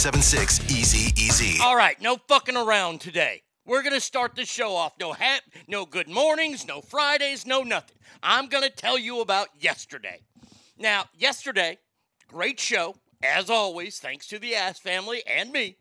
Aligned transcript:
775-376-EASY-EASY. 0.00 1.58
All 1.62 1.76
right, 1.76 2.00
no 2.00 2.16
fucking 2.26 2.56
around 2.56 3.02
today. 3.02 3.42
We're 3.66 3.82
gonna 3.82 4.00
start 4.00 4.34
the 4.34 4.46
show 4.46 4.74
off. 4.74 4.94
No 4.98 5.12
hat, 5.12 5.42
no 5.68 5.84
good 5.84 6.08
mornings, 6.08 6.66
no 6.66 6.80
Fridays, 6.80 7.44
no 7.44 7.60
nothing. 7.62 7.98
I'm 8.22 8.48
gonna 8.48 8.70
tell 8.70 8.96
you 8.98 9.20
about 9.20 9.48
yesterday. 9.58 10.22
Now, 10.78 11.04
yesterday, 11.18 11.76
great 12.28 12.58
show 12.58 12.96
as 13.22 13.50
always. 13.50 13.98
Thanks 13.98 14.26
to 14.28 14.38
the 14.38 14.54
Ass 14.54 14.78
family 14.78 15.22
and 15.26 15.52
me. 15.52 15.76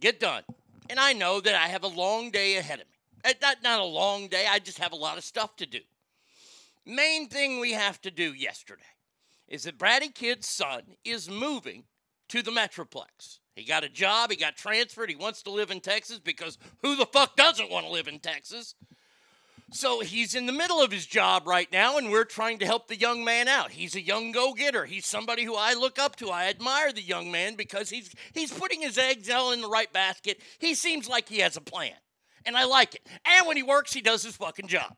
Get 0.00 0.18
done, 0.18 0.42
and 0.88 0.98
I 0.98 1.12
know 1.12 1.40
that 1.40 1.54
I 1.54 1.68
have 1.68 1.84
a 1.84 1.88
long 1.88 2.32
day 2.32 2.56
ahead 2.56 2.80
of 2.80 2.88
me. 2.88 2.98
Eh, 3.22 3.34
Not 3.40 3.62
not 3.62 3.78
a 3.78 3.84
long 3.84 4.26
day. 4.26 4.46
I 4.50 4.58
just 4.58 4.78
have 4.80 4.90
a 4.90 4.96
lot 4.96 5.16
of 5.16 5.22
stuff 5.22 5.54
to 5.58 5.66
do. 5.66 5.78
Main 6.84 7.28
thing 7.28 7.60
we 7.60 7.70
have 7.70 8.00
to 8.00 8.10
do 8.10 8.32
yesterday 8.34 8.82
is 9.46 9.62
that 9.62 9.78
Bratty 9.78 10.12
Kid's 10.12 10.48
son 10.48 10.96
is 11.04 11.30
moving 11.30 11.84
to 12.30 12.42
the 12.42 12.50
Metroplex. 12.50 13.38
He 13.54 13.64
got 13.64 13.84
a 13.84 13.88
job, 13.88 14.30
he 14.30 14.36
got 14.36 14.56
transferred, 14.56 15.10
he 15.10 15.16
wants 15.16 15.42
to 15.42 15.50
live 15.50 15.70
in 15.70 15.80
Texas 15.80 16.18
because 16.18 16.56
who 16.82 16.96
the 16.96 17.06
fuck 17.06 17.36
doesn't 17.36 17.70
want 17.70 17.86
to 17.86 17.92
live 17.92 18.08
in 18.08 18.18
Texas? 18.18 18.74
So 19.72 20.00
he's 20.00 20.34
in 20.34 20.46
the 20.46 20.52
middle 20.52 20.82
of 20.82 20.90
his 20.90 21.06
job 21.06 21.46
right 21.46 21.70
now, 21.70 21.96
and 21.96 22.10
we're 22.10 22.24
trying 22.24 22.58
to 22.58 22.66
help 22.66 22.88
the 22.88 22.96
young 22.96 23.24
man 23.24 23.46
out. 23.46 23.70
He's 23.70 23.94
a 23.94 24.00
young 24.00 24.32
go-getter. 24.32 24.84
He's 24.84 25.06
somebody 25.06 25.44
who 25.44 25.54
I 25.54 25.74
look 25.74 25.98
up 25.98 26.16
to. 26.16 26.30
I 26.30 26.48
admire 26.48 26.92
the 26.92 27.02
young 27.02 27.30
man 27.30 27.54
because 27.54 27.88
he's 27.88 28.12
he's 28.32 28.52
putting 28.52 28.80
his 28.80 28.98
eggs 28.98 29.30
all 29.30 29.52
in 29.52 29.60
the 29.60 29.68
right 29.68 29.92
basket. 29.92 30.40
He 30.58 30.74
seems 30.74 31.08
like 31.08 31.28
he 31.28 31.38
has 31.38 31.56
a 31.56 31.60
plan, 31.60 31.94
and 32.44 32.56
I 32.56 32.64
like 32.64 32.96
it. 32.96 33.06
And 33.24 33.46
when 33.46 33.56
he 33.56 33.62
works, 33.62 33.92
he 33.92 34.00
does 34.00 34.24
his 34.24 34.36
fucking 34.36 34.66
job. 34.66 34.96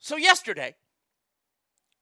So 0.00 0.16
yesterday, 0.16 0.74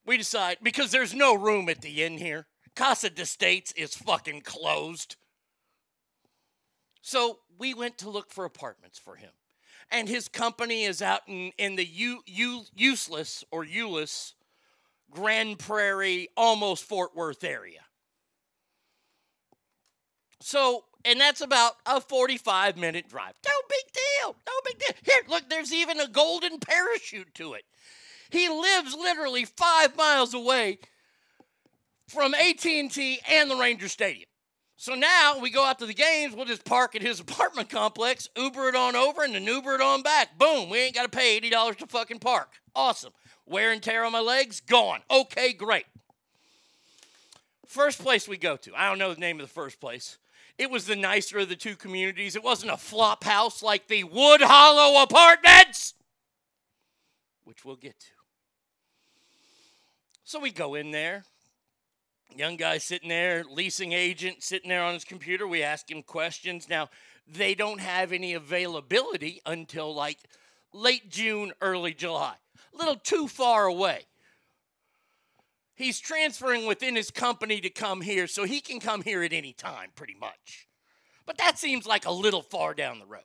we 0.06 0.16
decide 0.16 0.58
because 0.62 0.92
there's 0.92 1.14
no 1.14 1.34
room 1.34 1.68
at 1.68 1.80
the 1.80 2.04
inn 2.04 2.18
here. 2.18 2.46
Casa 2.74 3.10
de 3.10 3.24
States 3.24 3.72
is 3.72 3.94
fucking 3.94 4.42
closed. 4.42 5.16
So 7.00 7.38
we 7.58 7.74
went 7.74 7.98
to 7.98 8.10
look 8.10 8.30
for 8.30 8.44
apartments 8.44 8.98
for 8.98 9.16
him. 9.16 9.30
And 9.90 10.08
his 10.08 10.28
company 10.28 10.84
is 10.84 11.02
out 11.02 11.20
in, 11.26 11.52
in 11.58 11.76
the 11.76 11.84
U, 11.84 12.22
U, 12.26 12.62
useless 12.74 13.44
or 13.50 13.64
Euless 13.64 14.32
Grand 15.10 15.58
Prairie, 15.58 16.28
almost 16.36 16.84
Fort 16.84 17.14
Worth 17.14 17.44
area. 17.44 17.80
So, 20.40 20.84
and 21.04 21.20
that's 21.20 21.40
about 21.40 21.74
a 21.86 22.00
45 22.00 22.76
minute 22.76 23.08
drive. 23.08 23.34
No 23.46 23.52
big 23.68 23.92
deal. 23.92 24.36
No 24.46 24.52
big 24.64 24.78
deal. 24.78 24.96
Here, 25.04 25.22
look, 25.28 25.48
there's 25.48 25.72
even 25.72 26.00
a 26.00 26.08
golden 26.08 26.58
parachute 26.58 27.34
to 27.34 27.54
it. 27.54 27.62
He 28.30 28.48
lives 28.48 28.94
literally 28.94 29.44
five 29.44 29.96
miles 29.96 30.34
away 30.34 30.78
from 32.08 32.34
AT&T 32.34 33.20
and 33.30 33.50
the 33.50 33.56
Ranger 33.56 33.88
Stadium. 33.88 34.28
So 34.76 34.94
now 34.94 35.38
we 35.38 35.50
go 35.50 35.64
out 35.64 35.78
to 35.78 35.86
the 35.86 35.94
games. 35.94 36.34
We'll 36.34 36.44
just 36.44 36.64
park 36.64 36.94
at 36.94 37.02
his 37.02 37.20
apartment 37.20 37.70
complex, 37.70 38.28
Uber 38.36 38.68
it 38.68 38.76
on 38.76 38.96
over, 38.96 39.22
and 39.22 39.34
then 39.34 39.44
Uber 39.44 39.76
it 39.76 39.80
on 39.80 40.02
back. 40.02 40.38
Boom. 40.38 40.68
We 40.68 40.78
ain't 40.78 40.94
got 40.94 41.10
to 41.10 41.16
pay 41.16 41.36
eighty 41.36 41.50
dollars 41.50 41.76
to 41.76 41.86
fucking 41.86 42.18
park. 42.18 42.48
Awesome. 42.74 43.12
Wear 43.46 43.72
and 43.72 43.82
tear 43.82 44.04
on 44.04 44.12
my 44.12 44.20
legs 44.20 44.60
gone. 44.60 45.00
Okay, 45.10 45.52
great. 45.52 45.84
First 47.66 48.02
place 48.02 48.28
we 48.28 48.36
go 48.36 48.56
to. 48.56 48.74
I 48.74 48.88
don't 48.88 48.98
know 48.98 49.12
the 49.12 49.20
name 49.20 49.40
of 49.40 49.46
the 49.46 49.52
first 49.52 49.80
place. 49.80 50.18
It 50.56 50.70
was 50.70 50.86
the 50.86 50.96
nicer 50.96 51.38
of 51.38 51.48
the 51.48 51.56
two 51.56 51.74
communities. 51.74 52.36
It 52.36 52.44
wasn't 52.44 52.72
a 52.72 52.76
flop 52.76 53.24
house 53.24 53.62
like 53.62 53.88
the 53.88 54.04
Wood 54.04 54.40
Hollow 54.40 55.02
Apartments, 55.02 55.94
which 57.42 57.64
we'll 57.64 57.76
get 57.76 57.98
to. 57.98 58.06
So 60.22 60.38
we 60.38 60.52
go 60.52 60.74
in 60.74 60.90
there. 60.90 61.24
Young 62.36 62.56
guy 62.56 62.78
sitting 62.78 63.08
there, 63.08 63.44
leasing 63.44 63.92
agent 63.92 64.42
sitting 64.42 64.68
there 64.68 64.82
on 64.82 64.94
his 64.94 65.04
computer. 65.04 65.46
We 65.46 65.62
ask 65.62 65.90
him 65.90 66.02
questions. 66.02 66.68
Now, 66.68 66.90
they 67.26 67.54
don't 67.54 67.80
have 67.80 68.12
any 68.12 68.34
availability 68.34 69.40
until 69.46 69.94
like 69.94 70.18
late 70.72 71.10
June, 71.10 71.52
early 71.60 71.94
July. 71.94 72.34
A 72.74 72.76
little 72.76 72.96
too 72.96 73.28
far 73.28 73.66
away. 73.66 74.06
He's 75.76 75.98
transferring 75.98 76.66
within 76.66 76.94
his 76.94 77.10
company 77.10 77.60
to 77.60 77.70
come 77.70 78.00
here, 78.00 78.26
so 78.26 78.44
he 78.44 78.60
can 78.60 78.78
come 78.78 79.02
here 79.02 79.22
at 79.22 79.32
any 79.32 79.52
time, 79.52 79.90
pretty 79.94 80.14
much. 80.14 80.68
But 81.26 81.38
that 81.38 81.58
seems 81.58 81.86
like 81.86 82.06
a 82.06 82.12
little 82.12 82.42
far 82.42 82.74
down 82.74 82.98
the 82.98 83.06
road. 83.06 83.22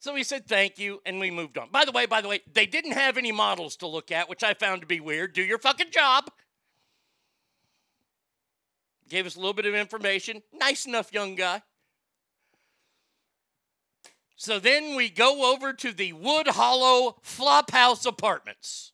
So 0.00 0.14
we 0.14 0.24
said 0.24 0.46
thank 0.46 0.78
you, 0.78 1.00
and 1.04 1.20
we 1.20 1.30
moved 1.30 1.58
on. 1.58 1.68
By 1.70 1.84
the 1.84 1.92
way, 1.92 2.06
by 2.06 2.22
the 2.22 2.28
way, 2.28 2.40
they 2.50 2.66
didn't 2.66 2.92
have 2.92 3.18
any 3.18 3.32
models 3.32 3.76
to 3.76 3.86
look 3.86 4.10
at, 4.10 4.28
which 4.28 4.42
I 4.42 4.54
found 4.54 4.80
to 4.80 4.86
be 4.86 4.98
weird. 4.98 5.34
Do 5.34 5.42
your 5.42 5.58
fucking 5.58 5.90
job. 5.90 6.30
Gave 9.10 9.26
us 9.26 9.34
a 9.34 9.38
little 9.38 9.52
bit 9.52 9.66
of 9.66 9.74
information. 9.74 10.40
Nice 10.52 10.86
enough 10.86 11.12
young 11.12 11.34
guy. 11.34 11.62
So 14.36 14.58
then 14.58 14.94
we 14.96 15.10
go 15.10 15.52
over 15.52 15.72
to 15.74 15.92
the 15.92 16.14
Wood 16.14 16.46
Hollow 16.46 17.16
Flophouse 17.22 18.06
Apartments. 18.06 18.92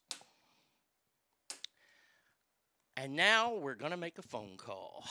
And 2.97 3.15
now 3.15 3.55
we're 3.55 3.75
going 3.75 3.93
to 3.93 3.97
make 3.99 4.19
a 4.19 4.23
phone 4.23 4.57
call. 4.57 5.05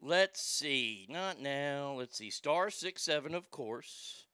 Let's 0.00 0.42
see. 0.42 1.06
Not 1.08 1.38
now. 1.38 1.94
Let's 1.98 2.16
see. 2.16 2.30
Star 2.30 2.70
six 2.70 3.02
seven, 3.02 3.34
of 3.34 3.50
course. 3.50 4.24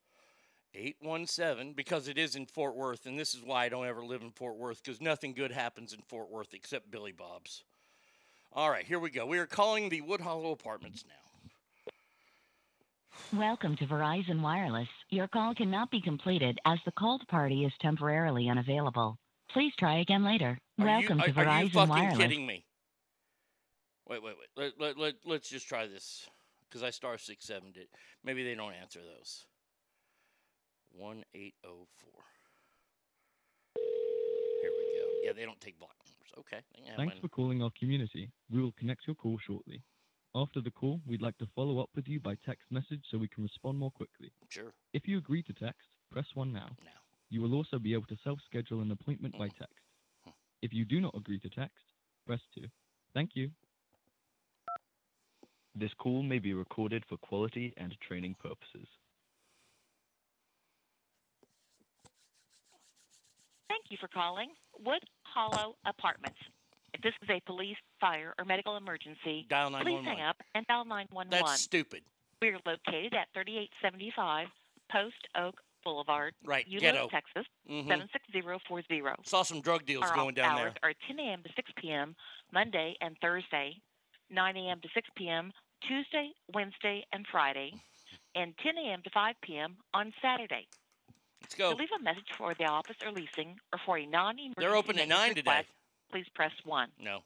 817, 0.73 1.73
because 1.73 2.07
it 2.07 2.17
is 2.17 2.35
in 2.35 2.45
Fort 2.45 2.75
Worth, 2.75 3.07
and 3.07 3.19
this 3.19 3.33
is 3.33 3.41
why 3.43 3.65
I 3.65 3.69
don't 3.69 3.87
ever 3.87 4.05
live 4.05 4.21
in 4.21 4.29
Fort 4.29 4.55
Worth, 4.55 4.83
because 4.83 5.01
nothing 5.01 5.33
good 5.33 5.51
happens 5.51 5.93
in 5.93 6.01
Fort 6.01 6.29
Worth 6.29 6.53
except 6.53 6.91
Billy 6.91 7.11
Bob's. 7.11 7.63
All 8.53 8.69
right, 8.69 8.85
here 8.85 8.99
we 8.99 9.11
go. 9.11 9.27
We 9.27 9.37
are 9.37 9.45
calling 9.45 9.89
the 9.89 10.01
Wood 10.01 10.21
Hollow 10.21 10.51
Apartments 10.51 11.05
now. 11.07 11.13
Welcome 13.39 13.75
to 13.77 13.85
Verizon 13.85 14.41
Wireless. 14.41 14.87
Your 15.09 15.27
call 15.27 15.53
cannot 15.53 15.91
be 15.91 16.01
completed 16.01 16.57
as 16.65 16.79
the 16.83 16.91
called 16.91 17.21
party 17.27 17.63
is 17.63 17.71
temporarily 17.79 18.49
unavailable. 18.49 19.17
Please 19.53 19.71
try 19.77 19.99
again 19.99 20.23
later. 20.23 20.57
Are 20.79 20.85
Welcome 20.85 21.19
you, 21.19 21.25
to 21.25 21.39
are, 21.39 21.43
are 21.43 21.45
Verizon 21.45 21.63
you 21.63 21.69
fucking 21.69 21.89
Wireless. 21.89 22.17
kidding 22.17 22.45
me? 22.47 22.65
Wait, 24.07 24.23
wait, 24.23 24.35
wait. 24.39 24.49
Let, 24.57 24.79
let, 24.79 24.97
let, 24.97 25.13
let's 25.25 25.47
just 25.49 25.67
try 25.67 25.85
this, 25.85 26.27
because 26.67 26.81
I 26.81 26.89
star 26.89 27.19
six 27.19 27.45
seven 27.45 27.71
did. 27.71 27.87
Maybe 28.23 28.43
they 28.43 28.55
don't 28.55 28.73
answer 28.73 28.99
those. 28.99 29.45
1804. 30.97 32.09
Here 35.21 35.33
we 35.33 35.33
go. 35.33 35.39
Yeah, 35.39 35.41
they 35.41 35.45
don't 35.45 35.59
take 35.61 35.77
block 35.79 35.95
numbers. 36.05 36.31
Okay. 36.39 36.63
they 36.73 36.95
Thanks 36.97 37.15
mine. 37.15 37.21
for 37.21 37.27
calling 37.29 37.63
our 37.63 37.71
community. 37.77 38.29
We 38.49 38.61
will 38.61 38.73
connect 38.73 39.07
your 39.07 39.15
call 39.15 39.37
shortly. 39.45 39.81
After 40.35 40.61
the 40.61 40.71
call, 40.71 41.01
we'd 41.07 41.21
like 41.21 41.37
to 41.39 41.47
follow 41.55 41.79
up 41.79 41.89
with 41.95 42.07
you 42.07 42.19
by 42.19 42.35
text 42.45 42.65
message 42.69 43.01
so 43.09 43.17
we 43.17 43.27
can 43.27 43.43
respond 43.43 43.79
more 43.79 43.91
quickly. 43.91 44.31
Sure. 44.49 44.71
If 44.93 45.07
you 45.07 45.17
agree 45.17 45.41
to 45.43 45.53
text, 45.53 45.87
press 46.11 46.25
1 46.35 46.53
now. 46.53 46.67
Now. 46.83 46.99
You 47.29 47.41
will 47.41 47.55
also 47.55 47.79
be 47.79 47.93
able 47.93 48.05
to 48.07 48.17
self 48.23 48.39
schedule 48.45 48.81
an 48.81 48.91
appointment 48.91 49.37
by 49.37 49.47
mm. 49.47 49.57
text. 49.57 49.73
If 50.61 50.73
you 50.73 50.85
do 50.85 50.99
not 51.01 51.15
agree 51.15 51.39
to 51.39 51.49
text, 51.49 51.83
press 52.25 52.41
2. 52.55 52.65
Thank 53.13 53.31
you. 53.35 53.49
This 55.75 55.91
call 55.97 56.23
may 56.23 56.39
be 56.39 56.53
recorded 56.53 57.03
for 57.07 57.17
quality 57.17 57.73
and 57.77 57.95
training 58.05 58.35
purposes. 58.39 58.87
Thank 63.89 64.01
you 64.01 64.07
for 64.07 64.13
calling 64.13 64.49
Wood 64.85 65.01
Hollow 65.23 65.73
Apartments. 65.87 66.37
If 66.93 67.01
this 67.01 67.13
is 67.23 67.29
a 67.31 67.41
police, 67.47 67.75
fire, 67.99 68.35
or 68.37 68.45
medical 68.45 68.77
emergency, 68.77 69.47
Dial 69.49 69.69
please 69.81 69.97
911. 70.05 70.05
hang 70.05 70.21
up 70.21 70.35
and 70.53 70.63
dial 70.67 70.85
911. 70.85 71.31
That's 71.31 71.61
stupid. 71.61 72.03
We're 72.39 72.59
located 72.67 73.15
at 73.15 73.29
3875 73.33 74.47
Post 74.91 75.15
Oak 75.35 75.55
Boulevard, 75.83 76.35
Right, 76.43 76.69
ghetto. 76.69 77.09
Texas, 77.09 77.47
Mhm. 77.67 77.87
76040. 77.87 79.23
Saw 79.25 79.41
some 79.41 79.59
drug 79.59 79.85
deals 79.87 80.05
Our 80.05 80.13
going 80.15 80.35
down 80.35 80.59
hours 80.59 80.75
there. 80.83 80.91
are 80.91 80.93
10 81.07 81.17
a.m. 81.19 81.41
to 81.41 81.49
6 81.55 81.71
p.m. 81.77 82.15
Monday 82.51 82.95
and 83.01 83.17
Thursday, 83.21 83.81
9 84.29 84.55
a.m. 84.55 84.81
to 84.81 84.89
6 84.93 85.09
p.m. 85.15 85.51
Tuesday, 85.81 86.31
Wednesday, 86.53 87.03
and 87.11 87.25
Friday, 87.31 87.73
and 88.35 88.55
10 88.59 88.77
a.m. 88.77 89.01
to 89.01 89.09
5 89.09 89.35
p.m. 89.41 89.77
on 89.95 90.13
Saturday. 90.21 90.67
Let's 91.41 91.55
go. 91.55 91.71
To 91.71 91.77
leave 91.77 91.89
a 91.99 92.03
message 92.03 92.27
for 92.37 92.53
the 92.53 92.65
office 92.65 92.95
or 93.05 93.11
leasing, 93.11 93.57
or 93.73 93.79
for 93.85 93.97
a 93.97 94.05
non-emergency 94.05 94.55
They're 94.57 94.75
open 94.75 94.97
at 94.99 95.07
maintenance 95.07 95.19
9 95.19 95.29
today. 95.35 95.39
request, 95.51 95.67
please 96.11 96.25
press 96.35 96.51
one. 96.65 96.89
No. 96.99 97.19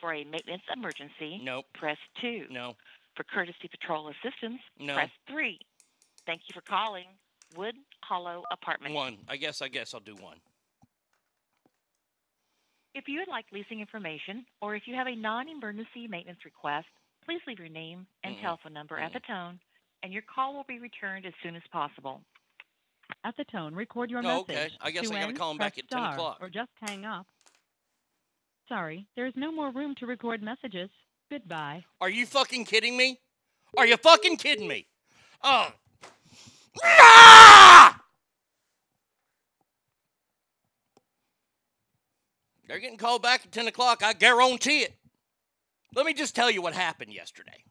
For 0.00 0.12
a 0.12 0.24
maintenance 0.24 0.62
emergency, 0.72 1.40
Nope. 1.42 1.66
press 1.74 1.96
two. 2.20 2.46
No. 2.50 2.76
For 3.16 3.24
courtesy 3.24 3.68
patrol 3.70 4.08
assistance, 4.08 4.60
No. 4.78 4.94
press 4.94 5.10
three. 5.28 5.58
Thank 6.26 6.42
you 6.48 6.52
for 6.52 6.60
calling 6.60 7.06
Wood 7.56 7.76
Hollow 8.04 8.42
Apartments. 8.50 8.94
One. 8.94 9.18
I 9.28 9.36
guess. 9.36 9.62
I 9.62 9.68
guess 9.68 9.94
I'll 9.94 10.00
do 10.00 10.14
one. 10.16 10.36
If 12.94 13.08
you 13.08 13.18
would 13.20 13.28
like 13.28 13.46
leasing 13.52 13.80
information 13.80 14.44
or 14.60 14.74
if 14.74 14.82
you 14.86 14.94
have 14.94 15.06
a 15.06 15.14
non 15.14 15.48
emergency 15.48 16.06
maintenance 16.08 16.44
request, 16.44 16.86
please 17.24 17.40
leave 17.46 17.58
your 17.58 17.68
name 17.68 18.06
and 18.24 18.36
Mm-mm. 18.36 18.42
telephone 18.42 18.72
number 18.74 18.98
at 18.98 19.12
the 19.12 19.20
tone, 19.20 19.58
and 20.02 20.12
your 20.12 20.22
call 20.22 20.54
will 20.54 20.64
be 20.68 20.78
returned 20.78 21.24
as 21.26 21.32
soon 21.42 21.56
as 21.56 21.62
possible. 21.72 22.20
At 23.24 23.36
the 23.36 23.44
tone, 23.44 23.74
record 23.74 24.10
your 24.10 24.20
Oh, 24.20 24.44
message. 24.44 24.50
okay. 24.50 24.68
I 24.80 24.90
guess 24.90 25.08
to 25.08 25.16
I 25.16 25.20
gotta 25.20 25.32
call 25.32 25.50
him 25.50 25.58
back 25.58 25.78
at 25.78 25.88
10 25.88 26.02
o'clock. 26.02 26.38
Or 26.40 26.48
just 26.48 26.70
hang 26.80 27.04
up. 27.04 27.26
Sorry, 28.68 29.06
there 29.16 29.26
is 29.26 29.34
no 29.36 29.52
more 29.52 29.70
room 29.70 29.94
to 29.96 30.06
record 30.06 30.42
messages. 30.42 30.90
Goodbye. 31.30 31.84
Are 32.00 32.08
you 32.08 32.26
fucking 32.26 32.64
kidding 32.64 32.96
me? 32.96 33.20
Are 33.76 33.86
you 33.86 33.96
fucking 33.96 34.36
kidding 34.36 34.66
me? 34.68 34.86
Oh. 35.42 35.68
Ah! 36.84 38.00
They're 42.68 42.80
getting 42.80 42.98
called 42.98 43.22
back 43.22 43.44
at 43.46 43.52
10 43.52 43.68
o'clock. 43.68 44.02
I 44.02 44.12
guarantee 44.12 44.80
it. 44.80 44.94
Let 45.94 46.04
me 46.06 46.12
just 46.14 46.34
tell 46.34 46.50
you 46.50 46.60
what 46.60 46.74
happened 46.74 47.12
yesterday. 47.12 47.64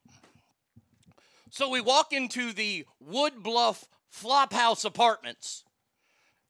So 1.51 1.70
we 1.70 1.82
walk 1.82 2.13
into 2.13 2.54
the 2.54 2.86
Wood 3.00 3.44
Bluff 3.44 3.86
Flophouse 4.14 4.86
Apartments 4.86 5.64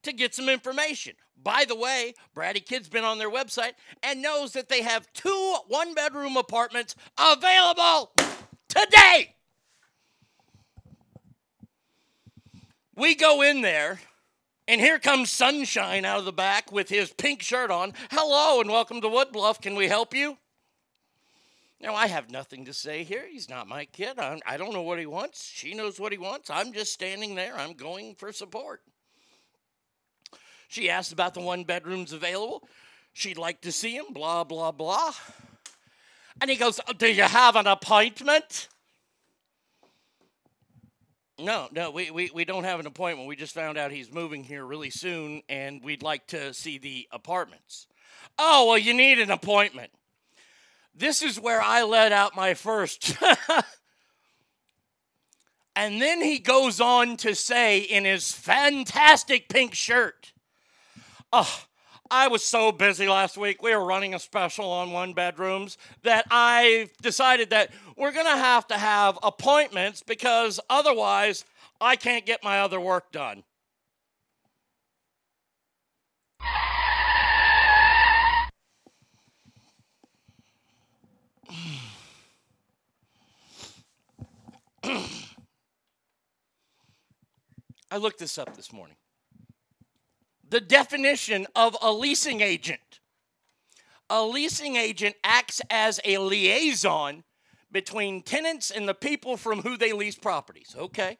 to 0.04 0.14
get 0.14 0.36
some 0.36 0.50
information. 0.50 1.16
By 1.42 1.66
the 1.68 1.76
way, 1.76 2.14
Bratty 2.36 2.66
Kid's 2.66 2.90
been 2.90 3.04
on 3.04 3.18
their 3.18 3.30
website 3.30 3.74
and 4.02 4.22
knows 4.22 4.54
that 4.54 4.70
they 4.70 4.82
have 4.82 5.12
two 5.14 5.58
one 5.68 5.94
bedroom 5.94 6.38
apartments 6.38 6.96
available 7.20 8.14
today. 8.70 9.36
We 12.96 13.14
go 13.14 13.42
in 13.42 13.62
there, 13.62 14.00
and 14.70 14.80
here 14.80 15.00
comes 15.00 15.30
Sunshine 15.30 16.06
out 16.06 16.20
of 16.20 16.26
the 16.26 16.32
back 16.32 16.72
with 16.72 16.88
his 16.88 17.12
pink 17.12 17.42
shirt 17.42 17.70
on. 17.70 17.94
Hello, 18.12 18.62
and 18.62 18.70
welcome 18.70 19.02
to 19.02 19.10
Woodbluff. 19.10 19.62
Can 19.62 19.76
we 19.76 19.90
help 19.90 20.14
you? 20.14 20.38
Now, 21.82 21.94
I 21.94 22.08
have 22.08 22.32
nothing 22.32 22.66
to 22.66 22.74
say 22.74 23.04
here. 23.04 23.26
He's 23.30 23.50
not 23.50 23.68
my 23.68 23.86
kid. 23.86 24.18
I'm, 24.18 24.40
I 24.46 24.58
don't 24.58 24.74
know 24.74 24.82
what 24.82 25.00
he 25.00 25.06
wants. 25.06 25.52
She 25.54 25.74
knows 25.74 26.00
what 26.00 26.12
he 26.12 26.18
wants. 26.18 26.50
I'm 26.50 26.72
just 26.72 26.94
standing 26.94 27.36
there. 27.36 27.56
I'm 27.56 27.74
going 27.74 28.16
for 28.16 28.32
support. 28.32 28.82
She 30.68 30.90
asked 30.90 31.12
about 31.12 31.34
the 31.34 31.42
one 31.42 31.64
bedrooms 31.64 32.14
available. 32.14 32.68
She'd 33.14 33.38
like 33.38 33.62
to 33.62 33.72
see 33.72 33.96
him, 33.96 34.06
blah, 34.12 34.44
blah, 34.44 34.72
blah. 34.72 35.14
And 36.42 36.50
he 36.50 36.56
goes, 36.56 36.80
oh, 36.88 36.94
Do 36.94 37.08
you 37.08 37.24
have 37.24 37.56
an 37.56 37.68
appointment? 37.68 38.68
No, 41.38 41.68
no, 41.72 41.92
we, 41.92 42.12
we, 42.12 42.32
we 42.34 42.46
don't 42.46 42.64
have 42.64 42.80
an 42.80 42.88
appointment. 42.88 43.28
We 43.28 43.36
just 43.36 43.54
found 43.54 43.78
out 43.78 43.92
he's 43.92 44.12
moving 44.12 44.44
here 44.44 44.66
really 44.66 44.90
soon 44.90 45.42
and 45.50 45.84
we'd 45.84 46.02
like 46.02 46.28
to 46.28 46.54
see 46.54 46.78
the 46.78 47.08
apartments. 47.12 47.88
Oh, 48.40 48.68
well, 48.68 48.78
you 48.78 48.94
need 48.94 49.20
an 49.20 49.32
appointment. 49.32 49.92
This 50.96 51.22
is 51.22 51.40
where 51.40 51.62
I 51.62 51.84
let 51.84 52.12
out 52.12 52.36
my 52.36 52.54
first. 52.54 53.18
and 55.76 56.02
then 56.02 56.22
he 56.22 56.40
goes 56.40 56.80
on 56.80 57.18
to 57.18 57.36
say 57.36 57.80
in 57.80 58.06
his 58.06 58.32
fantastic 58.32 59.50
pink 59.50 59.74
shirt, 59.74 60.32
Oh, 61.34 61.64
I 62.10 62.30
was 62.30 62.44
so 62.44 62.72
busy 62.72 63.10
last 63.10 63.36
week. 63.36 63.62
We 63.62 63.76
were 63.76 63.84
running 63.84 64.14
a 64.14 64.20
special 64.20 64.72
on 64.72 64.92
one 64.92 65.14
bedrooms 65.14 65.78
that 66.04 66.26
I 66.32 66.90
decided 67.02 67.50
that 67.50 67.72
we're 67.98 68.14
going 68.14 68.28
to 68.28 68.38
have 68.38 68.68
to 68.68 68.78
have 68.78 69.20
appointments 69.22 70.02
because 70.02 70.62
otherwise 70.70 71.44
I 71.82 71.98
can't 71.98 72.26
get 72.26 72.42
my 72.42 72.60
other 72.60 72.80
work 72.80 73.12
done. 73.12 73.44
I 87.92 87.98
looked 87.98 88.20
this 88.20 88.38
up 88.38 88.56
this 88.56 88.72
morning. 88.74 88.98
The 90.48 90.62
definition 90.62 91.48
of 91.56 91.76
a 91.82 91.92
leasing 91.92 92.42
agent 92.42 93.00
a 94.10 94.24
leasing 94.24 94.76
agent 94.76 95.16
acts 95.24 95.62
as 95.70 96.00
a 96.06 96.18
liaison 96.18 97.24
between 97.72 98.22
tenants 98.22 98.72
and 98.72 98.88
the 98.88 98.94
people 98.94 99.38
from 99.38 99.62
who 99.62 99.78
they 99.78 99.92
lease 99.94 100.16
properties. 100.16 100.76
Okay. 100.78 101.18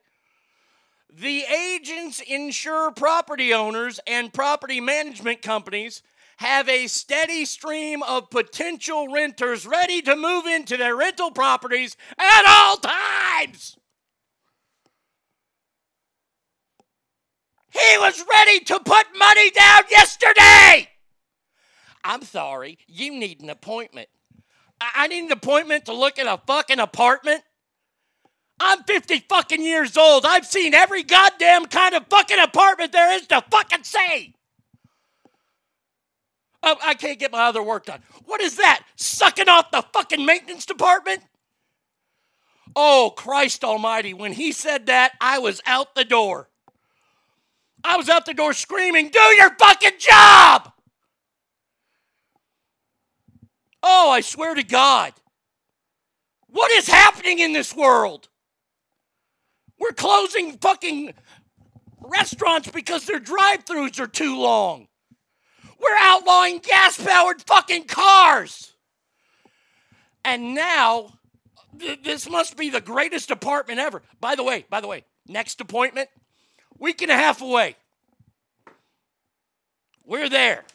The 1.12 1.44
agents 1.44 2.22
insure 2.22 2.92
property 2.92 3.54
owners 3.54 4.00
and 4.06 4.34
property 4.34 4.82
management 4.82 5.42
companies 5.42 6.04
have 6.38 6.68
a 6.68 6.88
steady 6.88 7.46
stream 7.46 8.04
of 8.04 8.30
potential 8.30 9.08
renters 9.12 9.66
ready 9.66 10.02
to 10.02 10.16
move 10.16 10.46
into 10.46 10.78
their 10.78 10.96
rental 10.96 11.32
properties 11.32 11.96
at 12.18 12.44
all 12.48 12.78
times. 12.78 13.78
He 17.72 17.98
was 17.98 18.24
ready 18.30 18.60
to 18.66 18.80
put 18.80 19.06
money 19.18 19.52
down 19.52 19.84
yesterday. 19.90 20.90
I'm 22.04 22.22
sorry, 22.22 22.78
you 22.88 23.12
need 23.12 23.42
an 23.42 23.50
appointment. 23.50 24.08
I, 24.80 25.08
need 25.08 25.26
an 25.26 25.32
appointment 25.32 25.86
to 25.86 25.94
look 25.94 26.20
at 26.20 26.28
a 26.28 26.40
fucking 26.46 26.80
apartment. 26.80 27.42
I'm 28.60 28.84
50 28.84 29.26
fucking 29.28 29.62
years 29.62 29.98
old. 29.98 30.26
I've 30.26 30.46
seen 30.46 30.74
every 30.74 31.04
goddamn 31.04 31.66
kind 31.66 31.96
of 31.96 32.06
fucking 32.08 32.40
apartment 32.40 32.92
there 32.92 33.14
is 33.14 33.28
to 33.28 33.44
fucking 33.50 33.84
see. 33.84 34.35
Oh, 36.68 36.78
I 36.84 36.96
can't 36.96 37.20
get 37.20 37.32
my 37.32 37.46
other 37.46 37.62
work 37.62 37.86
done. 37.86 38.02
What 38.26 38.42
is 38.42 38.58
that? 38.58 38.84
Sucking 38.96 39.48
off 39.48 39.70
the 39.70 39.84
fucking 39.94 40.26
maintenance 40.26 40.66
department? 40.66 41.22
Oh, 42.76 43.14
Christ 43.16 43.64
Almighty. 43.64 44.16
When 44.16 44.34
he 44.34 44.52
said 44.52 44.88
that, 44.88 45.12
I 45.22 45.38
was 45.38 45.62
out 45.68 45.94
the 45.94 46.04
door. 46.04 46.50
I 47.84 47.98
was 47.98 48.10
out 48.10 48.26
the 48.26 48.34
door 48.34 48.52
screaming, 48.54 49.10
Do 49.10 49.20
your 49.20 49.52
fucking 49.60 50.00
job! 50.00 50.72
Oh, 53.84 54.10
I 54.10 54.22
swear 54.22 54.56
to 54.56 54.64
God. 54.64 55.14
What 56.48 56.72
is 56.72 56.88
happening 56.88 57.38
in 57.38 57.54
this 57.54 57.76
world? 57.76 58.28
We're 59.80 59.92
closing 59.92 60.58
fucking 60.58 61.14
restaurants 62.02 62.72
because 62.72 63.06
their 63.06 63.20
drive 63.20 63.66
throughs 63.66 64.00
are 64.00 64.08
too 64.08 64.36
long. 64.40 64.88
We're 65.86 65.98
outlawing 66.00 66.60
gas 66.60 67.04
powered 67.04 67.42
fucking 67.44 67.86
cars. 67.86 68.74
And 70.24 70.56
now, 70.56 71.14
th- 71.78 72.02
this 72.04 72.30
must 72.30 72.58
be 72.58 72.70
the 72.70 72.82
greatest 72.82 73.30
apartment 73.30 73.80
ever. 73.80 74.02
By 74.20 74.36
the 74.36 74.44
way, 74.44 74.66
by 74.70 74.82
the 74.82 74.88
way, 74.88 75.06
next 75.28 75.62
appointment, 75.62 76.10
week 76.80 77.02
and 77.04 77.12
a 77.12 77.16
half 77.16 77.42
away. 77.42 77.76
We're 80.04 80.30
there. 80.30 80.66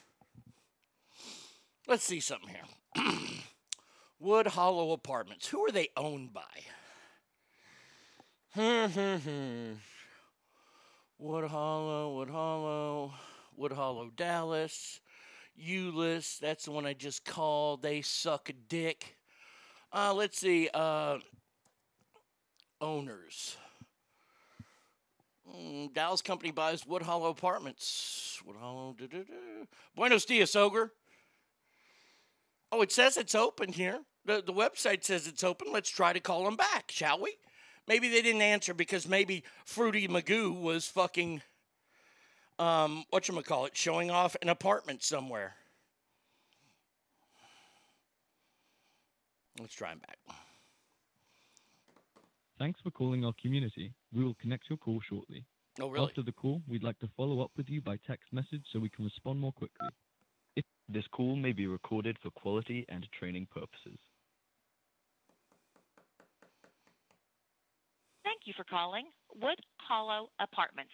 Let's 1.89 2.05
see 2.05 2.21
something 2.21 2.49
here. 2.49 3.05
Wood 4.21 4.49
Hollow 4.49 4.93
Apartments. 4.93 5.49
Who 5.49 5.65
are 5.67 5.73
they 5.73 5.89
owned 5.97 6.33
by? 6.33 6.43
Hmm, 8.55 8.87
hmm, 8.87 9.17
hmm. 9.17 9.73
Wood 11.19 11.51
Hollow, 11.51 12.17
Wood 12.17 12.31
Hollow, 12.31 13.13
Wood 13.61 13.73
Hollow, 13.73 14.11
Dallas, 14.17 15.03
Euless. 15.63 16.39
That's 16.39 16.65
the 16.65 16.71
one 16.71 16.87
I 16.87 16.95
just 16.95 17.27
called. 17.27 17.83
They 17.83 18.01
suck 18.01 18.49
a 18.49 18.55
dick. 18.55 19.19
Uh, 19.93 20.15
let's 20.15 20.39
see. 20.39 20.71
Uh, 20.73 21.19
owners. 22.81 23.59
Mm, 25.47 25.93
Dallas 25.93 26.23
company 26.23 26.53
buys 26.53 26.87
Wood 26.87 27.03
Hollow 27.03 27.29
Apartments. 27.29 28.41
Wood 28.47 28.57
Hollow. 28.59 28.97
da-da-da. 28.99 29.67
Buenos 29.95 30.25
dias, 30.25 30.57
Ogre. 30.57 30.93
Oh, 32.73 32.81
it 32.81 32.91
says 32.91 33.19
it's 33.19 33.35
open 33.35 33.75
here. 33.75 33.99
The, 34.25 34.43
the 34.43 34.55
website 34.55 35.05
says 35.05 35.27
it's 35.27 35.45
open. 35.45 35.69
Let's 35.71 35.91
try 35.91 36.15
to 36.15 36.21
call 36.21 36.45
them 36.45 36.57
back, 36.57 36.91
shall 36.91 37.21
we? 37.21 37.37
Maybe 37.87 38.09
they 38.09 38.23
didn't 38.23 38.41
answer 38.41 38.73
because 38.73 39.07
maybe 39.07 39.45
Fruity 39.67 40.09
Magoo 40.09 40.59
was 40.59 40.87
fucking, 40.87 41.43
um, 42.61 43.05
it? 43.13 43.77
showing 43.77 44.11
off 44.11 44.37
an 44.43 44.49
apartment 44.49 45.03
somewhere. 45.03 45.55
Let's 49.59 49.75
try 49.75 49.93
him 49.93 50.01
back. 50.07 50.19
Thanks 52.59 52.81
for 52.83 52.91
calling 52.91 53.25
our 53.25 53.33
community. 53.41 53.93
We 54.13 54.25
will 54.25 54.37
connect 54.41 54.69
your 54.69 54.77
call 54.79 55.01
shortly. 55.09 55.45
Oh, 55.81 55.89
really? 55.89 56.09
After 56.09 56.23
the 56.23 56.33
call, 56.33 56.63
we'd 56.69 56.83
like 56.83 56.99
to 56.99 57.09
follow 57.17 57.41
up 57.41 57.51
with 57.57 57.69
you 57.69 57.81
by 57.81 57.97
text 58.07 58.33
message 58.33 58.65
so 58.73 58.79
we 58.79 58.91
can 58.91 59.05
respond 59.05 59.41
more 59.41 59.53
quickly. 59.53 59.89
This 60.89 61.07
call 61.13 61.37
may 61.37 61.53
be 61.53 61.69
recorded 61.69 62.17
for 62.21 62.31
quality 62.31 62.85
and 62.89 63.07
training 63.17 63.47
purposes. 63.51 63.99
Thank 68.25 68.41
you 68.45 68.53
for 68.57 68.65
calling 68.65 69.07
Wood 69.41 69.61
Hollow 69.77 70.31
Apartments. 70.41 70.91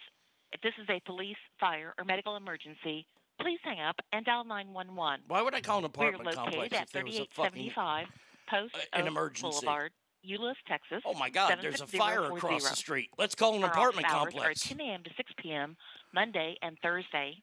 If 0.53 0.61
this 0.61 0.73
is 0.81 0.89
a 0.89 1.01
police, 1.05 1.37
fire, 1.59 1.93
or 1.97 2.05
medical 2.05 2.35
emergency, 2.35 3.05
please 3.39 3.59
hang 3.63 3.79
up 3.79 3.95
and 4.11 4.25
dial 4.25 4.43
911. 4.43 5.21
Why 5.27 5.41
would 5.41 5.53
I 5.53 5.61
call 5.61 5.77
an 5.79 5.83
We're 5.83 5.87
apartment 5.87 6.35
complex 6.35 6.55
located 6.55 6.73
at 6.73 6.83
if 6.83 6.91
there 6.91 7.05
was 7.05 7.15
a 7.15 7.27
fucking 7.35 7.71
3875 7.73 8.07
Post 8.49 8.75
uh, 8.75 8.79
an 8.93 9.01
Oak 9.01 9.07
emergency? 9.07 9.41
Boulevard, 9.41 9.91
Euless, 10.25 10.55
Texas. 10.67 11.03
Oh 11.05 11.13
my 11.13 11.29
God, 11.29 11.57
there's 11.61 11.81
a 11.81 11.87
fire 11.87 12.25
across 12.25 12.69
the 12.69 12.75
street. 12.75 13.09
Let's 13.17 13.35
call 13.35 13.55
an 13.55 13.63
apartment 13.63 14.07
Our 14.07 14.21
office 14.21 14.33
complex. 14.33 14.47
Hours 14.47 14.71
are 14.71 14.77
10 14.77 14.87
a.m. 14.87 15.03
to 15.03 15.09
6 15.15 15.31
p.m. 15.37 15.75
Monday 16.13 16.55
and 16.61 16.77
Thursday, 16.81 17.35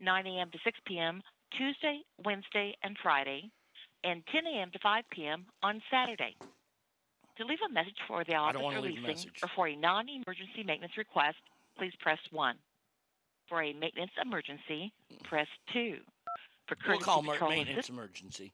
9 0.00 0.26
a.m. 0.26 0.50
to 0.50 0.58
6 0.64 0.78
p.m. 0.86 1.22
Tuesday, 1.56 2.00
Wednesday, 2.24 2.74
and 2.82 2.96
Friday, 3.02 3.50
and 4.02 4.22
10 4.32 4.42
a.m. 4.46 4.70
to 4.72 4.78
5 4.82 5.04
p.m. 5.10 5.46
on 5.62 5.80
Saturday. 5.90 6.34
To 7.38 7.44
leave 7.44 7.58
a 7.68 7.72
message 7.72 7.98
for 8.08 8.24
the 8.24 8.34
office 8.34 8.54
don't 8.54 8.64
wanna 8.64 8.78
or 8.78 8.82
leave 8.82 8.92
a 8.92 9.06
leasing 9.08 9.28
message. 9.28 9.42
or 9.42 9.50
for 9.54 9.68
a 9.68 9.76
non-emergency 9.76 10.64
maintenance 10.64 10.96
request, 10.96 11.36
please 11.78 11.92
press 12.00 12.18
1. 12.30 12.56
For 13.48 13.62
a 13.62 13.72
maintenance 13.72 14.10
emergency, 14.20 14.92
press 15.24 15.46
2. 15.72 15.96
For 16.66 16.76
We'll 16.86 16.98
courtesy 16.98 17.04
call 17.04 17.22
mer- 17.22 17.38
maintenance 17.48 17.78
assist- 17.78 17.90
emergency. 17.90 18.52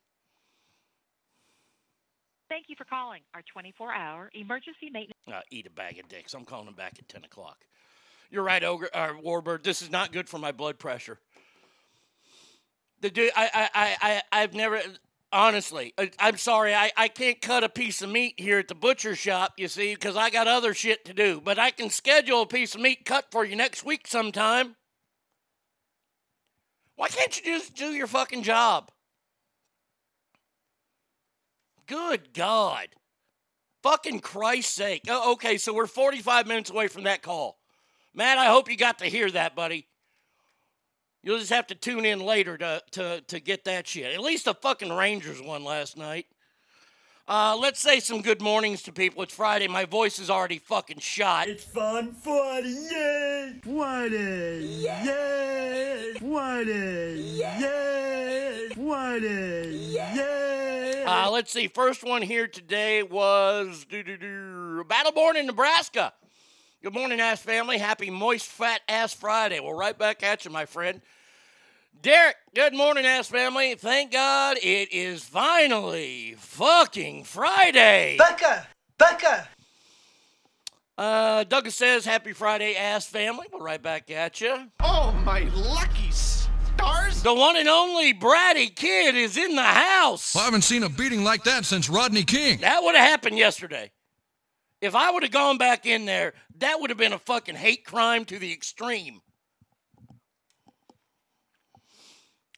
Thank 2.51 2.67
you 2.69 2.77
for 2.77 2.85
calling 2.85 3.23
our 3.35 3.41
24 3.51 3.95
hour 3.95 4.31
emergency 4.35 4.91
maintenance. 4.93 5.17
Uh, 5.27 5.41
eat 5.51 5.67
a 5.67 5.71
bag 5.71 5.99
of 5.99 6.09
dicks. 6.09 6.35
I'm 6.35 6.45
calling 6.45 6.69
him 6.69 6.75
back 6.75 6.99
at 6.99 7.09
10 7.09 7.25
o'clock. 7.25 7.65
You're 8.31 8.43
right, 8.43 8.63
Ogre, 8.63 8.91
uh, 8.93 9.13
Warbird. 9.25 9.63
This 9.63 9.81
is 9.81 9.91
not 9.91 10.13
good 10.13 10.29
for 10.29 10.39
my 10.39 10.53
blood 10.53 10.79
pressure. 10.79 11.19
The 13.01 13.09
dude, 13.11 13.33
I, 13.35 13.51
I, 13.55 13.71
I, 13.75 13.97
I, 14.33 14.43
I've 14.43 14.55
never, 14.55 14.81
honestly, 15.33 15.95
I, 15.99 16.11
I'm 16.19 16.37
sorry, 16.37 16.75
I, 16.75 16.93
I 16.97 17.09
can't 17.09 17.41
cut 17.41 17.65
a 17.65 17.69
piece 17.69 18.03
of 18.03 18.11
meat 18.11 18.35
here 18.37 18.59
at 18.59 18.69
the 18.69 18.75
butcher 18.75 19.17
shop, 19.17 19.55
you 19.57 19.69
see, 19.69 19.95
because 19.95 20.17
I 20.17 20.31
got 20.31 20.47
other 20.47 20.75
shit 20.75 21.05
to 21.07 21.15
do. 21.15 21.41
But 21.43 21.59
I 21.59 21.71
can 21.71 21.91
schedule 21.91 22.43
a 22.43 22.47
piece 22.47 22.75
of 22.75 22.81
meat 22.81 23.05
cut 23.05 23.27
for 23.31 23.45
you 23.45 23.57
next 23.57 23.85
week 23.85 24.07
sometime. 24.07 24.77
Why 26.97 27.09
can't 27.09 27.37
you 27.37 27.59
just 27.59 27.75
do 27.75 27.87
your 27.87 28.07
fucking 28.07 28.43
job? 28.43 28.91
Good 31.87 32.33
God. 32.33 32.89
Fucking 33.83 34.21
Christ's 34.21 34.73
sake. 34.73 35.03
Oh, 35.09 35.33
okay, 35.33 35.59
so 35.59 35.75
we're 35.75 35.87
45 35.87 36.47
minutes 36.47 36.71
away 36.71 36.87
from 36.87 37.05
that 37.05 37.23
call. 37.23 37.59
Matt, 38.15 38.39
I 38.39 38.47
hope 38.47 38.71
you 38.71 38.77
got 38.77 38.99
to 38.99 39.07
hear 39.07 39.31
that, 39.31 39.57
buddy. 39.57 39.89
You'll 41.23 41.39
just 41.39 41.53
have 41.53 41.69
to 41.69 41.75
tune 41.75 42.05
in 42.05 42.21
later 42.21 42.59
to, 42.59 42.83
to, 42.93 43.21
to 43.21 43.41
get 43.41 43.65
that 43.65 43.87
shit. 43.87 44.13
At 44.13 44.21
least 44.21 44.47
the 44.47 44.55
fucking 44.55 44.93
Rangers 44.93 45.41
won 45.41 45.63
last 45.63 45.97
night. 45.97 46.27
Uh, 47.29 47.57
let's 47.57 47.79
say 47.81 48.01
some 48.01 48.21
good 48.21 48.43
mornings 48.43 48.83
to 48.83 48.93
people. 48.93 49.23
It's 49.23 49.33
Friday. 49.33 49.69
My 49.69 49.85
voice 49.85 50.19
is 50.19 50.29
already 50.29 50.59
fucking 50.59 50.99
shot. 50.99 51.47
It's 51.47 51.63
fun 51.63 52.13
Friday, 52.13 52.75
yay! 52.91 53.55
Friday, 53.63 54.65
yay! 54.65 56.13
Friday, 56.19 57.17
yay! 57.21 58.69
Friday, 58.75 59.71
yay! 59.71 61.05
Uh, 61.07 61.31
let's 61.31 61.53
see. 61.53 61.69
First 61.69 62.03
one 62.03 62.23
here 62.23 62.49
today 62.49 63.05
was 63.05 63.87
Battleborn 63.89 65.37
in 65.37 65.47
Nebraska. 65.47 66.13
Good 66.83 66.95
morning, 66.95 67.21
ass 67.21 67.41
family. 67.41 67.79
Happy 67.79 68.11
moist 68.11 68.47
fat 68.49 68.81
ass 68.89 69.15
Friday. 69.15 69.61
Well, 69.61 69.73
right 69.73 69.97
back 69.97 70.25
at 70.25 70.45
you, 70.45 70.51
my 70.51 70.67
friend. 70.67 71.01
Derek, 72.03 72.35
good 72.57 72.75
morning, 72.75 73.07
ass 73.07 73.29
family. 73.29 73.77
Thank 73.77 74.11
God 74.11 74.57
it 74.61 74.93
is 74.93 75.23
finally 75.23 76.35
fucking 76.39 77.23
Friday. 77.23 78.17
Becca! 78.19 78.67
Becca! 78.99 79.49
Uh, 80.99 81.45
Douglas 81.45 81.77
says, 81.77 82.05
Happy 82.05 82.33
Friday, 82.33 82.75
ass 82.75 83.07
family. 83.07 83.47
We're 83.53 83.63
right 83.63 83.81
back 83.81 84.11
at 84.11 84.41
you. 84.41 84.67
Oh, 84.81 85.13
my 85.25 85.43
lucky 85.55 86.11
stars! 86.11 87.23
The 87.23 87.33
one 87.33 87.57
and 87.57 87.69
only 87.69 88.13
Bratty 88.13 88.75
Kid 88.75 89.15
is 89.15 89.37
in 89.37 89.55
the 89.55 89.63
house. 89.63 90.35
I 90.35 90.41
haven't 90.41 90.63
seen 90.63 90.83
a 90.83 90.89
beating 90.89 91.23
like 91.23 91.45
that 91.45 91.65
since 91.65 91.89
Rodney 91.89 92.25
King. 92.25 92.59
That 92.63 92.83
would 92.83 92.97
have 92.97 93.09
happened 93.09 93.39
yesterday. 93.39 93.93
If 94.83 94.97
I 94.97 95.13
would 95.13 95.23
have 95.23 95.31
gone 95.31 95.59
back 95.59 95.87
in 95.87 96.07
there, 96.07 96.35
that 96.59 96.81
would 96.81 96.91
have 96.91 96.99
been 96.99 97.13
a 97.13 97.19
fucking 97.19 97.55
hate 97.55 97.85
crime 97.85 98.25
to 98.27 98.39
the 98.39 98.53
extreme. 98.53 99.21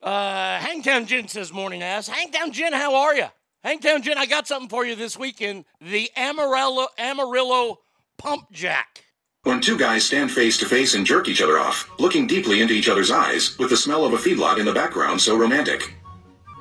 Uh, 0.03 0.59
Hangtown 0.59 1.05
Jen 1.05 1.29
says, 1.29 1.53
morning 1.53 1.83
ass. 1.83 2.09
Hangtown 2.09 2.51
Jen, 2.51 2.73
how 2.73 2.95
are 2.95 3.15
you? 3.15 3.27
Hangtown 3.63 4.01
Jen, 4.01 4.17
I 4.17 4.25
got 4.25 4.49
something 4.49 4.71
for 4.71 4.87
you 4.87 4.97
this 4.97 5.19
weekend. 5.19 5.67
The 5.83 6.11
Amarillo, 6.17 6.87
Amarillo 6.99 7.81
Pump 8.17 8.51
Jack. 8.51 9.05
When 9.43 9.61
two 9.61 9.77
guys 9.77 10.07
stand 10.07 10.31
face 10.31 10.57
to 10.59 10.67
face 10.67 10.95
and 10.95 11.05
jerk 11.05 11.29
each 11.29 11.43
other 11.43 11.59
off, 11.59 11.91
looking 11.99 12.27
deeply 12.27 12.63
into 12.63 12.73
each 12.73 12.89
other's 12.89 13.11
eyes, 13.11 13.59
with 13.59 13.69
the 13.69 13.77
smell 13.77 14.07
of 14.07 14.15
a 14.15 14.17
feedlot 14.17 14.59
in 14.59 14.65
the 14.65 14.73
background 14.73 15.21
so 15.21 15.37
romantic. 15.37 15.95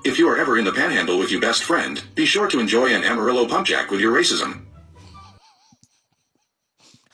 If 0.03 0.19
you 0.19 0.27
are 0.27 0.37
ever 0.37 0.57
in 0.57 0.65
the 0.65 0.73
panhandle 0.73 1.17
with 1.17 1.31
your 1.31 1.39
best 1.39 1.63
friend, 1.63 2.03
be 2.15 2.25
sure 2.25 2.49
to 2.49 2.59
enjoy 2.59 2.93
an 2.93 3.05
Amarillo 3.05 3.47
pump 3.47 3.67
jack 3.67 3.91
with 3.91 4.01
your 4.01 4.13
racism. 4.13 4.65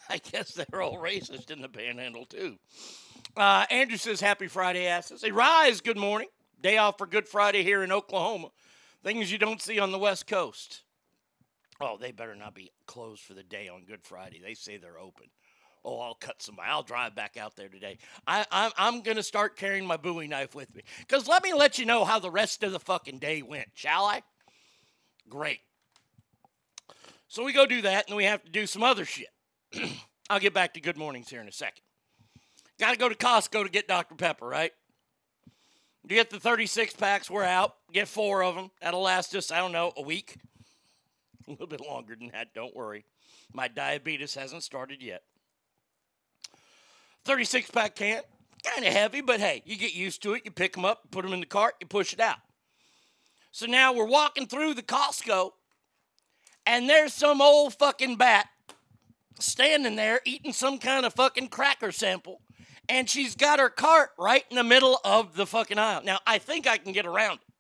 I 0.11 0.17
guess 0.17 0.53
they're 0.53 0.81
all 0.81 0.97
racist 0.97 1.51
in 1.51 1.61
the 1.61 1.69
panhandle, 1.69 2.25
too. 2.25 2.57
Uh, 3.37 3.65
Andrew 3.69 3.97
says, 3.97 4.19
Happy 4.19 4.47
Friday, 4.47 4.87
asses. 4.87 5.21
Hey, 5.21 5.31
Rise, 5.31 5.81
good 5.81 5.97
morning. 5.97 6.27
Day 6.61 6.77
off 6.77 6.97
for 6.97 7.05
Good 7.05 7.27
Friday 7.27 7.63
here 7.63 7.83
in 7.83 7.91
Oklahoma. 7.91 8.49
Things 9.03 9.31
you 9.31 9.37
don't 9.37 9.61
see 9.61 9.79
on 9.79 9.91
the 9.91 9.99
West 9.99 10.27
Coast. 10.27 10.81
Oh, 11.79 11.97
they 11.97 12.11
better 12.11 12.35
not 12.35 12.55
be 12.55 12.71
closed 12.87 13.21
for 13.21 13.33
the 13.33 13.43
day 13.43 13.69
on 13.69 13.85
Good 13.85 14.03
Friday. 14.03 14.41
They 14.43 14.55
say 14.55 14.77
they're 14.77 14.99
open. 14.99 15.27
Oh, 15.85 16.01
I'll 16.01 16.15
cut 16.15 16.41
somebody. 16.41 16.67
I'll 16.69 16.83
drive 16.83 17.15
back 17.15 17.37
out 17.37 17.55
there 17.55 17.69
today. 17.69 17.99
I, 18.27 18.45
I'm, 18.51 18.71
I'm 18.77 19.01
going 19.01 19.15
to 19.15 19.23
start 19.23 19.55
carrying 19.55 19.85
my 19.85 19.95
Bowie 19.95 20.27
knife 20.27 20.53
with 20.53 20.75
me. 20.75 20.81
Because 20.99 21.27
let 21.27 21.43
me 21.43 21.53
let 21.53 21.79
you 21.79 21.85
know 21.85 22.03
how 22.03 22.19
the 22.19 22.31
rest 22.31 22.63
of 22.63 22.73
the 22.73 22.79
fucking 22.79 23.19
day 23.19 23.41
went, 23.41 23.69
shall 23.75 24.05
I? 24.05 24.23
Great. 25.29 25.59
So 27.29 27.45
we 27.45 27.53
go 27.53 27.65
do 27.65 27.83
that, 27.83 28.07
and 28.07 28.17
we 28.17 28.25
have 28.25 28.43
to 28.43 28.49
do 28.49 28.65
some 28.65 28.83
other 28.83 29.05
shit. 29.05 29.29
I'll 30.29 30.39
get 30.39 30.53
back 30.53 30.73
to 30.75 30.81
good 30.81 30.97
mornings 30.97 31.29
here 31.29 31.41
in 31.41 31.47
a 31.47 31.51
second. 31.51 31.81
Got 32.79 32.91
to 32.91 32.97
go 32.97 33.09
to 33.09 33.15
Costco 33.15 33.63
to 33.63 33.69
get 33.69 33.87
Dr. 33.87 34.15
Pepper, 34.15 34.47
right? 34.47 34.71
You 36.03 36.15
get 36.15 36.29
the 36.29 36.39
36 36.39 36.95
packs, 36.95 37.29
we're 37.29 37.43
out. 37.43 37.75
Get 37.91 38.07
four 38.07 38.41
of 38.41 38.55
them. 38.55 38.71
That'll 38.81 39.01
last 39.01 39.35
us, 39.35 39.51
I 39.51 39.59
don't 39.59 39.71
know, 39.71 39.91
a 39.97 40.01
week. 40.01 40.37
A 41.47 41.51
little 41.51 41.67
bit 41.67 41.81
longer 41.81 42.15
than 42.15 42.29
that, 42.33 42.53
don't 42.53 42.75
worry. 42.75 43.05
My 43.53 43.67
diabetes 43.67 44.35
hasn't 44.35 44.61
started 44.61 45.01
yet. 45.01 45.23
36 47.25 47.71
pack 47.71 47.95
can't. 47.95 48.23
kind 48.63 48.85
of 48.85 48.93
heavy, 48.93 49.21
but 49.21 49.39
hey, 49.39 49.63
you 49.65 49.75
get 49.75 49.95
used 49.95 50.21
to 50.23 50.33
it. 50.33 50.43
You 50.45 50.51
pick 50.51 50.73
them 50.73 50.85
up, 50.85 51.09
put 51.09 51.23
them 51.23 51.33
in 51.33 51.39
the 51.39 51.47
cart, 51.47 51.73
you 51.81 51.87
push 51.87 52.13
it 52.13 52.19
out. 52.19 52.37
So 53.51 53.65
now 53.65 53.93
we're 53.93 54.05
walking 54.05 54.45
through 54.45 54.75
the 54.75 54.83
Costco, 54.83 55.51
and 56.67 56.87
there's 56.87 57.13
some 57.13 57.41
old 57.41 57.73
fucking 57.73 58.17
bat 58.17 58.47
standing 59.39 59.95
there 59.95 60.21
eating 60.25 60.53
some 60.53 60.79
kind 60.79 61.05
of 61.05 61.13
fucking 61.13 61.49
cracker 61.49 61.91
sample, 61.91 62.41
and 62.87 63.09
she's 63.09 63.35
got 63.35 63.59
her 63.59 63.69
cart 63.69 64.11
right 64.17 64.43
in 64.49 64.55
the 64.55 64.63
middle 64.63 64.99
of 65.03 65.35
the 65.35 65.45
fucking 65.45 65.77
aisle. 65.77 66.01
Now, 66.03 66.19
I 66.25 66.37
think 66.37 66.67
I 66.67 66.77
can 66.77 66.91
get 66.91 67.05
around 67.05 67.39
it. 67.41 67.53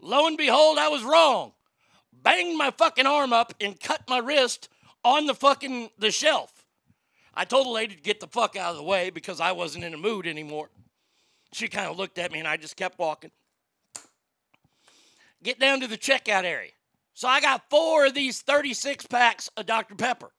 Lo 0.00 0.26
and 0.26 0.36
behold, 0.36 0.78
I 0.78 0.88
was 0.88 1.02
wrong. 1.02 1.52
Banged 2.12 2.56
my 2.56 2.70
fucking 2.70 3.06
arm 3.06 3.32
up 3.32 3.54
and 3.60 3.78
cut 3.80 4.02
my 4.08 4.18
wrist 4.18 4.68
on 5.04 5.26
the 5.26 5.34
fucking 5.34 5.90
the 5.98 6.10
shelf. 6.10 6.66
I 7.34 7.44
told 7.44 7.66
the 7.66 7.70
lady 7.70 7.94
to 7.94 8.00
get 8.00 8.20
the 8.20 8.26
fuck 8.26 8.56
out 8.56 8.70
of 8.70 8.76
the 8.76 8.82
way 8.82 9.10
because 9.10 9.40
I 9.40 9.52
wasn't 9.52 9.84
in 9.84 9.94
a 9.94 9.98
mood 9.98 10.26
anymore. 10.26 10.70
She 11.52 11.68
kind 11.68 11.88
of 11.88 11.96
looked 11.96 12.18
at 12.18 12.32
me 12.32 12.38
and 12.38 12.48
I 12.48 12.56
just 12.56 12.76
kept 12.76 12.98
walking. 12.98 13.30
Get 15.42 15.60
down 15.60 15.80
to 15.80 15.86
the 15.86 15.98
checkout 15.98 16.44
area. 16.44 16.72
So 17.14 17.28
I 17.28 17.40
got 17.40 17.70
four 17.70 18.06
of 18.06 18.14
these 18.14 18.42
36 18.42 19.06
packs 19.06 19.48
of 19.56 19.66
Dr. 19.66 19.94
Pepper. 19.94 20.30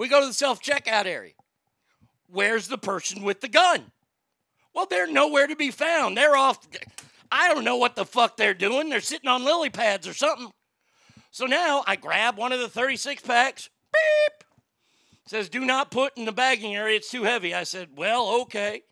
We 0.00 0.08
go 0.08 0.18
to 0.18 0.26
the 0.26 0.32
self 0.32 0.62
checkout 0.62 1.04
area. 1.04 1.34
Where's 2.26 2.68
the 2.68 2.78
person 2.78 3.22
with 3.22 3.42
the 3.42 3.48
gun? 3.48 3.92
Well, 4.74 4.86
they're 4.86 5.06
nowhere 5.06 5.46
to 5.46 5.54
be 5.54 5.70
found. 5.70 6.16
They're 6.16 6.36
off. 6.36 6.66
I 7.30 7.52
don't 7.52 7.64
know 7.64 7.76
what 7.76 7.96
the 7.96 8.06
fuck 8.06 8.38
they're 8.38 8.54
doing. 8.54 8.88
They're 8.88 9.02
sitting 9.02 9.28
on 9.28 9.44
lily 9.44 9.68
pads 9.68 10.08
or 10.08 10.14
something. 10.14 10.52
So 11.30 11.44
now 11.44 11.84
I 11.86 11.96
grab 11.96 12.38
one 12.38 12.50
of 12.50 12.60
the 12.60 12.68
36 12.70 13.20
packs. 13.24 13.68
Beep. 13.92 14.44
Says, 15.26 15.50
do 15.50 15.66
not 15.66 15.90
put 15.90 16.16
in 16.16 16.24
the 16.24 16.32
bagging 16.32 16.74
area. 16.74 16.96
It's 16.96 17.10
too 17.10 17.24
heavy. 17.24 17.52
I 17.52 17.64
said, 17.64 17.88
well, 17.94 18.40
okay. 18.44 18.84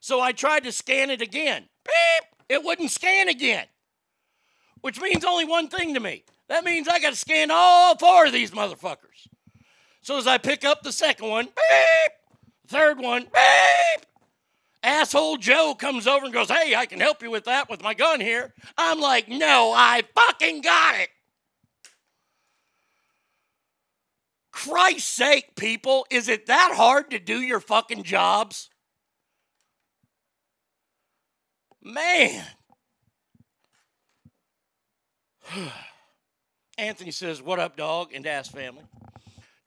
So 0.00 0.20
I 0.20 0.32
tried 0.32 0.64
to 0.64 0.72
scan 0.72 1.08
it 1.08 1.22
again. 1.22 1.70
Beep. 1.86 2.28
It 2.50 2.62
wouldn't 2.62 2.90
scan 2.90 3.28
again. 3.28 3.64
Which 4.82 5.00
means 5.00 5.24
only 5.24 5.46
one 5.46 5.68
thing 5.68 5.94
to 5.94 6.00
me. 6.00 6.24
That 6.48 6.64
means 6.64 6.86
I 6.86 7.00
got 7.00 7.14
to 7.14 7.18
scan 7.18 7.50
all 7.50 7.96
four 7.96 8.26
of 8.26 8.34
these 8.34 8.50
motherfuckers. 8.50 9.29
So 10.02 10.16
as 10.16 10.26
I 10.26 10.38
pick 10.38 10.64
up 10.64 10.82
the 10.82 10.92
second 10.92 11.28
one, 11.28 11.44
beep, 11.44 12.12
third 12.68 12.98
one, 12.98 13.24
beep, 13.24 14.06
asshole 14.82 15.36
Joe 15.36 15.74
comes 15.78 16.06
over 16.06 16.24
and 16.24 16.32
goes, 16.34 16.50
Hey, 16.50 16.74
I 16.74 16.86
can 16.86 17.00
help 17.00 17.22
you 17.22 17.30
with 17.30 17.44
that 17.44 17.68
with 17.68 17.82
my 17.82 17.94
gun 17.94 18.20
here. 18.20 18.54
I'm 18.78 19.00
like, 19.00 19.28
No, 19.28 19.72
I 19.74 20.02
fucking 20.14 20.62
got 20.62 21.00
it. 21.00 21.10
Christ's 24.52 25.10
sake, 25.10 25.54
people, 25.56 26.06
is 26.10 26.28
it 26.28 26.46
that 26.46 26.72
hard 26.74 27.10
to 27.10 27.18
do 27.18 27.40
your 27.40 27.60
fucking 27.60 28.02
jobs? 28.02 28.70
Man. 31.82 32.44
Anthony 36.78 37.10
says, 37.10 37.42
What 37.42 37.58
up, 37.58 37.76
dog? 37.76 38.12
And 38.14 38.26
Ass 38.26 38.48
family. 38.48 38.84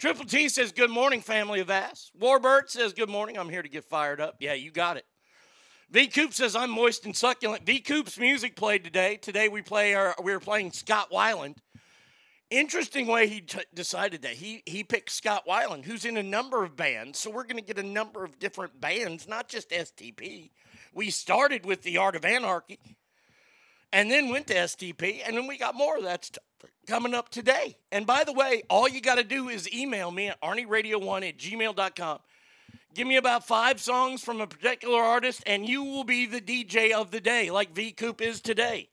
Triple 0.03 0.25
T 0.25 0.49
says, 0.49 0.73
Good 0.73 0.89
morning, 0.89 1.21
family 1.21 1.61
of 1.61 1.69
Ass. 1.69 2.11
Warbird 2.19 2.67
says, 2.67 2.91
Good 2.91 3.07
morning. 3.07 3.37
I'm 3.37 3.47
here 3.47 3.61
to 3.61 3.69
get 3.69 3.85
fired 3.85 4.19
up. 4.19 4.35
Yeah, 4.41 4.51
you 4.51 4.69
got 4.69 4.97
it. 4.97 5.05
V 5.91 6.07
Coop 6.07 6.33
says, 6.33 6.57
I'm 6.57 6.71
moist 6.71 7.05
and 7.05 7.15
succulent. 7.15 7.65
V 7.65 7.79
Coop's 7.79 8.19
music 8.19 8.57
played 8.57 8.83
today. 8.83 9.15
Today 9.15 9.47
we 9.47 9.61
play 9.61 9.93
our, 9.93 10.13
we 10.21 10.33
were 10.33 10.41
playing 10.41 10.73
Scott 10.73 11.09
Weiland. 11.09 11.55
Interesting 12.49 13.07
way 13.07 13.29
he 13.29 13.39
t- 13.39 13.59
decided 13.73 14.23
that. 14.23 14.33
He 14.33 14.61
he 14.65 14.83
picked 14.83 15.09
Scott 15.09 15.45
Weiland, 15.47 15.85
who's 15.85 16.03
in 16.03 16.17
a 16.17 16.23
number 16.23 16.65
of 16.65 16.75
bands. 16.75 17.17
So 17.17 17.29
we're 17.29 17.43
going 17.43 17.55
to 17.55 17.61
get 17.61 17.79
a 17.79 17.87
number 17.87 18.25
of 18.25 18.37
different 18.39 18.81
bands, 18.81 19.25
not 19.25 19.47
just 19.47 19.69
STP. 19.69 20.49
We 20.93 21.11
started 21.11 21.65
with 21.65 21.83
the 21.83 21.99
Art 21.99 22.17
of 22.17 22.25
Anarchy 22.25 22.97
and 23.93 24.11
then 24.11 24.27
went 24.27 24.47
to 24.47 24.55
STP, 24.55 25.21
and 25.25 25.37
then 25.37 25.47
we 25.47 25.57
got 25.57 25.75
more 25.75 25.95
of 25.95 26.03
that 26.03 26.25
stuff 26.25 26.43
coming 26.87 27.13
up 27.13 27.29
today. 27.29 27.77
And 27.91 28.05
by 28.05 28.23
the 28.23 28.33
way, 28.33 28.63
all 28.69 28.87
you 28.87 29.01
got 29.01 29.15
to 29.15 29.23
do 29.23 29.49
is 29.49 29.71
email 29.73 30.11
me 30.11 30.29
at 30.29 30.41
arnieradio1 30.41 31.29
at 31.29 31.37
gmail.com. 31.37 32.19
Give 32.93 33.07
me 33.07 33.15
about 33.15 33.47
five 33.47 33.81
songs 33.81 34.23
from 34.23 34.39
a 34.39 34.47
particular 34.47 35.01
artist, 35.01 35.41
and 35.47 35.67
you 35.67 35.83
will 35.83 36.03
be 36.03 36.25
the 36.25 36.41
DJ 36.41 36.91
of 36.91 37.09
the 37.09 37.19
day, 37.19 37.49
like 37.49 37.73
V 37.73 37.91
Coop 37.91 38.21
is 38.21 38.39
today. 38.39 38.89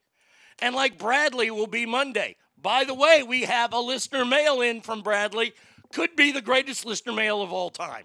And 0.61 0.74
like 0.74 0.98
Bradley 0.98 1.50
will 1.50 1.66
be 1.66 1.85
Monday. 1.85 2.37
By 2.61 2.85
the 2.85 2.94
way, 2.94 3.22
we 3.22 3.42
have 3.42 3.72
a 3.72 3.80
listener 3.80 4.24
mail 4.24 4.61
in 4.61 4.80
from 4.80 5.02
Bradley. 5.02 5.52
Could 5.92 6.16
be 6.16 6.33
the 6.33 6.40
greatest 6.40 6.87
listener 6.87 7.12
mail 7.12 7.42
of 7.42 7.52
all 7.52 7.70
time. 7.70 8.04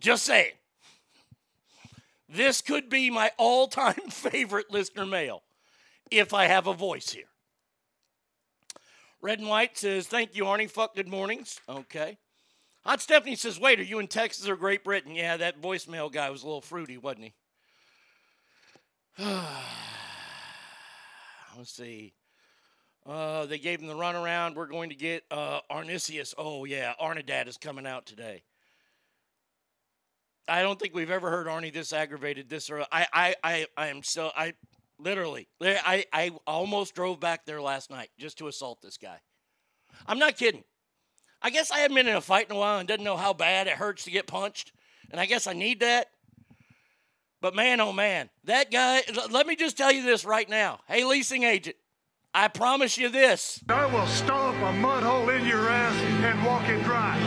Just 0.00 0.24
saying. 0.24 0.52
This 2.28 2.60
could 2.60 2.88
be 2.88 3.10
my 3.10 3.30
all 3.38 3.68
time 3.68 3.94
favorite 4.10 4.70
listener 4.70 5.06
mail 5.06 5.42
if 6.10 6.34
I 6.34 6.46
have 6.46 6.66
a 6.66 6.74
voice 6.74 7.10
here. 7.10 7.26
Red 9.26 9.40
and 9.40 9.48
White 9.48 9.76
says, 9.76 10.06
Thank 10.06 10.36
you, 10.36 10.44
Arnie. 10.44 10.70
Fuck 10.70 10.94
good 10.94 11.08
mornings. 11.08 11.60
Okay. 11.68 12.16
Hot 12.84 13.02
Stephanie 13.02 13.34
says, 13.34 13.58
Wait, 13.58 13.80
are 13.80 13.82
you 13.82 13.98
in 13.98 14.06
Texas 14.06 14.48
or 14.48 14.54
Great 14.54 14.84
Britain? 14.84 15.16
Yeah, 15.16 15.36
that 15.38 15.60
voicemail 15.60 16.12
guy 16.12 16.30
was 16.30 16.44
a 16.44 16.46
little 16.46 16.60
fruity, 16.60 16.96
wasn't 16.96 17.24
he? 17.24 17.34
Let's 21.58 21.72
see. 21.72 22.14
Uh, 23.04 23.46
they 23.46 23.58
gave 23.58 23.80
him 23.80 23.88
the 23.88 23.94
runaround. 23.94 24.54
We're 24.54 24.68
going 24.68 24.90
to 24.90 24.96
get 24.96 25.24
uh, 25.32 25.58
Arnisius. 25.72 26.32
Oh, 26.38 26.64
yeah. 26.64 26.92
Arnidad 27.02 27.48
is 27.48 27.56
coming 27.56 27.84
out 27.84 28.06
today. 28.06 28.44
I 30.46 30.62
don't 30.62 30.78
think 30.78 30.94
we've 30.94 31.10
ever 31.10 31.30
heard 31.30 31.48
Arnie 31.48 31.74
this 31.74 31.92
aggravated 31.92 32.48
this 32.48 32.70
early. 32.70 32.86
I, 32.92 33.08
I, 33.12 33.34
I, 33.42 33.66
I 33.76 33.86
am 33.88 34.04
so 34.04 34.30
I 34.36 34.54
literally 34.98 35.48
I, 35.60 36.04
I 36.12 36.30
almost 36.46 36.94
drove 36.94 37.20
back 37.20 37.46
there 37.46 37.60
last 37.60 37.90
night 37.90 38.10
just 38.18 38.38
to 38.38 38.48
assault 38.48 38.80
this 38.82 38.96
guy. 38.96 39.20
I'm 40.06 40.18
not 40.18 40.36
kidding. 40.36 40.64
I 41.42 41.50
guess 41.50 41.70
I 41.70 41.78
haven't 41.78 41.96
been 41.96 42.08
in 42.08 42.16
a 42.16 42.20
fight 42.20 42.50
in 42.50 42.56
a 42.56 42.58
while 42.58 42.78
and 42.78 42.88
didn't 42.88 43.04
know 43.04 43.16
how 43.16 43.32
bad 43.32 43.66
it 43.66 43.74
hurts 43.74 44.04
to 44.04 44.10
get 44.10 44.26
punched, 44.26 44.72
and 45.10 45.20
I 45.20 45.26
guess 45.26 45.46
I 45.46 45.52
need 45.52 45.80
that. 45.80 46.08
But 47.40 47.54
man, 47.54 47.80
oh 47.80 47.92
man, 47.92 48.30
that 48.44 48.70
guy. 48.70 49.02
Let 49.30 49.46
me 49.46 49.54
just 49.54 49.76
tell 49.76 49.92
you 49.92 50.02
this 50.02 50.24
right 50.24 50.48
now. 50.48 50.80
Hey, 50.88 51.04
leasing 51.04 51.44
agent, 51.44 51.76
I 52.34 52.48
promise 52.48 52.98
you 52.98 53.08
this. 53.08 53.62
I 53.68 53.86
will 53.86 54.06
stomp 54.06 54.56
a 54.62 54.72
mud 54.72 55.02
hole 55.02 55.28
in 55.28 55.46
your 55.46 55.68
ass 55.68 55.94
and 56.24 56.44
walk 56.44 56.68
it 56.68 56.82
dry. 56.82 57.26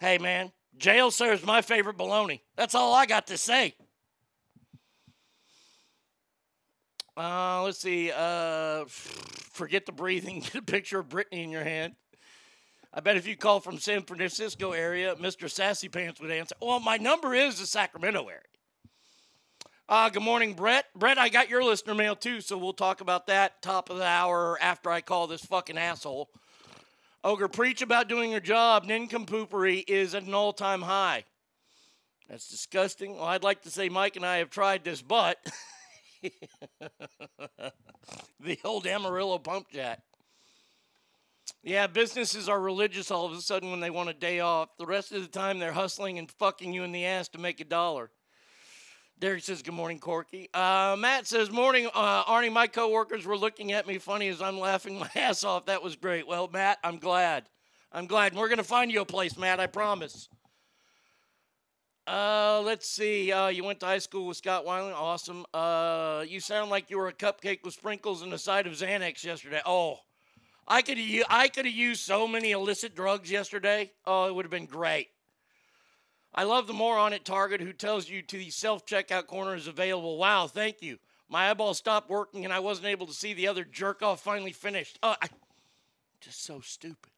Hey 0.00 0.18
man, 0.18 0.52
jail 0.76 1.10
serves 1.10 1.44
my 1.44 1.62
favorite 1.62 1.96
baloney. 1.96 2.40
That's 2.56 2.74
all 2.74 2.92
I 2.94 3.06
got 3.06 3.28
to 3.28 3.38
say. 3.38 3.74
Uh, 7.18 7.62
let's 7.64 7.80
see. 7.80 8.12
Uh, 8.14 8.84
forget 8.86 9.86
the 9.86 9.92
breathing. 9.92 10.38
Get 10.40 10.54
a 10.54 10.62
picture 10.62 11.00
of 11.00 11.08
Brittany 11.08 11.42
in 11.42 11.50
your 11.50 11.64
hand. 11.64 11.96
I 12.94 13.00
bet 13.00 13.16
if 13.16 13.26
you 13.26 13.36
call 13.36 13.58
from 13.58 13.78
San 13.78 14.02
Francisco 14.02 14.70
area, 14.70 15.16
Mr. 15.16 15.50
Sassy 15.50 15.88
Pants 15.88 16.20
would 16.20 16.30
answer. 16.30 16.54
Well, 16.62 16.78
my 16.78 16.96
number 16.96 17.34
is 17.34 17.58
the 17.58 17.66
Sacramento 17.66 18.26
area. 18.28 18.40
Uh, 19.88 20.08
good 20.10 20.22
morning, 20.22 20.54
Brett. 20.54 20.84
Brett, 20.94 21.18
I 21.18 21.28
got 21.28 21.50
your 21.50 21.64
listener 21.64 21.94
mail 21.94 22.14
too, 22.14 22.40
so 22.40 22.56
we'll 22.56 22.72
talk 22.72 23.00
about 23.00 23.26
that 23.26 23.62
top 23.62 23.90
of 23.90 23.96
the 23.96 24.04
hour 24.04 24.56
after 24.60 24.90
I 24.90 25.00
call 25.00 25.26
this 25.26 25.44
fucking 25.44 25.76
asshole. 25.76 26.28
Ogre, 27.24 27.48
preach 27.48 27.82
about 27.82 28.08
doing 28.08 28.30
your 28.30 28.40
job. 28.40 28.84
Nincompoopery 28.84 29.82
is 29.88 30.14
at 30.14 30.22
an 30.22 30.34
all 30.34 30.52
time 30.52 30.82
high. 30.82 31.24
That's 32.28 32.48
disgusting. 32.48 33.16
Well, 33.16 33.24
I'd 33.24 33.42
like 33.42 33.62
to 33.62 33.70
say 33.70 33.88
Mike 33.88 34.14
and 34.14 34.24
I 34.24 34.36
have 34.36 34.50
tried 34.50 34.84
this, 34.84 35.02
but 35.02 35.38
the 38.40 38.58
old 38.64 38.86
Amarillo 38.86 39.38
pump 39.38 39.68
jack. 39.72 40.02
Yeah, 41.62 41.86
businesses 41.86 42.48
are 42.48 42.60
religious 42.60 43.10
all 43.10 43.26
of 43.26 43.32
a 43.32 43.40
sudden 43.40 43.70
when 43.70 43.80
they 43.80 43.90
want 43.90 44.08
a 44.08 44.14
day 44.14 44.40
off. 44.40 44.70
The 44.78 44.86
rest 44.86 45.12
of 45.12 45.22
the 45.22 45.28
time, 45.28 45.58
they're 45.58 45.72
hustling 45.72 46.18
and 46.18 46.30
fucking 46.30 46.72
you 46.72 46.84
in 46.84 46.92
the 46.92 47.04
ass 47.04 47.28
to 47.28 47.38
make 47.38 47.60
a 47.60 47.64
dollar. 47.64 48.10
Derek 49.18 49.42
says, 49.42 49.62
Good 49.62 49.74
morning, 49.74 49.98
Corky. 49.98 50.48
Uh, 50.54 50.94
Matt 50.98 51.26
says, 51.26 51.50
Morning, 51.50 51.88
uh, 51.92 52.24
Arnie. 52.24 52.52
My 52.52 52.68
coworkers 52.68 53.26
were 53.26 53.36
looking 53.36 53.72
at 53.72 53.86
me 53.86 53.98
funny 53.98 54.28
as 54.28 54.40
I'm 54.40 54.60
laughing 54.60 54.98
my 54.98 55.10
ass 55.16 55.42
off. 55.42 55.66
That 55.66 55.82
was 55.82 55.96
great. 55.96 56.28
Well, 56.28 56.48
Matt, 56.52 56.78
I'm 56.84 56.98
glad. 56.98 57.48
I'm 57.90 58.06
glad. 58.06 58.34
We're 58.34 58.48
going 58.48 58.58
to 58.58 58.64
find 58.64 58.92
you 58.92 59.00
a 59.00 59.06
place, 59.06 59.36
Matt, 59.36 59.58
I 59.58 59.66
promise. 59.66 60.28
Uh, 62.08 62.62
let's 62.64 62.88
see. 62.88 63.30
Uh, 63.30 63.48
you 63.48 63.62
went 63.62 63.80
to 63.80 63.86
high 63.86 63.98
school 63.98 64.26
with 64.26 64.38
Scott 64.38 64.64
Weiland. 64.64 64.94
Awesome. 64.94 65.44
Uh, 65.52 66.24
you 66.26 66.40
sound 66.40 66.70
like 66.70 66.88
you 66.88 66.96
were 66.96 67.08
a 67.08 67.12
cupcake 67.12 67.62
with 67.62 67.74
sprinkles 67.74 68.22
and 68.22 68.32
a 68.32 68.38
side 68.38 68.66
of 68.66 68.72
Xanax 68.72 69.22
yesterday. 69.24 69.60
Oh, 69.66 69.98
I 70.66 70.80
could 70.80 70.96
have 70.96 71.24
I 71.28 71.48
could 71.48 71.66
have 71.66 71.74
used 71.74 72.00
so 72.00 72.26
many 72.26 72.52
illicit 72.52 72.94
drugs 72.94 73.30
yesterday. 73.30 73.92
Oh, 74.06 74.26
it 74.26 74.34
would 74.34 74.46
have 74.46 74.50
been 74.50 74.64
great. 74.64 75.08
I 76.34 76.44
love 76.44 76.66
the 76.66 76.72
moron 76.72 77.12
at 77.12 77.26
Target 77.26 77.60
who 77.60 77.74
tells 77.74 78.08
you 78.08 78.22
to 78.22 78.38
the 78.38 78.48
self 78.48 78.86
checkout 78.86 79.26
corner 79.26 79.54
is 79.54 79.66
available. 79.66 80.16
Wow, 80.16 80.46
thank 80.46 80.80
you. 80.80 80.98
My 81.28 81.50
eyeball 81.50 81.74
stopped 81.74 82.08
working 82.08 82.46
and 82.46 82.54
I 82.54 82.60
wasn't 82.60 82.86
able 82.86 83.06
to 83.06 83.12
see 83.12 83.34
the 83.34 83.48
other 83.48 83.64
jerk 83.64 84.02
off 84.02 84.22
finally 84.22 84.52
finished. 84.52 84.98
Oh, 85.02 85.14
I, 85.20 85.28
just 86.22 86.42
so 86.42 86.60
stupid. 86.60 87.12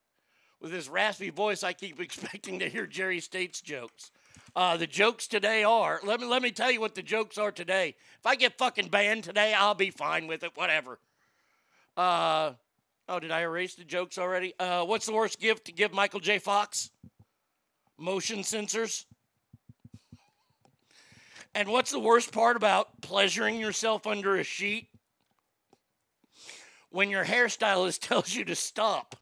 With 0.61 0.73
his 0.73 0.89
raspy 0.89 1.31
voice, 1.31 1.63
I 1.63 1.75
keep 1.75 2.01
expecting 2.01 2.59
to 2.59 2.69
hear 2.69 2.89
Jerry 2.89 3.21
States 3.21 3.61
jokes. 3.61 4.11
Uh, 4.57 4.77
the 4.77 4.87
jokes 4.87 5.29
today 5.29 5.63
are 5.63 6.01
let 6.03 6.21
me 6.21 6.27
let 6.27 6.43
me 6.43 6.51
tell 6.51 6.71
you 6.71 6.81
what 6.81 6.95
the 6.95 7.03
jokes 7.03 7.39
are 7.39 7.53
today. 7.53 7.95
If 8.19 8.27
I 8.27 8.35
get 8.35 8.59
fucking 8.59 8.89
banned 8.89 9.25
today, 9.25 9.55
I'll 9.55 9.75
be 9.75 9.91
fine 9.91 10.27
with 10.27 10.43
it. 10.43 10.53
Whatever. 10.55 10.99
Uh, 11.97 12.53
oh, 13.09 13.21
did 13.21 13.31
I 13.31 13.43
erase 13.43 13.75
the 13.75 13.85
jokes 13.85 14.19
already? 14.19 14.55
Uh, 14.59 14.85
what's 14.85 15.07
the 15.07 15.13
worst 15.13 15.39
gift 15.39 15.67
to 15.67 15.73
give 15.73 15.93
Michael 15.93 16.21
J. 16.21 16.39
Fox? 16.39 16.91
Motion 17.97 18.41
sensors. 18.41 19.05
And 21.55 21.69
what's 21.69 21.91
the 21.91 21.99
worst 21.99 22.33
part 22.33 22.57
about 22.57 23.01
pleasuring 23.03 23.61
yourself 23.61 24.07
under 24.07 24.37
a 24.37 24.45
sheet? 24.45 24.89
When 26.91 27.11
your 27.11 27.25
hairstylist 27.25 28.01
tells 28.09 28.35
you 28.35 28.45
to 28.47 28.57
stop. 28.57 29.17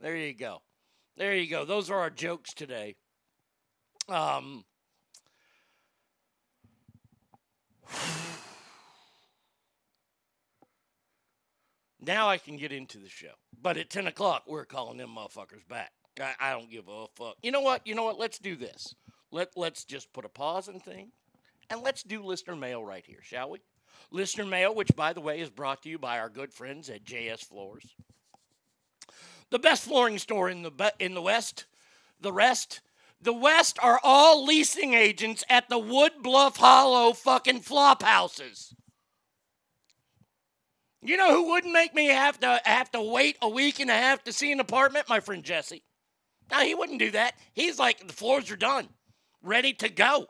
There 0.00 0.16
you 0.16 0.34
go. 0.34 0.60
There 1.16 1.34
you 1.34 1.48
go. 1.48 1.64
Those 1.64 1.90
are 1.90 1.98
our 1.98 2.10
jokes 2.10 2.52
today. 2.52 2.96
Um, 4.08 4.64
now 12.00 12.28
I 12.28 12.38
can 12.38 12.56
get 12.56 12.72
into 12.72 12.98
the 12.98 13.08
show. 13.08 13.32
But 13.60 13.76
at 13.76 13.90
10 13.90 14.06
o'clock, 14.06 14.44
we're 14.46 14.64
calling 14.64 14.98
them 14.98 15.10
motherfuckers 15.16 15.66
back. 15.68 15.92
I, 16.20 16.34
I 16.38 16.52
don't 16.52 16.70
give 16.70 16.88
a 16.88 17.06
fuck. 17.14 17.36
You 17.42 17.50
know 17.50 17.62
what? 17.62 17.86
You 17.86 17.94
know 17.94 18.04
what? 18.04 18.18
Let's 18.18 18.38
do 18.38 18.56
this. 18.56 18.94
Let, 19.30 19.56
let's 19.56 19.84
just 19.84 20.12
put 20.12 20.24
a 20.24 20.28
pause 20.28 20.68
and 20.68 20.82
thing. 20.82 21.12
And 21.70 21.82
let's 21.82 22.02
do 22.02 22.22
listener 22.22 22.56
mail 22.56 22.84
right 22.84 23.04
here, 23.06 23.22
shall 23.22 23.50
we? 23.50 23.60
Listener 24.10 24.44
mail, 24.44 24.74
which, 24.74 24.90
by 24.94 25.12
the 25.12 25.20
way, 25.20 25.40
is 25.40 25.50
brought 25.50 25.82
to 25.82 25.88
you 25.88 25.98
by 25.98 26.18
our 26.18 26.28
good 26.28 26.52
friends 26.52 26.90
at 26.90 27.04
JS 27.04 27.44
Floors. 27.44 27.84
The 29.50 29.58
best 29.58 29.84
flooring 29.84 30.18
store 30.18 30.50
in 30.50 30.62
the, 30.62 30.92
in 30.98 31.14
the 31.14 31.22
West. 31.22 31.64
The 32.20 32.32
rest 32.32 32.80
the 33.24 33.32
West 33.32 33.78
are 33.82 33.98
all 34.02 34.44
leasing 34.44 34.92
agents 34.92 35.44
at 35.48 35.70
the 35.70 35.78
Wood 35.78 36.12
Bluff 36.22 36.58
Hollow 36.58 37.14
fucking 37.14 37.60
flop 37.60 38.02
houses. 38.02 38.74
You 41.00 41.16
know 41.16 41.30
who 41.30 41.50
wouldn't 41.50 41.72
make 41.72 41.94
me 41.94 42.06
have 42.06 42.38
to 42.40 42.60
have 42.64 42.90
to 42.92 43.00
wait 43.00 43.38
a 43.40 43.48
week 43.48 43.80
and 43.80 43.90
a 43.90 43.94
half 43.94 44.22
to 44.24 44.32
see 44.32 44.52
an 44.52 44.60
apartment? 44.60 45.08
My 45.08 45.20
friend 45.20 45.42
Jesse. 45.42 45.82
No, 46.50 46.60
he 46.60 46.74
wouldn't 46.74 46.98
do 46.98 47.10
that. 47.12 47.34
He's 47.54 47.78
like, 47.78 48.06
the 48.06 48.12
floors 48.12 48.50
are 48.50 48.56
done, 48.56 48.90
ready 49.42 49.72
to 49.74 49.88
go. 49.88 50.26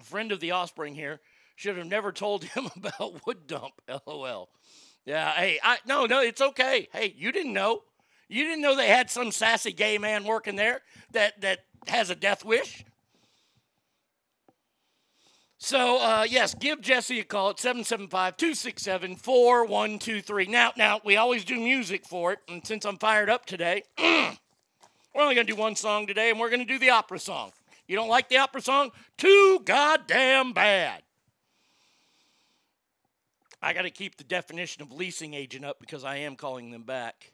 A 0.00 0.04
friend 0.04 0.30
of 0.30 0.38
the 0.38 0.52
offspring 0.52 0.94
here 0.94 1.20
Should 1.56 1.76
have 1.76 1.86
never 1.88 2.12
told 2.12 2.44
him 2.44 2.68
about 2.76 3.26
wood 3.26 3.48
dump. 3.48 3.74
LOL. 4.06 4.48
Yeah, 5.08 5.32
hey, 5.32 5.58
I 5.62 5.78
no, 5.86 6.04
no, 6.04 6.20
it's 6.20 6.42
okay. 6.42 6.90
Hey, 6.92 7.14
you 7.16 7.32
didn't 7.32 7.54
know. 7.54 7.84
You 8.28 8.44
didn't 8.44 8.60
know 8.60 8.76
they 8.76 8.88
had 8.88 9.10
some 9.10 9.32
sassy 9.32 9.72
gay 9.72 9.96
man 9.96 10.24
working 10.24 10.54
there 10.54 10.82
that 11.12 11.40
that 11.40 11.60
has 11.86 12.10
a 12.10 12.14
death 12.14 12.44
wish. 12.44 12.84
So, 15.56 16.02
uh, 16.02 16.26
yes, 16.28 16.54
give 16.54 16.82
Jesse 16.82 17.20
a 17.20 17.24
call 17.24 17.48
at 17.50 17.56
775-267-4123. 17.56 20.46
Now, 20.46 20.72
now, 20.76 21.00
we 21.02 21.16
always 21.16 21.42
do 21.42 21.58
music 21.58 22.04
for 22.04 22.34
it, 22.34 22.40
and 22.46 22.66
since 22.66 22.84
I'm 22.84 22.98
fired 22.98 23.30
up 23.30 23.46
today, 23.46 23.84
we're 23.98 24.36
only 25.16 25.34
going 25.34 25.46
to 25.46 25.52
do 25.52 25.56
one 25.56 25.74
song 25.74 26.06
today, 26.06 26.28
and 26.30 26.38
we're 26.38 26.50
going 26.50 26.60
to 26.60 26.66
do 26.66 26.78
the 26.78 26.90
opera 26.90 27.18
song. 27.18 27.52
You 27.88 27.96
don't 27.96 28.10
like 28.10 28.28
the 28.28 28.36
opera 28.36 28.60
song? 28.60 28.90
Too 29.16 29.62
goddamn 29.64 30.52
bad. 30.52 31.02
I 33.60 33.72
got 33.72 33.82
to 33.82 33.90
keep 33.90 34.16
the 34.16 34.24
definition 34.24 34.82
of 34.82 34.92
leasing 34.92 35.34
agent 35.34 35.64
up 35.64 35.78
because 35.80 36.04
I 36.04 36.16
am 36.18 36.36
calling 36.36 36.70
them 36.70 36.84
back. 36.84 37.32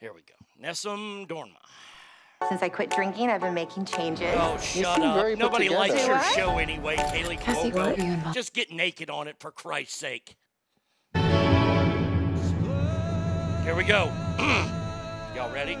Here 0.00 0.12
we 0.12 0.20
go. 0.22 0.34
Nessun 0.58 1.26
Dorma. 1.26 1.56
Since 2.48 2.62
I 2.62 2.68
quit 2.68 2.90
drinking, 2.90 3.30
I've 3.30 3.40
been 3.40 3.54
making 3.54 3.86
changes. 3.86 4.34
Oh, 4.36 4.58
shut 4.58 5.00
up. 5.00 5.38
Nobody 5.38 5.68
likes 5.70 6.06
your 6.06 6.22
show 6.34 6.58
anyway, 6.58 6.96
Kaley 6.96 7.40
Cassie, 7.40 7.70
Cuoco. 7.70 7.74
what 7.90 7.98
are 7.98 8.02
you 8.02 8.12
involved- 8.12 8.34
Just 8.34 8.52
get 8.52 8.70
naked 8.70 9.08
on 9.08 9.26
it, 9.26 9.36
for 9.38 9.50
Christ's 9.50 9.96
sake. 9.96 10.36
Here 13.64 13.74
we 13.74 13.84
go. 13.84 14.12
Y'all 15.34 15.52
ready? 15.52 15.76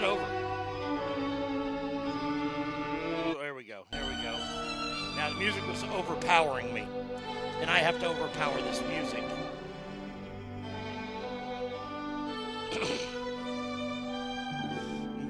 That 0.00 0.04
over. 0.04 0.26
There 3.40 3.54
we 3.54 3.64
go. 3.64 3.84
There 3.90 4.04
we 4.04 4.22
go. 4.22 4.36
Now 5.16 5.30
the 5.30 5.38
music 5.38 5.66
was 5.66 5.82
overpowering 5.84 6.74
me, 6.74 6.86
and 7.62 7.70
I 7.70 7.78
have 7.78 7.98
to 8.00 8.08
overpower 8.08 8.60
this 8.62 8.82
music. 8.88 9.24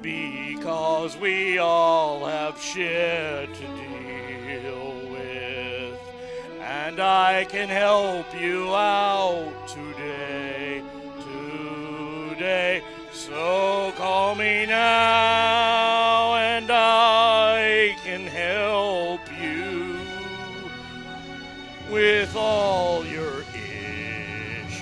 Because 0.03 1.17
we 1.17 1.59
all 1.59 2.25
have 2.27 2.61
shit 2.61 3.53
to 3.53 3.61
deal 3.61 5.11
with, 5.11 5.99
and 6.61 7.01
I 7.01 7.45
can 7.49 7.69
help 7.69 8.27
you 8.41 8.73
out 8.73 9.67
today, 9.67 10.85
today. 11.25 12.85
So 13.27 13.93
call 13.97 14.37
me 14.37 14.67
now, 14.67 16.37
and 16.37 16.71
I 16.71 17.97
can 18.05 18.25
help 18.25 19.21
you 19.43 19.99
with 21.91 22.37
all 22.37 23.05
your 23.05 23.43
issues 23.53 24.79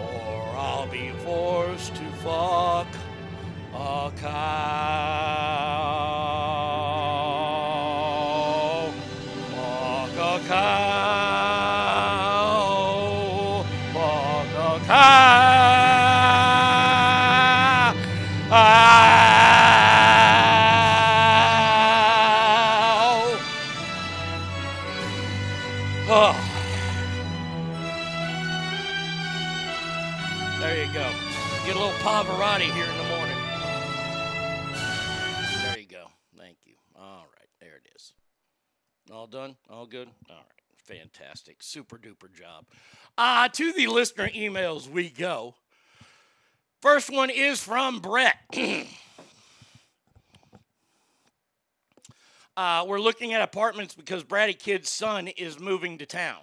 or 0.00 0.56
I'll 0.56 0.86
be 0.86 1.10
forced 1.24 1.96
to 1.96 2.08
fuck 2.22 2.86
a 3.74 4.12
cow. 4.20 6.03
Pavarotti 32.14 32.72
here 32.72 32.84
in 32.84 32.96
the 32.96 33.02
morning. 33.08 33.36
There 35.64 35.80
you 35.80 35.86
go. 35.88 36.06
Thank 36.38 36.58
you. 36.64 36.74
All 36.94 37.26
right. 37.36 37.48
There 37.60 37.74
it 37.84 37.90
is. 37.96 38.12
All 39.12 39.26
done? 39.26 39.56
All 39.68 39.84
good? 39.84 40.06
All 40.30 40.36
right. 40.36 40.46
Fantastic. 40.76 41.60
Super 41.60 41.98
duper 41.98 42.32
job. 42.32 42.66
Uh, 43.18 43.48
to 43.48 43.72
the 43.72 43.88
listener 43.88 44.28
emails 44.28 44.88
we 44.88 45.10
go. 45.10 45.56
First 46.80 47.10
one 47.10 47.30
is 47.30 47.60
from 47.60 47.98
Brett. 47.98 48.36
uh, 52.56 52.84
we're 52.86 53.00
looking 53.00 53.32
at 53.32 53.42
apartments 53.42 53.92
because 53.92 54.22
Bratty 54.22 54.56
Kid's 54.56 54.88
son 54.88 55.26
is 55.26 55.58
moving 55.58 55.98
to 55.98 56.06
town. 56.06 56.42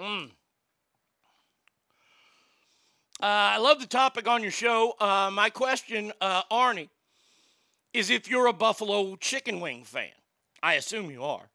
Mm. 0.00 0.30
Uh, 3.20 3.26
I 3.26 3.58
love 3.58 3.80
the 3.80 3.86
topic 3.86 4.28
on 4.28 4.42
your 4.42 4.52
show. 4.52 4.94
Uh, 5.00 5.30
my 5.32 5.50
question, 5.50 6.12
uh, 6.20 6.42
Arnie, 6.52 6.88
is 7.92 8.10
if 8.10 8.30
you're 8.30 8.46
a 8.46 8.52
Buffalo 8.52 9.16
chicken 9.16 9.60
wing 9.60 9.82
fan. 9.84 10.10
I 10.62 10.74
assume 10.74 11.10
you 11.10 11.24
are. 11.24 11.50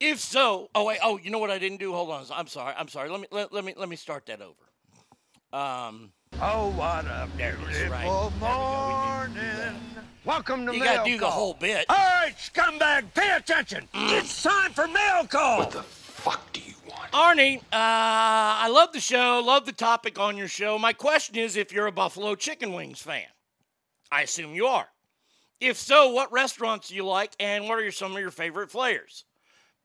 If 0.00 0.18
so, 0.18 0.68
oh 0.74 0.84
wait, 0.84 0.98
oh, 1.02 1.18
you 1.18 1.30
know 1.30 1.38
what 1.38 1.50
I 1.50 1.58
didn't 1.58 1.78
do? 1.78 1.92
Hold 1.92 2.10
on, 2.10 2.24
I'm 2.32 2.48
sorry, 2.48 2.74
I'm 2.76 2.88
sorry. 2.88 3.08
Let 3.08 3.20
me 3.20 3.26
let, 3.30 3.52
let 3.52 3.64
me 3.64 3.74
let 3.76 3.88
me 3.88 3.94
start 3.96 4.26
that 4.26 4.40
over. 4.40 4.52
Um. 5.52 6.12
Oh, 6.40 6.70
what 6.70 7.04
a 7.04 7.28
There 7.36 7.56
it 7.68 7.76
is, 7.76 7.88
right. 7.88 8.02
beautiful 8.02 8.32
morning. 8.40 9.80
Welcome 10.24 10.66
to 10.66 10.72
You 10.72 10.80
mail 10.80 10.94
gotta 10.96 11.10
do 11.10 11.18
the 11.18 11.26
whole 11.26 11.54
bit. 11.54 11.86
All 11.88 11.96
right, 11.96 12.34
scumbag, 12.36 13.14
pay 13.14 13.36
attention. 13.36 13.88
it's 13.94 14.42
time 14.42 14.72
for 14.72 14.88
mail 14.88 15.26
call. 15.28 15.58
What 15.58 15.70
the 15.70 15.84
Arnie, 17.12 17.58
uh, 17.58 17.60
I 17.72 18.68
love 18.68 18.92
the 18.92 19.00
show, 19.00 19.42
love 19.44 19.66
the 19.66 19.72
topic 19.72 20.18
on 20.18 20.38
your 20.38 20.48
show. 20.48 20.78
My 20.78 20.94
question 20.94 21.36
is 21.36 21.56
if 21.56 21.70
you're 21.70 21.86
a 21.86 21.92
Buffalo 21.92 22.34
Chicken 22.34 22.72
Wings 22.72 23.00
fan. 23.00 23.26
I 24.10 24.22
assume 24.22 24.54
you 24.54 24.66
are. 24.66 24.88
If 25.60 25.76
so, 25.76 26.08
what 26.08 26.32
restaurants 26.32 26.88
do 26.88 26.94
you 26.94 27.04
like 27.04 27.32
and 27.38 27.64
what 27.64 27.78
are 27.78 27.82
your, 27.82 27.92
some 27.92 28.12
of 28.12 28.18
your 28.18 28.30
favorite 28.30 28.70
flavors? 28.70 29.26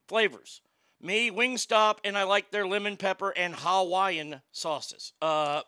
Flavors. 0.08 0.62
Me, 1.02 1.30
Wingstop, 1.30 1.98
and 2.02 2.16
I 2.16 2.22
like 2.22 2.50
their 2.50 2.66
lemon 2.66 2.96
pepper 2.96 3.30
and 3.36 3.54
Hawaiian 3.54 4.40
sauces. 4.50 5.12
Uh, 5.20 5.60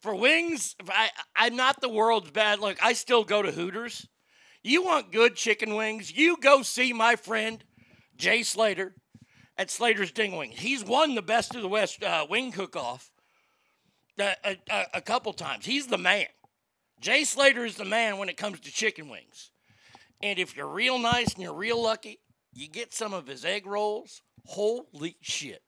for 0.00 0.12
wings, 0.12 0.74
I, 0.88 1.10
I'm 1.36 1.54
not 1.54 1.80
the 1.80 1.88
world's 1.88 2.32
bad. 2.32 2.58
Look, 2.58 2.78
I 2.82 2.94
still 2.94 3.22
go 3.22 3.42
to 3.42 3.52
Hooters. 3.52 4.08
You 4.64 4.82
want 4.82 5.12
good 5.12 5.36
chicken 5.36 5.76
wings? 5.76 6.16
You 6.16 6.36
go 6.40 6.62
see 6.62 6.92
my 6.92 7.14
friend 7.14 7.62
Jay 8.16 8.42
Slater 8.42 8.96
at 9.58 9.70
Slater's 9.70 10.12
Ding 10.12 10.36
Wing. 10.36 10.50
He's 10.50 10.84
won 10.84 11.14
the 11.14 11.22
Best 11.22 11.54
of 11.54 11.62
the 11.62 11.68
West 11.68 12.02
uh, 12.02 12.26
wing 12.28 12.52
cook-off 12.52 13.10
a, 14.18 14.34
a, 14.44 14.56
a- 14.70 14.86
a 14.94 15.00
couple 15.00 15.32
times. 15.32 15.64
He's 15.66 15.86
the 15.86 15.98
man. 15.98 16.26
Jay 17.00 17.24
Slater 17.24 17.64
is 17.64 17.76
the 17.76 17.84
man 17.84 18.18
when 18.18 18.28
it 18.28 18.36
comes 18.36 18.60
to 18.60 18.72
chicken 18.72 19.08
wings. 19.08 19.50
And 20.22 20.38
if 20.38 20.56
you're 20.56 20.66
real 20.66 20.98
nice 20.98 21.34
and 21.34 21.42
you're 21.42 21.54
real 21.54 21.82
lucky, 21.82 22.20
you 22.54 22.68
get 22.68 22.94
some 22.94 23.12
of 23.12 23.26
his 23.26 23.44
egg 23.44 23.66
rolls. 23.66 24.22
Holy 24.46 25.16
shit. 25.20 25.62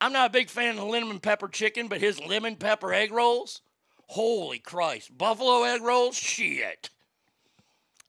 I'm 0.00 0.12
not 0.12 0.30
a 0.30 0.32
big 0.32 0.50
fan 0.50 0.78
of 0.78 0.88
lemon 0.88 1.20
pepper 1.20 1.48
chicken, 1.48 1.88
but 1.88 2.00
his 2.00 2.20
lemon 2.20 2.56
pepper 2.56 2.92
egg 2.92 3.12
rolls, 3.12 3.62
holy 4.08 4.58
Christ. 4.58 5.16
Buffalo 5.16 5.62
egg 5.62 5.80
rolls, 5.80 6.16
shit. 6.16 6.90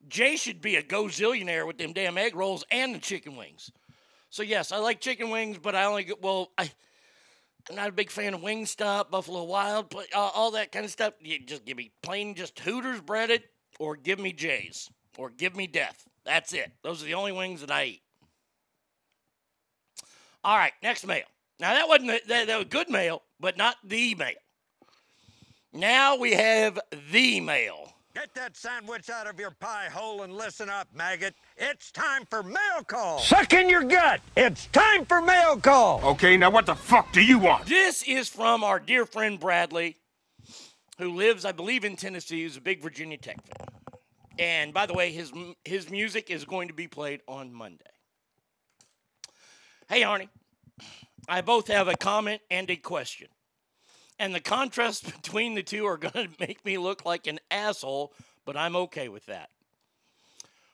Jay 0.07 0.35
should 0.35 0.59
be 0.59 0.75
a 0.75 0.83
gozillionaire 0.83 1.65
with 1.65 1.77
them 1.77 1.93
damn 1.93 2.17
egg 2.17 2.35
rolls 2.35 2.65
and 2.71 2.95
the 2.95 2.99
chicken 2.99 3.37
wings. 3.37 3.71
So 4.33 4.41
yes, 4.41 4.71
I 4.71 4.77
like 4.77 4.99
chicken 4.99 5.29
wings, 5.29 5.59
but 5.61 5.75
I 5.75 5.83
only 5.83 6.03
get 6.03 6.19
well. 6.19 6.49
I 6.57 6.71
I'm 7.69 7.75
not 7.75 7.89
a 7.89 7.91
big 7.91 8.09
fan 8.09 8.33
of 8.33 8.41
Wingstop, 8.41 9.11
Buffalo 9.11 9.43
Wild, 9.43 9.93
uh, 9.93 10.17
all 10.17 10.49
that 10.51 10.71
kind 10.71 10.83
of 10.83 10.89
stuff. 10.89 11.13
You 11.21 11.37
just 11.37 11.65
give 11.65 11.77
me 11.77 11.91
plain 12.01 12.33
just 12.33 12.59
Hooters 12.59 12.99
breaded, 13.01 13.43
or 13.79 13.95
give 13.95 14.17
me 14.17 14.33
Jay's, 14.33 14.89
or 15.19 15.29
give 15.29 15.55
me 15.55 15.67
Death. 15.67 16.07
That's 16.25 16.51
it. 16.51 16.71
Those 16.81 17.03
are 17.03 17.05
the 17.05 17.13
only 17.13 17.31
wings 17.31 17.61
that 17.61 17.69
I 17.69 17.85
eat. 17.85 18.01
All 20.43 20.57
right, 20.57 20.73
next 20.81 21.05
mail. 21.05 21.25
Now 21.59 21.75
that 21.75 21.87
wasn't 21.87 22.27
that, 22.27 22.47
that 22.47 22.57
was 22.57 22.67
good 22.71 22.89
mail, 22.89 23.21
but 23.39 23.55
not 23.55 23.75
the 23.83 24.15
mail. 24.15 24.33
Now 25.71 26.15
we 26.15 26.33
have 26.33 26.79
the 27.11 27.39
mail. 27.39 27.93
Get 28.15 28.35
that 28.35 28.55
sandwich 28.55 29.09
out 29.09 29.25
of 29.25 29.39
your 29.39 29.49
pie 29.49 29.89
hole 29.91 30.21
and 30.21 30.37
listen 30.37 30.69
up, 30.69 30.87
maggot. 30.93 31.33
It's 31.57 31.91
time 31.91 32.25
for 32.29 32.43
mail 32.43 32.83
call. 32.85 33.17
Suck 33.17 33.53
in 33.53 33.67
your 33.67 33.83
gut. 33.83 34.21
It's 34.37 34.67
time 34.67 35.05
for 35.05 35.19
mail 35.19 35.57
call. 35.57 35.99
Okay, 36.03 36.37
now 36.37 36.51
what 36.51 36.67
the 36.67 36.75
fuck 36.75 37.11
do 37.11 37.23
you 37.23 37.39
want? 37.39 37.65
This 37.65 38.03
is 38.03 38.29
from 38.29 38.63
our 38.63 38.79
dear 38.79 39.07
friend 39.07 39.39
Bradley, 39.39 39.97
who 40.99 41.09
lives, 41.15 41.43
I 41.43 41.53
believe, 41.53 41.83
in 41.83 41.95
Tennessee. 41.95 42.43
He's 42.43 42.55
a 42.55 42.61
big 42.61 42.83
Virginia 42.83 43.17
Tech 43.17 43.39
fan. 43.47 43.67
And 44.37 44.73
by 44.75 44.85
the 44.85 44.93
way, 44.93 45.11
his 45.11 45.31
his 45.65 45.89
music 45.89 46.29
is 46.29 46.45
going 46.45 46.67
to 46.67 46.73
be 46.75 46.87
played 46.87 47.21
on 47.27 47.51
Monday. 47.51 47.83
Hey, 49.87 50.01
Arnie, 50.01 50.29
I 51.27 51.41
both 51.41 51.67
have 51.67 51.87
a 51.87 51.95
comment 51.95 52.41
and 52.51 52.69
a 52.69 52.75
question. 52.75 53.27
And 54.19 54.33
the 54.33 54.39
contrast 54.39 55.05
between 55.21 55.55
the 55.55 55.63
two 55.63 55.85
are 55.85 55.97
going 55.97 56.13
to 56.13 56.29
make 56.39 56.63
me 56.65 56.77
look 56.77 57.05
like 57.05 57.27
an 57.27 57.39
asshole, 57.51 58.13
but 58.45 58.57
I'm 58.57 58.75
okay 58.75 59.09
with 59.09 59.25
that. 59.27 59.49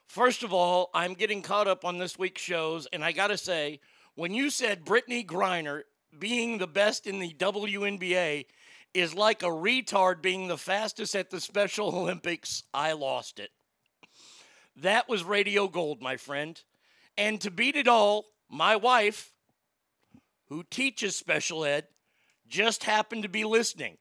First 0.08 0.42
of 0.42 0.52
all, 0.52 0.90
I'm 0.94 1.14
getting 1.14 1.44
caught 1.44 1.68
up 1.68 1.86
on 1.86 2.00
this 2.00 2.18
week's 2.18 2.42
shows, 2.42 2.88
and 2.92 3.04
I 3.04 3.12
got 3.12 3.28
to 3.28 3.38
say, 3.38 3.80
when 4.16 4.34
you 4.34 4.50
said 4.50 4.84
Brittany 4.84 5.24
Griner 5.24 5.84
being 6.18 6.58
the 6.58 6.68
best 6.68 7.06
in 7.06 7.20
the 7.20 7.32
WNBA 7.34 8.46
is 8.94 9.14
like 9.14 9.44
a 9.44 9.48
retard 9.48 10.22
being 10.22 10.48
the 10.48 10.58
fastest 10.58 11.16
at 11.16 11.30
the 11.30 11.40
Special 11.40 11.88
Olympics, 11.96 12.64
I 12.74 12.94
lost 12.94 13.40
it. 13.40 13.52
That 14.76 15.08
was 15.08 15.24
radio 15.24 15.68
gold, 15.68 16.02
my 16.02 16.18
friend. 16.18 16.60
And 17.18 17.40
to 17.42 17.52
beat 17.52 17.76
it 17.76 17.88
all, 17.88 18.26
my 18.50 18.76
wife, 18.76 19.32
who 20.48 20.64
teaches 20.64 21.16
special 21.16 21.64
ed, 21.64 21.86
just 22.50 22.84
happened 22.84 23.24
to 23.24 23.30
be 23.30 23.46
listening. 23.46 23.98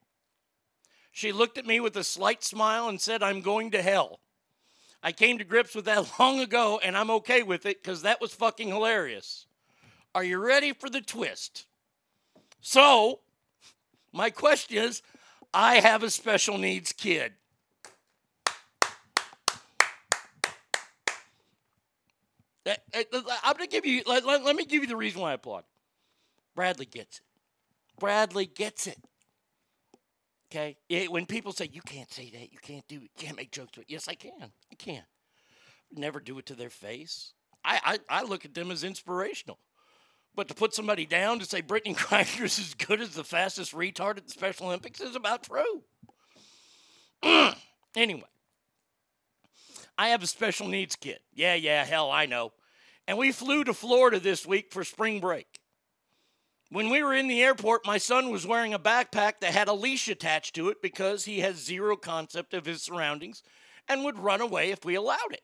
She 1.11 1.31
looked 1.31 1.57
at 1.57 1.65
me 1.65 1.79
with 1.79 1.95
a 1.97 2.03
slight 2.03 2.43
smile 2.43 2.87
and 2.87 2.99
said, 2.99 3.23
I'm 3.23 3.41
going 3.41 3.71
to 3.71 3.81
hell. 3.81 4.19
I 5.01 5.11
came 5.11 5.37
to 5.37 5.43
grips 5.43 5.75
with 5.75 5.85
that 5.85 6.11
long 6.19 6.39
ago, 6.39 6.79
and 6.83 6.97
I'm 6.97 7.11
okay 7.11 7.43
with 7.43 7.65
it 7.65 7.81
because 7.81 8.01
that 8.01 8.21
was 8.21 8.33
fucking 8.33 8.67
hilarious. 8.67 9.45
Are 10.13 10.23
you 10.23 10.39
ready 10.39 10.73
for 10.73 10.89
the 10.89 11.01
twist? 11.01 11.65
So, 12.61 13.19
my 14.11 14.29
question 14.29 14.77
is 14.77 15.01
I 15.53 15.75
have 15.75 16.03
a 16.03 16.09
special 16.09 16.57
needs 16.57 16.91
kid. 16.91 17.33
I'm 22.65 23.53
going 23.55 23.57
to 23.57 23.67
give 23.67 23.85
you, 23.85 24.03
let, 24.05 24.25
let, 24.25 24.43
let 24.43 24.55
me 24.55 24.65
give 24.65 24.83
you 24.83 24.87
the 24.87 24.95
reason 24.95 25.21
why 25.21 25.31
I 25.31 25.33
applaud. 25.33 25.63
Bradley 26.55 26.85
gets 26.85 27.17
it. 27.17 27.23
Bradley 27.99 28.45
gets 28.45 28.87
it. 28.87 28.97
Okay? 30.51 30.77
It, 30.87 31.11
when 31.11 31.25
people 31.25 31.51
say, 31.51 31.69
you 31.71 31.81
can't 31.81 32.11
say 32.11 32.29
that, 32.31 32.51
you 32.51 32.57
can't 32.61 32.87
do 32.87 32.97
it, 32.97 33.03
you 33.03 33.09
can't 33.17 33.37
make 33.37 33.51
jokes 33.51 33.73
to 33.73 33.81
it. 33.81 33.87
Yes, 33.89 34.07
I 34.07 34.15
can. 34.15 34.51
I 34.71 34.75
can. 34.77 35.03
Never 35.91 36.19
do 36.19 36.37
it 36.39 36.45
to 36.47 36.55
their 36.55 36.69
face. 36.69 37.33
I, 37.63 37.99
I, 38.09 38.19
I 38.21 38.23
look 38.23 38.45
at 38.45 38.53
them 38.53 38.71
as 38.71 38.83
inspirational. 38.83 39.59
But 40.35 40.47
to 40.47 40.53
put 40.53 40.73
somebody 40.73 41.05
down 41.05 41.39
to 41.39 41.45
say 41.45 41.61
Brittany 41.61 41.95
Griner 41.97 42.43
is 42.43 42.59
as 42.59 42.73
good 42.73 43.01
as 43.01 43.11
the 43.11 43.23
fastest 43.23 43.73
retard 43.73 44.17
at 44.17 44.25
the 44.25 44.31
Special 44.31 44.67
Olympics 44.67 45.01
is 45.01 45.15
about 45.15 45.43
true. 45.43 45.83
anyway, 47.95 48.23
I 49.97 50.09
have 50.09 50.23
a 50.23 50.27
special 50.27 50.67
needs 50.67 50.95
kid. 50.95 51.19
Yeah, 51.33 51.55
yeah, 51.55 51.83
hell, 51.83 52.09
I 52.09 52.25
know. 52.25 52.53
And 53.07 53.17
we 53.17 53.31
flew 53.31 53.63
to 53.65 53.73
Florida 53.73 54.19
this 54.19 54.45
week 54.45 54.71
for 54.71 54.83
spring 54.83 55.19
break. 55.19 55.58
When 56.71 56.89
we 56.89 57.01
were 57.01 57.15
in 57.15 57.27
the 57.27 57.41
airport, 57.41 57.85
my 57.85 57.97
son 57.97 58.29
was 58.29 58.45
wearing 58.45 58.75
a 58.75 58.79
backpack 58.79 59.39
that 59.39 59.53
had 59.53 59.67
a 59.67 59.73
leash 59.73 60.07
attached 60.07 60.53
to 60.55 60.69
it 60.69 60.83
because 60.83 61.25
he 61.25 61.39
has 61.39 61.55
zero 61.55 61.95
concept 61.95 62.53
of 62.53 62.65
his 62.65 62.83
surroundings 62.83 63.41
and 63.87 64.03
would 64.03 64.19
run 64.19 64.39
away 64.39 64.69
if 64.69 64.85
we 64.85 64.93
allowed 64.93 65.31
it. 65.31 65.41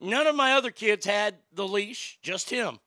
None 0.00 0.26
of 0.26 0.34
my 0.34 0.52
other 0.52 0.70
kids 0.70 1.04
had 1.04 1.36
the 1.52 1.68
leash, 1.68 2.18
just 2.22 2.48
him. 2.48 2.78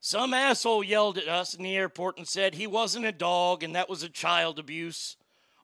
Some 0.00 0.34
asshole 0.34 0.82
yelled 0.82 1.18
at 1.18 1.28
us 1.28 1.54
in 1.54 1.62
the 1.62 1.76
airport 1.76 2.18
and 2.18 2.26
said 2.26 2.54
he 2.54 2.66
wasn't 2.66 3.06
a 3.06 3.12
dog 3.12 3.62
and 3.62 3.76
that 3.76 3.88
was 3.88 4.02
a 4.02 4.08
child 4.08 4.58
abuse. 4.58 5.16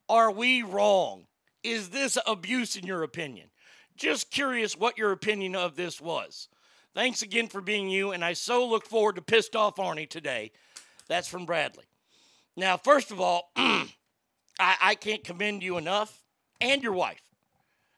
Are 0.09 0.31
we 0.31 0.63
wrong? 0.63 1.27
Is 1.65 1.91
this 1.91 2.17
abuse 2.27 2.77
in 2.77 2.87
your 2.87 3.03
opinion? 3.03 3.51
Just 3.97 4.31
curious 4.31 4.77
what 4.77 4.99
your 4.99 5.13
opinion 5.13 5.57
of 5.57 5.77
this 5.77 6.01
was. 6.01 6.49
Thanks 6.95 7.23
again 7.23 7.49
for 7.49 7.61
being 7.61 7.89
you, 7.89 8.13
and 8.13 8.25
I 8.25 8.35
so 8.35 8.67
look 8.69 8.87
forward 8.87 9.17
to 9.17 9.23
Pissed 9.23 9.57
Off 9.57 9.77
Arnie 9.77 10.09
today. 10.09 10.53
That's 11.09 11.27
from 11.27 11.45
Bradley. 11.45 11.87
Now, 12.57 12.77
first 12.77 13.11
of 13.11 13.21
all, 13.21 13.51
I, 13.57 13.87
I, 14.59 14.95
can't 14.95 15.25
commend 15.25 15.65
you 15.65 15.77
enough 15.77 16.23
and 16.61 16.85
your 16.85 16.93
wife. 16.93 17.21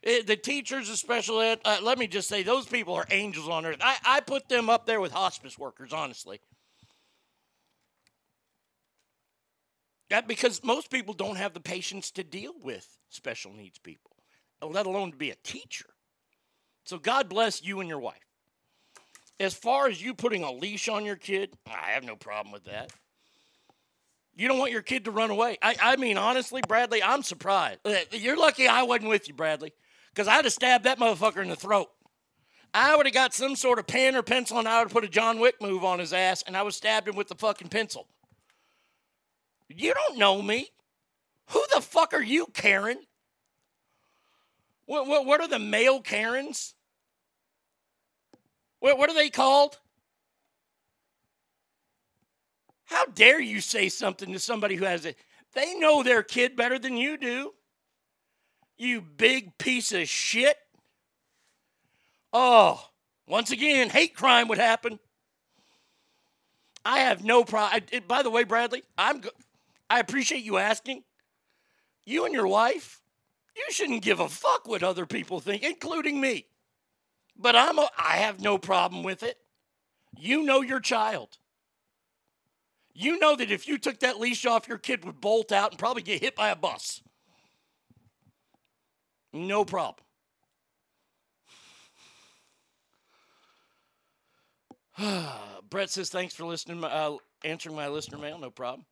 Eh, 0.03 0.23
the 0.27 0.37
teachers 0.37 0.89
of 0.89 0.97
special 0.97 1.43
ed, 1.43 1.61
uh, 1.67 1.79
let 1.83 1.99
me 1.99 2.07
just 2.07 2.27
say, 2.27 2.43
those 2.43 2.65
people 2.65 2.95
are 2.95 3.07
angels 3.11 3.51
on 3.51 3.67
earth. 3.67 3.77
I, 3.83 3.97
I 4.03 4.21
put 4.21 4.49
them 4.49 4.71
up 4.71 4.87
there 4.87 5.01
with 5.01 5.13
hospice 5.13 5.59
workers, 5.59 5.93
honestly. 5.93 6.41
That 10.09 10.27
because 10.27 10.65
most 10.65 10.91
people 10.91 11.13
don't 11.13 11.37
have 11.37 11.53
the 11.53 11.61
patience 11.61 12.11
to 12.13 12.25
deal 12.25 12.55
with 12.63 12.89
special 13.11 13.53
needs 13.53 13.79
people, 13.79 14.13
let 14.63 14.87
alone 14.87 15.11
to 15.11 15.17
be 15.19 15.31
a 15.31 15.37
teacher. 15.43 15.91
So 16.85 16.99
God 16.99 17.29
bless 17.29 17.63
you 17.63 17.81
and 17.81 17.89
your 17.89 17.99
wife. 17.99 18.26
As 19.39 19.55
far 19.55 19.89
as 19.89 20.03
you 20.03 20.15
putting 20.15 20.43
a 20.43 20.53
leash 20.53 20.89
on 20.89 21.05
your 21.05 21.17
kid, 21.17 21.51
I 21.67 21.91
have 21.91 22.05
no 22.05 22.17
problem 22.17 22.53
with 22.53 22.65
that. 22.65 22.91
You 24.35 24.49
don't 24.49 24.59
want 24.59 24.73
your 24.73 24.83
kid 24.83 25.07
to 25.07 25.11
run 25.11 25.31
away. 25.31 25.57
I, 25.63 25.77
I 25.83 25.97
mean, 25.97 26.19
honestly, 26.19 26.61
Bradley, 26.67 27.03
I'm 27.03 27.23
surprised. 27.23 27.81
Uh, 27.85 27.95
you're 28.13 28.37
lucky 28.37 28.69
I 28.69 28.83
wasn't 28.83 29.09
with 29.09 29.29
you, 29.29 29.35
Bradley, 29.35 29.73
because 30.15 30.29
I'd 30.29 30.45
have 30.45 30.53
stabbed 30.53 30.85
that 30.85 30.99
motherfucker 30.99 31.43
in 31.43 31.49
the 31.49 31.57
throat. 31.57 31.89
I 32.75 32.95
would 32.95 33.07
have 33.07 33.15
got 33.15 33.33
some 33.33 33.57
sort 33.57 33.79
of 33.79 33.87
pen 33.87 34.15
or 34.15 34.23
pencil 34.23 34.59
and 34.59 34.69
I 34.69 34.79
would 34.79 34.89
have 34.89 34.93
put 34.93 35.05
a 35.05 35.09
John 35.09 35.41
Wick 35.41 35.63
move 35.63 35.83
on 35.83 35.99
his 35.99 36.13
ass 36.13 36.43
and 36.47 36.55
I 36.55 36.63
would 36.63 36.69
have 36.69 36.75
stabbed 36.75 37.09
him 37.09 37.17
with 37.17 37.29
the 37.29 37.35
fucking 37.35 37.69
pencil. 37.69 38.07
You 39.69 39.95
don't 39.95 40.19
know 40.19 40.43
me. 40.43 40.69
Who 41.51 41.63
the 41.75 41.81
fuck 41.81 42.13
are 42.13 42.23
you, 42.23 42.47
Karen? 42.53 42.99
What, 44.85 45.07
what, 45.07 45.25
what 45.25 45.41
are 45.41 45.49
the 45.49 45.59
male 45.59 46.01
Karens? 46.01 46.75
What, 48.81 48.99
what 48.99 49.11
are 49.11 49.15
they 49.15 49.31
called? 49.31 49.79
How 52.87 53.05
dare 53.07 53.41
you 53.41 53.61
say 53.61 53.89
something 53.89 54.33
to 54.33 54.39
somebody 54.39 54.77
who 54.77 54.85
has 54.85 55.05
it? 55.05 55.17
They 55.55 55.75
know 55.75 56.03
their 56.03 56.23
kid 56.23 56.57
better 56.57 56.79
than 56.79 56.97
you 56.97 57.17
do. 57.17 57.53
You 58.79 59.01
big 59.01 59.57
piece 59.59 59.93
of 59.93 60.09
shit. 60.09 60.57
Oh, 62.33 62.91
once 63.27 63.51
again, 63.51 63.89
hate 63.89 64.15
crime 64.15 64.49
would 64.49 64.59
happen. 64.59 64.99
I 66.85 67.01
have 67.01 67.25
no 67.25 67.43
problem. 67.43 67.83
By 68.07 68.23
the 68.23 68.31
way, 68.31 68.45
Bradley, 68.45 68.83
I'm. 68.97 69.21
Go- 69.21 69.31
I 69.89 70.01
appreciate 70.01 70.45
you 70.45 70.59
asking. 70.59 71.03
You 72.05 72.25
and 72.25 72.35
your 72.35 72.47
wife, 72.47 73.01
you 73.57 73.65
shouldn't 73.71 74.03
give 74.03 74.21
a 74.21 74.29
fuck 74.29 74.69
what 74.69 74.83
other 74.83 75.07
people 75.07 75.41
think, 75.41 75.63
including 75.63 76.21
me. 76.21 76.47
But 77.39 77.55
I'm 77.55 77.79
a, 77.79 77.89
I 77.99 78.17
have 78.19 78.41
no 78.41 78.59
problem 78.59 79.03
with 79.03 79.23
it. 79.23 79.39
You 80.17 80.43
know 80.43 80.63
your 80.63 80.81
child. 80.81 81.39
You 82.95 83.19
know 83.19 83.37
that 83.37 83.51
if 83.51 83.69
you 83.69 83.77
took 83.77 84.01
that 84.01 84.19
leash 84.19 84.47
off, 84.47 84.67
your 84.67 84.79
kid 84.79 85.05
would 85.05 85.21
bolt 85.21 85.53
out 85.53 85.73
and 85.73 85.79
probably 85.79 86.03
get 86.03 86.23
hit 86.23 86.35
by 86.35 86.49
a 86.49 86.57
bus. 86.57 87.03
No 89.35 89.67
problem. 89.67 90.03
Brett 95.69 95.91
says, 95.91 96.09
thanks 96.09 96.33
for 96.33 96.45
listening, 96.45 96.83
uh, 96.83 97.17
answering 97.45 97.77
my 97.77 97.89
listener 97.89 98.17
mail. 98.17 98.39
No 98.39 98.51
problem. 98.51 98.87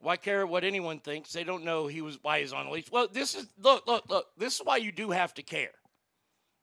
Why 0.00 0.16
care 0.16 0.46
what 0.46 0.64
anyone 0.64 0.98
thinks? 0.98 1.32
They 1.32 1.44
don't 1.44 1.64
know 1.64 1.86
he 1.86 2.02
was 2.02 2.18
why 2.20 2.40
he's 2.40 2.52
on 2.52 2.66
the 2.66 2.72
leash. 2.72 2.90
Well, 2.90 3.08
this 3.10 3.34
is 3.34 3.46
look, 3.58 3.86
look, 3.86 4.08
look. 4.08 4.26
This 4.36 4.54
is 4.54 4.60
why 4.64 4.78
you 4.78 4.92
do 4.92 5.10
have 5.10 5.34
to 5.34 5.42
care 5.42 5.72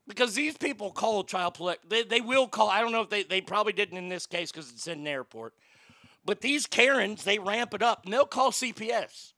because 0.08 0.34
these 0.34 0.56
people 0.56 0.90
call 0.90 1.22
child 1.22 1.54
police. 1.54 1.76
They, 1.86 2.02
they 2.02 2.20
will 2.20 2.48
call. 2.48 2.70
I 2.70 2.80
don't 2.80 2.92
know 2.92 3.02
if 3.02 3.10
they, 3.10 3.22
they 3.22 3.42
probably 3.42 3.74
didn't 3.74 3.98
in 3.98 4.08
this 4.08 4.26
case 4.26 4.50
because 4.50 4.70
it's 4.72 4.88
in 4.88 5.00
an 5.00 5.06
airport. 5.06 5.52
But 6.24 6.40
these 6.40 6.66
Karens, 6.66 7.24
they 7.24 7.38
ramp 7.38 7.74
it 7.74 7.82
up 7.82 8.04
and 8.04 8.12
they'll 8.12 8.24
call 8.24 8.50
CPS. 8.50 9.34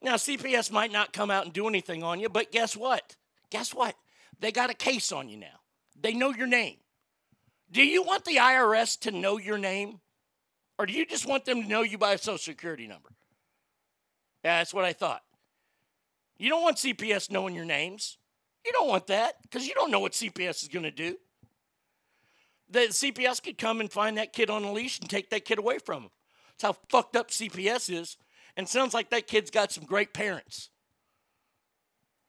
Now, 0.00 0.14
CPS 0.14 0.70
might 0.70 0.92
not 0.92 1.12
come 1.12 1.30
out 1.30 1.44
and 1.44 1.52
do 1.52 1.66
anything 1.66 2.02
on 2.02 2.20
you, 2.20 2.28
but 2.28 2.52
guess 2.52 2.76
what? 2.76 3.16
Guess 3.50 3.74
what? 3.74 3.96
They 4.40 4.52
got 4.52 4.70
a 4.70 4.74
case 4.74 5.12
on 5.12 5.28
you 5.28 5.36
now. 5.36 5.60
They 6.00 6.12
know 6.12 6.30
your 6.30 6.46
name. 6.46 6.76
Do 7.70 7.82
you 7.82 8.02
want 8.02 8.24
the 8.24 8.36
IRS 8.36 8.98
to 9.00 9.10
know 9.10 9.38
your 9.38 9.58
name? 9.58 10.00
Or 10.78 10.86
do 10.86 10.92
you 10.92 11.06
just 11.06 11.26
want 11.26 11.44
them 11.44 11.62
to 11.62 11.68
know 11.68 11.82
you 11.82 11.98
by 11.98 12.12
a 12.12 12.18
social 12.18 12.38
security 12.38 12.86
number? 12.86 13.10
Yeah, 14.44 14.58
that's 14.58 14.74
what 14.74 14.84
I 14.84 14.92
thought. 14.92 15.22
You 16.36 16.50
don't 16.50 16.62
want 16.62 16.76
CPS 16.76 17.30
knowing 17.30 17.54
your 17.54 17.64
names. 17.64 18.18
You 18.64 18.72
don't 18.72 18.88
want 18.88 19.06
that 19.08 19.34
because 19.42 19.66
you 19.66 19.74
don't 19.74 19.90
know 19.90 20.00
what 20.00 20.12
CPS 20.12 20.62
is 20.62 20.68
going 20.68 20.84
to 20.84 20.90
do. 20.90 21.16
The 22.70 22.80
CPS 22.80 23.42
could 23.42 23.58
come 23.58 23.80
and 23.80 23.92
find 23.92 24.16
that 24.18 24.32
kid 24.32 24.50
on 24.50 24.64
a 24.64 24.72
leash 24.72 24.98
and 24.98 25.08
take 25.08 25.30
that 25.30 25.44
kid 25.44 25.58
away 25.58 25.78
from 25.78 26.04
him. 26.04 26.10
That's 26.48 26.62
how 26.62 26.82
fucked 26.88 27.16
up 27.16 27.30
CPS 27.30 27.92
is. 27.92 28.16
And 28.56 28.68
sounds 28.68 28.94
like 28.94 29.10
that 29.10 29.26
kid's 29.26 29.50
got 29.50 29.72
some 29.72 29.84
great 29.84 30.14
parents 30.14 30.70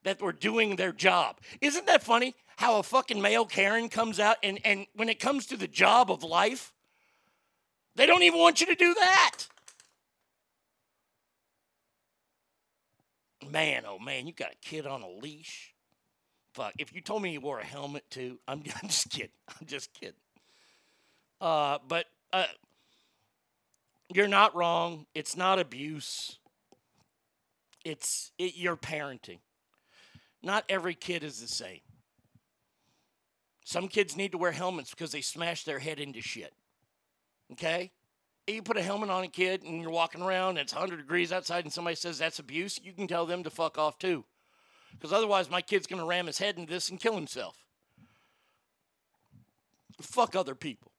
that 0.04 0.22
were 0.22 0.32
doing 0.32 0.76
their 0.76 0.92
job. 0.92 1.40
Isn't 1.62 1.88
that 1.88 2.04
funny 2.04 2.36
how 2.58 2.80
a 2.80 2.84
fucking 2.84 3.22
male 3.22 3.46
Karen 3.46 3.90
comes 3.90 4.20
out 4.20 4.38
and, 4.44 4.60
and 4.66 4.88
when 4.96 5.10
it 5.10 5.20
comes 5.20 5.46
to 5.48 5.58
the 5.58 5.68
job 5.68 6.12
of 6.12 6.24
life, 6.24 6.74
they 7.96 8.06
don't 8.06 8.24
even 8.24 8.40
want 8.40 8.62
you 8.62 8.68
to 8.68 8.76
do 8.76 8.94
that. 8.94 9.48
Man, 13.50 13.84
oh 13.88 14.00
man, 14.00 14.28
you 14.28 14.34
got 14.34 14.52
a 14.52 14.68
kid 14.68 14.88
on 14.88 15.02
a 15.02 15.10
leash. 15.10 15.75
Fuck, 16.56 16.72
if 16.78 16.94
you 16.96 17.02
told 17.02 17.22
me 17.22 17.34
you 17.34 17.42
wore 17.42 17.60
a 17.60 17.66
helmet 17.66 18.10
too, 18.10 18.40
I'm, 18.48 18.64
I'm 18.82 18.88
just 18.88 19.10
kidding. 19.10 19.30
I'm 19.50 19.68
just 19.68 19.94
kidding. 19.94 20.16
Uh, 21.42 21.80
but 21.86 22.06
uh, 22.32 22.46
you're 24.14 24.30
not 24.30 24.56
wrong. 24.56 25.06
It's 25.14 25.36
not 25.36 25.60
abuse. 25.60 26.40
It's 27.84 28.32
it, 28.38 28.54
you're 28.56 28.78
parenting. 28.78 29.40
Not 30.42 30.64
every 30.70 30.94
kid 30.94 31.26
is 31.26 31.42
the 31.42 31.48
same. 31.50 31.82
Some 33.66 33.90
kids 33.90 34.16
need 34.16 34.32
to 34.32 34.38
wear 34.38 34.54
helmets 34.54 34.92
because 34.92 35.12
they 35.12 35.20
smash 35.20 35.66
their 35.66 35.80
head 35.80 36.00
into 36.00 36.22
shit. 36.22 36.54
Okay? 37.52 37.92
You 38.48 38.62
put 38.62 38.78
a 38.78 38.82
helmet 38.82 39.10
on 39.10 39.26
a 39.26 39.28
kid 39.28 39.64
and 39.64 39.82
you're 39.82 39.92
walking 39.92 40.22
around 40.22 40.52
and 40.52 40.60
it's 40.60 40.74
100 40.74 40.96
degrees 40.98 41.34
outside 41.34 41.66
and 41.66 41.74
somebody 41.74 41.98
says 41.98 42.18
that's 42.18 42.40
abuse, 42.40 42.80
you 42.82 42.94
can 42.94 43.08
tell 43.08 43.26
them 43.26 43.44
to 43.44 43.50
fuck 43.50 43.78
off 43.78 44.00
too. 44.00 44.24
Because 44.98 45.14
otherwise, 45.14 45.50
my 45.50 45.62
kid's 45.62 45.88
going 45.88 46.02
to 46.02 46.08
ram 46.08 46.28
his 46.28 46.38
head 46.38 46.58
into 46.58 46.72
this 46.72 46.90
and 46.90 47.00
kill 47.00 47.16
himself. 47.16 47.56
Fuck 50.02 50.36
other 50.36 50.56
people. 50.56 50.92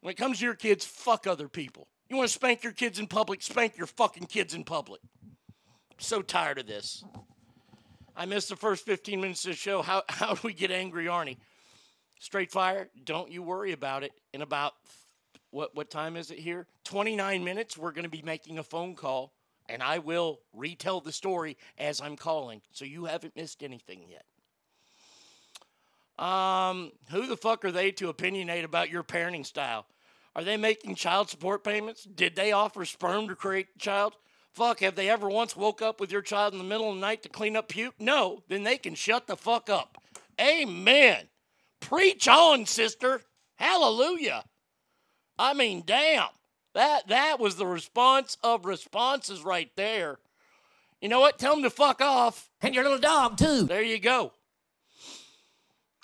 When 0.00 0.12
it 0.12 0.16
comes 0.16 0.38
to 0.38 0.44
your 0.44 0.54
kids, 0.54 0.84
fuck 0.84 1.26
other 1.26 1.48
people. 1.48 1.88
You 2.08 2.16
want 2.16 2.28
to 2.28 2.34
spank 2.34 2.62
your 2.62 2.72
kids 2.72 2.98
in 2.98 3.06
public? 3.06 3.42
Spank 3.42 3.76
your 3.76 3.88
fucking 3.88 4.26
kids 4.26 4.54
in 4.54 4.64
public. 4.64 5.00
I'm 5.24 5.98
So 5.98 6.22
tired 6.22 6.58
of 6.58 6.66
this. 6.66 7.02
I 8.16 8.24
missed 8.24 8.48
the 8.48 8.56
first 8.56 8.84
15 8.86 9.20
minutes 9.20 9.44
of 9.44 9.52
the 9.52 9.56
show. 9.56 9.82
How, 9.82 10.02
how 10.08 10.34
do 10.34 10.40
we 10.44 10.52
get 10.52 10.70
angry, 10.70 11.06
Arnie? 11.06 11.38
Straight 12.18 12.50
fire, 12.50 12.88
don't 13.04 13.30
you 13.30 13.42
worry 13.42 13.72
about 13.72 14.02
it. 14.02 14.12
In 14.32 14.42
about, 14.42 14.72
what, 15.50 15.74
what 15.74 15.90
time 15.90 16.16
is 16.16 16.30
it 16.30 16.38
here? 16.38 16.66
29 16.84 17.44
minutes, 17.44 17.76
we're 17.76 17.92
going 17.92 18.04
to 18.04 18.10
be 18.10 18.22
making 18.22 18.58
a 18.58 18.62
phone 18.62 18.94
call, 18.94 19.32
and 19.68 19.82
I 19.82 19.98
will 19.98 20.40
retell 20.52 21.00
the 21.00 21.12
story 21.12 21.56
as 21.78 22.00
I'm 22.00 22.16
calling, 22.16 22.62
so 22.72 22.84
you 22.84 23.06
haven't 23.06 23.36
missed 23.36 23.62
anything 23.62 24.06
yet. 24.08 24.24
Um, 26.24 26.92
who 27.10 27.26
the 27.26 27.36
fuck 27.36 27.64
are 27.64 27.72
they 27.72 27.90
to 27.92 28.12
opinionate 28.12 28.64
about 28.64 28.90
your 28.90 29.02
parenting 29.02 29.44
style? 29.44 29.86
Are 30.34 30.44
they 30.44 30.56
making 30.56 30.94
child 30.94 31.30
support 31.30 31.64
payments? 31.64 32.04
Did 32.04 32.36
they 32.36 32.52
offer 32.52 32.84
sperm 32.84 33.28
to 33.28 33.34
create 33.34 33.72
the 33.72 33.80
child? 33.80 34.14
Fuck, 34.52 34.80
have 34.80 34.94
they 34.94 35.10
ever 35.10 35.28
once 35.28 35.54
woke 35.54 35.82
up 35.82 36.00
with 36.00 36.10
your 36.10 36.22
child 36.22 36.54
in 36.54 36.58
the 36.58 36.64
middle 36.64 36.88
of 36.88 36.94
the 36.94 37.00
night 37.00 37.22
to 37.22 37.28
clean 37.28 37.56
up 37.56 37.68
puke? 37.68 37.94
No, 37.98 38.42
then 38.48 38.62
they 38.62 38.78
can 38.78 38.94
shut 38.94 39.26
the 39.26 39.36
fuck 39.36 39.68
up. 39.68 40.02
Amen. 40.40 41.26
Preach 41.80 42.26
on, 42.28 42.64
sister. 42.66 43.20
Hallelujah. 43.56 44.44
I 45.38 45.54
mean, 45.54 45.82
damn. 45.84 46.28
That 46.76 47.08
that 47.08 47.40
was 47.40 47.56
the 47.56 47.66
response 47.66 48.36
of 48.44 48.66
responses 48.66 49.42
right 49.42 49.70
there. 49.76 50.18
You 51.00 51.08
know 51.08 51.20
what? 51.20 51.38
Tell 51.38 51.54
them 51.54 51.62
to 51.62 51.70
fuck 51.70 52.02
off. 52.02 52.50
And 52.60 52.74
your 52.74 52.84
little 52.84 52.98
dog, 52.98 53.38
too. 53.38 53.62
There 53.62 53.82
you 53.82 53.98
go. 53.98 54.32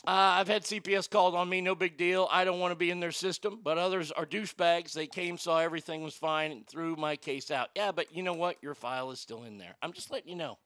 Uh, 0.07 0.41
I've 0.41 0.49
had 0.49 0.63
CPS 0.63 1.11
called 1.11 1.35
on 1.35 1.51
me, 1.51 1.61
no 1.61 1.75
big 1.75 1.99
deal. 1.99 2.27
I 2.31 2.47
don't 2.47 2.59
want 2.59 2.73
to 2.73 2.77
be 2.77 2.91
in 2.91 3.01
their 3.01 3.13
system, 3.13 3.61
but 3.63 3.77
others 3.77 4.11
are 4.13 4.25
douchebags. 4.25 4.95
They 4.95 5.07
came, 5.07 5.37
saw 5.37 5.59
everything 5.59 6.03
was 6.03 6.15
fine, 6.15 6.53
and 6.53 6.67
threw 6.67 6.97
my 6.97 7.17
case 7.17 7.51
out. 7.51 7.69
Yeah, 7.77 7.93
but 7.93 8.17
you 8.17 8.23
know 8.23 8.33
what? 8.33 8.57
Your 8.63 8.75
file 8.75 9.11
is 9.11 9.21
still 9.21 9.45
in 9.45 9.59
there. 9.59 9.77
I'm 9.83 9.93
just 9.93 10.11
letting 10.11 10.31
you 10.31 10.37
know. 10.37 10.57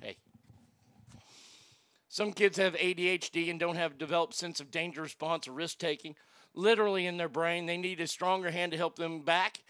Hey. 0.00 0.16
Some 2.08 2.32
kids 2.32 2.58
have 2.58 2.74
ADHD 2.74 3.48
and 3.48 3.60
don't 3.60 3.76
have 3.76 3.92
a 3.92 3.94
developed 3.94 4.34
sense 4.34 4.58
of 4.58 4.72
danger 4.72 5.02
response 5.02 5.46
or 5.46 5.52
risk 5.52 5.78
taking. 5.78 6.16
Literally 6.54 7.06
in 7.06 7.16
their 7.16 7.28
brain, 7.28 7.66
they 7.66 7.76
need 7.76 8.00
a 8.00 8.06
stronger 8.06 8.50
hand 8.50 8.72
to 8.72 8.78
help 8.78 8.96
them 8.96 9.20
back. 9.20 9.60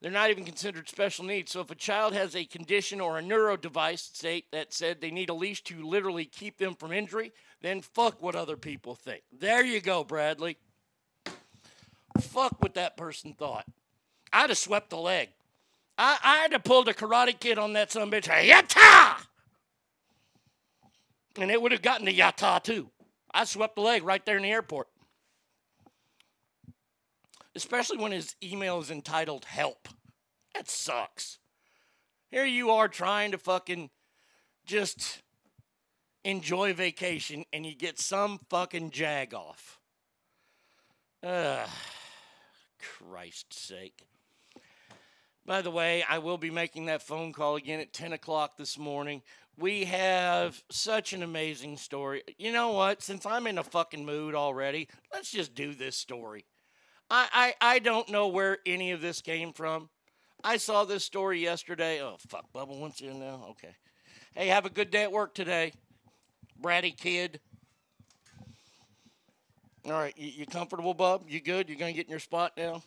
They're 0.00 0.10
not 0.10 0.30
even 0.30 0.44
considered 0.44 0.88
special 0.88 1.24
needs. 1.24 1.52
So 1.52 1.60
if 1.60 1.70
a 1.70 1.74
child 1.74 2.12
has 2.12 2.36
a 2.36 2.44
condition 2.44 3.00
or 3.00 3.16
a 3.16 3.22
neuro 3.22 3.56
device 3.56 4.02
state 4.02 4.46
that 4.52 4.74
said 4.74 5.00
they 5.00 5.10
need 5.10 5.30
a 5.30 5.34
leash 5.34 5.62
to 5.64 5.86
literally 5.86 6.26
keep 6.26 6.58
them 6.58 6.74
from 6.74 6.92
injury, 6.92 7.32
then 7.62 7.80
fuck 7.80 8.20
what 8.20 8.34
other 8.34 8.56
people 8.56 8.94
think. 8.94 9.22
There 9.32 9.64
you 9.64 9.80
go, 9.80 10.04
Bradley. 10.04 10.58
Fuck 12.20 12.62
what 12.62 12.74
that 12.74 12.96
person 12.96 13.32
thought. 13.32 13.64
I'd 14.32 14.50
have 14.50 14.58
swept 14.58 14.90
the 14.90 14.98
leg. 14.98 15.30
I, 15.96 16.18
I'd 16.22 16.52
have 16.52 16.64
pulled 16.64 16.88
a 16.88 16.92
karate 16.92 17.38
kid 17.38 17.58
on 17.58 17.72
that 17.74 17.92
son 17.92 18.10
bitch. 18.10 18.24
Yatta! 18.24 19.16
And 21.38 21.50
it 21.50 21.62
would 21.62 21.72
have 21.72 21.82
gotten 21.82 22.04
the 22.04 22.16
yatta 22.16 22.62
too. 22.62 22.90
I 23.32 23.44
swept 23.44 23.76
the 23.76 23.80
leg 23.80 24.04
right 24.04 24.24
there 24.26 24.36
in 24.36 24.42
the 24.42 24.50
airport. 24.50 24.88
Especially 27.54 27.98
when 27.98 28.12
his 28.12 28.34
email 28.42 28.80
is 28.80 28.90
entitled 28.90 29.44
help. 29.44 29.88
That 30.54 30.68
sucks. 30.68 31.38
Here 32.30 32.44
you 32.44 32.70
are 32.70 32.88
trying 32.88 33.30
to 33.32 33.38
fucking 33.38 33.90
just 34.66 35.22
enjoy 36.24 36.72
vacation 36.72 37.44
and 37.52 37.64
you 37.64 37.74
get 37.74 37.98
some 38.00 38.40
fucking 38.48 38.90
jag 38.90 39.34
off. 39.34 39.78
Ugh. 41.22 41.68
Christ's 42.80 43.60
sake. 43.60 44.02
By 45.46 45.62
the 45.62 45.70
way, 45.70 46.04
I 46.08 46.18
will 46.18 46.38
be 46.38 46.50
making 46.50 46.86
that 46.86 47.02
phone 47.02 47.32
call 47.32 47.56
again 47.56 47.80
at 47.80 47.92
10 47.92 48.14
o'clock 48.14 48.56
this 48.56 48.78
morning. 48.78 49.22
We 49.58 49.84
have 49.84 50.62
such 50.70 51.12
an 51.12 51.22
amazing 51.22 51.76
story. 51.76 52.22
You 52.38 52.50
know 52.52 52.72
what? 52.72 53.02
Since 53.02 53.26
I'm 53.26 53.46
in 53.46 53.58
a 53.58 53.62
fucking 53.62 54.04
mood 54.04 54.34
already, 54.34 54.88
let's 55.12 55.30
just 55.30 55.54
do 55.54 55.74
this 55.74 55.96
story. 55.96 56.46
I, 57.10 57.54
I, 57.60 57.74
I 57.74 57.78
don't 57.78 58.08
know 58.08 58.28
where 58.28 58.58
any 58.66 58.92
of 58.92 59.00
this 59.00 59.20
came 59.20 59.52
from. 59.52 59.88
I 60.42 60.56
saw 60.56 60.84
this 60.84 61.04
story 61.04 61.40
yesterday. 61.40 62.02
Oh, 62.02 62.16
fuck. 62.28 62.46
Bubba 62.54 62.78
wants 62.78 63.00
you 63.00 63.14
now? 63.14 63.46
Okay. 63.50 63.74
Hey, 64.34 64.48
have 64.48 64.66
a 64.66 64.70
good 64.70 64.90
day 64.90 65.04
at 65.04 65.12
work 65.12 65.32
today, 65.32 65.72
bratty 66.60 66.96
kid. 66.96 67.40
All 69.86 69.92
right, 69.92 70.14
you, 70.16 70.28
you 70.28 70.46
comfortable, 70.46 70.92
bub? 70.92 71.24
You 71.28 71.40
good? 71.40 71.68
You're 71.68 71.78
gonna 71.78 71.92
get 71.92 72.06
in 72.06 72.10
your 72.10 72.18
spot 72.18 72.52
now? 72.56 72.82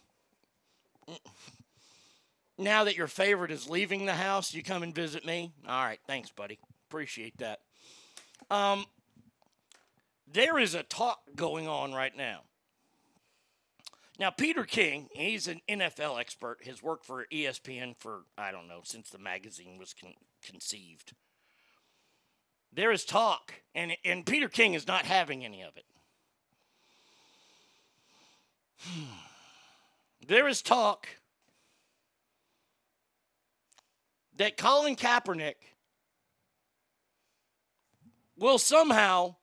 Now 2.57 2.83
that 2.83 2.97
your 2.97 3.07
favorite 3.07 3.51
is 3.51 3.69
leaving 3.69 4.05
the 4.05 4.15
house, 4.15 4.53
you 4.53 4.61
come 4.61 4.83
and 4.83 4.93
visit 4.93 5.25
me. 5.25 5.53
All 5.67 5.83
right, 5.83 5.99
thanks, 6.05 6.31
buddy. 6.31 6.59
Appreciate 6.89 7.37
that. 7.37 7.59
Um, 8.49 8.85
there 10.29 10.57
is 10.59 10.75
a 10.75 10.83
talk 10.83 11.19
going 11.35 11.67
on 11.67 11.93
right 11.93 12.15
now. 12.15 12.41
Now, 14.19 14.31
Peter 14.31 14.63
King, 14.63 15.09
he's 15.11 15.47
an 15.47 15.61
NFL 15.69 16.19
expert, 16.19 16.65
has 16.65 16.81
worked 16.81 17.05
for 17.05 17.27
ESPN 17.31 17.95
for, 17.97 18.21
I 18.37 18.51
don't 18.51 18.67
know, 18.67 18.81
since 18.83 19.11
the 19.11 19.19
magazine 19.19 19.77
was 19.77 19.93
con- 19.93 20.15
conceived. 20.43 21.13
There 22.73 22.91
is 22.91 23.05
talk, 23.05 23.53
and, 23.75 23.95
and 24.03 24.25
Peter 24.25 24.49
King 24.49 24.73
is 24.73 24.87
not 24.87 25.05
having 25.05 25.45
any 25.45 25.61
of 25.61 25.77
it. 25.77 25.85
There 30.27 30.49
is 30.49 30.61
talk 30.61 31.07
that 34.35 34.57
Colin 34.57 34.97
Kaepernick 34.97 35.55
will 38.37 38.57
somehow 38.57 39.35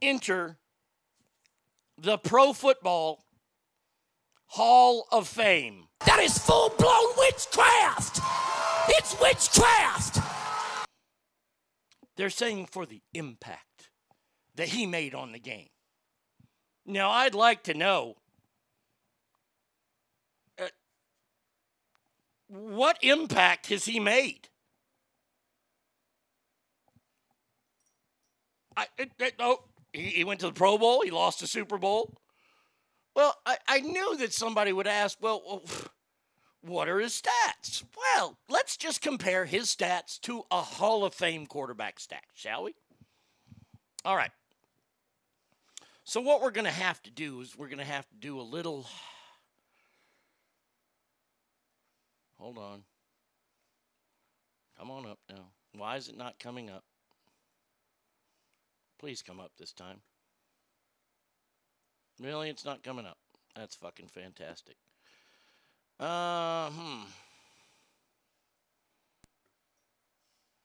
enter 0.00 0.56
the 1.98 2.16
Pro 2.16 2.54
Football 2.54 3.22
Hall 4.52 5.06
of 5.10 5.28
Fame. 5.28 5.86
That 6.04 6.20
is 6.20 6.36
full 6.36 6.68
blown 6.78 7.16
witchcraft! 7.16 8.20
It's 8.86 9.18
witchcraft! 9.18 10.18
They're 12.18 12.28
saying 12.28 12.66
for 12.66 12.84
the 12.84 13.00
impact 13.14 13.88
that 14.56 14.68
he 14.68 14.84
made 14.84 15.14
on 15.14 15.32
the 15.32 15.38
game. 15.38 15.68
Now, 16.84 17.10
I'd 17.10 17.34
like 17.34 17.62
to 17.62 17.72
know 17.72 18.16
uh, 20.60 20.66
what 22.48 22.98
impact 23.00 23.68
has 23.68 23.86
he 23.86 24.00
made? 24.00 24.50
I, 28.76 28.86
it, 28.98 29.12
it, 29.18 29.34
oh, 29.38 29.64
he, 29.94 30.02
he 30.02 30.24
went 30.24 30.40
to 30.40 30.46
the 30.46 30.52
Pro 30.52 30.76
Bowl. 30.76 31.00
He 31.00 31.10
lost 31.10 31.40
the 31.40 31.46
Super 31.46 31.78
Bowl. 31.78 32.18
Well, 33.14 33.34
I, 33.44 33.58
I 33.68 33.80
knew 33.80 34.16
that 34.18 34.32
somebody 34.32 34.72
would 34.72 34.86
ask, 34.86 35.18
well, 35.20 35.62
what 36.62 36.88
are 36.88 36.98
his 36.98 37.20
stats? 37.20 37.84
Well, 37.96 38.38
let's 38.48 38.76
just 38.76 39.00
compare 39.00 39.44
his 39.44 39.74
stats 39.74 40.20
to 40.22 40.44
a 40.50 40.60
Hall 40.60 41.04
of 41.04 41.12
Fame 41.12 41.46
quarterback 41.46 42.00
stat, 42.00 42.24
shall 42.34 42.64
we? 42.64 42.74
All 44.04 44.16
right. 44.16 44.30
So, 46.04 46.20
what 46.20 46.42
we're 46.42 46.50
going 46.50 46.64
to 46.64 46.70
have 46.70 47.02
to 47.02 47.10
do 47.10 47.40
is 47.40 47.56
we're 47.56 47.68
going 47.68 47.78
to 47.78 47.84
have 47.84 48.08
to 48.08 48.16
do 48.16 48.40
a 48.40 48.42
little. 48.42 48.86
Hold 52.38 52.58
on. 52.58 52.82
Come 54.78 54.90
on 54.90 55.06
up 55.06 55.18
now. 55.28 55.44
Why 55.76 55.96
is 55.96 56.08
it 56.08 56.16
not 56.16 56.38
coming 56.40 56.70
up? 56.70 56.82
Please 58.98 59.22
come 59.22 59.38
up 59.38 59.52
this 59.58 59.72
time. 59.72 60.00
Really, 62.22 62.50
it's 62.50 62.64
not 62.64 62.84
coming 62.84 63.06
up. 63.06 63.18
That's 63.56 63.74
fucking 63.74 64.06
fantastic. 64.08 64.76
Uh, 65.98 66.70
hmm. 66.70 67.02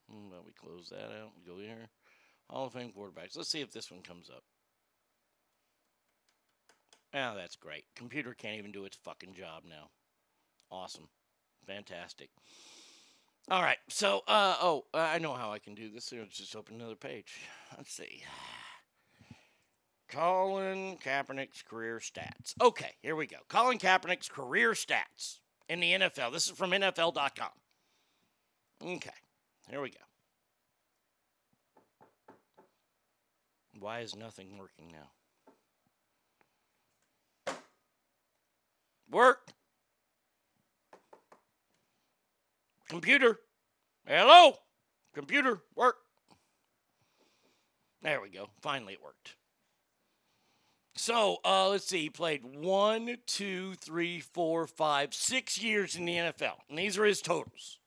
Hmm, 0.09 0.29
Well, 0.29 0.43
we 0.45 0.51
close 0.53 0.89
that 0.89 1.11
out. 1.19 1.31
We 1.35 1.51
go 1.51 1.57
here. 1.59 1.89
Hall 2.49 2.67
of 2.67 2.73
Fame 2.73 2.93
quarterbacks. 2.95 3.35
Let's 3.35 3.49
see 3.49 3.61
if 3.61 3.71
this 3.71 3.91
one 3.91 4.01
comes 4.01 4.29
up. 4.29 4.43
Oh, 7.13 7.35
that's 7.35 7.55
great. 7.55 7.85
Computer 7.95 8.33
can't 8.33 8.57
even 8.59 8.71
do 8.71 8.85
its 8.85 8.97
fucking 9.03 9.33
job 9.33 9.63
now. 9.67 9.89
Awesome. 10.69 11.07
Fantastic. 11.65 12.29
All 13.49 13.63
right. 13.63 13.77
So, 13.89 14.21
uh, 14.27 14.55
oh, 14.61 14.85
I 14.93 15.17
know 15.19 15.33
how 15.33 15.51
I 15.51 15.59
can 15.59 15.73
do 15.73 15.89
this. 15.89 16.13
Let's 16.13 16.37
just 16.37 16.55
open 16.55 16.75
another 16.75 16.95
page. 16.95 17.39
Let's 17.77 17.91
see. 17.93 18.23
Colin 20.09 20.97
Kaepernick's 20.97 21.61
career 21.61 21.99
stats. 21.99 22.53
Okay, 22.61 22.91
here 23.01 23.15
we 23.15 23.27
go. 23.27 23.37
Colin 23.49 23.77
Kaepernick's 23.77 24.29
career 24.29 24.71
stats 24.71 25.39
in 25.67 25.79
the 25.79 25.93
NFL. 25.93 26.31
This 26.31 26.45
is 26.45 26.51
from 26.51 26.71
NFL.com. 26.71 27.49
Okay, 28.83 29.09
here 29.69 29.81
we 29.81 29.89
go. 29.89 29.97
Why 33.79 33.99
is 33.99 34.15
nothing 34.15 34.57
working 34.57 34.91
now? 34.91 35.09
Work. 39.11 39.51
Computer. 42.89 43.39
Hello. 44.05 44.53
Computer. 45.13 45.61
Work. 45.75 45.97
There 48.01 48.21
we 48.21 48.29
go. 48.29 48.49
Finally 48.61 48.93
it 48.93 49.03
worked. 49.03 49.35
So 50.97 51.37
uh, 51.45 51.69
let's 51.69 51.87
see. 51.87 52.01
He 52.01 52.09
played 52.09 52.41
one, 52.43 53.17
two, 53.27 53.75
three, 53.75 54.19
four, 54.19 54.65
five, 54.65 55.13
six 55.13 55.61
years 55.61 55.95
in 55.95 56.05
the 56.05 56.15
NFL. 56.15 56.55
And 56.69 56.77
these 56.77 56.97
are 56.97 57.05
his 57.05 57.21
totals 57.21 57.77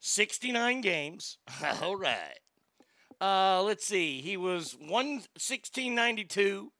69 0.00 0.80
games. 0.80 1.36
All 1.82 1.96
right. 1.96 2.38
Uh, 3.20 3.62
let's 3.62 3.84
see. 3.84 4.22
He 4.22 4.38
was 4.38 4.76
11692 4.80 6.72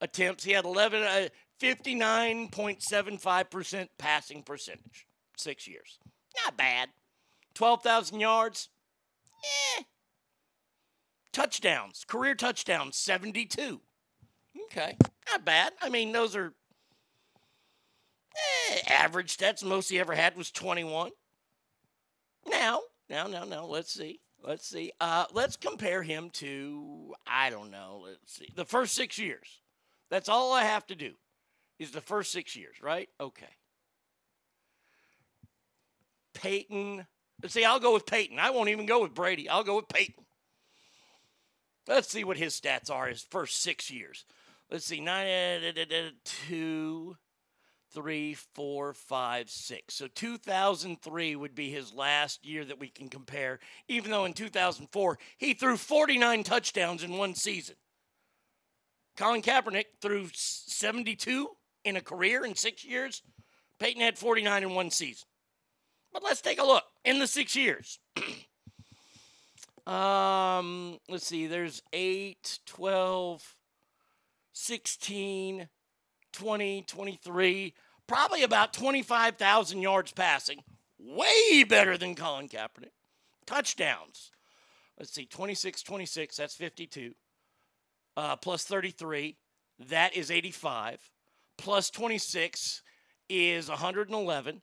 attempts. 0.00 0.44
He 0.44 0.52
had 0.52 0.64
11, 0.64 1.02
uh, 1.02 1.28
59.75% 1.60 3.88
passing 3.98 4.42
percentage. 4.42 5.06
Six 5.36 5.68
years. 5.68 5.98
Not 6.44 6.56
bad. 6.56 6.88
12,000 7.54 8.20
yards. 8.20 8.70
Eh. 9.78 9.82
Touchdowns. 11.32 12.04
Career 12.06 12.34
touchdowns, 12.34 12.96
72. 12.96 13.80
Okay. 14.66 14.96
Not 15.30 15.44
bad. 15.44 15.72
I 15.80 15.88
mean, 15.88 16.12
those 16.12 16.34
are 16.36 16.52
eh, 18.36 18.78
average 18.88 19.36
stats. 19.36 19.64
Most 19.64 19.88
he 19.88 19.98
ever 19.98 20.14
had 20.14 20.36
was 20.36 20.50
21. 20.50 21.10
Now, 22.48 22.80
now, 23.08 23.26
now, 23.26 23.44
now, 23.44 23.64
let's 23.64 23.92
see. 23.92 24.20
Let's 24.42 24.66
see. 24.66 24.92
Uh, 25.00 25.26
let's 25.32 25.56
compare 25.56 26.02
him 26.02 26.30
to, 26.34 27.14
I 27.26 27.50
don't 27.50 27.70
know, 27.70 28.02
let's 28.04 28.32
see, 28.32 28.48
the 28.56 28.64
first 28.64 28.94
six 28.94 29.18
years. 29.18 29.60
That's 30.10 30.28
all 30.28 30.52
I 30.52 30.62
have 30.64 30.86
to 30.86 30.94
do 30.94 31.12
is 31.78 31.90
the 31.90 32.00
first 32.00 32.32
six 32.32 32.56
years, 32.56 32.76
right? 32.82 33.08
Okay. 33.20 33.54
Peyton. 36.34 37.06
Let's 37.42 37.54
see, 37.54 37.64
I'll 37.64 37.80
go 37.80 37.92
with 37.92 38.06
Peyton. 38.06 38.38
I 38.38 38.50
won't 38.50 38.70
even 38.70 38.86
go 38.86 39.02
with 39.02 39.14
Brady. 39.14 39.48
I'll 39.48 39.64
go 39.64 39.76
with 39.76 39.88
Peyton. 39.88 40.24
Let's 41.86 42.08
see 42.08 42.24
what 42.24 42.36
his 42.36 42.58
stats 42.58 42.90
are 42.90 43.08
his 43.08 43.22
first 43.22 43.60
six 43.62 43.90
years. 43.90 44.24
Let's 44.70 44.86
see, 44.86 45.00
nine, 45.00 45.26
uh, 45.26 46.10
two, 46.24 47.16
three, 47.92 48.34
four, 48.54 48.92
five, 48.92 49.50
six. 49.50 49.94
So 49.94 50.06
2003 50.06 51.34
would 51.34 51.56
be 51.56 51.70
his 51.70 51.92
last 51.92 52.46
year 52.46 52.64
that 52.64 52.78
we 52.78 52.88
can 52.88 53.08
compare, 53.08 53.58
even 53.88 54.12
though 54.12 54.26
in 54.26 54.32
2004 54.32 55.18
he 55.38 55.54
threw 55.54 55.76
49 55.76 56.44
touchdowns 56.44 57.02
in 57.02 57.16
one 57.16 57.34
season. 57.34 57.74
Colin 59.16 59.42
Kaepernick 59.42 59.86
threw 60.00 60.28
72 60.32 61.48
in 61.84 61.96
a 61.96 62.00
career 62.00 62.44
in 62.44 62.54
six 62.54 62.84
years. 62.84 63.22
Peyton 63.80 64.02
had 64.02 64.18
49 64.18 64.62
in 64.62 64.74
one 64.74 64.90
season. 64.90 65.26
But 66.12 66.22
let's 66.22 66.40
take 66.40 66.60
a 66.60 66.64
look 66.64 66.84
in 67.04 67.18
the 67.18 67.26
six 67.26 67.56
years. 67.56 67.98
um, 69.86 70.98
let's 71.08 71.26
see, 71.26 71.48
there's 71.48 71.82
8, 71.92 72.60
12, 72.66 73.56
16, 74.52 75.68
20, 76.32 76.82
23, 76.82 77.74
probably 78.06 78.42
about 78.42 78.72
25,000 78.72 79.80
yards 79.80 80.12
passing. 80.12 80.62
Way 80.98 81.64
better 81.64 81.96
than 81.96 82.14
Colin 82.14 82.48
Kaepernick. 82.48 82.90
Touchdowns. 83.46 84.30
Let's 84.98 85.12
see, 85.12 85.24
26, 85.24 85.82
26, 85.82 86.36
that's 86.36 86.54
52. 86.54 87.14
Uh, 88.16 88.36
plus 88.36 88.64
33, 88.64 89.36
that 89.88 90.14
is 90.14 90.30
85. 90.30 91.10
Plus 91.56 91.88
26 91.90 92.82
is 93.28 93.68
111. 93.68 94.62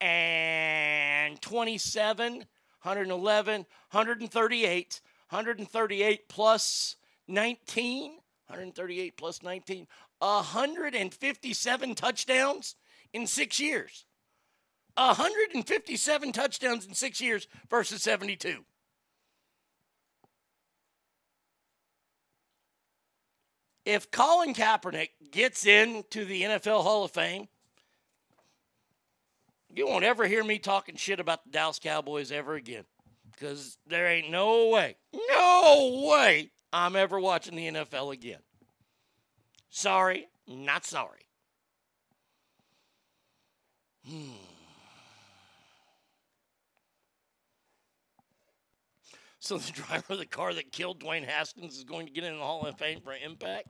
And 0.00 1.42
27, 1.42 2.32
111, 2.34 3.66
138, 3.90 5.00
138 5.30 6.28
plus 6.28 6.96
19, 7.26 8.18
138 8.48 9.16
plus 9.16 9.42
19, 9.42 9.86
157 10.18 11.94
touchdowns 11.94 12.76
in 13.12 13.26
six 13.26 13.60
years. 13.60 14.06
157 14.96 16.32
touchdowns 16.32 16.86
in 16.86 16.94
six 16.94 17.20
years 17.20 17.46
versus 17.70 18.02
72. 18.02 18.64
If 23.84 24.10
Colin 24.10 24.54
Kaepernick 24.54 25.10
gets 25.30 25.66
into 25.66 26.24
the 26.24 26.42
NFL 26.42 26.82
Hall 26.82 27.04
of 27.04 27.10
Fame, 27.10 27.48
you 29.74 29.86
won't 29.86 30.04
ever 30.04 30.26
hear 30.26 30.42
me 30.42 30.58
talking 30.58 30.96
shit 30.96 31.20
about 31.20 31.44
the 31.44 31.50
Dallas 31.50 31.78
Cowboys 31.78 32.32
ever 32.32 32.54
again. 32.54 32.84
Because 33.32 33.78
there 33.86 34.06
ain't 34.08 34.30
no 34.30 34.68
way, 34.68 34.96
no 35.14 36.06
way 36.10 36.50
I'm 36.72 36.96
ever 36.96 37.18
watching 37.18 37.56
the 37.56 37.68
NFL 37.68 38.12
again. 38.12 38.40
Sorry, 39.70 40.28
not 40.46 40.84
sorry. 40.84 41.26
Hmm. 44.06 44.32
So 49.40 49.58
the 49.58 49.72
driver 49.72 50.12
of 50.12 50.18
the 50.18 50.26
car 50.26 50.52
that 50.54 50.72
killed 50.72 51.00
Dwayne 51.00 51.24
Haskins 51.24 51.76
is 51.76 51.84
going 51.84 52.06
to 52.06 52.12
get 52.12 52.24
in 52.24 52.36
the 52.36 52.42
Hall 52.42 52.66
of 52.66 52.78
Fame 52.78 53.00
for 53.00 53.14
impact? 53.14 53.68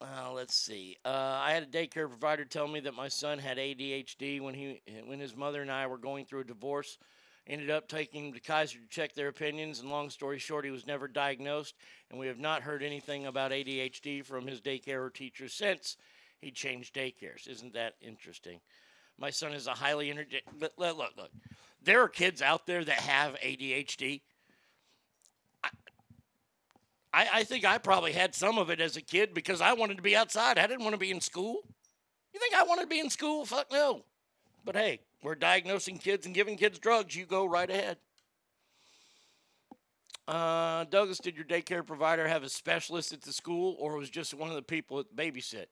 Uh, 0.00 0.30
let's 0.32 0.54
see. 0.54 0.98
Uh, 1.04 1.08
I 1.42 1.52
had 1.52 1.62
a 1.62 1.66
daycare 1.66 2.08
provider 2.08 2.44
tell 2.44 2.68
me 2.68 2.80
that 2.80 2.94
my 2.94 3.08
son 3.08 3.38
had 3.38 3.56
ADHD 3.56 4.40
when 4.40 4.52
he 4.52 4.82
when 5.06 5.18
his 5.18 5.34
mother 5.34 5.62
and 5.62 5.70
I 5.70 5.86
were 5.86 5.96
going 5.96 6.26
through 6.26 6.40
a 6.40 6.44
divorce. 6.44 6.98
Ended 7.46 7.70
up 7.70 7.88
taking 7.88 8.26
him 8.26 8.32
to 8.32 8.40
Kaiser 8.40 8.78
to 8.78 8.88
check 8.88 9.14
their 9.14 9.28
opinions, 9.28 9.80
and 9.80 9.90
long 9.90 10.08
story 10.08 10.38
short, 10.38 10.64
he 10.64 10.70
was 10.70 10.86
never 10.86 11.06
diagnosed, 11.06 11.74
and 12.10 12.18
we 12.18 12.26
have 12.26 12.38
not 12.38 12.62
heard 12.62 12.82
anything 12.82 13.26
about 13.26 13.50
ADHD 13.50 14.24
from 14.24 14.46
his 14.46 14.62
daycare 14.62 15.04
or 15.04 15.10
teacher 15.10 15.48
since 15.48 15.98
he 16.40 16.50
changed 16.50 16.94
daycares. 16.94 17.46
Isn't 17.46 17.74
that 17.74 17.96
interesting? 18.00 18.60
My 19.18 19.30
son 19.30 19.52
is 19.52 19.66
a 19.66 19.72
highly 19.72 20.10
energetic. 20.10 20.44
But 20.58 20.72
look, 20.78 20.96
look, 20.96 21.12
look. 21.16 21.30
There 21.82 22.02
are 22.02 22.08
kids 22.08 22.40
out 22.40 22.66
there 22.66 22.82
that 22.82 23.00
have 23.00 23.34
ADHD. 23.40 24.22
I, 27.12 27.28
I 27.32 27.44
think 27.44 27.64
I 27.64 27.78
probably 27.78 28.12
had 28.12 28.34
some 28.34 28.58
of 28.58 28.70
it 28.70 28.80
as 28.80 28.96
a 28.96 29.02
kid 29.02 29.34
because 29.34 29.60
I 29.60 29.74
wanted 29.74 29.98
to 29.98 30.02
be 30.02 30.16
outside. 30.16 30.58
I 30.58 30.66
didn't 30.66 30.82
want 30.82 30.94
to 30.94 30.98
be 30.98 31.10
in 31.10 31.20
school. 31.20 31.60
You 32.32 32.40
think 32.40 32.54
I 32.54 32.64
wanted 32.64 32.82
to 32.82 32.88
be 32.88 32.98
in 32.98 33.10
school? 33.10 33.44
Fuck 33.44 33.70
no. 33.70 34.04
But 34.64 34.76
hey, 34.76 35.00
we're 35.24 35.34
diagnosing 35.34 35.96
kids 35.96 36.26
and 36.26 36.34
giving 36.34 36.56
kids 36.56 36.78
drugs. 36.78 37.16
You 37.16 37.24
go 37.24 37.46
right 37.46 37.68
ahead. 37.68 37.96
Uh, 40.28 40.84
Douglas, 40.84 41.18
did 41.18 41.34
your 41.34 41.46
daycare 41.46 41.84
provider 41.84 42.28
have 42.28 42.42
a 42.42 42.48
specialist 42.48 43.12
at 43.12 43.22
the 43.22 43.32
school 43.32 43.74
or 43.78 43.96
was 43.96 44.10
just 44.10 44.34
one 44.34 44.50
of 44.50 44.54
the 44.54 44.62
people 44.62 44.98
that 44.98 45.16
babysit? 45.16 45.66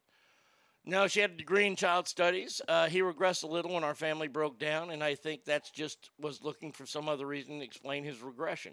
No, 0.84 1.06
she 1.06 1.20
had 1.20 1.32
a 1.32 1.36
degree 1.36 1.66
in 1.66 1.76
child 1.76 2.08
studies. 2.08 2.60
Uh, 2.66 2.88
he 2.88 3.00
regressed 3.00 3.44
a 3.44 3.46
little 3.46 3.74
when 3.74 3.84
our 3.84 3.94
family 3.94 4.26
broke 4.26 4.58
down, 4.58 4.90
and 4.90 5.04
I 5.04 5.14
think 5.14 5.44
that's 5.44 5.70
just 5.70 6.10
was 6.18 6.42
looking 6.42 6.72
for 6.72 6.86
some 6.86 7.08
other 7.08 7.26
reason 7.26 7.58
to 7.58 7.64
explain 7.64 8.04
his 8.04 8.20
regression. 8.20 8.72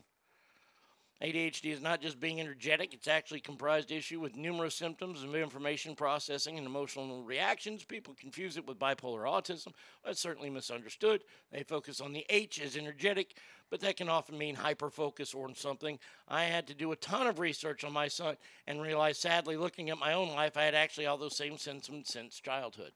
ADHD 1.22 1.74
is 1.74 1.82
not 1.82 2.02
just 2.02 2.20
being 2.20 2.40
energetic, 2.40 2.94
it's 2.94 3.08
actually 3.08 3.42
comprised 3.42 3.92
issue 3.92 4.22
with 4.22 4.38
numerous 4.38 4.74
symptoms 4.74 5.22
of 5.22 5.36
information 5.36 5.94
processing 5.94 6.58
and 6.58 6.66
emotional 6.66 7.24
reactions. 7.24 7.84
People 7.84 8.16
confuse 8.18 8.56
it 8.56 8.66
with 8.66 8.80
bipolar 8.80 9.26
autism. 9.26 9.74
That's 10.06 10.22
certainly 10.22 10.50
misunderstood. 10.50 11.24
They 11.52 11.64
focus 11.64 12.00
on 12.00 12.14
the 12.14 12.26
H 12.30 12.62
as 12.62 12.78
energetic, 12.78 13.36
but 13.70 13.82
that 13.82 13.98
can 13.98 14.08
often 14.08 14.38
mean 14.38 14.56
hyperfocus 14.56 15.36
or 15.36 15.54
something. 15.56 16.00
I 16.30 16.46
had 16.46 16.68
to 16.68 16.74
do 16.74 16.94
a 16.94 16.98
ton 16.98 17.28
of 17.28 17.40
research 17.40 17.84
on 17.84 17.92
my 17.92 18.08
son 18.08 18.38
and 18.66 18.82
realized, 18.82 19.20
sadly, 19.20 19.58
looking 19.58 19.90
at 19.90 19.98
my 19.98 20.14
own 20.14 20.30
life, 20.30 20.56
I 20.56 20.64
had 20.64 20.76
actually 20.76 21.08
all 21.08 21.18
those 21.18 21.36
same 21.36 21.58
symptoms 21.58 22.08
since 22.08 22.40
childhood. 22.40 22.94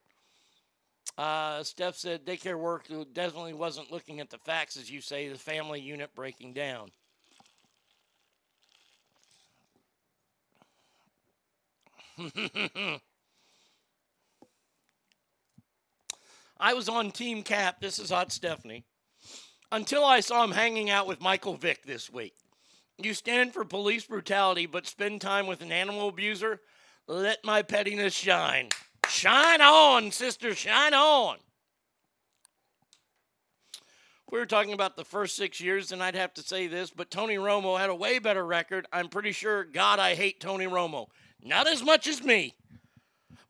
Uh, 1.17 1.61
Steph 1.61 1.97
said 1.97 2.25
daycare 2.25 2.57
work 2.57 2.87
definitely 3.13 3.53
wasn't 3.53 3.91
looking 3.91 4.21
at 4.21 4.29
the 4.29 4.37
facts, 4.37 4.77
as 4.77 4.89
you 4.89 5.01
say, 5.01 5.27
the 5.27 5.37
family 5.37 5.81
unit 5.81 6.15
breaking 6.15 6.53
down. 6.53 6.89
I 16.59 16.73
was 16.73 16.87
on 16.87 17.11
Team 17.11 17.43
Cap. 17.43 17.81
This 17.81 17.99
is 17.99 18.09
Hot 18.11 18.31
Stephanie. 18.31 18.85
Until 19.71 20.05
I 20.05 20.19
saw 20.19 20.43
him 20.43 20.51
hanging 20.51 20.89
out 20.89 21.07
with 21.07 21.21
Michael 21.21 21.55
Vick 21.55 21.83
this 21.85 22.11
week. 22.11 22.35
You 22.97 23.13
stand 23.15 23.53
for 23.53 23.65
police 23.65 24.05
brutality, 24.05 24.67
but 24.67 24.85
spend 24.85 25.21
time 25.21 25.47
with 25.47 25.61
an 25.61 25.71
animal 25.71 26.09
abuser? 26.09 26.61
Let 27.07 27.43
my 27.43 27.63
pettiness 27.63 28.13
shine. 28.13 28.69
Shine 29.09 29.61
on, 29.61 30.11
sister, 30.11 30.53
shine 30.53 30.93
on. 30.93 31.37
We 34.31 34.39
were 34.39 34.45
talking 34.45 34.73
about 34.73 34.95
the 34.95 35.03
first 35.03 35.35
six 35.35 35.59
years, 35.59 35.91
and 35.91 36.01
I'd 36.01 36.15
have 36.15 36.33
to 36.35 36.41
say 36.41 36.67
this, 36.67 36.89
but 36.91 37.11
Tony 37.11 37.35
Romo 37.35 37.79
had 37.79 37.89
a 37.89 37.95
way 37.95 38.19
better 38.19 38.45
record. 38.45 38.87
I'm 38.91 39.09
pretty 39.09 39.31
sure, 39.31 39.63
God, 39.63 39.99
I 39.99 40.15
hate 40.15 40.39
Tony 40.39 40.65
Romo. 40.65 41.07
Not 41.43 41.67
as 41.67 41.83
much 41.83 42.07
as 42.07 42.23
me. 42.23 42.55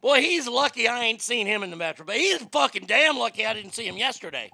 Boy, 0.01 0.21
he's 0.21 0.47
lucky 0.47 0.87
I 0.87 1.03
ain't 1.05 1.21
seen 1.21 1.47
him 1.47 1.63
in 1.63 1.69
the 1.69 1.77
Metro, 1.77 2.05
but 2.05 2.17
he's 2.17 2.41
fucking 2.51 2.87
damn 2.87 3.17
lucky 3.17 3.45
I 3.45 3.53
didn't 3.53 3.73
see 3.73 3.87
him 3.87 3.97
yesterday. 3.97 4.49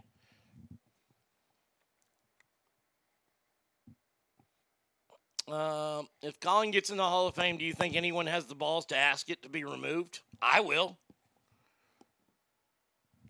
Um, 5.47 6.07
if 6.21 6.39
Colin 6.39 6.69
gets 6.69 6.91
in 6.91 6.97
the 6.97 7.03
Hall 7.03 7.27
of 7.27 7.33
Fame, 7.33 7.57
do 7.57 7.65
you 7.65 7.73
think 7.73 7.95
anyone 7.95 8.27
has 8.27 8.45
the 8.45 8.53
balls 8.53 8.85
to 8.87 8.97
ask 8.97 9.29
it 9.29 9.41
to 9.41 9.49
be 9.49 9.63
removed? 9.63 10.19
I 10.41 10.59
will. 10.59 10.97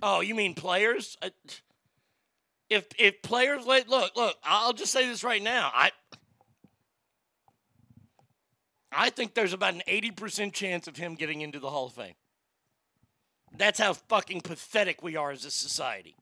Oh, 0.02 0.20
you 0.20 0.36
mean 0.36 0.54
players? 0.54 1.18
Uh, 1.22 1.30
if 2.70 2.88
if 2.98 3.22
players 3.22 3.66
let 3.66 3.90
look 3.90 4.16
look, 4.16 4.36
I'll 4.44 4.74
just 4.74 4.92
say 4.92 5.08
this 5.08 5.24
right 5.24 5.42
now. 5.42 5.72
I 5.74 5.92
I 8.92 9.10
think 9.10 9.34
there's 9.34 9.54
about 9.54 9.76
an 9.76 9.84
80% 9.88 10.54
chance 10.54 10.88
of 10.88 10.98
him 10.98 11.16
getting 11.16 11.42
into 11.42 11.60
the 11.60 11.70
Hall 11.70 11.88
of 11.88 11.94
Fame. 11.94 12.16
That's 13.58 13.80
how 13.80 13.94
fucking 13.94 14.42
pathetic 14.42 15.04
we 15.04 15.16
are 15.16 15.32
as 15.32 15.46
a 15.46 15.52
society. 15.52 16.16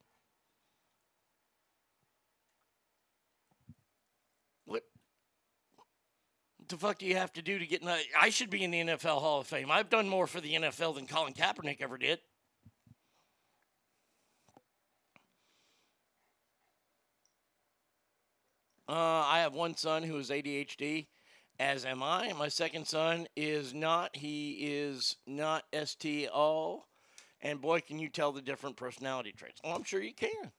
What 4.65 4.83
the 6.67 6.77
fuck 6.77 6.99
do 6.99 7.05
you 7.05 7.15
have 7.15 7.33
to 7.33 7.41
do 7.41 7.59
to 7.59 7.65
get 7.65 7.81
in 7.81 7.87
the, 7.87 7.97
I 8.19 8.29
should 8.29 8.49
be 8.49 8.63
in 8.63 8.71
the 8.71 8.79
NFL 8.79 9.19
Hall 9.21 9.41
of 9.41 9.47
Fame. 9.47 9.71
I've 9.71 9.89
done 9.89 10.07
more 10.07 10.27
for 10.27 10.41
the 10.41 10.53
NFL 10.53 10.95
than 10.95 11.07
Colin 11.07 11.33
Kaepernick 11.33 11.81
ever 11.81 11.97
did. 11.97 12.19
Uh, 18.89 18.93
I 19.25 19.39
have 19.39 19.53
one 19.53 19.75
son 19.75 20.03
who 20.03 20.17
is 20.17 20.29
ADHD 20.29 21.07
as 21.59 21.85
am 21.85 22.03
I. 22.03 22.33
My 22.33 22.47
second 22.47 22.87
son 22.87 23.27
is 23.35 23.73
not. 23.73 24.15
He 24.15 24.51
is 24.53 25.15
not 25.25 25.65
STO. 25.73 26.85
And 27.41 27.61
boy, 27.61 27.81
can 27.81 27.99
you 27.99 28.09
tell 28.09 28.31
the 28.31 28.41
different 28.41 28.77
personality 28.77 29.31
traits. 29.31 29.61
I'm 29.63 29.83
sure 29.83 30.01
you 30.01 30.13
can. 30.13 30.51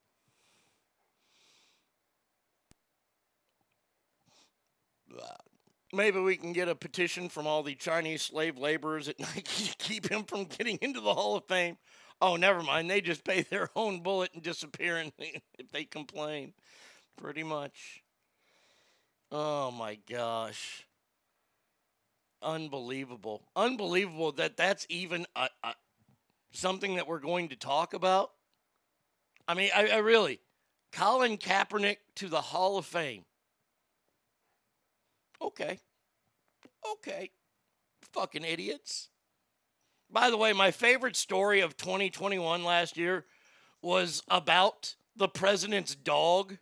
Maybe 5.92 6.20
we 6.20 6.36
can 6.36 6.52
get 6.52 6.68
a 6.68 6.74
petition 6.74 7.28
from 7.30 7.46
all 7.46 7.62
the 7.62 7.74
Chinese 7.74 8.22
slave 8.22 8.58
laborers 8.58 9.08
at 9.08 9.18
Nike 9.20 9.68
to 9.68 9.76
keep 9.78 10.10
him 10.10 10.24
from 10.24 10.44
getting 10.44 10.78
into 10.82 11.00
the 11.00 11.14
Hall 11.14 11.36
of 11.36 11.44
Fame. 11.46 11.78
Oh, 12.20 12.36
never 12.36 12.62
mind. 12.62 12.90
They 12.90 13.00
just 13.00 13.24
pay 13.24 13.42
their 13.42 13.70
own 13.74 14.00
bullet 14.00 14.30
and 14.34 14.42
disappear 14.42 15.02
if 15.18 15.72
they 15.72 15.84
complain. 15.84 16.52
Pretty 17.16 17.42
much. 17.42 18.02
Oh 19.30 19.70
my 19.70 19.98
gosh 20.08 20.87
unbelievable. 22.42 23.42
Unbelievable 23.56 24.32
that 24.32 24.56
that's 24.56 24.86
even 24.88 25.26
a, 25.36 25.48
a, 25.64 25.74
something 26.52 26.96
that 26.96 27.06
we're 27.06 27.20
going 27.20 27.48
to 27.48 27.56
talk 27.56 27.94
about. 27.94 28.30
I 29.46 29.54
mean, 29.54 29.70
I, 29.74 29.88
I 29.88 29.96
really, 29.98 30.40
Colin 30.92 31.38
Kaepernick 31.38 31.98
to 32.16 32.28
the 32.28 32.40
Hall 32.40 32.78
of 32.78 32.86
Fame. 32.86 33.24
Okay. 35.40 35.78
Okay. 36.92 37.30
Fucking 38.12 38.44
idiots. 38.44 39.08
By 40.10 40.30
the 40.30 40.36
way, 40.36 40.52
my 40.52 40.70
favorite 40.70 41.16
story 41.16 41.60
of 41.60 41.76
2021 41.76 42.64
last 42.64 42.96
year 42.96 43.26
was 43.82 44.22
about 44.28 44.94
the 45.16 45.28
president's 45.28 45.94
dog. 45.94 46.56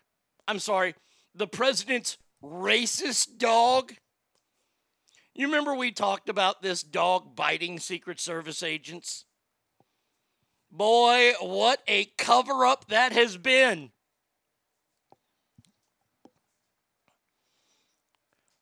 I'm 0.48 0.58
sorry, 0.58 0.94
the 1.34 1.46
president's 1.46 2.18
racist 2.42 3.38
dog 3.38 3.94
you 5.36 5.46
remember 5.46 5.74
we 5.74 5.92
talked 5.92 6.28
about 6.28 6.62
this 6.62 6.82
dog 6.82 7.36
biting 7.36 7.78
Secret 7.78 8.20
Service 8.20 8.62
agents? 8.62 9.24
Boy, 10.70 11.32
what 11.40 11.80
a 11.86 12.06
cover 12.18 12.64
up 12.64 12.88
that 12.88 13.12
has 13.12 13.36
been. 13.36 13.90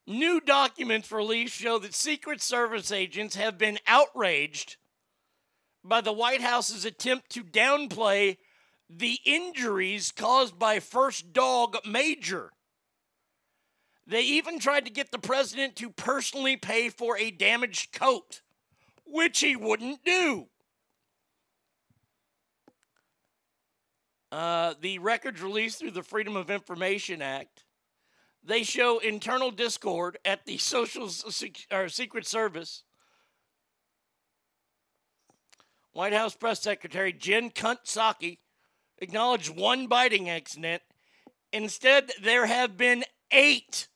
New 0.07 0.41
documents 0.41 1.11
released 1.11 1.55
show 1.55 1.79
that 1.79 1.95
Secret 1.95 2.43
Service 2.43 2.93
agents 2.93 3.37
have 3.37 3.57
been 3.57 3.79
outraged 3.87 4.77
by 5.83 6.01
the 6.01 6.13
White 6.13 6.43
House's 6.43 6.85
attempt 6.85 7.31
to 7.31 7.43
downplay 7.43 8.37
the 8.91 9.19
injuries 9.25 10.13
caused 10.13 10.59
by 10.59 10.81
first 10.81 11.33
dog 11.33 11.77
Major. 11.87 12.53
They 14.07 14.23
even 14.23 14.59
tried 14.59 14.85
to 14.85 14.91
get 14.91 15.11
the 15.11 15.19
president 15.19 15.77
to 15.77 15.91
personally 15.91 16.57
pay 16.57 16.91
for 16.91 17.17
a 17.17 17.31
damaged 17.31 17.93
coat, 17.93 18.43
which 19.07 19.41
he 19.41 19.57
wouldn't 19.57 20.05
do. 20.05 20.49
Uh, 24.31 24.75
the 24.81 24.99
records 24.99 25.41
released 25.41 25.79
through 25.79 25.93
the 25.93 26.03
Freedom 26.03 26.37
of 26.37 26.51
Information 26.51 27.23
Act, 27.23 27.65
they 28.47 28.63
show 28.63 28.99
internal 28.99 29.51
discord 29.51 30.19
at 30.25 30.45
the 30.45 30.59
Social 30.59 31.09
or 31.73 31.89
Secret 31.89 32.27
Service. 32.27 32.83
White 35.93 36.13
House 36.13 36.35
Press 36.35 36.61
Secretary 36.61 37.13
Jen 37.13 37.51
Kunt 37.51 37.85
Psaki 37.85 38.39
acknowledged 38.99 39.57
one 39.57 39.87
biting 39.87 40.29
accident. 40.29 40.83
Instead, 41.53 42.11
there 42.21 42.47
have 42.47 42.77
been 42.77 43.05
eight 43.31 43.89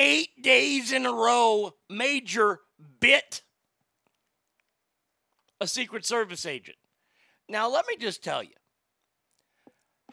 eight 0.00 0.42
days 0.42 0.92
in 0.92 1.04
a 1.04 1.12
row, 1.12 1.74
Major 1.90 2.60
bit 2.98 3.42
a 5.60 5.66
Secret 5.66 6.06
Service 6.06 6.46
agent. 6.46 6.78
Now, 7.48 7.70
let 7.70 7.86
me 7.86 7.96
just 7.96 8.24
tell 8.24 8.42
you 8.42 8.54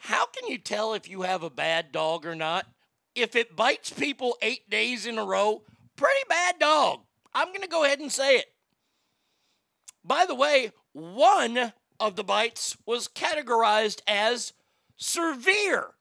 how 0.00 0.26
can 0.26 0.48
you 0.48 0.58
tell 0.58 0.92
if 0.92 1.08
you 1.08 1.22
have 1.22 1.42
a 1.42 1.50
bad 1.50 1.90
dog 1.90 2.26
or 2.26 2.34
not? 2.34 2.66
If 3.14 3.34
it 3.34 3.56
bites 3.56 3.90
people 3.90 4.36
eight 4.42 4.68
days 4.70 5.06
in 5.06 5.18
a 5.18 5.24
row, 5.24 5.62
pretty 5.96 6.20
bad 6.28 6.58
dog. 6.60 7.00
I'm 7.34 7.48
going 7.48 7.62
to 7.62 7.68
go 7.68 7.84
ahead 7.84 7.98
and 7.98 8.12
say 8.12 8.36
it. 8.36 8.46
By 10.04 10.24
the 10.26 10.34
way, 10.34 10.72
one 10.92 11.72
of 11.98 12.14
the 12.14 12.22
bites 12.22 12.76
was 12.86 13.08
categorized 13.08 14.02
as 14.06 14.52
severe. 14.96 15.94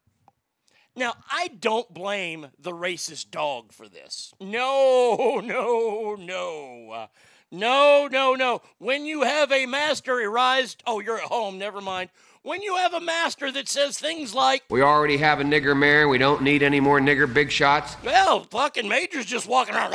Now, 0.98 1.14
I 1.32 1.50
don't 1.50 1.94
blame 1.94 2.48
the 2.60 2.72
racist 2.72 3.30
dog 3.30 3.72
for 3.72 3.88
this. 3.88 4.34
No, 4.42 5.40
no, 5.44 6.16
no. 6.20 7.08
No, 7.52 8.10
no, 8.12 8.34
no. 8.34 8.62
When 8.80 9.06
you 9.06 9.22
have 9.22 9.52
a 9.52 9.68
master 9.68 10.16
arised, 10.16 10.82
oh, 10.88 11.00
you're 11.00 11.20
at 11.20 11.26
home, 11.26 11.60
never 11.60 11.82
mind. 11.82 12.10
When 12.42 12.64
you 12.64 12.78
have 12.78 12.94
a 12.94 13.00
master 13.00 13.52
that 13.52 13.70
says 13.70 14.00
things 14.00 14.34
like, 14.34 14.64
We 14.72 14.82
already 14.82 15.18
have 15.18 15.40
a 15.40 15.44
nigger 15.44 15.78
mayor, 15.78 16.08
we 16.08 16.18
don't 16.18 16.42
need 16.42 16.64
any 16.64 16.80
more 16.80 17.00
nigger 17.00 17.32
big 17.32 17.52
shots. 17.52 17.96
Well, 18.04 18.46
fucking 18.46 18.88
Major's 18.90 19.26
just 19.26 19.48
walking 19.48 19.76
around, 19.76 19.94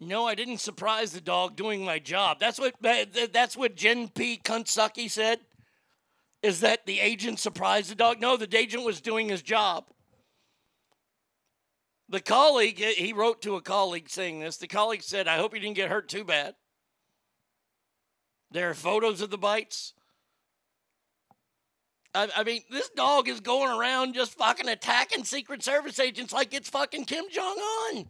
No, 0.00 0.26
I 0.26 0.34
didn't 0.34 0.58
surprise 0.58 1.12
the 1.12 1.20
dog 1.20 1.56
doing 1.56 1.84
my 1.84 1.98
job. 1.98 2.40
That's 2.40 2.58
what 2.58 2.74
that- 2.80 3.12
that- 3.12 3.32
that's 3.34 3.56
what 3.56 3.74
Jen 3.76 4.08
P. 4.08 4.38
Kuntsucky 4.38 5.10
said. 5.10 5.44
Is 6.42 6.60
that 6.60 6.86
the 6.86 7.00
agent 7.00 7.38
surprised 7.38 7.90
the 7.90 7.94
dog? 7.94 8.18
No, 8.18 8.38
the 8.38 8.56
agent 8.56 8.82
was 8.82 9.02
doing 9.02 9.28
his 9.28 9.42
job. 9.42 9.92
The 12.08 12.20
colleague, 12.20 12.78
he 12.78 13.12
wrote 13.12 13.42
to 13.42 13.56
a 13.56 13.62
colleague 13.62 14.08
saying 14.08 14.40
this. 14.40 14.56
The 14.56 14.66
colleague 14.66 15.02
said, 15.02 15.28
I 15.28 15.36
hope 15.36 15.54
you 15.54 15.60
didn't 15.60 15.76
get 15.76 15.90
hurt 15.90 16.08
too 16.08 16.24
bad. 16.24 16.56
There 18.50 18.70
are 18.70 18.74
photos 18.74 19.20
of 19.20 19.30
the 19.30 19.38
bites. 19.38 19.92
I, 22.14 22.28
I 22.34 22.42
mean, 22.42 22.64
this 22.70 22.88
dog 22.88 23.28
is 23.28 23.40
going 23.40 23.70
around 23.70 24.14
just 24.14 24.34
fucking 24.34 24.68
attacking 24.68 25.24
Secret 25.24 25.62
Service 25.62 26.00
agents 26.00 26.32
like 26.32 26.52
it's 26.52 26.70
fucking 26.70 27.04
Kim 27.04 27.26
Jong 27.30 27.58
un. 27.92 28.06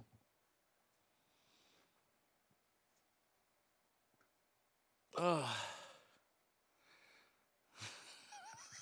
Ugh. 5.18 5.44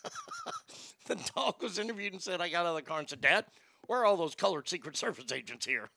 the 1.07 1.17
dog 1.35 1.63
was 1.63 1.79
interviewed 1.79 2.13
and 2.13 2.23
said, 2.23 2.41
I 2.41 2.49
got 2.49 2.67
out 2.67 2.71
of 2.71 2.77
the 2.77 2.83
car 2.83 2.99
and 3.01 3.09
said, 3.09 3.21
Dad, 3.21 3.45
where 3.87 4.01
are 4.01 4.05
all 4.05 4.17
those 4.17 4.35
colored 4.35 4.69
Secret 4.69 4.97
Service 4.97 5.33
agents 5.33 5.67
here? 5.67 5.91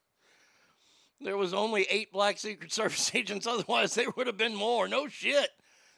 There 1.20 1.38
was 1.38 1.54
only 1.54 1.86
eight 1.90 2.12
black 2.12 2.38
Secret 2.40 2.74
Service 2.74 3.14
agents, 3.14 3.46
otherwise, 3.48 3.94
there 3.94 4.10
would 4.16 4.28
have 4.28 4.38
been 4.38 4.56
more. 4.56 4.88
No 4.88 5.08
shit. 5.08 5.50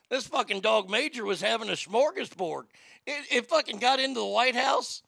This 0.10 0.28
fucking 0.28 0.62
dog 0.62 0.90
Major 0.90 1.26
was 1.26 1.42
having 1.42 1.70
a 1.70 1.74
smorgasbord. 1.74 2.64
It, 3.08 3.26
it 3.32 3.50
fucking 3.50 3.80
got 3.80 4.00
into 4.00 4.20
the 4.20 4.26
White 4.26 4.56
House, 4.56 5.02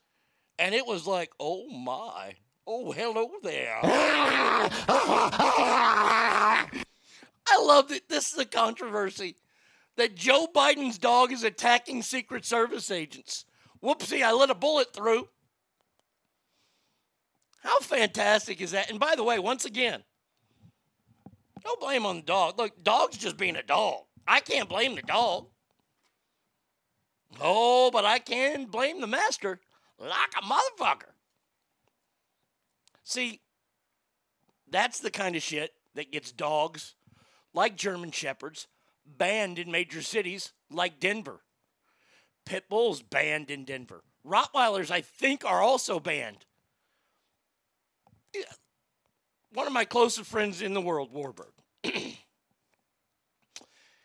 and 0.58 0.74
it 0.74 0.86
was 0.86 1.06
like, 1.06 1.32
oh 1.40 1.68
my. 1.70 2.36
Oh, 2.68 2.92
hello 2.92 3.30
there. 3.44 3.80
I 7.48 7.62
love 7.62 7.90
that 7.90 8.10
this 8.10 8.34
is 8.34 8.40
a 8.40 8.46
controversy 8.46 9.36
that 9.98 10.16
Joe 10.16 10.48
Biden's 10.54 10.98
dog 10.98 11.32
is 11.32 11.44
attacking 11.44 12.02
Secret 12.02 12.46
Service 12.46 12.92
agents. 12.92 13.46
Whoopsie, 13.84 14.24
I 14.24 14.32
let 14.32 14.50
a 14.50 14.56
bullet 14.56 14.94
through. 14.94 15.28
How 17.64 17.80
fantastic 17.80 18.62
is 18.62 18.72
that? 18.72 18.90
And 18.90 19.00
by 19.00 19.16
the 19.16 19.24
way, 19.24 19.40
once 19.40 19.66
again, 19.66 20.04
don't 21.64 21.80
blame 21.80 22.06
on 22.06 22.18
the 22.18 22.22
dog. 22.22 22.58
Look, 22.58 22.84
dog's 22.84 23.18
just 23.18 23.38
being 23.38 23.56
a 23.56 23.64
dog. 23.64 24.04
I 24.28 24.40
can't 24.40 24.70
blame 24.70 24.96
the 24.96 25.02
dog. 25.02 25.48
Oh, 27.42 27.90
but 27.92 28.06
I 28.06 28.20
can 28.20 28.66
blame 28.66 29.02
the 29.02 29.08
master 29.08 29.60
like 30.00 30.34
a 30.38 30.46
motherfucker. 30.46 31.14
See, 33.04 33.42
that's 34.70 35.00
the 35.00 35.12
kind 35.12 35.36
of 35.36 35.42
shit 35.42 35.74
that 35.96 36.12
gets 36.12 36.32
dogs 36.32 36.96
like 37.56 37.78
German 37.78 38.12
Shepherds 38.12 38.68
banned 39.06 39.58
in 39.58 39.72
major 39.72 40.02
cities 40.02 40.52
like 40.70 41.00
Denver. 41.00 41.40
Pit 42.46 42.70
bulls 42.70 43.02
banned 43.02 43.50
in 43.50 43.66
Denver. 43.66 44.04
Rottweilers, 44.28 44.92
I 44.92 45.02
think, 45.02 45.46
are 45.46 45.62
also 45.62 46.00
banned. 46.00 46.46
One 49.54 49.68
of 49.68 49.74
my 49.74 49.86
closest 49.86 50.30
friends 50.30 50.62
in 50.62 50.74
the 50.74 50.82
world, 50.82 51.14
Warbird. 51.14 51.54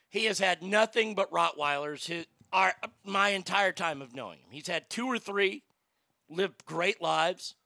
he 0.08 0.24
has 0.24 0.38
had 0.38 0.62
nothing 0.62 1.14
but 1.14 1.30
Rottweilers 1.32 2.06
his, 2.06 2.26
our, 2.52 2.74
my 3.04 3.30
entire 3.30 3.72
time 3.72 4.00
of 4.00 4.14
knowing 4.14 4.38
him. 4.38 4.48
He's 4.50 4.68
had 4.68 4.88
two 4.88 5.06
or 5.06 5.18
three, 5.18 5.64
lived 6.28 6.64
great 6.64 7.02
lives, 7.02 7.56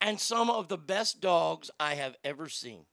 and 0.00 0.20
some 0.20 0.50
of 0.50 0.68
the 0.68 0.76
best 0.76 1.20
dogs 1.22 1.70
I 1.80 1.94
have 1.94 2.16
ever 2.22 2.48
seen. 2.50 2.84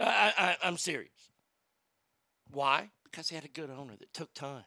I, 0.00 0.32
I, 0.36 0.56
I'm 0.62 0.76
serious. 0.76 1.30
Why? 2.50 2.90
Because 3.04 3.28
he 3.28 3.34
had 3.34 3.44
a 3.44 3.48
good 3.48 3.70
owner 3.70 3.94
that 3.98 4.12
took 4.12 4.32
time. 4.34 4.64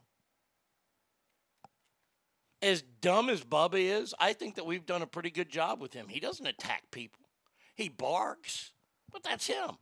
As 2.61 2.82
dumb 2.82 3.29
as 3.29 3.43
Bubba 3.43 3.79
is, 3.79 4.13
I 4.19 4.34
think 4.34 4.55
that 4.55 4.65
we've 4.65 4.86
done 4.86 5.01
a 5.01 5.07
pretty 5.07 5.32
good 5.32 5.49
job 5.49 5.82
with 5.82 5.93
him. 5.93 6.07
He 6.09 6.19
doesn't 6.19 6.45
attack 6.45 6.84
people. 6.91 7.21
He 7.75 7.89
barks, 7.89 8.71
but 9.11 9.23
that's 9.23 9.47
him. 9.47 9.77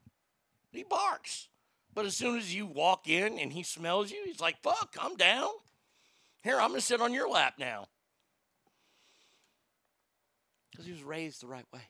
He 0.71 0.83
barks. 0.83 1.49
But 1.93 2.05
as 2.05 2.15
soon 2.15 2.37
as 2.37 2.53
you 2.53 2.65
walk 2.65 3.09
in 3.09 3.37
and 3.39 3.51
he 3.51 3.63
smells 3.63 4.11
you, 4.11 4.21
he's 4.25 4.39
like, 4.39 4.61
fuck, 4.61 4.95
I'm 5.01 5.17
down. 5.17 5.49
Here, 6.43 6.55
I'm 6.55 6.69
going 6.69 6.79
to 6.79 6.85
sit 6.85 7.01
on 7.01 7.13
your 7.13 7.29
lap 7.29 7.55
now. 7.59 7.87
Because 10.71 10.85
he 10.85 10.93
was 10.93 11.03
raised 11.03 11.41
the 11.41 11.47
right 11.47 11.65
way. 11.73 11.81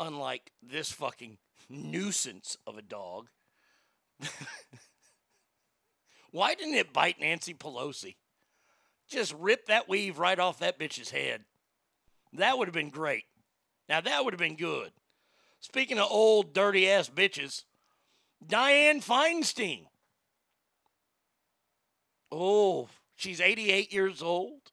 Unlike 0.00 0.50
this 0.62 0.90
fucking 0.90 1.36
nuisance 1.68 2.56
of 2.66 2.78
a 2.78 2.82
dog. 2.82 3.28
Why 6.30 6.54
didn't 6.54 6.74
it 6.74 6.92
bite 6.92 7.20
Nancy 7.20 7.54
Pelosi? 7.54 8.16
Just 9.08 9.34
rip 9.38 9.66
that 9.66 9.88
weave 9.88 10.18
right 10.18 10.38
off 10.38 10.58
that 10.58 10.78
bitch's 10.78 11.10
head. 11.10 11.44
That 12.32 12.58
would 12.58 12.68
have 12.68 12.74
been 12.74 12.90
great. 12.90 13.24
Now, 13.88 14.00
that 14.00 14.24
would 14.24 14.32
have 14.32 14.40
been 14.40 14.56
good. 14.56 14.90
Speaking 15.60 15.98
of 15.98 16.08
old, 16.10 16.52
dirty 16.52 16.90
ass 16.90 17.08
bitches, 17.08 17.64
Dianne 18.44 19.04
Feinstein. 19.04 19.86
Oh, 22.32 22.88
she's 23.14 23.40
88 23.40 23.92
years 23.92 24.22
old. 24.22 24.72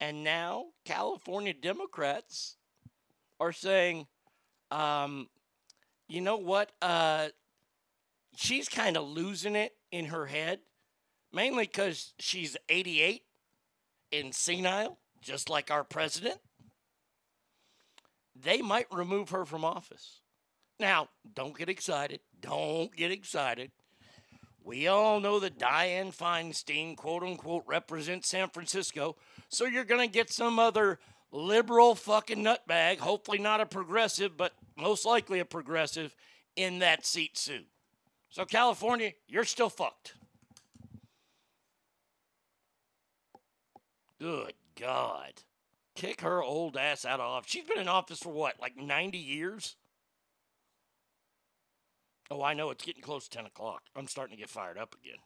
And 0.00 0.22
now 0.22 0.66
California 0.84 1.54
Democrats 1.54 2.56
are 3.40 3.52
saying, 3.52 4.06
um, 4.70 5.28
you 6.08 6.20
know 6.20 6.36
what? 6.36 6.72
Uh, 6.80 7.28
she's 8.36 8.68
kind 8.68 8.96
of 8.96 9.08
losing 9.08 9.56
it 9.56 9.74
in 9.90 10.06
her 10.06 10.26
head, 10.26 10.60
mainly 11.32 11.64
because 11.64 12.14
she's 12.18 12.56
88 12.68 13.22
and 14.12 14.34
senile, 14.34 14.98
just 15.20 15.48
like 15.48 15.70
our 15.70 15.84
president. 15.84 16.38
They 18.34 18.62
might 18.62 18.86
remove 18.92 19.30
her 19.30 19.44
from 19.44 19.64
office. 19.64 20.20
Now, 20.78 21.08
don't 21.34 21.56
get 21.56 21.68
excited. 21.68 22.20
Don't 22.40 22.94
get 22.94 23.10
excited. 23.10 23.70
We 24.62 24.88
all 24.88 25.20
know 25.20 25.38
that 25.40 25.58
Dianne 25.58 26.14
Feinstein, 26.14 26.96
quote 26.96 27.22
unquote, 27.22 27.62
represents 27.66 28.28
San 28.28 28.48
Francisco. 28.48 29.16
So 29.48 29.64
you're 29.64 29.84
going 29.84 30.06
to 30.06 30.12
get 30.12 30.32
some 30.32 30.58
other 30.58 30.98
liberal 31.36 31.94
fucking 31.94 32.42
nutbag, 32.42 32.98
hopefully 32.98 33.38
not 33.38 33.60
a 33.60 33.66
progressive, 33.66 34.36
but 34.36 34.52
most 34.76 35.04
likely 35.04 35.38
a 35.38 35.44
progressive, 35.44 36.14
in 36.56 36.78
that 36.78 37.04
seat 37.04 37.36
soon. 37.36 37.66
So, 38.30 38.44
California, 38.44 39.12
you're 39.28 39.44
still 39.44 39.68
fucked. 39.68 40.14
Good 44.18 44.54
God. 44.80 45.42
Kick 45.94 46.22
her 46.22 46.42
old 46.42 46.76
ass 46.76 47.04
out 47.04 47.20
of 47.20 47.26
office. 47.26 47.50
She's 47.50 47.64
been 47.64 47.78
in 47.78 47.88
office 47.88 48.18
for 48.18 48.32
what, 48.32 48.60
like 48.60 48.76
90 48.76 49.18
years? 49.18 49.76
Oh, 52.30 52.42
I 52.42 52.54
know. 52.54 52.70
It's 52.70 52.84
getting 52.84 53.02
close 53.02 53.28
to 53.28 53.36
10 53.36 53.46
o'clock. 53.46 53.82
I'm 53.94 54.08
starting 54.08 54.36
to 54.36 54.40
get 54.40 54.50
fired 54.50 54.78
up 54.78 54.94
again. 55.02 55.18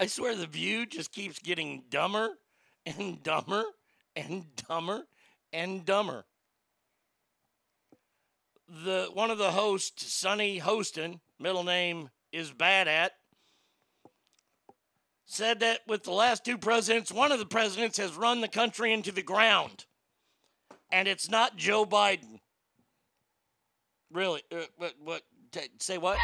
I 0.00 0.06
swear 0.06 0.34
the 0.34 0.46
view 0.46 0.86
just 0.86 1.12
keeps 1.12 1.38
getting 1.40 1.82
dumber 1.90 2.30
and 2.86 3.22
dumber 3.22 3.64
and 4.16 4.46
dumber 4.66 5.02
and 5.52 5.84
dumber. 5.84 6.24
The 8.82 9.10
one 9.12 9.30
of 9.30 9.36
the 9.36 9.50
hosts, 9.50 10.10
Sunny 10.10 10.58
Hostin, 10.58 11.20
middle 11.38 11.64
name 11.64 12.08
is 12.32 12.50
bad 12.50 12.88
at, 12.88 13.12
said 15.26 15.60
that 15.60 15.80
with 15.86 16.04
the 16.04 16.12
last 16.12 16.46
two 16.46 16.56
presidents, 16.56 17.12
one 17.12 17.30
of 17.30 17.38
the 17.38 17.44
presidents 17.44 17.98
has 17.98 18.16
run 18.16 18.40
the 18.40 18.48
country 18.48 18.94
into 18.94 19.12
the 19.12 19.22
ground. 19.22 19.84
And 20.90 21.08
it's 21.08 21.28
not 21.28 21.58
Joe 21.58 21.84
Biden. 21.84 22.40
Really? 24.10 24.40
Uh, 24.50 24.62
what? 24.78 24.94
What? 24.98 25.22
T- 25.52 25.68
say 25.78 25.98
what? 25.98 26.16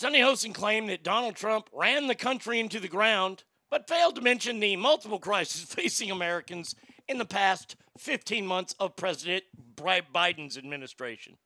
Sunny 0.00 0.20
Hostin 0.20 0.54
claimed 0.54 0.88
that 0.88 1.04
Donald 1.04 1.36
Trump 1.36 1.68
ran 1.74 2.06
the 2.06 2.14
country 2.14 2.58
into 2.58 2.80
the 2.80 2.88
ground, 2.88 3.44
but 3.70 3.86
failed 3.86 4.14
to 4.14 4.22
mention 4.22 4.58
the 4.58 4.74
multiple 4.76 5.18
crises 5.18 5.62
facing 5.74 6.10
Americans 6.10 6.74
in 7.06 7.18
the 7.18 7.26
past 7.26 7.76
15 7.98 8.46
months 8.46 8.74
of 8.80 8.96
President 8.96 9.44
Biden's 9.76 10.56
administration. 10.56 11.36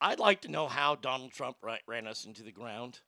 I'd 0.00 0.18
like 0.18 0.40
to 0.40 0.50
know 0.50 0.68
how 0.68 0.94
Donald 0.94 1.32
Trump 1.32 1.58
ran 1.86 2.06
us 2.06 2.24
into 2.24 2.42
the 2.42 2.50
ground. 2.50 3.00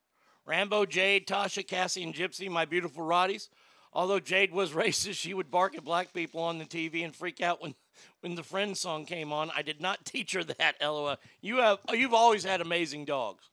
Rambo, 0.44 0.84
Jade, 0.84 1.26
Tasha, 1.26 1.66
Cassie, 1.66 2.03
and 2.03 2.14
Gypsy, 2.14 2.51
my 2.51 2.66
beautiful 2.66 3.05
Roddies, 3.05 3.48
Although 3.92 4.20
Jade 4.20 4.53
was 4.53 4.70
racist, 4.72 5.14
she 5.14 5.34
would 5.34 5.51
bark 5.51 5.76
at 5.76 5.84
black 5.84 6.12
people 6.12 6.42
on 6.42 6.59
the 6.59 6.64
TV 6.64 7.05
and 7.05 7.14
freak 7.14 7.40
out 7.40 7.62
when, 7.62 7.74
when 8.20 8.34
the 8.34 8.42
Friends 8.42 8.80
song 8.80 9.05
came 9.05 9.32
on. 9.32 9.51
I 9.55 9.62
did 9.62 9.80
not 9.80 10.05
teach 10.05 10.32
her 10.32 10.44
that, 10.44 10.76
LOL. 10.80 11.16
You 11.40 11.59
have 11.59 11.78
you've 11.92 12.14
always 12.14 12.44
had 12.44 12.61
amazing 12.61 13.05
dogs. 13.05 13.44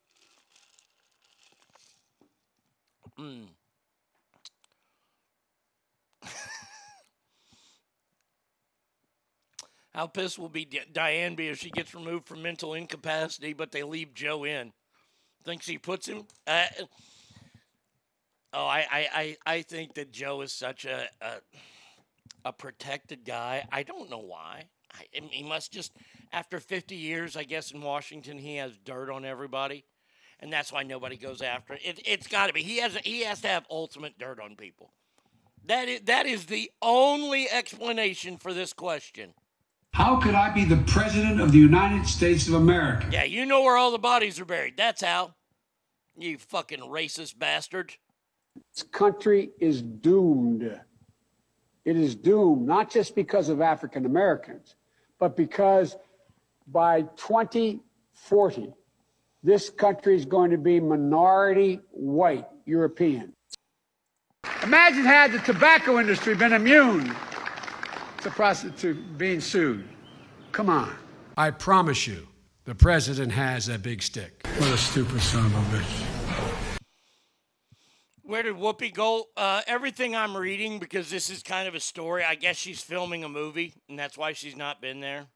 Mm. 3.19 3.47
How 9.93 10.05
pissed 10.05 10.37
will 10.37 10.49
be 10.49 10.65
Di- 10.65 10.85
Dianne 10.93 11.35
be 11.35 11.47
if 11.47 11.57
she 11.59 11.71
gets 11.71 11.95
removed 11.95 12.27
from 12.27 12.43
mental 12.43 12.75
incapacity, 12.75 13.53
but 13.53 13.71
they 13.71 13.81
leave 13.81 14.13
Joe 14.13 14.43
in? 14.43 14.71
Thinks 15.43 15.65
he 15.65 15.79
puts 15.79 16.07
him? 16.07 16.25
Uh, 16.45 16.65
oh, 18.53 18.65
I, 18.65 18.85
I, 18.91 19.07
I, 19.13 19.37
I 19.45 19.61
think 19.63 19.95
that 19.95 20.11
Joe 20.11 20.41
is 20.41 20.53
such 20.53 20.85
a, 20.85 21.07
a 21.21 21.37
a 22.45 22.53
protected 22.53 23.25
guy. 23.25 23.65
I 23.71 23.84
don't 23.84 24.09
know 24.09 24.19
why. 24.19 24.65
I, 24.93 25.05
I 25.15 25.19
mean, 25.19 25.30
he 25.30 25.43
must 25.43 25.71
just 25.71 25.93
after 26.32 26.59
50 26.59 26.95
years, 26.95 27.36
I 27.36 27.43
guess, 27.43 27.71
in 27.71 27.82
Washington, 27.82 28.38
he 28.38 28.55
has 28.57 28.78
dirt 28.78 29.09
on 29.09 29.25
everybody, 29.25 29.86
and 30.39 30.51
that's 30.51 30.71
why 30.71 30.84
nobody 30.84 31.17
goes 31.17 31.41
after 31.41 31.73
it. 31.73 31.82
it 31.84 32.01
it's 32.05 32.28
got 32.28 32.47
to 32.47 32.53
be. 32.53 32.63
He 32.63 32.80
has 32.80 32.95
he 33.03 33.23
has 33.23 33.41
to 33.41 33.47
have 33.47 33.65
ultimate 33.69 34.17
dirt 34.17 34.39
on 34.39 34.55
people. 34.55 34.93
That 35.65 35.88
is 35.88 36.01
that 36.01 36.25
is 36.25 36.45
the 36.45 36.71
only 36.82 37.49
explanation 37.49 38.38
for 38.38 38.53
this 38.53 38.73
question. 38.73 39.34
How 39.93 40.17
could 40.17 40.36
I 40.36 40.49
be 40.51 40.63
the 40.63 40.78
President 40.78 41.41
of 41.41 41.51
the 41.51 41.57
United 41.57 42.05
States 42.05 42.47
of 42.47 42.53
America? 42.53 43.07
Yeah, 43.11 43.23
you 43.23 43.45
know 43.45 43.61
where 43.63 43.78
all 43.78 43.91
the 43.91 43.97
bodies 43.97 44.39
are 44.39 44.45
buried. 44.45 44.78
That's 44.78 45.01
how. 45.01 45.34
You 46.19 46.38
fucking 46.38 46.80
racist 46.80 47.38
bastard. 47.38 47.93
This 48.73 48.84
country 48.84 49.51
is 49.59 49.82
doomed. 49.82 50.80
It 51.88 51.95
is 51.95 52.15
doomed, 52.15 52.67
not 52.67 52.91
just 52.91 53.15
because 53.15 53.47
of 53.47 53.61
African 53.61 54.05
Americans, 54.05 54.75
but 55.19 55.38
because 55.38 55.95
by 56.67 57.03
2040, 57.15 58.73
this 59.41 59.69
country 59.69 60.17
is 60.17 60.25
going 60.25 60.51
to 60.51 60.57
be 60.57 60.81
minority 60.81 61.79
white 61.91 62.45
European. 62.65 63.31
Imagine 64.63 65.05
had 65.05 65.31
the 65.31 65.39
tobacco 65.39 65.97
industry 65.97 66.35
been 66.35 66.51
immune 66.51 67.15
to 68.21 68.31
prostitute 68.31 69.17
being 69.17 69.39
sued. 69.39 69.88
Come 70.51 70.69
on. 70.69 70.93
I 71.38 71.51
promise 71.51 72.05
you, 72.05 72.27
the 72.65 72.75
president 72.75 73.31
has 73.31 73.69
a 73.69 73.79
big 73.79 74.03
stick. 74.03 74.45
What 74.57 74.73
a 74.73 74.77
stupid 74.77 75.21
son 75.21 75.45
of 75.45 75.53
a 75.55 75.77
bitch. 75.77 76.16
Where 78.28 78.43
did 78.43 78.55
Whoopi 78.55 78.93
go? 78.93 79.30
Uh, 79.38 79.61
everything 79.67 80.13
I'm 80.13 80.36
reading, 80.36 80.80
because 80.80 81.09
this 81.09 81.30
is 81.30 81.41
kind 81.41 81.65
of 81.65 81.75
a 81.75 81.80
story. 81.80 82.25
I 82.25 82.36
guess 82.36 82.57
she's 82.57 82.82
filming 82.82 83.23
a 83.23 83.30
movie, 83.30 83.73
and 83.88 83.97
that's 83.97 84.17
why 84.17 84.34
she's 84.34 84.57
not 84.57 84.82
been 84.82 84.99
there. 84.99 85.28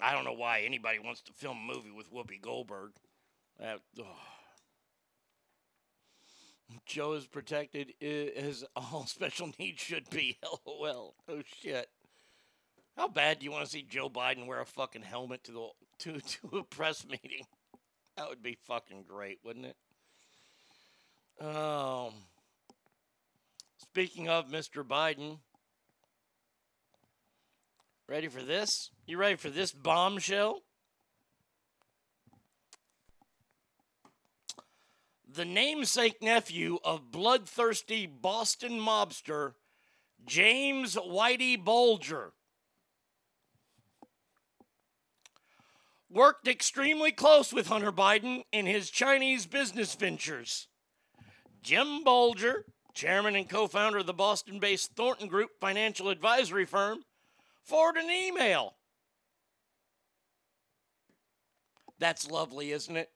I 0.00 0.12
don't 0.12 0.24
know 0.24 0.32
why 0.32 0.60
anybody 0.60 1.00
wants 1.00 1.22
to 1.22 1.32
film 1.32 1.58
a 1.58 1.74
movie 1.74 1.90
with 1.90 2.12
Whoopi 2.12 2.40
Goldberg. 2.40 2.92
That, 3.58 3.80
ugh. 3.98 4.06
Joe 6.86 7.14
is 7.14 7.26
protected 7.26 7.94
as 8.00 8.64
all 8.76 9.04
special 9.08 9.50
needs 9.58 9.80
should 9.80 10.08
be. 10.08 10.38
LOL. 10.66 11.16
Oh 11.28 11.42
shit. 11.62 11.88
How 12.96 13.08
bad 13.08 13.40
do 13.40 13.44
you 13.44 13.50
want 13.50 13.64
to 13.64 13.70
see 13.70 13.82
Joe 13.82 14.08
Biden 14.08 14.46
wear 14.46 14.60
a 14.60 14.66
fucking 14.66 15.02
helmet 15.02 15.42
to 15.44 15.52
the 15.52 15.68
to 15.98 16.20
to 16.50 16.58
a 16.58 16.62
press 16.62 17.04
meeting? 17.04 17.44
That 18.16 18.28
would 18.28 18.42
be 18.42 18.56
fucking 18.68 19.06
great, 19.08 19.40
wouldn't 19.44 19.66
it? 19.66 19.76
Um. 21.40 22.12
Speaking 23.78 24.28
of 24.28 24.48
Mr. 24.48 24.82
Biden, 24.82 25.38
ready 28.08 28.28
for 28.28 28.42
this? 28.42 28.90
You 29.06 29.18
ready 29.18 29.36
for 29.36 29.50
this 29.50 29.72
bombshell? 29.72 30.62
the 35.34 35.44
namesake 35.44 36.22
nephew 36.22 36.78
of 36.84 37.10
bloodthirsty 37.10 38.06
Boston 38.06 38.72
mobster 38.72 39.52
James 40.26 40.94
Whitey 40.94 41.62
Bulger. 41.62 42.32
Worked 46.10 46.46
extremely 46.46 47.10
close 47.10 47.52
with 47.52 47.68
Hunter 47.68 47.92
Biden 47.92 48.42
in 48.52 48.66
his 48.66 48.90
Chinese 48.90 49.46
business 49.46 49.94
ventures. 49.94 50.68
Jim 51.62 52.04
Bulger, 52.04 52.64
chairman 52.94 53.36
and 53.36 53.48
co 53.48 53.66
founder 53.66 53.98
of 53.98 54.06
the 54.06 54.12
Boston 54.12 54.58
based 54.58 54.94
Thornton 54.94 55.28
Group 55.28 55.50
financial 55.60 56.08
advisory 56.08 56.66
firm, 56.66 57.04
forwarded 57.62 58.04
an 58.04 58.10
email. 58.10 58.74
That's 61.98 62.30
lovely, 62.30 62.72
isn't 62.72 62.96
it? 62.96 63.10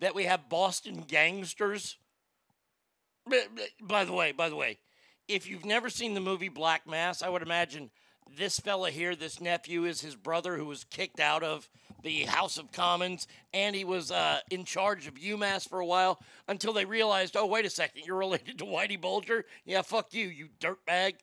that 0.00 0.14
we 0.14 0.24
have 0.24 0.48
Boston 0.48 1.04
gangsters. 1.06 1.96
By 3.80 4.04
the 4.04 4.12
way, 4.12 4.32
by 4.32 4.48
the 4.48 4.56
way, 4.56 4.78
if 5.26 5.48
you've 5.48 5.64
never 5.64 5.90
seen 5.90 6.14
the 6.14 6.20
movie 6.20 6.48
Black 6.48 6.86
Mass, 6.86 7.22
I 7.22 7.28
would 7.28 7.42
imagine 7.42 7.90
this 8.36 8.58
fella 8.58 8.90
here, 8.90 9.14
this 9.14 9.40
nephew, 9.40 9.84
is 9.84 10.00
his 10.00 10.14
brother 10.14 10.56
who 10.56 10.66
was 10.66 10.84
kicked 10.84 11.20
out 11.20 11.42
of 11.42 11.68
the 12.02 12.22
House 12.24 12.58
of 12.58 12.70
Commons, 12.72 13.26
and 13.52 13.74
he 13.74 13.84
was 13.84 14.10
uh, 14.10 14.40
in 14.50 14.64
charge 14.64 15.06
of 15.06 15.14
UMass 15.14 15.68
for 15.68 15.80
a 15.80 15.86
while 15.86 16.20
until 16.46 16.72
they 16.72 16.84
realized, 16.84 17.36
oh, 17.36 17.46
wait 17.46 17.64
a 17.64 17.70
second, 17.70 18.02
you're 18.06 18.16
related 18.16 18.58
to 18.58 18.64
Whitey 18.64 19.00
Bulger? 19.00 19.44
Yeah, 19.64 19.82
fuck 19.82 20.14
you, 20.14 20.26
you 20.26 20.48
dirtbag. 20.60 21.14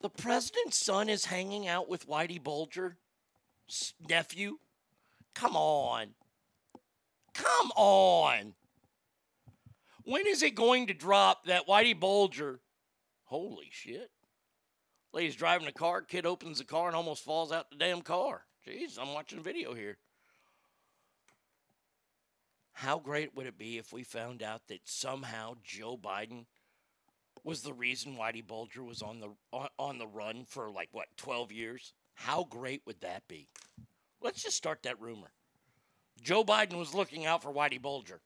The 0.00 0.10
president's 0.10 0.84
son 0.84 1.08
is 1.08 1.26
hanging 1.26 1.68
out 1.68 1.88
with 1.88 2.08
Whitey 2.08 2.42
Bulger, 2.42 2.96
nephew. 4.08 4.58
Come 5.34 5.56
on. 5.56 6.08
Come 7.34 7.70
on. 7.76 8.54
When 10.04 10.26
is 10.26 10.42
it 10.42 10.54
going 10.54 10.86
to 10.88 10.94
drop 10.94 11.44
that 11.44 11.66
Whitey 11.66 11.98
Bulger? 11.98 12.60
Holy 13.24 13.68
shit. 13.70 14.10
Lady's 15.12 15.36
driving 15.36 15.66
a 15.66 15.72
car, 15.72 16.02
kid 16.02 16.24
opens 16.24 16.58
the 16.58 16.64
car 16.64 16.86
and 16.86 16.96
almost 16.96 17.24
falls 17.24 17.50
out 17.50 17.70
the 17.70 17.76
damn 17.76 18.02
car. 18.02 18.44
Jeez, 18.66 18.98
I'm 18.98 19.12
watching 19.12 19.38
a 19.38 19.42
video 19.42 19.74
here. 19.74 19.96
How 22.72 22.98
great 22.98 23.34
would 23.34 23.46
it 23.46 23.58
be 23.58 23.76
if 23.76 23.92
we 23.92 24.04
found 24.04 24.42
out 24.42 24.68
that 24.68 24.80
somehow 24.84 25.54
Joe 25.62 25.98
Biden 25.98 26.46
was 27.44 27.62
the 27.62 27.72
reason 27.72 28.16
Whitey 28.16 28.46
Bulger 28.46 28.82
was 28.82 29.02
on 29.02 29.20
the 29.20 29.28
on, 29.52 29.68
on 29.78 29.98
the 29.98 30.06
run 30.06 30.44
for 30.46 30.70
like 30.70 30.88
what 30.92 31.08
12 31.16 31.52
years? 31.52 31.92
How 32.14 32.44
great 32.44 32.82
would 32.86 33.00
that 33.00 33.26
be? 33.28 33.48
Let's 34.22 34.42
just 34.42 34.56
start 34.56 34.82
that 34.84 35.00
rumor. 35.00 35.32
Joe 36.22 36.44
Biden 36.44 36.78
was 36.78 36.94
looking 36.94 37.26
out 37.26 37.42
for 37.42 37.52
Whitey 37.52 37.80
Bulger. 37.80 38.20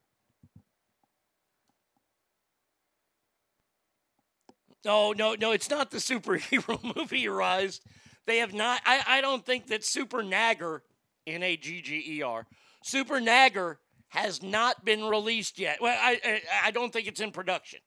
No, 4.84 5.12
no, 5.12 5.34
no, 5.34 5.52
it's 5.52 5.70
not 5.70 5.90
the 5.90 5.98
superhero 5.98 6.78
movie, 6.96 7.26
Arise. 7.26 7.80
They 8.26 8.38
have 8.38 8.52
not, 8.54 8.80
I, 8.86 9.02
I 9.06 9.20
don't 9.20 9.44
think 9.44 9.68
that 9.68 9.84
Super 9.84 10.22
Nagger, 10.22 10.82
N 11.26 11.42
A 11.42 11.56
G 11.56 11.80
G 11.80 12.04
E 12.18 12.22
R, 12.22 12.46
Super 12.82 13.20
Nagger 13.20 13.78
has 14.08 14.42
not 14.42 14.84
been 14.84 15.04
released 15.04 15.58
yet. 15.58 15.78
Well, 15.80 15.98
I, 16.00 16.20
I, 16.24 16.42
I 16.66 16.70
don't 16.70 16.92
think 16.92 17.06
it's 17.08 17.20
in 17.20 17.32
production. 17.32 17.80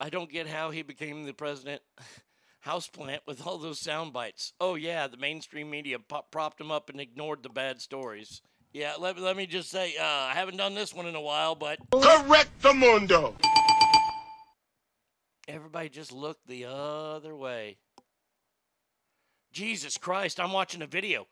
I 0.00 0.10
don't 0.10 0.30
get 0.30 0.48
how 0.48 0.70
he 0.70 0.82
became 0.82 1.24
the 1.24 1.32
president 1.32 1.82
houseplant 2.66 3.20
with 3.26 3.46
all 3.46 3.58
those 3.58 3.78
sound 3.80 4.12
bites. 4.12 4.52
Oh, 4.60 4.74
yeah, 4.74 5.06
the 5.06 5.16
mainstream 5.16 5.70
media 5.70 5.98
pop- 5.98 6.30
propped 6.30 6.60
him 6.60 6.70
up 6.70 6.90
and 6.90 7.00
ignored 7.00 7.42
the 7.42 7.48
bad 7.48 7.80
stories. 7.80 8.42
Yeah, 8.74 8.94
let, 8.98 9.16
let 9.20 9.36
me 9.36 9.46
just 9.46 9.70
say, 9.70 9.94
uh, 9.96 10.04
I 10.04 10.32
haven't 10.34 10.56
done 10.56 10.74
this 10.74 10.92
one 10.92 11.06
in 11.06 11.14
a 11.14 11.20
while, 11.20 11.54
but. 11.54 11.78
Correct 11.92 12.50
the 12.60 12.74
mundo. 12.74 13.36
Everybody 15.46 15.88
just 15.88 16.10
look 16.10 16.38
the 16.44 16.64
other 16.64 17.36
way. 17.36 17.76
Jesus 19.52 19.96
Christ, 19.96 20.40
I'm 20.40 20.50
watching 20.50 20.82
a 20.82 20.88
video. 20.88 21.28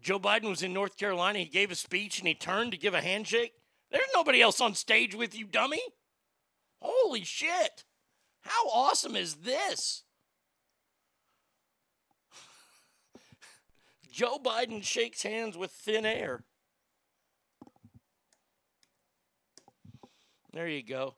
Joe 0.00 0.18
Biden 0.18 0.48
was 0.48 0.62
in 0.62 0.72
North 0.72 0.96
Carolina. 0.96 1.40
He 1.40 1.44
gave 1.44 1.70
a 1.70 1.74
speech 1.74 2.18
and 2.18 2.26
he 2.26 2.32
turned 2.32 2.72
to 2.72 2.78
give 2.78 2.94
a 2.94 3.02
handshake. 3.02 3.52
There's 3.90 4.08
nobody 4.14 4.40
else 4.40 4.62
on 4.62 4.72
stage 4.72 5.14
with 5.14 5.38
you, 5.38 5.44
dummy. 5.44 5.82
Holy 6.80 7.24
shit. 7.24 7.84
How 8.40 8.68
awesome 8.70 9.16
is 9.16 9.34
this? 9.34 10.04
Joe 14.10 14.38
Biden 14.42 14.82
shakes 14.82 15.24
hands 15.24 15.58
with 15.58 15.72
thin 15.72 16.06
air. 16.06 16.45
There 20.56 20.68
you 20.68 20.82
go. 20.82 21.16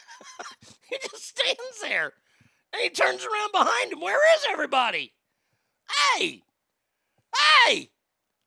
he 0.90 0.96
just 1.08 1.28
stands 1.28 1.80
there 1.80 2.12
and 2.72 2.82
he 2.82 2.88
turns 2.88 3.24
around 3.24 3.52
behind 3.52 3.92
him. 3.92 4.00
Where 4.00 4.18
is 4.34 4.44
everybody? 4.50 5.12
Hey! 6.18 6.42
Hey! 7.36 7.90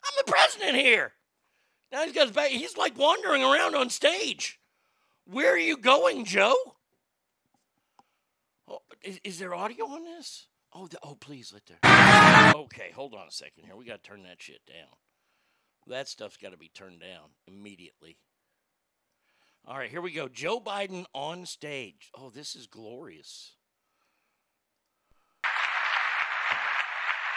I'm 0.04 0.12
the 0.18 0.30
president 0.30 0.76
here. 0.76 1.14
Now 1.94 2.04
he's 2.04 2.12
got 2.12 2.34
back. 2.34 2.50
He's 2.50 2.76
like 2.76 2.98
wandering 2.98 3.42
around 3.42 3.74
on 3.76 3.90
stage. 3.90 4.60
Where 5.24 5.54
are 5.54 5.58
you 5.58 5.78
going, 5.78 6.26
Joe? 6.26 6.58
Oh, 8.68 8.80
is, 9.02 9.22
is 9.24 9.40
there 9.40 9.56
audio 9.56 9.86
on 9.86 10.04
this? 10.04 10.48
Oh, 10.74 10.88
the, 10.88 10.98
oh, 11.04 11.16
please 11.16 11.54
let 11.54 11.64
there. 11.68 12.54
Okay, 12.54 12.92
hold 12.94 13.14
on 13.14 13.30
a 13.30 13.32
second 13.32 13.64
here. 13.64 13.78
We 13.78 13.86
got 13.86 14.04
to 14.04 14.10
turn 14.10 14.24
that 14.24 14.42
shit 14.42 14.60
down. 14.68 14.98
That 15.88 16.10
stuff's 16.10 16.36
got 16.36 16.52
to 16.52 16.58
be 16.58 16.68
turned 16.68 17.00
down 17.00 17.30
immediately. 17.48 18.18
All 19.70 19.78
right, 19.78 19.90
here 19.90 20.00
we 20.00 20.14
go. 20.14 20.30
Joe 20.30 20.62
Biden 20.62 21.04
on 21.14 21.46
stage. 21.46 22.10
Oh, 22.18 22.30
this 22.30 22.56
is 22.56 22.68
glorious. 22.68 23.52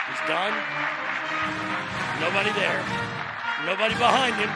He's 0.07 0.29
done. 0.29 0.55
Nobody 2.21 2.53
there. 2.53 2.79
Nobody 3.67 3.95
behind 3.95 4.37
him. 4.37 4.49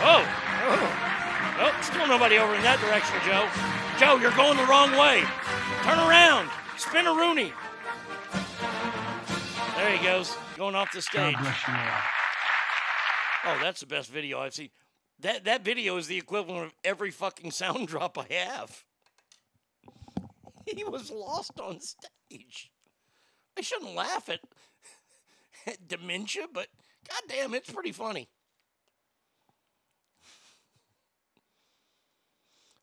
Oh, 0.00 0.24
oh. 0.64 1.06
Oh, 1.62 1.80
still 1.82 2.06
nobody 2.08 2.38
over 2.38 2.54
in 2.54 2.62
that 2.62 2.80
direction, 2.80 3.20
Joe. 3.28 3.46
Joe, 4.00 4.16
you're 4.16 4.32
going 4.32 4.56
the 4.56 4.64
wrong 4.64 4.92
way. 4.92 5.22
Turn 5.84 5.98
around. 5.98 6.48
Spin 6.78 7.06
a 7.06 7.12
Rooney. 7.12 7.52
There 9.76 9.94
he 9.94 10.02
goes, 10.02 10.34
going 10.56 10.74
off 10.74 10.90
the 10.92 11.02
stage. 11.02 11.36
Oh, 13.44 13.58
that's 13.62 13.80
the 13.80 13.86
best 13.86 14.10
video 14.10 14.40
I've 14.40 14.54
seen. 14.54 14.70
That 15.22 15.44
that 15.44 15.64
video 15.64 15.96
is 15.96 16.06
the 16.06 16.16
equivalent 16.16 16.66
of 16.66 16.74
every 16.84 17.10
fucking 17.10 17.50
sound 17.50 17.88
drop 17.88 18.18
I 18.18 18.32
have. 18.34 18.84
He 20.66 20.84
was 20.84 21.10
lost 21.10 21.58
on 21.60 21.80
stage. 21.80 22.70
I 23.58 23.60
shouldn't 23.60 23.94
laugh 23.94 24.28
at, 24.28 24.40
at 25.66 25.88
dementia, 25.88 26.46
but 26.52 26.68
goddamn, 27.08 27.54
it's 27.54 27.70
pretty 27.70 27.92
funny. 27.92 28.28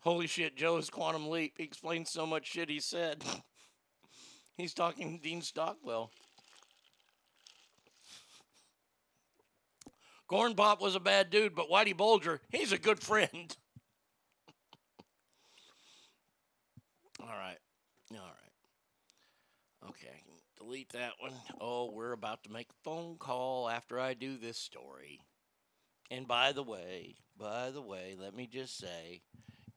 Holy 0.02 0.28
shit, 0.28 0.56
Joe's 0.56 0.90
quantum 0.90 1.30
leap. 1.30 1.54
He 1.58 1.64
explains 1.64 2.10
so 2.10 2.26
much 2.26 2.46
shit 2.46 2.70
he 2.70 2.80
said. 2.80 3.24
He's 4.58 4.74
talking 4.74 5.18
to 5.18 5.24
Dean 5.24 5.42
Stockwell. 5.42 6.12
Corn 10.28 10.56
Pop 10.56 10.82
was 10.82 10.96
a 10.96 11.00
bad 11.00 11.30
dude, 11.30 11.56
but 11.56 11.70
Whitey 11.70 11.96
Bulger, 11.96 12.42
he's 12.50 12.74
a 12.74 12.78
good 12.78 13.00
friend. 13.00 13.32
All 17.22 17.28
right. 17.28 17.58
All 18.12 18.18
right. 18.18 19.90
Okay, 19.90 20.10
I 20.10 20.20
can 20.20 20.34
delete 20.58 20.90
that 20.90 21.14
one. 21.20 21.32
Oh, 21.62 21.92
we're 21.94 22.12
about 22.12 22.44
to 22.44 22.52
make 22.52 22.68
a 22.70 22.84
phone 22.84 23.16
call 23.18 23.70
after 23.70 24.00
I 24.00 24.14
do 24.14 24.38
this 24.38 24.58
story. 24.58 25.22
And 26.12 26.28
by 26.28 26.52
the 26.52 26.64
way, 26.64 27.16
by 27.38 27.72
the 27.72 27.82
way, 27.82 28.16
let 28.20 28.36
me 28.36 28.48
just 28.48 28.78
say, 28.78 29.22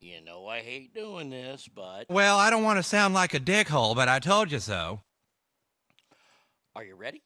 you 0.00 0.20
know 0.24 0.46
I 0.46 0.60
hate 0.60 0.94
doing 0.94 1.30
this, 1.30 1.68
but 1.72 2.06
Well, 2.08 2.38
I 2.38 2.50
don't 2.50 2.64
want 2.64 2.78
to 2.78 2.82
sound 2.82 3.14
like 3.14 3.34
a 3.34 3.40
dickhole, 3.40 3.94
but 3.94 4.08
I 4.08 4.18
told 4.18 4.50
you 4.50 4.58
so. 4.58 5.00
are 6.74 6.84
you 6.84 6.94
ready? 6.94 7.22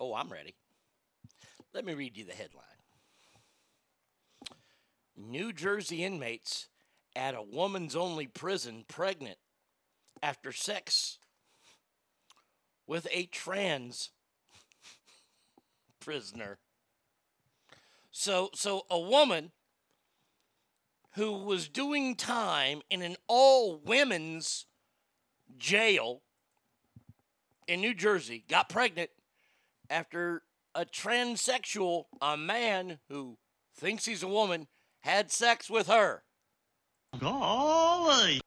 Oh, 0.00 0.14
I'm 0.14 0.30
ready. 0.30 0.54
Let 1.74 1.84
me 1.84 1.94
read 1.94 2.16
you 2.16 2.24
the 2.24 2.32
headline. 2.32 2.64
New 5.16 5.52
Jersey 5.52 6.04
inmates 6.04 6.68
at 7.14 7.34
a 7.34 7.42
woman's 7.42 7.96
only 7.96 8.26
prison 8.26 8.84
pregnant 8.88 9.38
after 10.22 10.52
sex 10.52 11.18
with 12.86 13.06
a 13.12 13.26
trans 13.26 14.10
prisoner. 16.00 16.58
So 18.10 18.50
so 18.54 18.86
a 18.90 18.98
woman 18.98 19.50
who 21.14 21.32
was 21.32 21.68
doing 21.68 22.14
time 22.14 22.80
in 22.90 23.02
an 23.02 23.16
all 23.26 23.78
women's 23.84 24.66
jail 25.58 26.22
in 27.66 27.80
New 27.80 27.94
Jersey 27.94 28.44
got 28.48 28.68
pregnant 28.68 29.10
after 29.90 30.42
a 30.78 30.84
transsexual, 30.84 32.04
a 32.22 32.36
man 32.36 33.00
who 33.08 33.36
thinks 33.76 34.06
he's 34.06 34.22
a 34.22 34.28
woman, 34.28 34.68
had 35.00 35.32
sex 35.32 35.68
with 35.68 35.88
her. 35.88 36.22
Golly! 37.18 38.40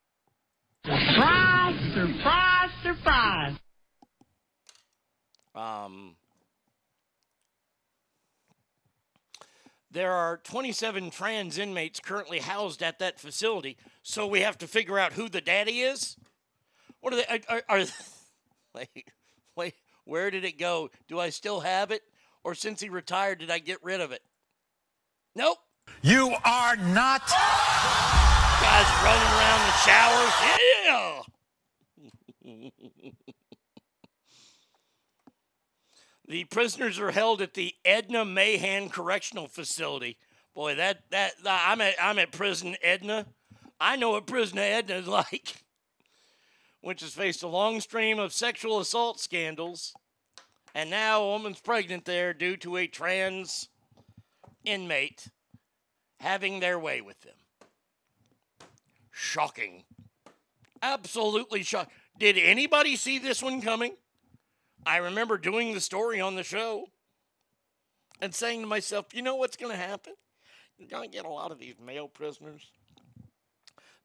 Surprise, 0.86 1.94
surprise, 1.94 2.70
surprise. 2.84 3.56
Um, 5.54 6.16
there 9.92 10.14
are 10.14 10.38
27 10.38 11.12
trans 11.12 11.58
inmates 11.58 12.00
currently 12.00 12.40
housed 12.40 12.82
at 12.82 13.00
that 13.00 13.20
facility, 13.20 13.76
so 14.04 14.26
we 14.26 14.40
have 14.40 14.58
to 14.60 14.68
figure 14.68 14.98
out 14.98 15.14
who 15.14 15.28
the 15.28 15.42
daddy 15.42 15.82
is. 15.82 16.16
What 17.02 17.12
are 17.12 17.18
they? 17.18 17.26
Are, 17.26 17.62
are, 17.68 17.82
are 17.82 17.86
wait, 18.74 19.08
wait, 19.58 19.74
where 20.06 20.32
did 20.32 20.46
it 20.46 20.58
go? 20.58 20.90
Do 21.10 21.20
I 21.20 21.30
still 21.30 21.60
have 21.60 21.92
it, 21.92 22.04
or 22.44 22.56
since 22.56 22.82
he 22.82 22.90
retired, 22.90 23.40
did 23.40 23.52
I 23.52 23.60
get 23.60 23.84
rid 23.84 24.02
of 24.02 24.12
it? 24.12 24.22
Nope. 25.36 25.58
You 26.02 26.36
are 26.44 26.76
not. 26.76 27.28
Guys 28.62 28.88
running 29.04 29.32
around 29.34 29.62
the 29.66 29.72
showers. 29.86 30.34
Yeah. 30.86 31.22
the 36.28 36.44
prisoners 36.46 37.00
are 37.00 37.12
held 37.12 37.42
at 37.42 37.54
the 37.54 37.76
Edna 37.86 38.26
Mahan 38.26 38.90
Correctional 38.90 39.48
Facility. 39.48 40.18
Boy, 40.54 40.76
that 40.76 41.04
that 41.12 41.34
I'm 41.46 41.82
at 41.82 41.96
I'm 42.02 42.20
at 42.20 42.32
prison 42.32 42.76
Edna. 42.82 43.26
I 43.80 43.96
know 43.96 44.12
what 44.12 44.28
prison 44.28 44.60
Edna 44.60 44.96
is 44.96 45.08
like, 45.10 45.64
which 46.82 47.02
has 47.02 47.14
faced 47.14 47.44
a 47.44 47.48
long 47.48 47.80
stream 47.82 48.20
of 48.20 48.34
sexual 48.34 48.80
assault 48.80 49.20
scandals, 49.20 49.94
and 50.74 50.90
now 50.90 51.22
a 51.22 51.28
woman's 51.28 51.60
pregnant 51.60 52.06
there 52.06 52.34
due 52.34 52.58
to 52.58 52.78
a 52.78 52.88
trans 52.88 53.70
inmate 54.64 55.30
having 56.20 56.60
their 56.60 56.80
way 56.80 57.02
with 57.02 57.20
them. 57.22 57.36
Shocking. 59.12 59.84
Absolutely 60.82 61.64
shocking. 61.64 61.94
Did 62.18 62.38
anybody 62.38 62.96
see 62.96 63.20
this 63.20 63.42
one 63.42 63.62
coming? 63.62 63.96
I 64.86 64.98
remember 64.98 65.38
doing 65.38 65.74
the 65.74 65.82
story 65.82 66.20
on 66.20 66.36
the 66.36 66.44
show 66.44 66.88
and 68.20 68.34
saying 68.34 68.62
to 68.62 68.68
myself, 68.68 69.08
you 69.14 69.22
know 69.22 69.36
what's 69.36 69.58
going 69.58 69.72
to 69.72 69.78
happen? 69.78 70.14
You're 70.78 70.90
going 70.90 71.10
to 71.10 71.16
get 71.16 71.26
a 71.26 71.30
lot 71.30 71.52
of 71.52 71.60
these 71.60 71.76
male 71.84 72.08
prisoners 72.08 72.72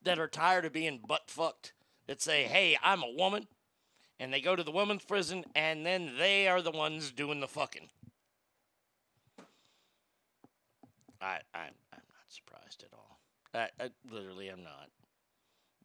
that 0.03 0.19
are 0.19 0.29
tired 0.29 0.65
of 0.65 0.73
being 0.73 1.01
butt 1.07 1.25
fucked 1.29 1.73
that 2.07 2.21
say, 2.21 2.45
hey, 2.45 2.79
I'm 2.83 3.03
a 3.03 3.11
woman. 3.17 3.47
And 4.19 4.33
they 4.33 4.41
go 4.41 4.57
to 4.57 4.63
the 4.63 4.71
women's 4.71 5.05
prison 5.05 5.45
and 5.55 5.85
then 5.85 6.13
they 6.19 6.49
are 6.49 6.63
the 6.63 6.71
ones 6.71 7.11
doing 7.11 7.41
the 7.41 7.49
fucking. 7.49 7.89
I, 11.21 11.41
I'm, 11.55 11.75
I'm 11.93 12.03
not 12.09 12.29
surprised 12.29 12.83
at 12.85 12.93
all. 12.93 13.21
I, 13.55 13.69
I 13.83 13.91
literally 14.11 14.49
am 14.49 14.63
not. 14.63 14.89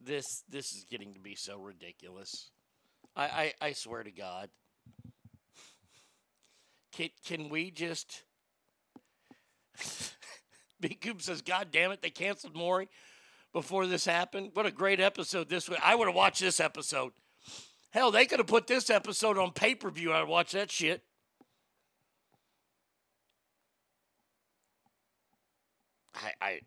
This 0.04 0.42
this 0.48 0.72
is 0.72 0.84
getting 0.90 1.14
to 1.14 1.20
be 1.20 1.34
so 1.34 1.58
ridiculous. 1.58 2.50
I, 3.14 3.24
I, 3.24 3.52
I 3.60 3.72
swear 3.72 4.02
to 4.02 4.10
God. 4.10 4.48
Can, 6.92 7.10
can 7.24 7.48
we 7.48 7.70
just. 7.70 8.24
Big 10.80 11.00
Coop 11.00 11.22
says, 11.22 11.42
God 11.42 11.68
damn 11.70 11.92
it, 11.92 12.02
they 12.02 12.10
canceled 12.10 12.56
Maury 12.56 12.88
before 13.52 13.86
this 13.86 14.04
happened. 14.04 14.50
What 14.54 14.66
a 14.66 14.72
great 14.72 14.98
episode 14.98 15.48
this 15.48 15.68
was. 15.68 15.78
I 15.82 15.94
would 15.94 16.08
have 16.08 16.16
watched 16.16 16.40
this 16.40 16.58
episode. 16.58 17.12
Hell, 17.92 18.10
they 18.10 18.24
could 18.24 18.38
have 18.38 18.46
put 18.46 18.66
this 18.66 18.88
episode 18.88 19.36
on 19.36 19.52
pay 19.52 19.74
per 19.74 19.90
view. 19.90 20.12
I'd 20.12 20.26
watch 20.26 20.52
that 20.52 20.70
shit. 20.70 21.02
I, 26.14 26.32
I. 26.40 26.60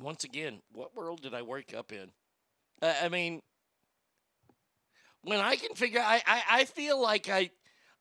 Once 0.00 0.24
again, 0.24 0.62
what 0.72 0.96
world 0.96 1.20
did 1.20 1.34
I 1.34 1.42
wake 1.42 1.74
up 1.74 1.92
in? 1.92 2.10
Uh, 2.80 2.94
I 3.02 3.08
mean, 3.10 3.42
when 5.22 5.40
I 5.40 5.56
can 5.56 5.74
figure, 5.74 6.00
I, 6.00 6.22
I, 6.26 6.42
I 6.50 6.64
feel 6.64 7.00
like 7.00 7.28
I, 7.28 7.50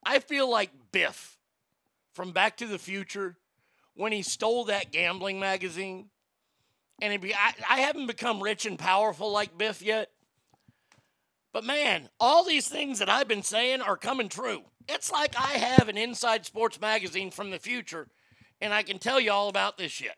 I 0.05 0.19
feel 0.19 0.49
like 0.49 0.71
Biff 0.93 1.37
from 2.13 2.31
Back 2.31 2.57
to 2.57 2.67
the 2.67 2.79
Future 2.79 3.35
when 3.95 4.13
he 4.13 4.21
stole 4.21 4.65
that 4.65 4.91
gambling 4.91 5.39
magazine 5.39 6.11
and 7.01 7.21
be, 7.21 7.33
I, 7.33 7.53
I 7.69 7.79
haven't 7.81 8.07
become 8.07 8.41
rich 8.41 8.65
and 8.65 8.77
powerful 8.77 9.31
like 9.31 9.57
Biff 9.57 9.81
yet. 9.81 10.09
But 11.53 11.63
man, 11.63 12.09
all 12.19 12.43
these 12.43 12.67
things 12.67 12.99
that 12.99 13.09
I've 13.09 13.27
been 13.27 13.43
saying 13.43 13.81
are 13.81 13.97
coming 13.97 14.29
true. 14.29 14.63
It's 14.87 15.11
like 15.11 15.35
I 15.35 15.53
have 15.53 15.89
an 15.89 15.97
Inside 15.97 16.45
Sports 16.45 16.79
magazine 16.79 17.31
from 17.31 17.51
the 17.51 17.59
future, 17.59 18.07
and 18.61 18.73
I 18.73 18.83
can 18.83 18.99
tell 18.99 19.19
you 19.19 19.31
all 19.31 19.49
about 19.49 19.77
this 19.77 19.91
shit. 19.91 20.15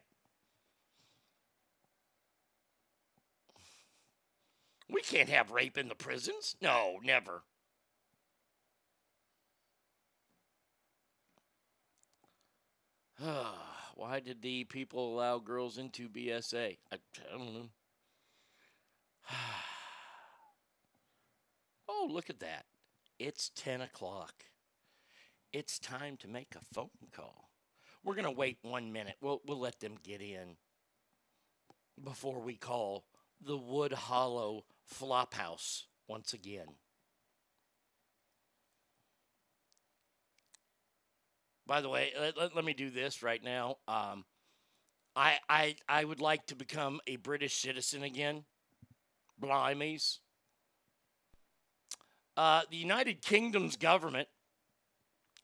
We 4.92 5.02
can't 5.02 5.30
have 5.30 5.52
rape 5.52 5.78
in 5.78 5.88
the 5.88 5.96
prisons. 5.96 6.56
No, 6.62 6.98
never. 7.04 7.44
Why 14.00 14.22
did 14.22 14.42
the 14.42 14.64
people 14.64 15.14
allow 15.14 15.40
girls 15.40 15.78
into 15.78 16.08
BSA? 16.08 16.78
I, 16.90 16.96
I 16.96 16.98
don't 17.30 17.54
know. 17.54 17.70
oh, 21.90 22.08
look 22.10 22.30
at 22.30 22.40
that. 22.40 22.64
It's 23.20 23.52
10 23.58 23.82
o'clock. 23.82 24.46
It's 25.52 25.80
time 25.80 26.16
to 26.22 26.30
make 26.30 26.56
a 26.56 26.64
phone 26.74 26.88
call. 27.12 27.50
We're 28.02 28.16
going 28.16 28.24
to 28.24 28.32
wait 28.32 28.60
one 28.62 28.94
minute. 28.94 29.18
We'll, 29.20 29.42
we'll 29.46 29.60
let 29.60 29.82
them 29.82 29.96
get 30.02 30.22
in 30.22 30.56
before 32.02 32.40
we 32.40 32.56
call 32.56 33.04
the 33.46 33.58
Wood 33.58 33.92
Hollow 33.92 34.64
Flophouse 34.90 35.88
once 36.08 36.32
again. 36.32 36.68
By 41.70 41.82
the 41.82 41.90
way, 41.90 42.12
let, 42.20 42.36
let, 42.36 42.56
let 42.56 42.66
me 42.66 42.74
do 42.74 42.90
this 42.90 43.22
right 43.22 43.44
now. 43.44 43.76
Um, 43.88 44.26
I, 45.16 45.38
I, 45.48 45.76
I 45.88 46.04
would 46.04 46.20
like 46.20 46.48
to 46.48 46.56
become 46.56 47.00
a 47.06 47.18
British 47.18 47.54
citizen 47.54 48.02
again. 48.02 48.46
Blimeys. 49.40 50.18
Uh, 52.36 52.64
the 52.72 52.78
United 52.78 53.22
Kingdom's 53.22 53.76
government 53.76 54.30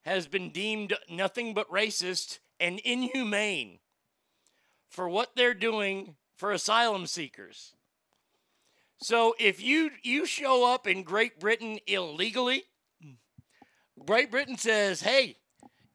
has 0.03 0.25
been 0.25 0.49
deemed 0.49 0.95
nothing 1.07 1.53
but 1.53 1.69
racist 1.69 2.39
and 2.59 2.79
inhumane 2.79 3.77
for 4.89 5.07
what 5.07 5.35
they're 5.35 5.53
doing 5.53 6.15
for 6.35 6.51
asylum 6.51 7.05
seekers. 7.05 7.75
So 8.99 9.35
if 9.39 9.61
you 9.61 9.91
you 10.01 10.25
show 10.25 10.73
up 10.73 10.87
in 10.87 11.03
Great 11.03 11.39
Britain 11.39 11.77
illegally, 11.85 12.63
Great 14.05 14.31
Britain 14.31 14.57
says, 14.57 15.01
"Hey, 15.01 15.35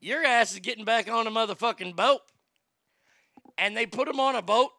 your 0.00 0.24
ass 0.24 0.52
is 0.52 0.60
getting 0.60 0.84
back 0.84 1.08
on 1.08 1.26
a 1.26 1.30
motherfucking 1.30 1.96
boat." 1.96 2.20
And 3.58 3.76
they 3.76 3.86
put 3.86 4.06
them 4.06 4.20
on 4.20 4.36
a 4.36 4.42
boat 4.42 4.70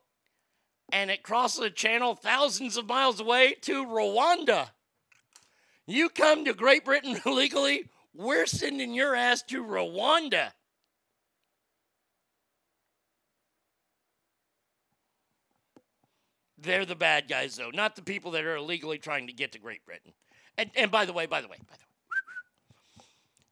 and 0.91 1.09
it 1.09 1.23
crosses 1.23 1.61
the 1.61 1.69
channel 1.69 2.15
thousands 2.15 2.77
of 2.77 2.87
miles 2.87 3.19
away 3.19 3.55
to 3.61 3.85
Rwanda. 3.85 4.69
You 5.87 6.09
come 6.09 6.45
to 6.45 6.53
Great 6.53 6.85
Britain 6.85 7.19
illegally, 7.25 7.89
we're 8.13 8.45
sending 8.45 8.93
your 8.93 9.15
ass 9.15 9.41
to 9.43 9.63
Rwanda. 9.63 10.51
They're 16.57 16.85
the 16.85 16.95
bad 16.95 17.27
guys, 17.27 17.55
though, 17.55 17.71
not 17.71 17.95
the 17.95 18.03
people 18.03 18.31
that 18.31 18.43
are 18.43 18.57
illegally 18.57 18.99
trying 18.99 19.25
to 19.27 19.33
get 19.33 19.53
to 19.53 19.59
Great 19.59 19.83
Britain. 19.83 20.13
And, 20.57 20.69
and 20.75 20.91
by 20.91 21.05
the 21.05 21.13
way, 21.13 21.25
by 21.25 21.41
the 21.41 21.47
way, 21.47 21.57
by 21.67 21.75
the 21.75 21.85
way, 21.85 21.90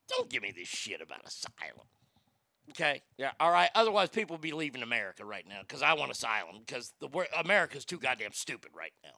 don't 0.09 0.29
give 0.29 0.43
me 0.43 0.53
this 0.55 0.67
shit 0.67 1.01
about 1.01 1.25
asylum. 1.25 1.87
Okay, 2.71 3.01
yeah, 3.17 3.31
all 3.39 3.51
right. 3.51 3.69
Otherwise, 3.73 4.09
people 4.09 4.35
will 4.35 4.41
be 4.41 4.51
leaving 4.51 4.83
America 4.83 5.25
right 5.25 5.45
now 5.47 5.61
because 5.61 5.81
I 5.81 5.93
want 5.93 6.11
asylum 6.11 6.57
because 6.65 6.93
the 6.99 7.09
America's 7.37 7.85
too 7.85 7.97
goddamn 7.97 8.33
stupid 8.33 8.71
right 8.77 8.93
now. 9.03 9.17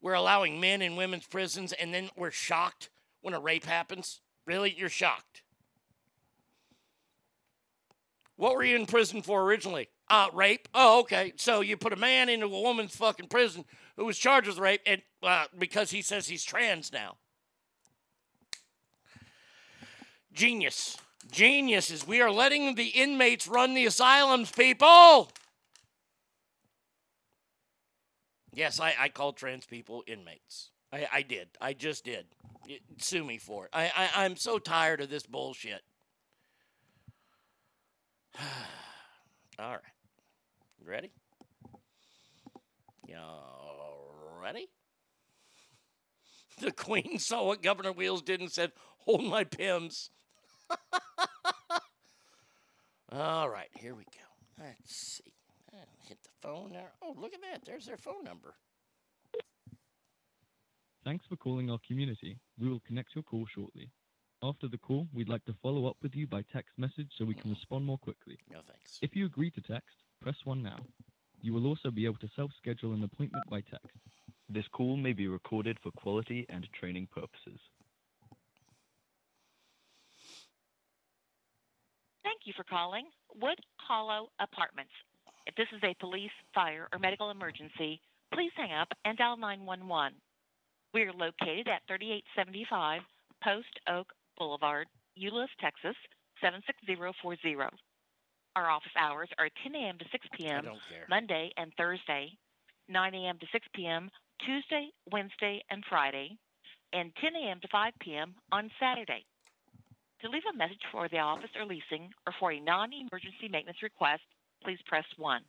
We're 0.00 0.14
allowing 0.14 0.60
men 0.60 0.82
in 0.82 0.96
women's 0.96 1.26
prisons, 1.26 1.72
and 1.72 1.92
then 1.92 2.10
we're 2.16 2.30
shocked 2.30 2.90
when 3.20 3.34
a 3.34 3.40
rape 3.40 3.64
happens. 3.64 4.20
Really, 4.46 4.74
you're 4.76 4.88
shocked. 4.88 5.42
What 8.36 8.54
were 8.56 8.64
you 8.64 8.76
in 8.76 8.86
prison 8.86 9.22
for 9.22 9.42
originally? 9.42 9.88
Uh, 10.08 10.28
rape. 10.32 10.68
Oh, 10.74 11.00
okay. 11.00 11.32
So 11.36 11.60
you 11.60 11.76
put 11.76 11.92
a 11.92 11.96
man 11.96 12.28
into 12.28 12.46
a 12.46 12.60
woman's 12.60 12.96
fucking 12.96 13.28
prison 13.28 13.64
who 13.96 14.04
was 14.04 14.18
charged 14.18 14.48
with 14.48 14.58
rape, 14.58 14.80
and 14.86 15.02
uh, 15.22 15.46
because 15.56 15.90
he 15.90 16.02
says 16.02 16.26
he's 16.26 16.44
trans 16.44 16.92
now. 16.92 17.16
Genius. 20.32 20.96
Genius 21.30 21.90
is 21.90 22.06
we 22.06 22.20
are 22.20 22.30
letting 22.30 22.74
the 22.74 22.88
inmates 22.88 23.46
run 23.46 23.74
the 23.74 23.86
asylums, 23.86 24.50
people. 24.50 25.30
Yes, 28.52 28.80
I, 28.80 28.94
I 28.98 29.08
called 29.08 29.36
trans 29.36 29.64
people 29.64 30.02
inmates. 30.06 30.70
I, 30.92 31.06
I 31.12 31.22
did. 31.22 31.48
I 31.60 31.72
just 31.72 32.04
did. 32.04 32.26
Sue 32.98 33.24
me 33.24 33.38
for 33.38 33.64
it. 33.66 33.70
I, 33.72 33.84
I, 33.96 34.24
I'm 34.24 34.36
so 34.36 34.58
tired 34.58 35.00
of 35.00 35.08
this 35.08 35.26
bullshit. 35.26 35.80
All 39.58 39.70
right. 39.70 39.80
Ready? 40.84 41.10
Y'all 43.08 43.62
ready? 44.42 44.68
The 46.60 46.70
Queen 46.70 47.18
saw 47.18 47.46
what 47.46 47.62
Governor 47.62 47.92
Wheels 47.92 48.22
did 48.22 48.40
and 48.40 48.50
said, 48.50 48.72
Hold 48.98 49.24
my 49.24 49.42
Pimm's. 49.42 50.10
All 53.12 53.48
right, 53.48 53.68
here 53.78 53.94
we 53.94 54.04
go. 54.04 54.20
Let's 54.58 54.94
see. 54.94 55.32
Hit 56.08 56.18
the 56.22 56.46
phone 56.46 56.72
there. 56.72 56.92
Oh, 57.02 57.14
look 57.18 57.34
at 57.34 57.40
that. 57.42 57.64
There's 57.64 57.86
their 57.86 57.96
phone 57.96 58.24
number. 58.24 58.54
Thanks 61.04 61.24
for 61.28 61.36
calling 61.36 61.70
our 61.70 61.78
community. 61.86 62.38
We 62.58 62.68
will 62.68 62.82
connect 62.86 63.14
your 63.14 63.24
call 63.24 63.46
shortly. 63.52 63.90
After 64.42 64.68
the 64.68 64.78
call, 64.78 65.08
we'd 65.12 65.28
like 65.28 65.44
to 65.46 65.54
follow 65.62 65.86
up 65.86 65.96
with 66.02 66.14
you 66.14 66.26
by 66.26 66.42
text 66.52 66.72
message 66.76 67.10
so 67.16 67.24
we 67.24 67.34
can 67.34 67.50
mm. 67.50 67.54
respond 67.54 67.84
more 67.84 67.98
quickly. 67.98 68.38
No 68.50 68.58
thanks. 68.66 68.98
If 69.00 69.14
you 69.14 69.26
agree 69.26 69.50
to 69.52 69.60
text, 69.60 69.96
press 70.20 70.36
1 70.44 70.62
now. 70.62 70.78
You 71.40 71.52
will 71.52 71.66
also 71.66 71.90
be 71.90 72.04
able 72.04 72.18
to 72.18 72.28
self 72.36 72.50
schedule 72.56 72.92
an 72.92 73.04
appointment 73.04 73.44
by 73.48 73.60
text. 73.60 73.98
This 74.48 74.66
call 74.72 74.96
may 74.96 75.12
be 75.12 75.28
recorded 75.28 75.78
for 75.82 75.90
quality 75.92 76.46
and 76.48 76.66
training 76.72 77.08
purposes. 77.12 77.60
Thank 82.42 82.56
you 82.56 82.64
for 82.64 82.68
calling 82.68 83.04
Wood 83.40 83.60
Hollow 83.76 84.26
Apartments. 84.40 84.90
If 85.46 85.54
this 85.54 85.68
is 85.76 85.80
a 85.84 85.94
police, 86.00 86.32
fire, 86.52 86.88
or 86.92 86.98
medical 86.98 87.30
emergency, 87.30 88.00
please 88.34 88.50
hang 88.56 88.72
up 88.72 88.88
and 89.04 89.16
dial 89.16 89.36
911. 89.36 90.14
We 90.92 91.02
are 91.02 91.12
located 91.12 91.68
at 91.68 91.86
3875 91.86 93.02
Post 93.44 93.68
Oak 93.88 94.08
Boulevard, 94.36 94.88
Euless, 95.16 95.46
Texas 95.60 95.94
76040. 96.42 97.78
Our 98.56 98.70
office 98.70 98.90
hours 98.98 99.28
are 99.38 99.48
10 99.62 99.76
a.m. 99.76 99.98
to 99.98 100.04
6 100.10 100.26
p.m. 100.36 100.64
Monday 101.08 101.52
and 101.56 101.72
Thursday, 101.78 102.36
9 102.88 103.14
a.m. 103.14 103.38
to 103.38 103.46
6 103.52 103.66
p.m. 103.72 104.10
Tuesday, 104.44 104.88
Wednesday, 105.12 105.62
and 105.70 105.84
Friday, 105.88 106.36
and 106.92 107.12
10 107.22 107.36
a.m. 107.36 107.60
to 107.60 107.68
5 107.70 107.92
p.m. 108.00 108.34
on 108.50 108.68
Saturday. 108.80 109.24
To 110.22 110.30
leave 110.30 110.42
a 110.54 110.56
message 110.56 110.82
for 110.92 111.08
the 111.08 111.18
office 111.18 111.50
or 111.58 111.66
leasing 111.66 112.10
or 112.26 112.32
for 112.38 112.52
a 112.52 112.60
non 112.60 112.92
emergency 112.92 113.48
maintenance 113.50 113.82
request, 113.82 114.22
please 114.62 114.78
press 114.86 115.04
1. 115.16 115.42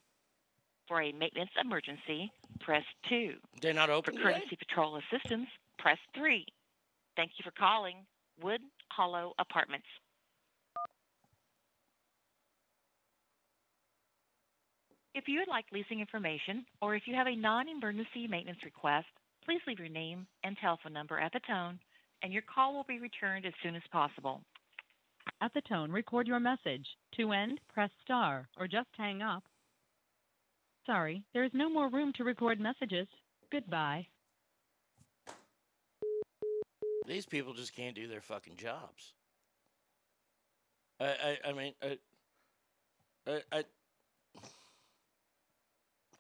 For 0.87 0.99
a 0.99 1.11
maintenance 1.11 1.51
emergency, 1.61 2.31
press 2.59 2.83
2. 3.07 3.33
They're 3.61 3.73
not 3.73 3.91
open 3.91 4.15
For 4.15 4.23
courtesy 4.23 4.57
patrol 4.57 4.97
assistance, 4.97 5.47
press 5.77 5.99
3. 6.15 6.43
Thank 7.15 7.33
you 7.37 7.43
for 7.43 7.51
calling 7.51 7.97
Wood 8.41 8.61
Hollow 8.91 9.33
Apartments. 9.37 9.85
If 15.13 15.25
you 15.27 15.37
would 15.37 15.47
like 15.47 15.65
leasing 15.71 15.99
information 15.99 16.65
or 16.81 16.95
if 16.95 17.03
you 17.05 17.13
have 17.13 17.27
a 17.27 17.35
non 17.35 17.69
emergency 17.69 18.25
maintenance 18.27 18.63
request, 18.65 19.05
please 19.45 19.61
leave 19.67 19.77
your 19.77 19.89
name 19.89 20.25
and 20.43 20.57
telephone 20.57 20.93
number 20.93 21.19
at 21.19 21.31
the 21.31 21.41
tone, 21.47 21.79
and 22.23 22.33
your 22.33 22.41
call 22.41 22.73
will 22.73 22.85
be 22.85 22.97
returned 22.97 23.45
as 23.45 23.53
soon 23.61 23.75
as 23.75 23.83
possible. 23.91 24.41
At 25.41 25.53
the 25.53 25.61
tone, 25.61 25.91
record 25.91 26.27
your 26.27 26.39
message. 26.39 26.87
To 27.17 27.31
end, 27.31 27.59
press 27.73 27.91
star 28.01 28.47
or 28.57 28.67
just 28.67 28.89
hang 28.97 29.21
up. 29.21 29.43
Sorry, 30.85 31.23
there 31.33 31.43
is 31.43 31.51
no 31.53 31.69
more 31.69 31.89
room 31.89 32.13
to 32.13 32.23
record 32.23 32.59
messages. 32.59 33.07
Goodbye. 33.51 34.07
These 37.07 37.25
people 37.25 37.53
just 37.53 37.75
can't 37.75 37.95
do 37.95 38.07
their 38.07 38.21
fucking 38.21 38.55
jobs. 38.55 39.13
I, 40.99 41.05
I, 41.05 41.49
I 41.49 41.53
mean, 41.53 41.73
I, 41.81 41.97
I, 43.27 43.41
I, 43.51 43.63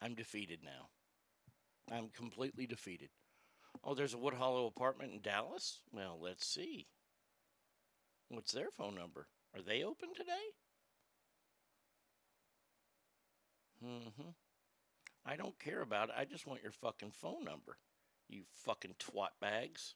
I'm 0.01 0.15
defeated 0.15 0.59
now. 0.63 1.95
I'm 1.95 2.09
completely 2.09 2.65
defeated. 2.65 3.09
Oh, 3.83 3.93
there's 3.93 4.13
a 4.13 4.17
Wood 4.17 4.33
Hollow 4.33 4.67
apartment 4.67 5.13
in 5.13 5.21
Dallas? 5.21 5.79
Well, 5.91 6.17
let's 6.21 6.45
see. 6.45 6.87
What's 8.33 8.51
their 8.51 8.71
phone 8.71 8.95
number? 8.95 9.27
Are 9.55 9.61
they 9.61 9.83
open 9.83 10.09
today? 10.15 10.31
Mm-hmm. 13.85 14.29
I 15.25 15.35
don't 15.35 15.59
care 15.59 15.81
about 15.81 16.09
it. 16.09 16.15
I 16.17 16.25
just 16.25 16.47
want 16.47 16.63
your 16.63 16.71
fucking 16.71 17.11
phone 17.11 17.43
number. 17.43 17.77
You 18.27 18.41
fucking 18.65 18.95
twat 18.99 19.39
bags. 19.39 19.93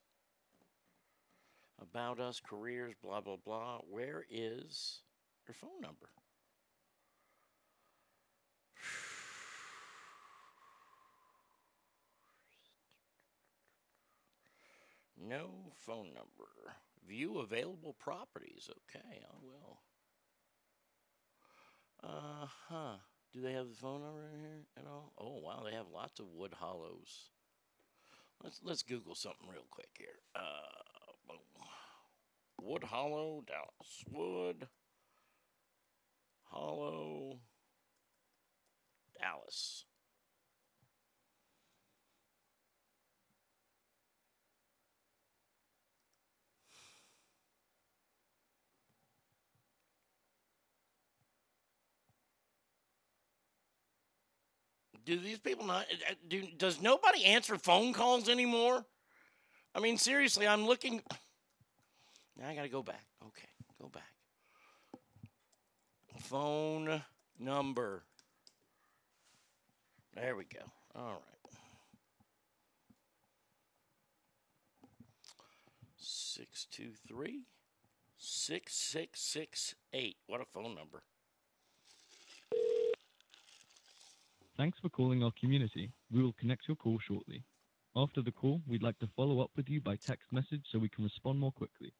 About 1.81 2.19
us, 2.19 2.39
careers, 2.39 2.93
blah, 3.01 3.22
blah, 3.22 3.38
blah. 3.43 3.80
Where 3.89 4.26
is 4.30 4.99
your 5.47 5.55
phone 5.55 5.81
number? 5.81 6.09
No 15.19 15.49
phone 15.73 16.14
number. 16.14 16.77
View 17.07 17.39
available 17.39 17.95
properties. 17.99 18.69
Okay, 18.69 19.21
I 19.23 19.35
will. 19.41 19.79
Uh 22.03 22.47
huh. 22.69 22.97
Do 23.34 23.41
they 23.41 23.53
have 23.53 23.69
the 23.69 23.75
phone 23.75 24.01
number 24.01 24.25
in 24.34 24.39
here 24.39 24.65
at 24.77 24.85
all? 24.85 25.13
Oh 25.17 25.39
wow, 25.43 25.63
they 25.65 25.75
have 25.75 25.88
lots 25.93 26.19
of 26.19 26.27
wood 26.34 26.53
hollows. 26.59 27.29
Let's 28.43 28.59
let's 28.63 28.84
Google 28.84 29.15
something 29.15 29.47
real 29.49 29.65
quick 29.71 29.89
here. 29.97 30.19
Uh, 30.35 31.13
boom. 31.27 31.38
Wood 32.61 32.84
Hollow, 32.84 33.43
Dallas. 33.47 34.03
Wood 34.11 34.67
Hollow, 36.43 37.39
Dallas. 39.19 39.85
Do 55.07 55.17
these 55.17 55.39
people 55.39 55.65
not? 55.65 55.85
uh, 55.89 56.15
Do, 56.27 56.43
does 56.57 56.81
nobody 56.81 57.23
answer 57.23 57.57
phone 57.57 57.93
calls 57.93 58.27
anymore? 58.27 58.84
I 59.73 59.79
mean, 59.79 59.97
seriously, 59.97 60.45
I'm 60.45 60.67
looking. 60.67 61.01
Now 62.38 62.49
I 62.49 62.55
got 62.55 62.63
to 62.63 62.69
go 62.69 62.84
back. 62.84 63.05
Okay, 63.25 63.47
go 63.81 63.88
back. 63.88 64.11
Phone 66.23 67.01
number. 67.39 68.03
There 70.13 70.35
we 70.35 70.43
go. 70.43 70.59
All 70.93 71.05
right. 71.05 71.53
Six 75.95 76.65
two 76.69 76.91
three 77.07 77.43
six 78.17 78.73
six 78.73 79.21
six 79.21 79.73
eight. 79.93 80.17
What 80.27 80.41
a 80.41 80.45
phone 80.53 80.75
number. 80.75 81.03
Thanks 84.57 84.79
for 84.79 84.89
calling 84.89 85.23
our 85.23 85.31
community. 85.39 85.91
We 86.11 86.23
will 86.23 86.34
connect 86.34 86.67
your 86.67 86.77
call 86.77 86.97
shortly. 87.07 87.43
After 87.95 88.23
the 88.23 88.31
call, 88.31 88.59
we'd 88.67 88.81
like 88.81 88.97
to 88.99 89.09
follow 89.15 89.39
up 89.39 89.51
with 89.55 89.69
you 89.69 89.79
by 89.81 89.97
text 89.97 90.31
message 90.31 90.63
so 90.71 90.79
we 90.79 90.89
can 90.89 91.03
respond 91.03 91.39
more 91.39 91.51
quickly. 91.51 91.93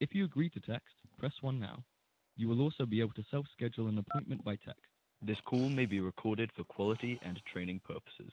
If 0.00 0.14
you 0.14 0.24
agree 0.24 0.48
to 0.50 0.60
text, 0.60 0.94
press 1.18 1.34
1 1.42 1.60
now. 1.60 1.84
You 2.36 2.48
will 2.48 2.62
also 2.62 2.86
be 2.86 3.00
able 3.00 3.12
to 3.12 3.24
self 3.30 3.44
schedule 3.52 3.88
an 3.88 3.98
appointment 3.98 4.42
by 4.42 4.56
text. 4.56 4.80
This 5.20 5.36
call 5.44 5.68
may 5.68 5.84
be 5.84 6.00
recorded 6.00 6.50
for 6.56 6.64
quality 6.64 7.20
and 7.22 7.38
training 7.44 7.82
purposes. 7.84 8.32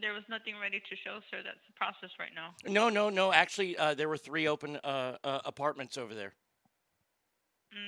There 0.00 0.14
was 0.14 0.24
nothing 0.30 0.54
ready 0.60 0.80
to 0.80 0.96
show, 0.96 1.20
sir. 1.30 1.42
That's 1.44 1.60
the 1.66 1.74
process 1.74 2.10
right 2.18 2.32
now. 2.34 2.54
No, 2.66 2.88
no, 2.88 3.10
no. 3.10 3.32
Actually, 3.34 3.76
uh, 3.76 3.92
there 3.92 4.08
were 4.08 4.16
three 4.16 4.48
open 4.48 4.76
uh, 4.76 5.18
uh, 5.22 5.40
apartments 5.44 5.98
over 5.98 6.14
there. 6.14 6.32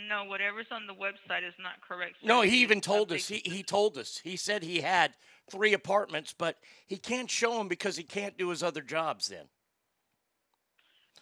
No, 0.09 0.25
whatever's 0.25 0.67
on 0.71 0.87
the 0.87 0.95
website 0.95 1.47
is 1.47 1.55
not 1.59 1.81
correct. 1.87 2.17
sir. 2.21 2.29
No, 2.29 2.41
he 2.41 2.63
even 2.63 2.81
told 2.81 3.13
us. 3.13 3.29
He 3.29 3.43
he 3.45 3.63
told 3.63 3.99
us. 3.99 4.21
He 4.23 4.37
said 4.37 4.63
he 4.63 4.81
had 4.81 5.13
three 5.51 5.75
apartments, 5.75 6.35
but 6.37 6.57
he 6.87 6.97
can't 6.97 7.31
show 7.31 7.59
them 7.59 7.69
because 7.69 7.97
he 7.97 8.03
can't 8.03 8.39
do 8.39 8.49
his 8.49 8.63
other 8.63 8.81
jobs 8.81 9.29
then. 9.29 9.47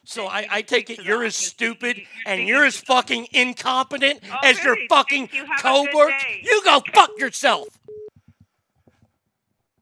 So 0.04 0.26
I, 0.26 0.46
I 0.50 0.62
take 0.62 0.90
it 0.90 1.04
you're 1.04 1.24
as 1.24 1.36
stupid 1.36 2.02
and 2.26 2.48
you're 2.48 2.64
as 2.64 2.76
fucking 2.76 3.28
incompetent 3.32 4.20
oh, 4.30 4.36
as 4.42 4.62
your 4.64 4.76
fucking 4.88 5.30
you. 5.32 5.44
Have 5.46 5.64
a 5.64 5.92
good 5.92 6.08
day. 6.08 6.40
You 6.42 6.62
go 6.64 6.82
fuck 6.92 7.10
yourself. 7.18 7.68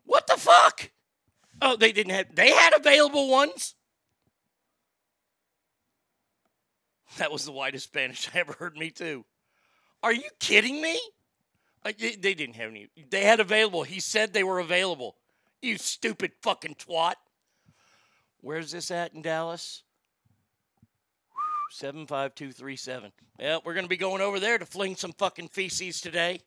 What 0.04 0.26
the 0.26 0.36
fuck? 0.36 0.90
Oh, 1.62 1.76
they 1.76 1.92
didn't 1.92 2.12
have. 2.12 2.34
They 2.34 2.50
had 2.50 2.74
available 2.74 3.30
ones. 3.30 3.74
That 7.18 7.32
was 7.32 7.44
the 7.44 7.52
whitest 7.52 7.84
Spanish 7.84 8.28
I 8.34 8.38
ever 8.38 8.52
heard. 8.52 8.76
Me 8.76 8.90
too. 8.90 9.24
Are 10.02 10.12
you 10.12 10.28
kidding 10.38 10.80
me? 10.80 10.98
They, 11.84 12.14
they 12.16 12.34
didn't 12.34 12.56
have 12.56 12.70
any. 12.70 12.88
They 13.10 13.24
had 13.24 13.40
available. 13.40 13.82
He 13.82 14.00
said 14.00 14.32
they 14.32 14.44
were 14.44 14.58
available. 14.58 15.16
You 15.62 15.78
stupid 15.78 16.32
fucking 16.42 16.76
twat. 16.76 17.14
Where's 18.40 18.72
this 18.72 18.90
at 18.90 19.14
in 19.14 19.22
Dallas? 19.22 19.82
75237. 21.72 23.12
Well, 23.38 23.62
we're 23.64 23.74
going 23.74 23.84
to 23.84 23.88
be 23.88 23.96
going 23.96 24.20
over 24.20 24.40
there 24.40 24.58
to 24.58 24.66
fling 24.66 24.96
some 24.96 25.12
fucking 25.12 25.48
feces 25.48 26.00
today. 26.00 26.40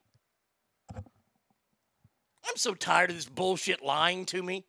I'm 0.93 2.57
so 2.57 2.73
tired 2.73 3.09
of 3.09 3.15
this 3.15 3.25
bullshit 3.25 3.83
lying 3.83 4.25
to 4.27 4.43
me 4.43 4.65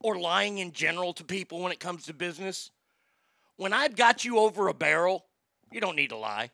or 0.00 0.18
lying 0.18 0.58
in 0.58 0.72
general 0.72 1.14
to 1.14 1.24
people 1.24 1.60
when 1.60 1.72
it 1.72 1.80
comes 1.80 2.04
to 2.04 2.12
business. 2.12 2.70
When 3.56 3.72
I've 3.72 3.96
got 3.96 4.24
you 4.24 4.38
over 4.38 4.68
a 4.68 4.74
barrel, 4.74 5.24
you 5.74 5.80
don't 5.80 5.96
need 5.96 6.10
to 6.10 6.16
lie. 6.16 6.50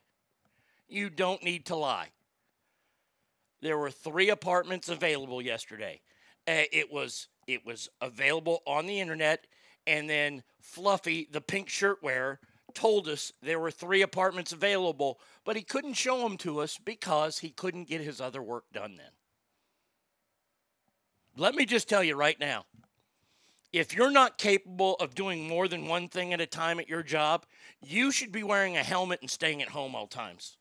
You 0.89 1.11
don't 1.11 1.45
need 1.45 1.67
to 1.67 1.77
lie. 1.77 2.09
There 3.61 3.77
were 3.77 3.91
three 3.91 4.31
apartments 4.31 4.89
available 4.89 5.43
yesterday. 5.43 6.01
Uh, 6.49 6.65
it 6.73 6.91
was 6.91 7.29
it 7.47 7.67
was 7.67 7.91
available 8.01 8.63
on 8.67 8.87
the 8.87 8.99
internet, 8.99 9.47
and 9.87 10.09
then 10.09 10.43
Fluffy, 10.63 11.29
the 11.31 11.43
pink 11.43 11.69
shirt 11.69 12.03
wearer, 12.03 12.41
told 12.73 13.09
us 13.09 13.31
there 13.43 13.61
were 13.61 13.71
three 13.71 14.01
apartments 14.01 14.53
available, 14.53 15.21
but 15.45 15.55
he 15.55 15.63
couldn't 15.63 15.95
show 15.95 16.21
them 16.23 16.39
to 16.39 16.61
us 16.61 16.79
because 16.83 17.41
he 17.41 17.51
couldn't 17.51 17.89
get 17.89 18.01
his 18.01 18.23
other 18.23 18.43
work 18.43 18.65
done 18.73 18.97
then. 18.97 19.13
Let 21.37 21.55
me 21.55 21.67
just 21.67 21.91
tell 21.91 22.03
you 22.03 22.17
right 22.17 22.41
now 22.41 22.65
if 23.73 23.95
you're 23.95 24.11
not 24.11 24.39
capable 24.39 24.97
of 24.97 25.15
doing 25.15 25.47
more 25.47 25.69
than 25.69 25.87
one 25.87 26.09
thing 26.09 26.33
at 26.33 26.41
a 26.41 26.47
time 26.47 26.81
at 26.81 26.89
your 26.89 27.03
job, 27.03 27.47
you 27.81 28.11
should 28.11 28.33
be 28.33 28.43
wearing 28.43 28.77
a 28.77 28.83
helmet 28.83 29.21
and 29.21 29.31
staying 29.31 29.63
at 29.63 29.69
home 29.69 29.95
all 29.95 30.07
times. 30.07 30.57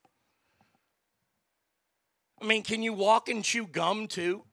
I 2.42 2.46
mean, 2.46 2.64
can 2.64 2.84
you 2.84 2.94
walk 2.94 3.28
and 3.30 3.44
chew 3.44 3.66
gum 3.66 4.08
too? 4.08 4.44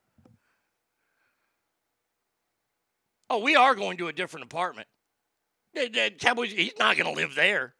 Oh, 3.29 3.39
we 3.39 3.57
are 3.57 3.75
going 3.75 3.99
to 3.99 4.09
a 4.09 4.13
different 4.13 4.47
apartment. 4.47 4.89
Cowboys, 6.19 6.53
he's 6.53 6.79
not 6.79 6.97
going 6.97 7.13
to 7.13 7.21
live 7.21 7.35
there. 7.35 7.75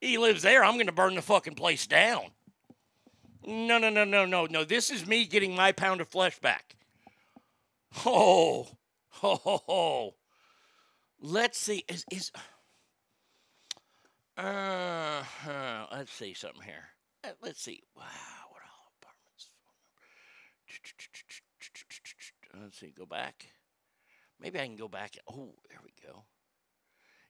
He 0.00 0.18
lives 0.18 0.42
there. 0.42 0.64
I'm 0.64 0.74
going 0.74 0.86
to 0.86 0.92
burn 0.92 1.14
the 1.14 1.22
fucking 1.22 1.54
place 1.54 1.86
down. 1.86 2.26
No, 3.46 3.78
no, 3.78 3.90
no, 3.90 4.04
no, 4.04 4.24
no, 4.24 4.46
no. 4.46 4.64
This 4.64 4.90
is 4.90 5.06
me 5.06 5.24
getting 5.24 5.54
my 5.54 5.72
pound 5.72 6.00
of 6.00 6.08
flesh 6.08 6.38
back. 6.38 6.76
Oh, 8.06 8.68
ho, 9.08 9.34
ho, 9.34 9.62
ho. 9.66 10.14
Let's 11.20 11.58
see. 11.58 11.84
Is 11.88 12.04
is 12.10 12.32
uh, 14.38 15.22
uh 15.46 15.86
let's 15.92 16.12
see 16.12 16.32
something 16.32 16.62
here. 16.62 16.88
Uh, 17.22 17.28
Let's 17.42 17.60
see. 17.62 17.82
Wow, 17.94 18.04
what 18.50 18.62
all 18.62 18.92
apartments? 19.02 19.50
Let's 22.58 22.78
see. 22.78 22.92
Go 22.96 23.04
back. 23.04 23.46
Maybe 24.40 24.58
I 24.58 24.64
can 24.64 24.76
go 24.76 24.88
back. 24.88 25.18
Oh, 25.28 25.54
there 25.68 25.80
we 25.84 25.92
go. 26.02 26.24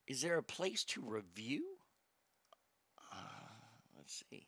Is 0.06 0.22
there 0.22 0.38
a 0.38 0.42
place 0.42 0.84
to 0.84 1.02
review? 1.04 1.64
Uh, 3.12 3.16
let's 3.96 4.22
see. 4.30 4.46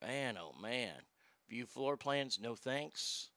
Man, 0.00 0.38
oh 0.38 0.54
man. 0.60 0.94
View 1.48 1.66
floor 1.66 1.96
plans, 1.96 2.38
no 2.40 2.54
thanks. 2.54 3.30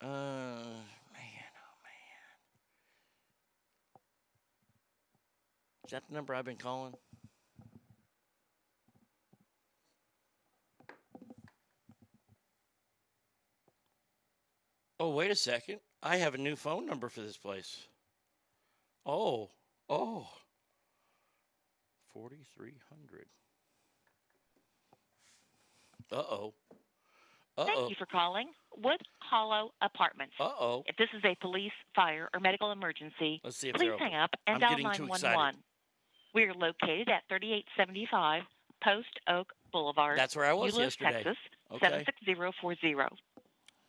Uh, 0.00 0.06
man, 0.06 1.52
oh 1.54 1.76
man. 1.84 1.98
Is 5.88 5.92
that 5.92 6.02
the 6.06 6.14
number 6.14 6.34
I've 6.34 6.44
been 6.44 6.56
calling? 6.56 6.92
Oh, 15.00 15.14
wait 15.14 15.30
a 15.30 15.34
second. 15.34 15.78
I 16.02 16.16
have 16.16 16.34
a 16.34 16.38
new 16.38 16.56
phone 16.56 16.84
number 16.84 17.08
for 17.08 17.22
this 17.22 17.38
place. 17.38 17.86
Oh, 19.06 19.48
oh. 19.88 20.28
4300. 22.12 23.24
Uh 26.12 26.16
oh. 26.16 26.54
Uh-oh. 27.56 27.64
Thank 27.64 27.90
you 27.90 27.96
for 27.98 28.04
calling 28.04 28.50
Wood 28.76 29.00
Hollow 29.20 29.70
Apartments. 29.80 30.34
Uh 30.38 30.50
oh. 30.60 30.82
If 30.86 30.96
this 30.96 31.08
is 31.16 31.24
a 31.24 31.34
police, 31.40 31.72
fire, 31.94 32.28
or 32.34 32.40
medical 32.40 32.72
emergency, 32.72 33.40
Let's 33.42 33.56
see 33.56 33.70
if 33.70 33.76
please 33.76 33.92
hang 33.98 34.14
up 34.14 34.30
and 34.46 34.56
I'm 34.56 34.60
dial 34.60 34.70
getting 34.76 34.92
too 34.92 35.06
911. 35.06 35.62
We 36.38 36.44
are 36.44 36.54
located 36.54 37.08
at 37.08 37.26
3875 37.28 38.44
Post 38.84 39.08
Oak 39.26 39.52
Boulevard. 39.72 40.16
That's 40.16 40.36
where 40.36 40.44
I 40.44 40.52
was 40.52 40.72
Euless, 40.72 40.94
yesterday. 40.94 41.24
Texas, 41.24 41.36
Okay. 41.72 41.80
76040. 41.80 42.94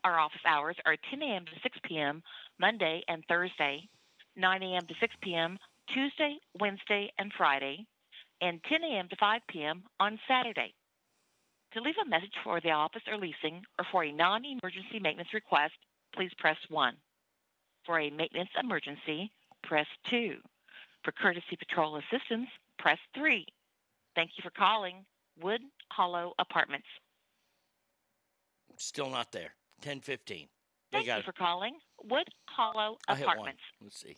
Our 0.04 0.18
office 0.18 0.42
hours 0.48 0.76
are 0.84 0.96
10 1.12 1.22
a.m. 1.22 1.46
to 1.46 1.52
6 1.62 1.78
p.m. 1.84 2.24
Monday 2.60 3.04
and 3.08 3.24
Thursday, 3.30 3.88
9 4.36 4.64
a.m. 4.64 4.88
to 4.88 4.96
6 5.00 5.16
p.m. 5.22 5.60
Tuesday, 5.94 6.40
Wednesday, 6.60 7.12
and 7.20 7.32
Friday, 7.38 7.86
and 8.42 8.60
10 8.64 8.84
a.m. 8.84 9.08
to 9.10 9.16
5 9.18 9.42
p.m. 9.48 9.84
on 10.00 10.20
Saturday. 10.28 10.74
To 11.74 11.82
leave 11.82 12.02
a 12.04 12.10
message 12.10 12.34
for 12.44 12.60
the 12.62 12.72
office 12.72 13.04
or 13.08 13.18
leasing 13.18 13.62
or 13.78 13.86
for 13.92 14.04
a 14.06 14.12
non 14.12 14.42
emergency 14.44 15.00
maintenance 15.00 15.36
request, 15.36 15.76
please 16.16 16.32
press 16.40 16.58
1. 16.70 16.96
For 17.86 18.00
a 18.00 18.10
maintenance 18.10 18.50
emergency, 18.60 19.32
press 19.62 19.86
2. 20.10 20.38
For 21.04 21.12
courtesy 21.12 21.56
patrol 21.58 21.98
assistance, 21.98 22.48
press 22.78 22.98
3. 23.16 23.46
Thank 24.16 24.32
you 24.38 24.42
for 24.44 24.52
calling 24.52 25.06
Wood 25.42 25.62
Hollow 25.92 26.34
Apartments. 26.40 26.88
Still 28.78 29.10
not 29.10 29.32
there. 29.32 29.54
1015. 29.84 30.48
Thank 30.92 31.08
you 31.08 31.22
for 31.24 31.32
calling 31.32 31.76
Wood 32.04 32.28
Hollow 32.46 32.98
I 33.08 33.16
hit 33.16 33.26
one. 33.26 33.36
Apartments. 33.36 33.62
Let's 33.82 34.00
see. 34.00 34.18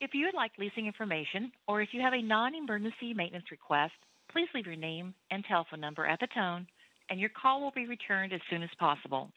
If 0.00 0.14
you 0.14 0.26
would 0.26 0.34
like 0.34 0.52
leasing 0.58 0.86
information 0.86 1.52
or 1.68 1.80
if 1.82 1.90
you 1.92 2.00
have 2.00 2.12
a 2.12 2.22
non 2.22 2.54
emergency 2.54 3.14
maintenance 3.14 3.50
request, 3.50 3.92
please 4.30 4.48
leave 4.54 4.66
your 4.66 4.76
name 4.76 5.14
and 5.30 5.44
telephone 5.44 5.80
number 5.80 6.06
at 6.06 6.18
the 6.20 6.26
tone, 6.34 6.66
and 7.10 7.20
your 7.20 7.30
call 7.30 7.60
will 7.60 7.70
be 7.70 7.86
returned 7.86 8.32
as 8.32 8.40
soon 8.50 8.62
as 8.62 8.70
possible. 8.78 9.30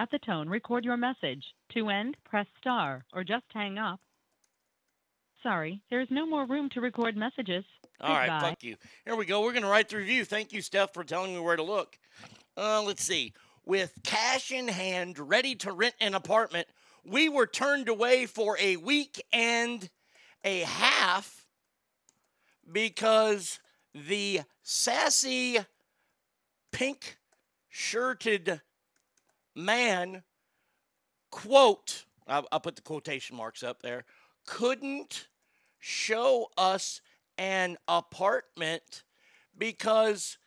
At 0.00 0.10
the 0.10 0.18
tone, 0.18 0.48
record 0.48 0.82
your 0.82 0.96
message. 0.96 1.44
To 1.74 1.90
end, 1.90 2.16
press 2.24 2.46
star 2.58 3.04
or 3.12 3.22
just 3.22 3.44
hang 3.52 3.76
up. 3.76 4.00
Sorry, 5.42 5.82
there 5.90 6.00
is 6.00 6.08
no 6.10 6.24
more 6.24 6.46
room 6.46 6.70
to 6.70 6.80
record 6.80 7.18
messages. 7.18 7.66
All 8.00 8.14
right, 8.14 8.30
Goodbye. 8.30 8.48
fuck 8.48 8.62
you. 8.62 8.76
Here 9.04 9.14
we 9.14 9.26
go. 9.26 9.42
We're 9.42 9.52
going 9.52 9.62
to 9.62 9.68
write 9.68 9.90
the 9.90 9.98
review. 9.98 10.24
Thank 10.24 10.54
you, 10.54 10.62
Steph, 10.62 10.94
for 10.94 11.04
telling 11.04 11.34
me 11.34 11.40
where 11.40 11.54
to 11.56 11.62
look. 11.62 11.98
Uh, 12.56 12.82
let's 12.82 13.04
see. 13.04 13.34
With 13.66 13.92
cash 14.02 14.50
in 14.50 14.68
hand, 14.68 15.18
ready 15.18 15.54
to 15.56 15.70
rent 15.70 15.96
an 16.00 16.14
apartment, 16.14 16.66
we 17.04 17.28
were 17.28 17.46
turned 17.46 17.90
away 17.90 18.24
for 18.24 18.56
a 18.58 18.78
week 18.78 19.22
and 19.34 19.90
a 20.42 20.60
half 20.60 21.44
because 22.72 23.60
the 23.94 24.40
sassy 24.62 25.58
pink 26.72 27.18
shirted 27.68 28.62
man, 29.54 30.22
quote, 31.30 32.04
I'll, 32.26 32.46
I'll 32.52 32.60
put 32.60 32.76
the 32.76 32.82
quotation 32.82 33.36
marks 33.36 33.62
up 33.62 33.82
there, 33.82 34.04
couldn't 34.46 35.28
show 35.78 36.48
us 36.56 37.00
an 37.38 37.76
apartment 37.88 39.02
because 39.56 40.38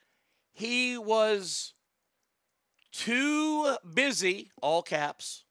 he 0.51 0.97
was 0.97 1.73
too 2.91 3.75
busy, 3.93 4.51
all 4.61 4.83
caps, 4.83 5.43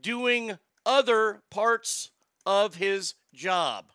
doing 0.00 0.58
other 0.84 1.42
parts 1.50 2.10
of 2.44 2.76
his 2.76 3.14
job. 3.32 3.92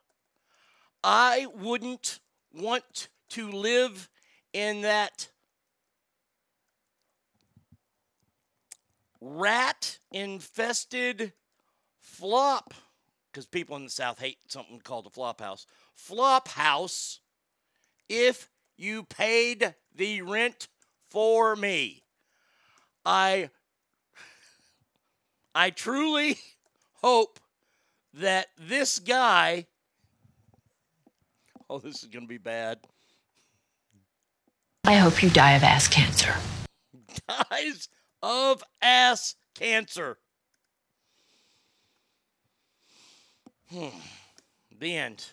I 1.04 1.48
wouldn't 1.54 2.20
want 2.54 3.10
to 3.30 3.50
live 3.50 4.10
in 4.54 4.82
that 4.82 5.31
rat 9.22 10.00
infested 10.12 11.32
flop 12.00 12.74
because 13.32 13.46
people 13.46 13.76
in 13.78 13.86
the 13.86 13.90
south 13.90 14.20
hate 14.20 14.40
something 14.48 14.82
called 14.84 15.06
a 15.06 15.10
flop 15.10 15.40
house. 15.40 15.66
Flop 15.96 16.50
house 16.50 17.20
if 18.10 18.50
you 18.78 19.04
paid 19.04 19.76
the 19.96 20.22
rent 20.24 20.68
for 21.10 21.56
me. 21.56 22.04
I 23.06 23.50
i 25.54 25.70
truly 25.70 26.38
hope 27.02 27.40
that 28.14 28.48
this 28.58 29.00
guy 29.00 29.66
oh 31.70 31.80
this 31.80 32.04
is 32.04 32.10
going 32.10 32.26
to 32.26 32.30
be 32.30 32.38
bad. 32.38 32.80
I 34.84 34.96
hope 34.96 35.24
you 35.24 35.30
die 35.30 35.54
of 35.54 35.64
ass 35.64 35.88
cancer. 35.88 36.34
dies 37.28 37.88
of 38.22 38.64
ass 38.82 39.36
cancer. 39.56 40.18
Hmm. 43.70 43.88
The 44.80 44.98
end. 44.98 45.26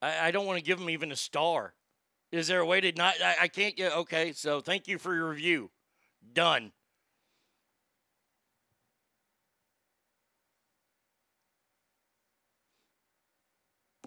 I, 0.00 0.28
I 0.28 0.30
don't 0.30 0.46
want 0.46 0.58
to 0.58 0.64
give 0.64 0.80
him 0.80 0.90
even 0.90 1.12
a 1.12 1.16
star. 1.16 1.74
Is 2.30 2.46
there 2.46 2.60
a 2.60 2.66
way 2.66 2.80
to 2.80 2.92
not? 2.92 3.14
I, 3.22 3.36
I 3.42 3.48
can't 3.48 3.76
get. 3.76 3.96
Okay, 3.96 4.32
so 4.32 4.60
thank 4.60 4.86
you 4.88 4.98
for 4.98 5.14
your 5.14 5.28
review. 5.28 5.70
Done. 6.32 6.72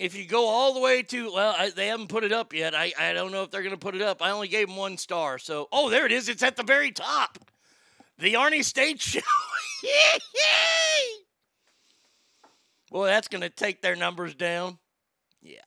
If 0.01 0.15
you 0.15 0.25
go 0.25 0.47
all 0.47 0.73
the 0.73 0.79
way 0.79 1.03
to, 1.03 1.31
well, 1.31 1.53
I, 1.55 1.69
they 1.69 1.85
haven't 1.85 2.07
put 2.07 2.23
it 2.23 2.31
up 2.31 2.53
yet. 2.53 2.73
I, 2.73 2.91
I 2.99 3.13
don't 3.13 3.31
know 3.31 3.43
if 3.43 3.51
they're 3.51 3.61
going 3.61 3.75
to 3.75 3.77
put 3.77 3.93
it 3.93 4.01
up. 4.01 4.23
I 4.23 4.31
only 4.31 4.47
gave 4.47 4.67
them 4.67 4.75
one 4.75 4.97
star. 4.97 5.37
So, 5.37 5.67
oh, 5.71 5.91
there 5.91 6.07
it 6.07 6.11
is. 6.11 6.27
It's 6.27 6.41
at 6.41 6.55
the 6.55 6.63
very 6.63 6.91
top. 6.91 7.37
The 8.17 8.33
Arnie 8.33 8.65
State 8.65 8.99
Show. 8.99 9.19
Boy, 12.89 13.05
that's 13.05 13.27
going 13.27 13.41
to 13.41 13.49
take 13.49 13.83
their 13.83 13.95
numbers 13.95 14.33
down. 14.33 14.79
Yeah. 15.39 15.59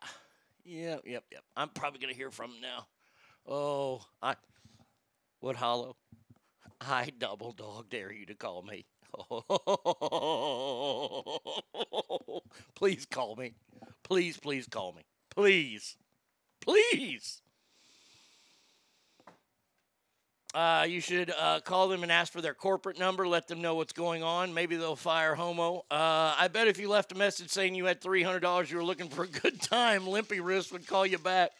Yep, 0.65 1.02
yep, 1.06 1.23
yep. 1.31 1.44
I'm 1.56 1.69
probably 1.69 2.01
going 2.01 2.12
to 2.12 2.19
hear 2.19 2.32
from 2.32 2.51
them 2.51 2.61
now. 2.61 2.86
Oh, 3.47 4.05
I. 4.20 4.35
Wood 5.40 5.55
Hollow. 5.55 5.94
I 6.81 7.12
double 7.16 7.52
dog 7.52 7.89
dare 7.89 8.12
you 8.12 8.27
to 8.27 8.35
call 8.35 8.62
me. 8.62 8.85
please 12.74 13.07
call 13.07 13.36
me. 13.36 13.55
Please, 14.03 14.36
please 14.36 14.66
call 14.66 14.93
me. 14.93 15.05
Please. 15.31 15.97
Please. 16.61 17.41
Uh, 20.55 20.86
you 20.89 21.01
should 21.01 21.32
uh, 21.36 21.59
call 21.61 21.89
them 21.89 22.05
and 22.05 22.12
ask 22.12 22.32
for 22.32 22.41
their 22.41 22.55
corporate 22.55 22.97
number. 22.97 23.27
Let 23.27 23.49
them 23.49 23.61
know 23.61 23.74
what's 23.74 23.93
going 23.93 24.23
on. 24.23 24.55
Maybe 24.55 24.77
they'll 24.77 24.95
fire 24.95 25.35
Homo. 25.35 25.85
Uh, 25.91 26.36
I 26.39 26.49
bet 26.53 26.69
if 26.69 26.78
you 26.78 26.89
left 26.89 27.11
a 27.11 27.16
message 27.16 27.51
saying 27.51 27.74
you 27.74 27.86
had 27.86 28.01
$300, 28.01 28.70
you 28.70 28.77
were 28.77 28.85
looking 28.85 29.09
for 29.09 29.24
a 29.24 29.28
good 29.28 29.61
time, 29.61 30.07
Limpy 30.07 30.39
Wrist 30.39 30.73
would 30.73 30.86
call 30.86 31.05
you 31.05 31.19
back. 31.19 31.51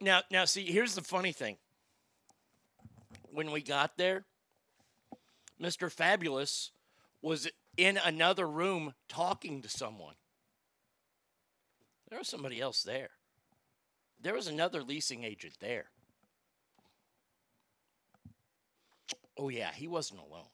Now, 0.00 0.22
now, 0.30 0.44
see, 0.44 0.64
here's 0.64 0.94
the 0.94 1.02
funny 1.02 1.32
thing. 1.32 1.56
When 3.32 3.50
we 3.50 3.62
got 3.62 3.96
there, 3.96 4.24
Mr. 5.60 5.90
Fabulous 5.90 6.70
was 7.20 7.48
in 7.76 7.98
another 8.04 8.48
room 8.48 8.94
talking 9.08 9.62
to 9.62 9.68
someone. 9.68 10.14
There 12.08 12.18
was 12.18 12.28
somebody 12.28 12.60
else 12.60 12.82
there. 12.82 13.10
There 14.20 14.34
was 14.34 14.46
another 14.46 14.82
leasing 14.82 15.24
agent 15.24 15.54
there. 15.60 15.86
Oh, 19.36 19.48
yeah, 19.48 19.70
he 19.72 19.86
wasn't 19.86 20.20
alone. 20.20 20.48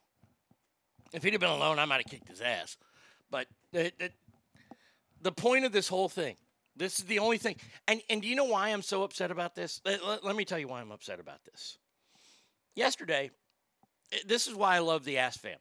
If 1.12 1.22
he'd 1.22 1.32
have 1.32 1.40
been 1.40 1.50
alone, 1.50 1.78
I 1.78 1.84
might 1.84 2.02
have 2.02 2.10
kicked 2.10 2.28
his 2.28 2.40
ass. 2.40 2.76
But 3.30 3.46
the, 3.72 3.92
the, 3.98 4.10
the 5.22 5.32
point 5.32 5.64
of 5.64 5.72
this 5.72 5.88
whole 5.88 6.08
thing, 6.08 6.36
this 6.76 6.98
is 6.98 7.04
the 7.04 7.18
only 7.18 7.38
thing. 7.38 7.56
And, 7.86 8.00
and 8.10 8.20
do 8.20 8.28
you 8.28 8.34
know 8.34 8.44
why 8.44 8.68
I'm 8.68 8.82
so 8.82 9.02
upset 9.02 9.30
about 9.30 9.54
this? 9.54 9.80
Let, 9.84 10.04
let- 10.04 10.24
let 10.24 10.36
me 10.36 10.44
tell 10.44 10.58
you 10.58 10.68
why 10.68 10.80
I'm 10.80 10.92
upset 10.92 11.20
about 11.20 11.44
this. 11.44 11.78
Yesterday, 12.74 13.30
eh, 14.12 14.18
this 14.26 14.46
is 14.46 14.54
why 14.54 14.76
I 14.76 14.80
love 14.80 15.04
the 15.04 15.18
Ass 15.18 15.36
family. 15.36 15.58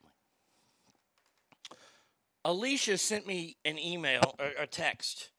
Alicia 2.44 2.98
sent 2.98 3.26
me 3.26 3.56
an 3.64 3.78
email 3.78 4.34
or 4.38 4.50
a 4.58 4.66
text. 4.66 5.30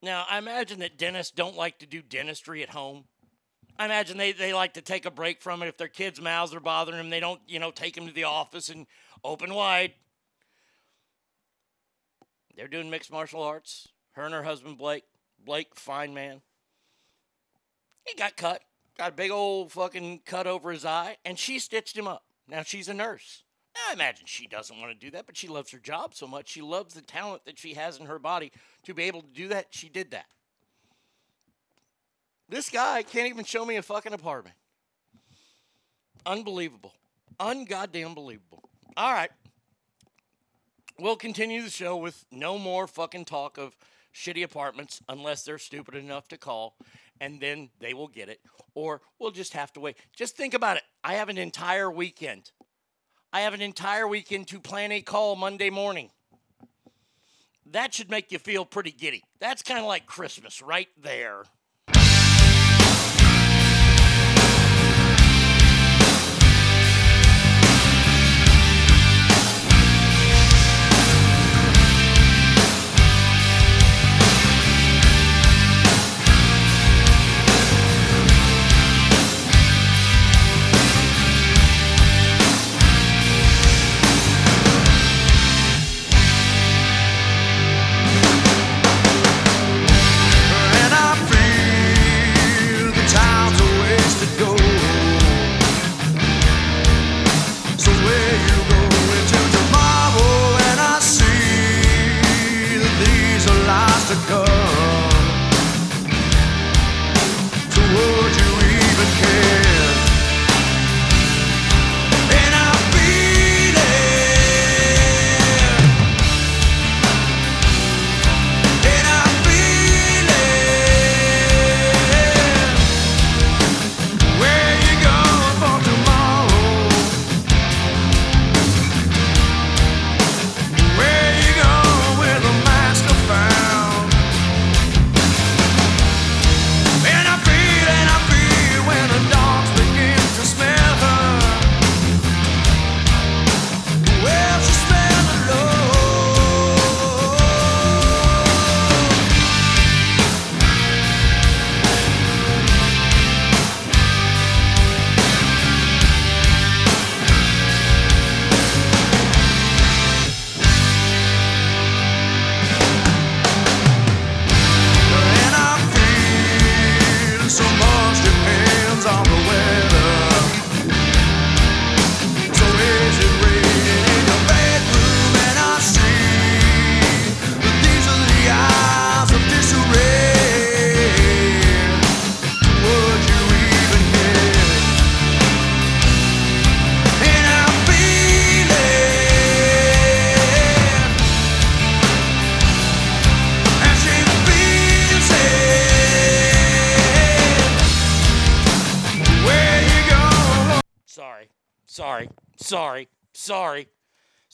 Now, 0.00 0.26
I 0.30 0.38
imagine 0.38 0.80
that 0.80 0.98
dentists 0.98 1.32
don't 1.32 1.56
like 1.56 1.78
to 1.78 1.86
do 1.86 2.02
dentistry 2.02 2.62
at 2.62 2.68
home. 2.68 3.04
I 3.78 3.86
imagine 3.86 4.16
they, 4.18 4.32
they 4.32 4.52
like 4.52 4.74
to 4.74 4.82
take 4.82 5.06
a 5.06 5.10
break 5.10 5.40
from 5.42 5.62
it. 5.62 5.66
If 5.66 5.76
their 5.78 5.88
kids' 5.88 6.20
mouths 6.20 6.54
are 6.54 6.60
bothering 6.60 6.98
them, 6.98 7.10
they 7.10 7.20
don't, 7.20 7.40
you 7.48 7.58
know, 7.58 7.72
take 7.72 7.94
them 7.94 8.06
to 8.06 8.12
the 8.12 8.24
office 8.24 8.68
and 8.68 8.86
open 9.24 9.52
wide. 9.52 9.94
They're 12.56 12.68
doing 12.68 12.90
mixed 12.90 13.10
martial 13.10 13.42
arts. 13.42 13.88
Her 14.14 14.24
and 14.24 14.34
her 14.34 14.42
husband, 14.42 14.78
Blake. 14.78 15.04
Blake, 15.44 15.74
fine 15.74 16.14
man. 16.14 16.40
He 18.06 18.14
got 18.14 18.36
cut. 18.36 18.62
Got 18.96 19.10
a 19.12 19.14
big 19.14 19.30
old 19.30 19.72
fucking 19.72 20.20
cut 20.24 20.46
over 20.46 20.70
his 20.70 20.84
eye, 20.84 21.16
and 21.24 21.38
she 21.38 21.58
stitched 21.58 21.96
him 21.96 22.06
up. 22.06 22.24
Now 22.48 22.62
she's 22.62 22.88
a 22.88 22.94
nurse. 22.94 23.42
I 23.76 23.92
imagine 23.92 24.26
she 24.26 24.46
doesn't 24.46 24.78
want 24.78 24.92
to 24.92 25.06
do 25.06 25.10
that, 25.12 25.26
but 25.26 25.36
she 25.36 25.48
loves 25.48 25.72
her 25.72 25.78
job 25.78 26.14
so 26.14 26.28
much. 26.28 26.48
She 26.48 26.62
loves 26.62 26.94
the 26.94 27.02
talent 27.02 27.44
that 27.44 27.58
she 27.58 27.74
has 27.74 27.98
in 27.98 28.06
her 28.06 28.20
body 28.20 28.52
to 28.84 28.94
be 28.94 29.04
able 29.04 29.22
to 29.22 29.32
do 29.34 29.48
that. 29.48 29.66
She 29.70 29.88
did 29.88 30.12
that. 30.12 30.26
This 32.48 32.70
guy 32.70 33.02
can't 33.02 33.28
even 33.28 33.44
show 33.44 33.64
me 33.64 33.76
a 33.76 33.82
fucking 33.82 34.12
apartment. 34.12 34.54
Unbelievable. 36.24 36.94
Ungoddamn 37.40 38.14
believable. 38.14 38.62
All 38.96 39.12
right. 39.12 39.30
We'll 40.98 41.16
continue 41.16 41.62
the 41.62 41.70
show 41.70 41.96
with 41.96 42.24
no 42.30 42.58
more 42.58 42.86
fucking 42.86 43.24
talk 43.24 43.58
of 43.58 43.76
shitty 44.14 44.44
apartments 44.44 45.02
unless 45.08 45.42
they're 45.44 45.58
stupid 45.58 45.94
enough 45.94 46.28
to 46.28 46.38
call, 46.38 46.76
and 47.20 47.40
then 47.40 47.70
they 47.80 47.94
will 47.94 48.08
get 48.08 48.28
it. 48.28 48.40
Or 48.74 49.00
we'll 49.18 49.30
just 49.30 49.52
have 49.54 49.72
to 49.74 49.80
wait. 49.80 49.96
Just 50.14 50.36
think 50.36 50.54
about 50.54 50.76
it. 50.76 50.84
I 51.02 51.14
have 51.14 51.28
an 51.28 51.38
entire 51.38 51.90
weekend. 51.90 52.52
I 53.32 53.40
have 53.40 53.54
an 53.54 53.60
entire 53.60 54.06
weekend 54.06 54.48
to 54.48 54.60
plan 54.60 54.92
a 54.92 55.00
call 55.00 55.34
Monday 55.34 55.70
morning. 55.70 56.10
That 57.66 57.92
should 57.92 58.10
make 58.10 58.30
you 58.30 58.38
feel 58.38 58.64
pretty 58.64 58.92
giddy. 58.92 59.24
That's 59.40 59.62
kind 59.62 59.80
of 59.80 59.86
like 59.86 60.06
Christmas 60.06 60.62
right 60.62 60.88
there. 61.02 61.42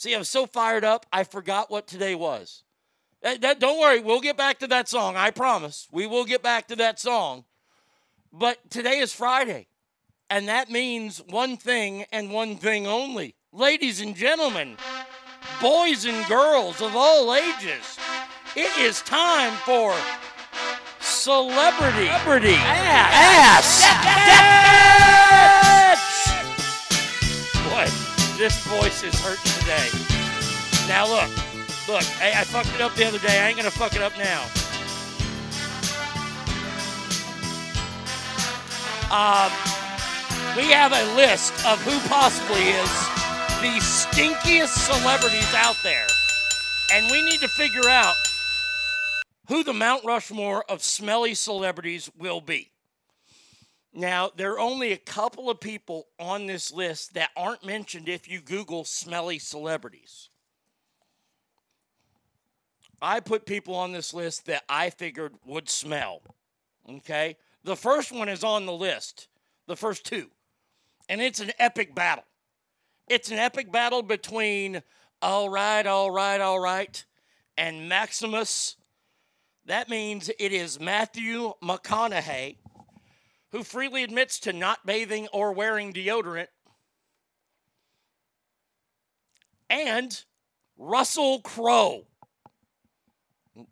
See, 0.00 0.14
I 0.14 0.18
was 0.18 0.30
so 0.30 0.46
fired 0.46 0.82
up, 0.82 1.04
I 1.12 1.24
forgot 1.24 1.70
what 1.70 1.86
today 1.86 2.14
was. 2.14 2.62
That- 3.20 3.42
that- 3.42 3.58
don't 3.58 3.78
worry, 3.78 4.00
we'll 4.00 4.22
get 4.22 4.34
back 4.34 4.58
to 4.60 4.66
that 4.68 4.88
song. 4.88 5.14
I 5.14 5.30
promise. 5.30 5.88
We 5.92 6.06
will 6.06 6.24
get 6.24 6.42
back 6.42 6.68
to 6.68 6.76
that 6.76 6.98
song. 6.98 7.44
But 8.32 8.70
today 8.70 9.00
is 9.00 9.12
Friday, 9.12 9.66
and 10.30 10.48
that 10.48 10.70
means 10.70 11.20
one 11.20 11.58
thing 11.58 12.06
and 12.10 12.32
one 12.32 12.56
thing 12.56 12.86
only. 12.86 13.34
Ladies 13.52 14.00
and 14.00 14.16
gentlemen, 14.16 14.78
boys 15.60 16.06
and 16.06 16.26
girls 16.28 16.80
of 16.80 16.96
all 16.96 17.34
ages, 17.34 17.98
it 18.56 18.74
is 18.78 19.02
time 19.02 19.52
for 19.66 19.94
celebrity, 20.98 22.06
celebrity 22.06 22.54
ass, 22.54 23.82
ass. 23.84 25.69
This 28.40 28.56
voice 28.68 29.02
is 29.02 29.14
hurting 29.20 29.52
today. 29.60 29.86
Now 30.88 31.06
look, 31.06 31.28
look, 31.86 32.02
hey, 32.16 32.32
I 32.34 32.42
fucked 32.44 32.74
it 32.74 32.80
up 32.80 32.94
the 32.94 33.06
other 33.06 33.18
day. 33.18 33.38
I 33.38 33.48
ain't 33.48 33.58
gonna 33.58 33.70
fuck 33.70 33.94
it 33.94 34.00
up 34.00 34.16
now. 34.16 34.40
Um, 39.12 39.52
we 40.56 40.72
have 40.72 40.90
a 40.90 41.16
list 41.16 41.52
of 41.66 41.82
who 41.82 41.98
possibly 42.08 42.62
is 42.62 42.90
the 43.60 43.76
stinkiest 43.84 44.88
celebrities 44.88 45.52
out 45.54 45.76
there, 45.82 46.06
and 46.94 47.12
we 47.12 47.20
need 47.20 47.40
to 47.40 47.48
figure 47.48 47.90
out 47.90 48.14
who 49.48 49.62
the 49.62 49.74
Mount 49.74 50.02
Rushmore 50.06 50.64
of 50.66 50.82
smelly 50.82 51.34
celebrities 51.34 52.10
will 52.18 52.40
be. 52.40 52.69
Now, 53.92 54.30
there 54.36 54.52
are 54.52 54.60
only 54.60 54.92
a 54.92 54.96
couple 54.96 55.50
of 55.50 55.60
people 55.60 56.06
on 56.18 56.46
this 56.46 56.72
list 56.72 57.14
that 57.14 57.30
aren't 57.36 57.64
mentioned 57.64 58.08
if 58.08 58.28
you 58.28 58.40
Google 58.40 58.84
smelly 58.84 59.38
celebrities. 59.38 60.28
I 63.02 63.20
put 63.20 63.46
people 63.46 63.74
on 63.74 63.92
this 63.92 64.14
list 64.14 64.46
that 64.46 64.62
I 64.68 64.90
figured 64.90 65.34
would 65.44 65.68
smell. 65.68 66.22
Okay? 66.88 67.36
The 67.64 67.76
first 67.76 68.12
one 68.12 68.28
is 68.28 68.44
on 68.44 68.66
the 68.66 68.72
list, 68.72 69.28
the 69.66 69.76
first 69.76 70.04
two. 70.04 70.30
And 71.08 71.20
it's 71.20 71.40
an 71.40 71.52
epic 71.58 71.94
battle. 71.94 72.24
It's 73.08 73.32
an 73.32 73.38
epic 73.38 73.72
battle 73.72 74.02
between 74.02 74.82
all 75.22 75.50
right, 75.50 75.86
all 75.86 76.10
right, 76.10 76.40
all 76.40 76.60
right, 76.60 77.04
and 77.58 77.88
Maximus. 77.88 78.76
That 79.66 79.88
means 79.88 80.30
it 80.38 80.52
is 80.52 80.80
Matthew 80.80 81.52
McConaughey, 81.62 82.56
who 83.52 83.62
freely 83.62 84.02
admits 84.02 84.38
to 84.40 84.52
not 84.52 84.86
bathing 84.86 85.28
or 85.32 85.52
wearing 85.52 85.92
deodorant, 85.92 86.48
and 89.68 90.24
Russell 90.78 91.40
Crowe. 91.40 92.06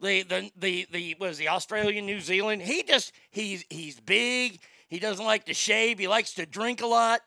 The 0.00 0.22
the 0.22 0.52
the 0.56 0.86
the 0.92 1.16
was 1.18 1.38
the 1.38 1.48
Australian 1.48 2.06
New 2.06 2.20
Zealand. 2.20 2.62
He 2.62 2.82
just 2.82 3.12
he's 3.30 3.64
he's 3.70 3.98
big. 4.00 4.60
He 4.88 4.98
doesn't 4.98 5.24
like 5.24 5.44
to 5.46 5.54
shave. 5.54 5.98
He 5.98 6.08
likes 6.08 6.34
to 6.34 6.46
drink 6.46 6.82
a 6.82 6.86
lot. 6.86 7.20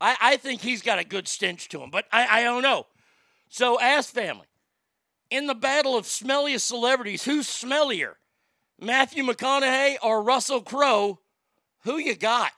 I, 0.00 0.16
I 0.20 0.36
think 0.36 0.60
he's 0.60 0.82
got 0.82 0.98
a 0.98 1.04
good 1.04 1.28
stench 1.28 1.68
to 1.70 1.80
him, 1.80 1.90
but 1.90 2.04
I, 2.12 2.40
I 2.40 2.42
don't 2.42 2.62
know. 2.62 2.86
So 3.48 3.80
ask 3.80 4.12
family. 4.12 4.46
In 5.30 5.46
the 5.46 5.54
battle 5.54 5.96
of 5.96 6.04
smelliest 6.04 6.60
celebrities, 6.60 7.24
who's 7.24 7.48
smellier? 7.48 8.14
Matthew 8.78 9.24
McConaughey 9.24 9.96
or 10.02 10.22
Russell 10.22 10.60
Crowe? 10.60 11.20
Who 11.86 11.98
you 11.98 12.16
got? 12.16 12.50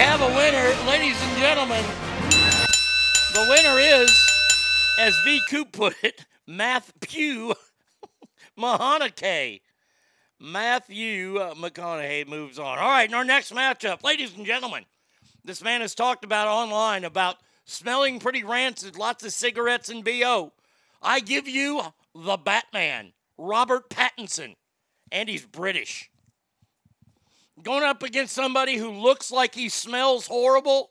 Have 0.00 0.22
a 0.22 0.34
winner, 0.34 0.88
ladies 0.88 1.22
and 1.22 1.38
gentlemen. 1.38 1.84
The 3.34 3.46
winner 3.50 3.78
is, 3.78 4.10
as 4.98 5.14
V. 5.24 5.42
Coop 5.50 5.72
put 5.72 5.94
it, 6.02 6.24
Matthew 6.46 7.52
Mahonakay. 8.58 9.60
Matthew 10.40 11.36
uh, 11.36 11.52
McConaughey 11.52 12.26
moves 12.26 12.58
on. 12.58 12.78
All 12.78 12.88
right, 12.88 13.06
in 13.06 13.14
our 13.14 13.24
next 13.24 13.52
matchup, 13.52 14.02
ladies 14.02 14.34
and 14.34 14.46
gentlemen, 14.46 14.86
this 15.44 15.62
man 15.62 15.82
has 15.82 15.94
talked 15.94 16.24
about 16.24 16.48
online 16.48 17.04
about 17.04 17.36
smelling 17.66 18.20
pretty 18.20 18.42
rancid, 18.42 18.96
lots 18.96 19.22
of 19.22 19.34
cigarettes 19.34 19.90
and 19.90 20.02
BO. 20.02 20.52
I 21.02 21.20
give 21.20 21.46
you 21.46 21.82
the 22.14 22.38
Batman, 22.38 23.12
Robert 23.36 23.90
Pattinson, 23.90 24.56
and 25.12 25.28
he's 25.28 25.44
British. 25.44 26.10
Going 27.62 27.82
up 27.82 28.02
against 28.02 28.34
somebody 28.34 28.76
who 28.76 28.90
looks 28.90 29.30
like 29.30 29.54
he 29.54 29.68
smells 29.68 30.26
horrible, 30.26 30.90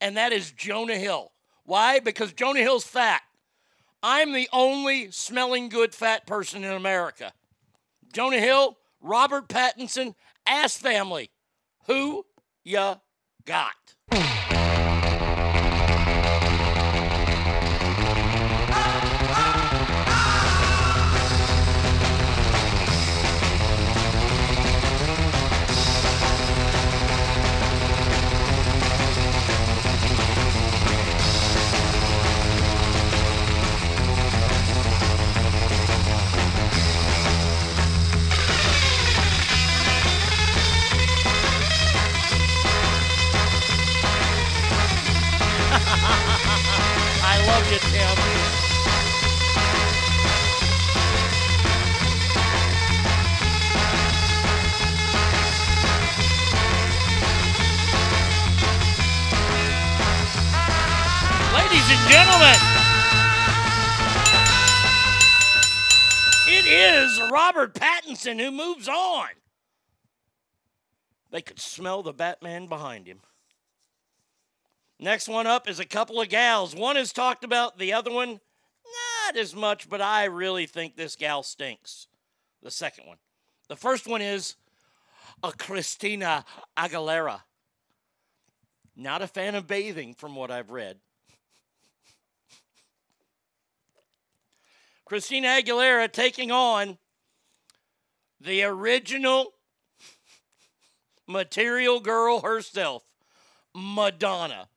and 0.00 0.16
that 0.16 0.32
is 0.32 0.50
Jonah 0.50 0.96
Hill. 0.96 1.32
Why? 1.64 2.00
Because 2.00 2.32
Jonah 2.32 2.60
Hill's 2.60 2.84
fat. 2.84 3.22
I'm 4.02 4.32
the 4.32 4.48
only 4.52 5.12
smelling 5.12 5.68
good 5.68 5.94
fat 5.94 6.26
person 6.26 6.64
in 6.64 6.72
America. 6.72 7.32
Jonah 8.12 8.40
Hill, 8.40 8.76
Robert 9.00 9.48
Pattinson, 9.48 10.14
Ass 10.46 10.76
Family. 10.76 11.30
Who 11.86 12.26
ya 12.64 12.96
got? 13.44 13.94
Love 47.46 47.72
you, 47.72 47.78
Tim. 47.78 48.16
Ladies 61.54 61.88
and 61.90 62.02
gentlemen, 62.10 62.58
it 66.48 66.66
is 66.66 67.20
Robert 67.30 67.74
Pattinson 67.74 68.38
who 68.38 68.50
moves 68.50 68.88
on. 68.88 69.28
They 71.30 71.42
could 71.42 71.58
smell 71.58 72.02
the 72.02 72.12
Batman 72.12 72.66
behind 72.66 73.06
him. 73.06 73.20
Next 75.02 75.26
one 75.26 75.48
up 75.48 75.68
is 75.68 75.80
a 75.80 75.84
couple 75.84 76.20
of 76.20 76.28
gals. 76.28 76.76
One 76.76 76.96
is 76.96 77.12
talked 77.12 77.42
about, 77.42 77.76
the 77.76 77.92
other 77.92 78.12
one, 78.12 78.38
not 79.26 79.36
as 79.36 79.52
much, 79.52 79.88
but 79.88 80.00
I 80.00 80.26
really 80.26 80.64
think 80.64 80.94
this 80.94 81.16
gal 81.16 81.42
stinks. 81.42 82.06
The 82.62 82.70
second 82.70 83.08
one. 83.08 83.16
The 83.68 83.74
first 83.74 84.06
one 84.06 84.22
is 84.22 84.54
a 85.42 85.50
Christina 85.50 86.44
Aguilera. 86.76 87.40
Not 88.94 89.22
a 89.22 89.26
fan 89.26 89.56
of 89.56 89.66
bathing, 89.66 90.14
from 90.14 90.36
what 90.36 90.52
I've 90.52 90.70
read. 90.70 90.98
Christina 95.04 95.48
Aguilera 95.48 96.12
taking 96.12 96.52
on 96.52 96.96
the 98.40 98.62
original 98.62 99.54
material 101.26 101.98
girl 101.98 102.42
herself, 102.42 103.02
Madonna. 103.74 104.68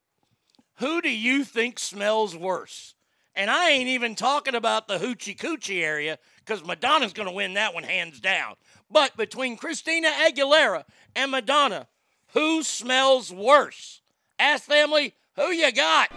Who 0.77 1.01
do 1.01 1.09
you 1.09 1.43
think 1.43 1.79
smells 1.79 2.35
worse? 2.35 2.95
And 3.35 3.49
I 3.49 3.71
ain't 3.71 3.89
even 3.89 4.15
talking 4.15 4.55
about 4.55 4.87
the 4.87 4.97
hoochie 4.97 5.37
coochie 5.37 5.83
area 5.83 6.17
because 6.39 6.65
Madonna's 6.65 7.13
going 7.13 7.27
to 7.27 7.35
win 7.35 7.53
that 7.55 7.73
one 7.73 7.83
hands 7.83 8.19
down. 8.19 8.55
But 8.89 9.17
between 9.17 9.57
Christina 9.57 10.07
Aguilera 10.07 10.83
and 11.15 11.31
Madonna, 11.31 11.87
who 12.33 12.63
smells 12.63 13.33
worse? 13.33 14.01
Ask 14.39 14.63
family, 14.63 15.13
who 15.35 15.47
you 15.47 15.71
got? 15.71 16.11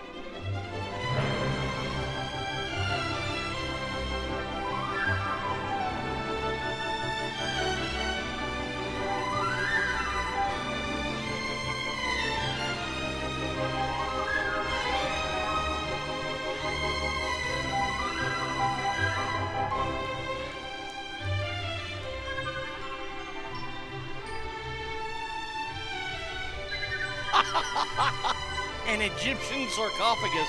An 28.99 29.05
Egyptian 29.05 29.69
sarcophagus. 29.69 30.49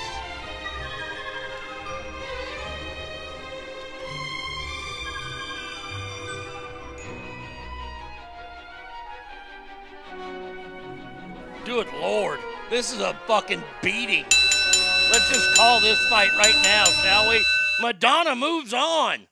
Good 11.64 11.86
lord. 12.00 12.40
This 12.70 12.92
is 12.92 12.98
a 12.98 13.14
fucking 13.28 13.62
beating. 13.82 14.24
Let's 14.24 15.28
just 15.28 15.56
call 15.56 15.80
this 15.80 16.04
fight 16.08 16.32
right 16.36 16.60
now, 16.64 16.86
shall 16.86 17.30
we? 17.30 17.44
Madonna 17.80 18.34
moves 18.34 18.74
on. 18.74 19.28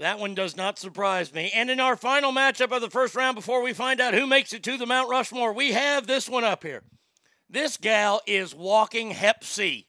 That 0.00 0.18
one 0.18 0.34
does 0.34 0.56
not 0.56 0.78
surprise 0.78 1.34
me. 1.34 1.52
And 1.54 1.70
in 1.70 1.78
our 1.78 1.94
final 1.94 2.32
matchup 2.32 2.74
of 2.74 2.80
the 2.80 2.88
first 2.88 3.14
round, 3.14 3.34
before 3.34 3.62
we 3.62 3.74
find 3.74 4.00
out 4.00 4.14
who 4.14 4.26
makes 4.26 4.54
it 4.54 4.62
to 4.62 4.78
the 4.78 4.86
Mount 4.86 5.10
Rushmore, 5.10 5.52
we 5.52 5.72
have 5.72 6.06
this 6.06 6.26
one 6.26 6.42
up 6.42 6.62
here. 6.62 6.82
This 7.50 7.76
gal 7.76 8.22
is 8.26 8.54
walking 8.54 9.10
Hep 9.10 9.44
C. 9.44 9.86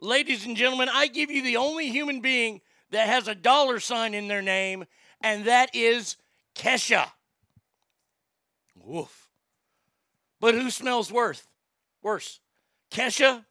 Ladies 0.00 0.44
and 0.44 0.56
gentlemen, 0.56 0.88
I 0.92 1.06
give 1.06 1.30
you 1.30 1.44
the 1.44 1.58
only 1.58 1.90
human 1.90 2.22
being 2.22 2.60
that 2.90 3.06
has 3.06 3.28
a 3.28 3.36
dollar 3.36 3.78
sign 3.78 4.14
in 4.14 4.26
their 4.26 4.42
name, 4.42 4.84
and 5.20 5.44
that 5.44 5.72
is 5.76 6.16
Kesha. 6.56 7.06
Woof. 8.74 9.28
But 10.40 10.54
who 10.54 10.70
smells 10.70 11.12
worse? 11.12 11.44
Worse, 12.02 12.40
Kesha 12.90 13.44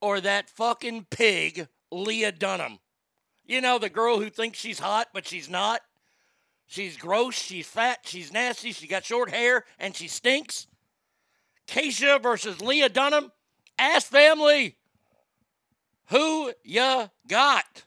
or 0.00 0.22
that 0.22 0.48
fucking 0.48 1.08
pig, 1.10 1.68
Leah 1.92 2.32
Dunham? 2.32 2.78
You 3.50 3.60
know, 3.60 3.78
the 3.80 3.90
girl 3.90 4.20
who 4.20 4.30
thinks 4.30 4.60
she's 4.60 4.78
hot, 4.78 5.08
but 5.12 5.26
she's 5.26 5.50
not. 5.50 5.80
She's 6.68 6.96
gross, 6.96 7.34
she's 7.34 7.66
fat, 7.66 7.98
she's 8.04 8.32
nasty, 8.32 8.70
she 8.70 8.86
got 8.86 9.04
short 9.04 9.28
hair, 9.28 9.64
and 9.76 9.92
she 9.92 10.06
stinks. 10.06 10.68
Kesha 11.66 12.22
versus 12.22 12.60
Leah 12.60 12.88
Dunham. 12.88 13.32
Ass 13.76 14.04
family. 14.04 14.76
Who 16.10 16.52
ya 16.62 17.08
got? 17.26 17.86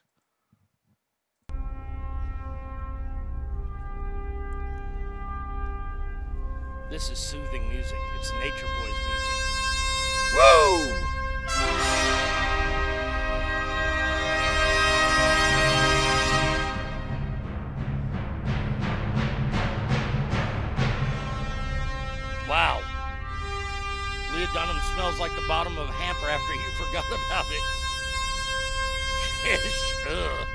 This 6.89 7.09
is 7.09 7.17
soothing 7.17 7.69
music. 7.69 7.97
It's 8.19 8.33
Nature 8.33 8.67
Boys 8.67 8.97
music. 9.07 9.37
Woo! 10.35 11.72
Dunham 24.51 24.79
smells 24.93 25.19
like 25.19 25.33
the 25.35 25.43
bottom 25.47 25.77
of 25.77 25.87
a 25.87 25.91
hamper 25.91 26.27
after 26.27 26.53
you 26.53 26.69
forgot 26.77 27.05
about 27.07 27.45
it. 27.49 27.63
Ish, 29.45 29.93
ugh. 30.07 30.47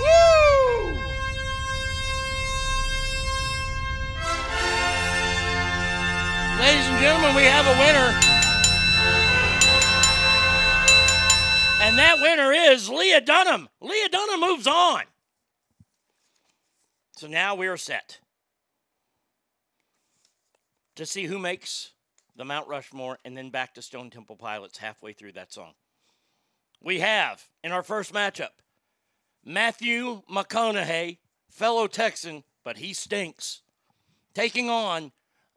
Woo! 0.00 1.00
Ladies 6.58 6.86
and 6.86 6.98
gentlemen, 7.00 7.34
we 7.34 7.44
have 7.44 7.66
a 7.66 7.78
winner. 7.80 8.29
That 12.00 12.18
winner 12.20 12.50
is 12.50 12.88
Leah 12.88 13.20
Dunham. 13.20 13.68
Leah 13.80 14.08
Dunham 14.08 14.40
moves 14.40 14.66
on. 14.66 15.02
So 17.16 17.26
now 17.26 17.54
we 17.54 17.66
are 17.66 17.76
set 17.76 18.20
to 20.96 21.04
see 21.04 21.26
who 21.26 21.38
makes 21.38 21.92
the 22.36 22.44
Mount 22.44 22.68
Rushmore 22.68 23.18
and 23.24 23.36
then 23.36 23.50
back 23.50 23.74
to 23.74 23.82
Stone 23.82 24.08
Temple 24.08 24.36
Pilots 24.36 24.78
halfway 24.78 25.12
through 25.12 25.32
that 25.32 25.52
song. 25.52 25.72
We 26.82 27.00
have 27.00 27.48
in 27.62 27.72
our 27.72 27.82
first 27.82 28.14
matchup 28.14 28.62
Matthew 29.44 30.22
McConaughey, 30.30 31.18
fellow 31.50 31.86
Texan, 31.86 32.44
but 32.64 32.78
he 32.78 32.94
stinks, 32.94 33.60
taking 34.32 34.70
on 34.70 35.12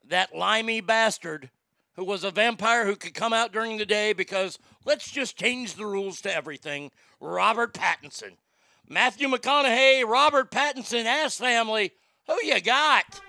that 0.06 0.36
limey 0.36 0.82
bastard 0.82 1.49
who 1.95 2.03
was 2.03 2.24
a 2.24 2.32
vampire 2.32 2.86
who 2.86 2.95
could 2.95 3.14
come 3.14 3.34
out 3.34 3.52
during 3.52 3.78
the 3.78 3.86
day 3.86 4.14
because 4.14 4.57
let's 4.86 5.11
just 5.11 5.38
change 5.38 5.76
the 5.76 5.86
rules 5.86 6.22
to 6.22 6.34
everything. 6.34 6.91
Robert 7.20 7.74
Pattinson. 7.74 8.38
Matthew 8.90 9.28
McConaughey, 9.28 10.06
Robert 10.06 10.52
Pattinson, 10.52 11.06
ass 11.06 11.38
family. 11.38 11.91
Who 12.28 12.38
you 12.44 12.60
got? 12.61 13.22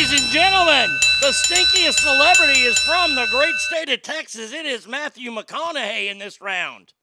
Ladies 0.00 0.22
and 0.22 0.30
gentlemen, 0.30 0.98
the 1.20 1.26
stinkiest 1.26 2.00
celebrity 2.00 2.60
is 2.60 2.78
from 2.78 3.14
the 3.14 3.26
great 3.30 3.54
state 3.56 3.90
of 3.90 4.00
Texas. 4.00 4.50
It 4.50 4.64
is 4.64 4.88
Matthew 4.88 5.30
McConaughey 5.30 6.10
in 6.10 6.16
this 6.16 6.40
round. 6.40 6.94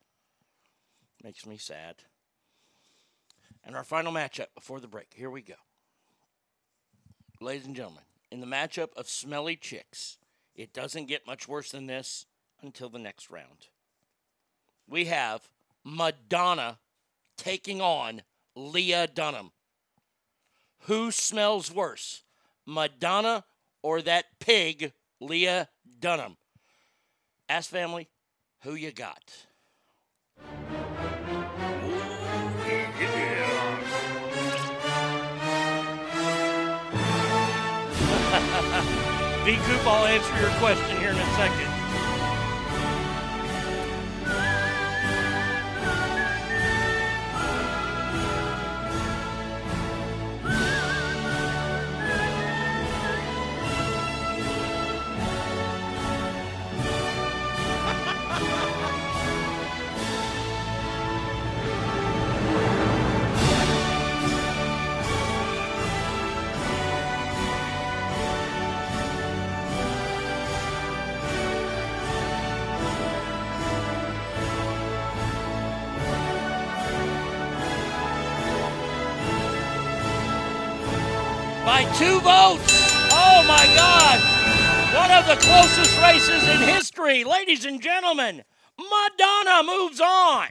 Makes 1.24 1.45
me 1.45 1.57
sad. 1.57 1.98
And 3.64 3.76
our 3.76 3.84
final 3.84 4.11
matchup 4.11 4.48
before 4.56 4.80
the 4.80 4.88
break. 4.88 5.14
Here 5.14 5.30
we 5.30 5.44
go. 5.44 5.53
Ladies 7.40 7.68
and 7.68 7.76
gentlemen, 7.76 8.02
in 8.32 8.40
the 8.40 8.48
matchup 8.48 8.98
of 8.98 9.07
smelly 9.07 9.56
chicks, 9.56 10.18
it 10.56 10.74
doesn't 10.74 11.06
get 11.06 11.28
much 11.28 11.48
worse 11.48 11.69
than 11.69 11.86
this 11.86 12.26
until 12.64 12.90
the 12.90 12.98
next 12.98 13.30
round. 13.30 13.68
We 14.90 15.06
have 15.06 15.49
Madonna 15.84 16.80
taking 17.38 17.80
on 17.80 18.24
Leah 18.56 19.06
Dunham. 19.06 19.52
Who 20.88 21.11
smells 21.11 21.72
worse, 21.72 22.24
Madonna 22.68 23.45
or 23.81 24.02
that 24.02 24.26
pig, 24.39 24.91
Leah 25.22 25.69
Dunham? 25.99 26.35
Ask 27.48 27.69
family, 27.69 28.10
who 28.64 28.76
you 28.76 28.91
got? 28.91 29.48
V 39.45 39.56
Coop, 39.56 39.88
I'll 39.88 40.06
answer 40.06 40.39
your 40.41 40.49
question 40.60 40.98
here 40.99 41.11
in 41.11 41.18
a 41.18 41.35
second. 41.35 41.77
By 81.78 81.84
two 81.94 82.20
votes. 82.22 82.74
Oh 83.12 83.44
my 83.48 83.68
God! 83.76 84.20
One 84.95 85.12
of 85.12 85.28
the 85.28 85.36
closest 85.45 86.02
races 86.02 86.41
in 86.49 86.58
history. 86.68 87.24
Ladies 87.24 87.66
and 87.66 87.80
gentlemen, 87.80 88.44
Madonna 88.80 89.62
moves 89.64 90.02
on. 90.02 90.48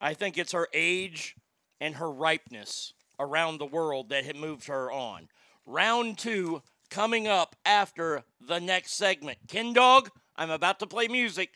I 0.00 0.14
think 0.14 0.36
it's 0.36 0.50
her 0.50 0.66
age 0.74 1.36
and 1.80 1.94
her 1.94 2.10
ripeness 2.10 2.92
around 3.20 3.58
the 3.58 3.66
world 3.66 4.08
that 4.08 4.24
had 4.24 4.34
moved 4.34 4.66
her 4.66 4.90
on. 4.90 5.28
Round 5.64 6.18
two 6.18 6.62
coming 6.90 7.28
up 7.28 7.54
after 7.64 8.24
the 8.40 8.58
next 8.58 8.94
segment. 8.94 9.38
Ken 9.46 9.72
Dog, 9.72 10.10
I'm 10.34 10.50
about 10.50 10.80
to 10.80 10.88
play 10.88 11.06
music. 11.06 11.50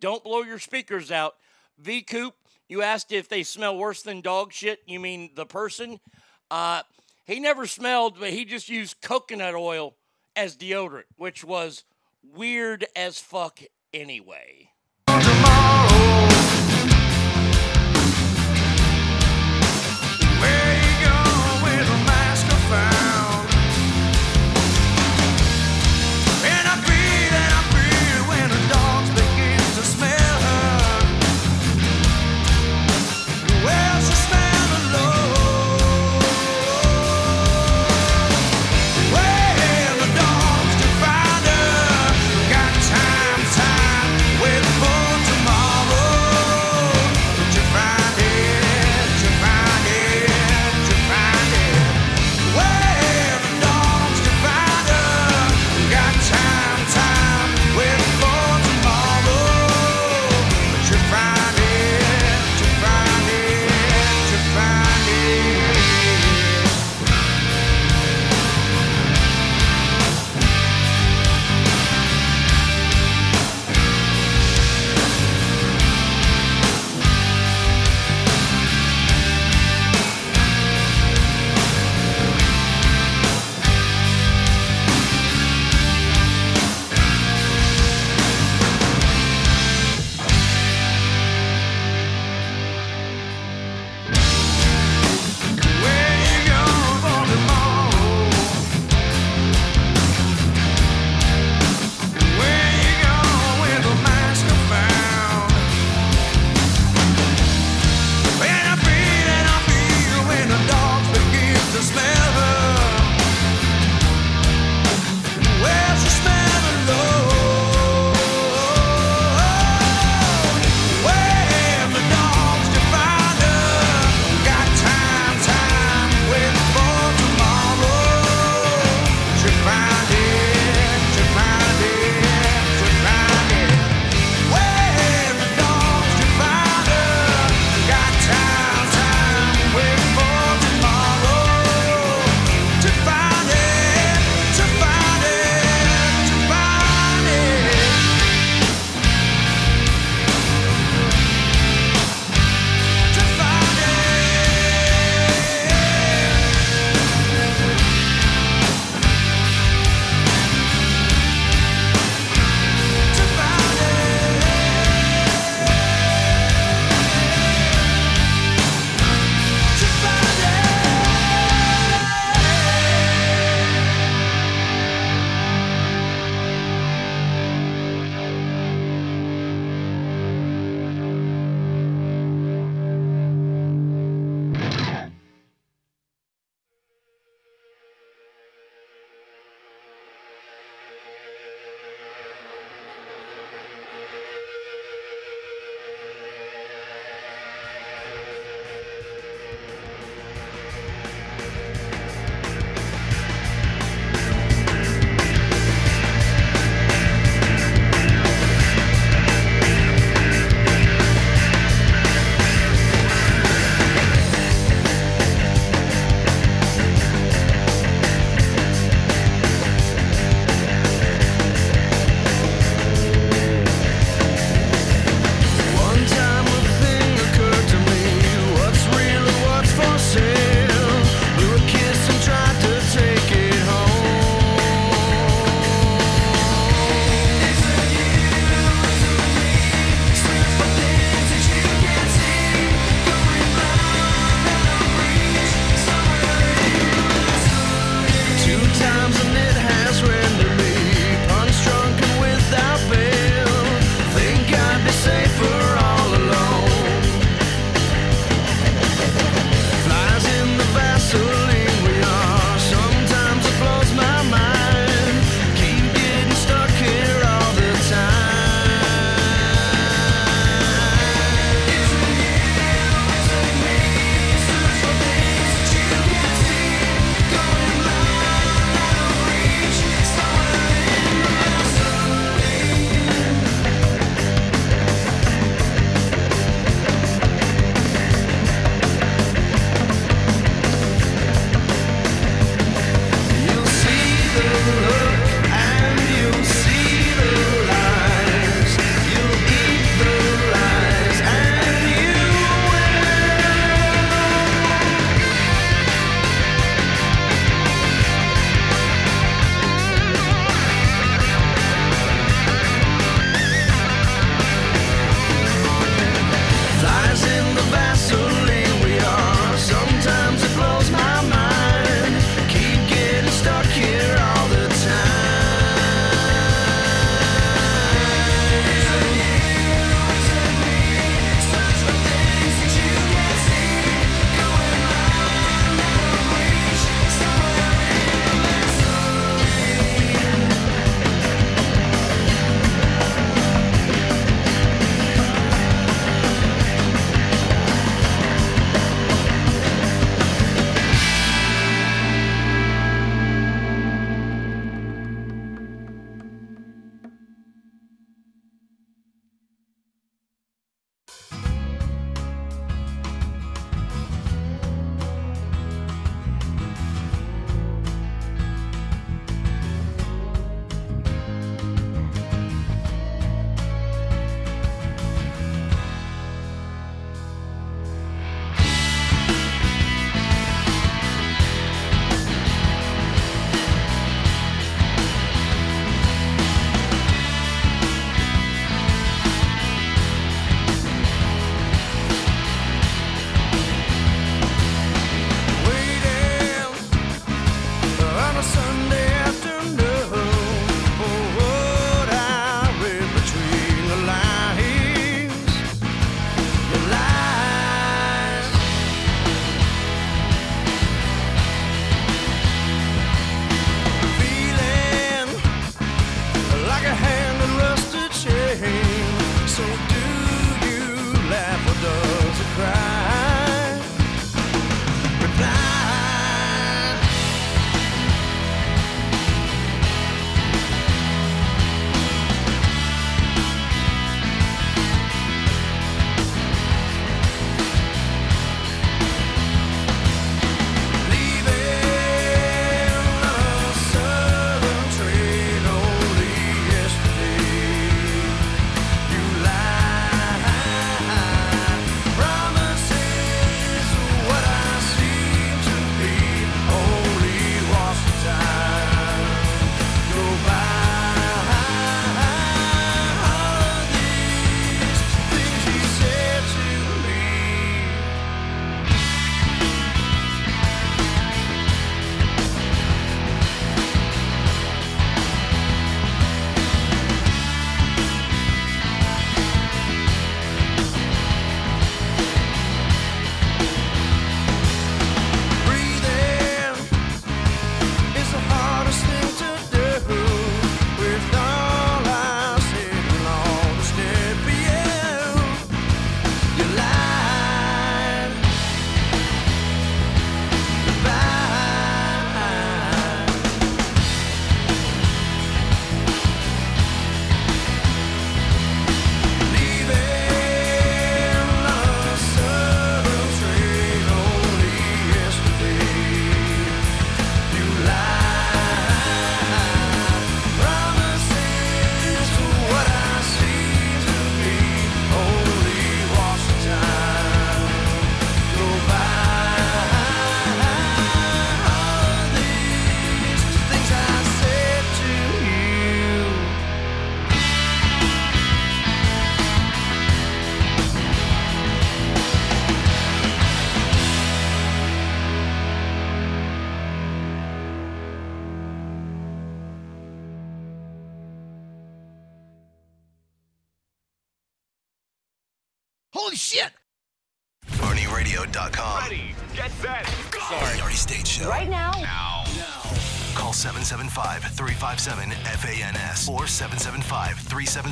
Don't 0.00 0.24
blow 0.24 0.42
your 0.42 0.58
speakers 0.58 1.12
out. 1.12 1.34
V 1.78 2.02
Coop, 2.02 2.34
you 2.68 2.82
asked 2.82 3.12
if 3.12 3.28
they 3.28 3.44
smell 3.44 3.78
worse 3.78 4.02
than 4.02 4.20
dog 4.20 4.52
shit. 4.52 4.80
You 4.84 4.98
mean 4.98 5.30
the 5.36 5.46
person? 5.46 6.00
Uh, 6.50 6.82
he 7.24 7.40
never 7.40 7.66
smelled, 7.66 8.18
but 8.18 8.30
he 8.30 8.44
just 8.44 8.68
used 8.68 9.00
coconut 9.00 9.54
oil 9.54 9.94
as 10.34 10.56
deodorant, 10.56 11.04
which 11.16 11.44
was 11.44 11.84
weird 12.22 12.86
as 12.96 13.18
fuck 13.18 13.60
anyway. 13.92 14.70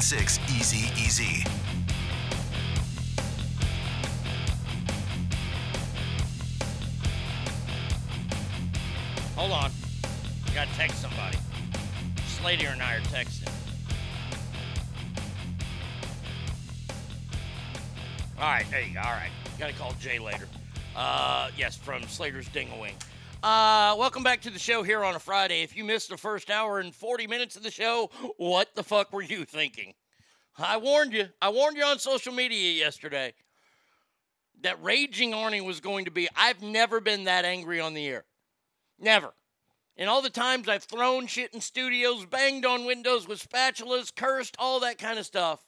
376 0.07 0.39
Easy 0.57 1.03
Easy. 1.03 1.45
Hold 9.35 9.51
on. 9.51 9.73
Gotta 10.55 10.70
text 10.77 11.03
somebody. 11.03 11.39
Slater 12.39 12.69
and 12.69 12.81
I 12.81 12.97
are 12.97 13.01
texting. 13.01 13.51
All 18.39 18.45
right, 18.45 18.65
there 18.70 18.83
you 18.83 18.95
go. 18.95 19.01
All 19.01 19.07
right. 19.07 19.31
Gotta 19.59 19.73
call 19.73 19.93
Jay 19.99 20.20
later. 20.20 20.47
Uh, 20.95 21.51
yes, 21.57 21.77
from 21.77 22.05
Slater's 22.05 22.49
Ding-a-Wing. 22.51 22.95
Uh, 23.43 23.47
welcome 23.97 24.23
back 24.23 24.43
to 24.43 24.51
the 24.51 24.59
show 24.59 24.82
here 24.82 25.02
on 25.02 25.14
a 25.14 25.18
Friday. 25.18 25.62
If 25.62 25.74
you 25.74 25.82
missed 25.82 26.10
the 26.10 26.18
first 26.18 26.51
hour 26.51 26.81
and 26.81 26.94
40 26.94 27.27
minutes 27.27 27.56
of 27.56 27.62
the 27.62 27.70
show, 27.70 28.10
what 28.36 28.74
the 28.74 28.82
fuck 28.82 29.10
were 29.10 29.23
you 29.23 29.47
thinking? 29.47 29.94
I 30.59 30.77
warned 30.77 31.14
you. 31.14 31.28
I 31.40 31.48
warned 31.48 31.78
you 31.78 31.85
on 31.85 31.98
social 31.98 32.35
media 32.35 32.73
yesterday 32.73 33.32
that 34.60 34.82
Raging 34.82 35.32
Arnie 35.32 35.64
was 35.64 35.81
going 35.81 36.05
to 36.05 36.10
be. 36.10 36.28
I've 36.36 36.62
never 36.62 37.01
been 37.01 37.24
that 37.24 37.47
angry 37.47 37.81
on 37.81 37.94
the 37.94 38.06
air. 38.06 38.27
Never. 38.98 39.32
And 39.97 40.10
all 40.10 40.20
the 40.20 40.28
times 40.28 40.68
I've 40.68 40.85
thrown 40.85 41.27
shit 41.27 41.55
in 41.55 41.62
studios, 41.62 42.27
banged 42.27 42.66
on 42.66 42.85
windows 42.85 43.27
with 43.27 43.47
spatulas, 43.48 44.14
cursed, 44.14 44.56
all 44.59 44.81
that 44.81 44.98
kind 44.98 45.18
of 45.18 45.24
stuff. 45.24 45.65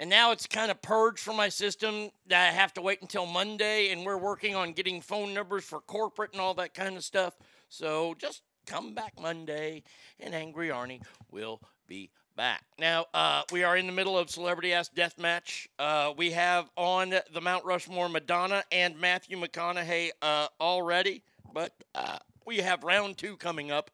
And 0.00 0.08
now 0.08 0.30
it's 0.30 0.46
kind 0.46 0.70
of 0.70 0.80
purged 0.80 1.18
from 1.18 1.36
my 1.36 1.48
system 1.48 2.10
that 2.28 2.48
I 2.48 2.52
have 2.52 2.72
to 2.74 2.80
wait 2.80 3.02
until 3.02 3.26
Monday, 3.26 3.90
and 3.90 4.06
we're 4.06 4.16
working 4.16 4.54
on 4.54 4.72
getting 4.72 5.00
phone 5.00 5.34
numbers 5.34 5.64
for 5.64 5.80
corporate 5.80 6.32
and 6.32 6.40
all 6.40 6.54
that 6.54 6.72
kind 6.72 6.96
of 6.96 7.02
stuff. 7.02 7.36
So 7.68 8.14
just 8.16 8.42
come 8.64 8.94
back 8.94 9.14
Monday, 9.20 9.82
and 10.20 10.34
Angry 10.34 10.68
Arnie 10.68 11.02
will 11.32 11.60
be 11.88 12.10
back. 12.36 12.62
Now, 12.78 13.06
uh, 13.12 13.42
we 13.50 13.64
are 13.64 13.76
in 13.76 13.88
the 13.88 13.92
middle 13.92 14.16
of 14.16 14.30
Celebrity 14.30 14.72
Ass 14.72 14.88
Death 14.88 15.18
Match. 15.18 15.68
Uh, 15.80 16.12
we 16.16 16.30
have 16.30 16.70
on 16.76 17.12
the 17.34 17.40
Mount 17.40 17.64
Rushmore 17.64 18.08
Madonna 18.08 18.62
and 18.70 18.96
Matthew 19.00 19.36
McConaughey 19.36 20.10
uh, 20.22 20.46
already, 20.60 21.24
but 21.52 21.72
uh, 21.96 22.18
we 22.46 22.58
have 22.58 22.84
round 22.84 23.18
two 23.18 23.36
coming 23.36 23.72
up 23.72 23.90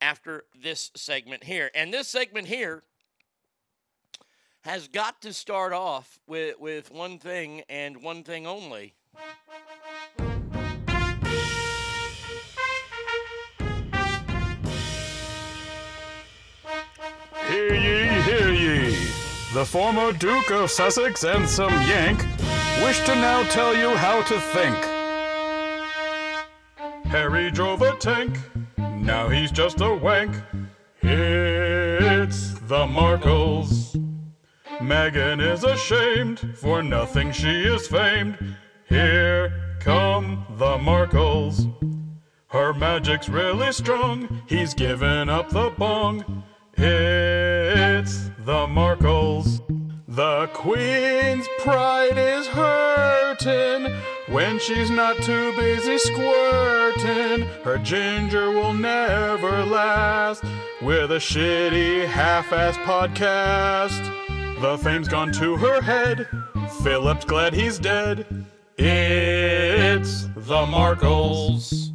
after 0.00 0.44
this 0.62 0.92
segment 0.94 1.42
here. 1.42 1.72
And 1.74 1.92
this 1.92 2.06
segment 2.06 2.46
here 2.46 2.84
has 4.70 4.86
got 4.86 5.20
to 5.20 5.32
start 5.32 5.72
off 5.72 6.20
with, 6.28 6.54
with 6.60 6.92
one 6.92 7.18
thing 7.18 7.60
and 7.68 8.04
one 8.04 8.22
thing 8.22 8.46
only. 8.46 8.94
Hear 17.48 17.74
ye, 17.74 18.22
hear 18.22 18.52
ye. 18.52 18.90
The 19.54 19.64
former 19.64 20.12
Duke 20.12 20.52
of 20.52 20.70
Sussex 20.70 21.24
and 21.24 21.48
some 21.48 21.72
Yank 21.72 22.24
wish 22.84 23.00
to 23.06 23.16
now 23.16 23.42
tell 23.50 23.76
you 23.76 23.96
how 23.96 24.22
to 24.22 24.38
think. 24.38 24.76
Harry 27.06 27.50
drove 27.50 27.82
a 27.82 27.96
tank, 27.96 28.38
now 28.78 29.28
he's 29.28 29.50
just 29.50 29.80
a 29.80 29.92
wank. 29.92 30.32
It's 31.02 32.50
the 32.68 32.86
Markles. 32.86 34.09
Meghan 34.80 35.40
is 35.40 35.62
ashamed, 35.62 36.56
for 36.56 36.82
nothing 36.82 37.32
she 37.32 37.62
is 37.64 37.86
famed. 37.86 38.56
Here 38.88 39.76
come 39.80 40.46
the 40.56 40.78
Markles. 40.78 41.72
Her 42.48 42.72
magic's 42.72 43.28
really 43.28 43.72
strong, 43.72 44.42
he's 44.46 44.74
given 44.74 45.28
up 45.28 45.50
the 45.50 45.70
bong. 45.76 46.44
It's 46.76 48.30
the 48.38 48.66
Markles. 48.66 49.60
The 50.08 50.48
Queen's 50.54 51.46
pride 51.60 52.16
is 52.16 52.46
hurting 52.48 53.94
when 54.28 54.58
she's 54.58 54.90
not 54.90 55.16
too 55.18 55.54
busy 55.56 55.98
squirting. 55.98 57.46
Her 57.62 57.78
ginger 57.78 58.50
will 58.50 58.72
never 58.74 59.64
last 59.64 60.42
with 60.82 61.12
a 61.12 61.20
shitty 61.20 62.06
half 62.06 62.52
ass 62.52 62.76
podcast. 62.78 64.16
The 64.60 64.76
fame's 64.76 65.08
gone 65.08 65.32
to 65.32 65.56
her 65.56 65.80
head. 65.80 66.28
Philip's 66.82 67.24
glad 67.24 67.54
he's 67.54 67.78
dead. 67.78 68.46
It's 68.76 70.24
the 70.36 70.66
Markles. 70.66 71.92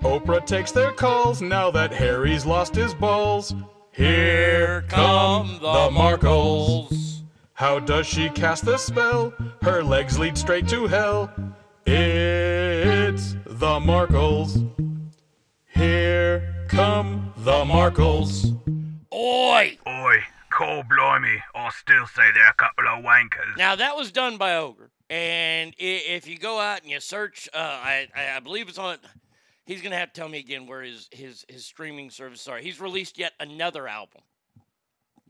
Oprah 0.00 0.46
takes 0.46 0.72
their 0.72 0.92
calls 0.92 1.42
now 1.42 1.70
that 1.70 1.92
Harry's 1.92 2.46
lost 2.46 2.74
his 2.74 2.94
balls. 2.94 3.54
Here 3.90 4.86
come 4.88 5.58
the 5.60 5.90
Markles. 5.90 7.20
How 7.52 7.78
does 7.78 8.06
she 8.06 8.30
cast 8.30 8.64
the 8.64 8.78
spell? 8.78 9.34
Her 9.60 9.84
legs 9.84 10.18
lead 10.18 10.38
straight 10.38 10.66
to 10.68 10.86
hell. 10.86 11.30
It's 11.84 13.34
the 13.44 13.80
Markles. 13.80 14.66
Here 15.68 16.66
come 16.68 17.34
the 17.36 17.64
Markles. 17.66 18.58
Oi! 19.12 19.76
Oi, 19.86 20.24
cold 20.62 20.88
blimey, 20.88 21.42
I 21.54 21.70
still 21.70 22.06
say 22.06 22.22
they're 22.34 22.48
a 22.48 22.54
couple 22.54 22.86
of 22.88 23.04
wankers. 23.04 23.56
Now 23.56 23.74
that 23.76 23.96
was 23.96 24.12
done 24.12 24.36
by 24.36 24.56
Ogre, 24.56 24.90
and 25.10 25.74
if 25.78 26.26
you 26.28 26.38
go 26.38 26.60
out 26.60 26.82
and 26.82 26.90
you 26.90 27.00
search, 27.00 27.48
uh, 27.52 27.58
I, 27.58 28.08
I 28.14 28.36
I 28.36 28.40
believe 28.40 28.68
it's 28.68 28.78
on. 28.78 28.98
He's 29.64 29.82
gonna 29.82 29.96
have 29.96 30.12
to 30.12 30.20
tell 30.20 30.28
me 30.28 30.38
again 30.38 30.66
where 30.66 30.82
his 30.82 31.08
his 31.10 31.44
his 31.48 31.64
streaming 31.64 32.10
service 32.10 32.46
are. 32.48 32.58
He's 32.58 32.80
released 32.80 33.18
yet 33.18 33.32
another 33.40 33.88
album. 33.88 34.22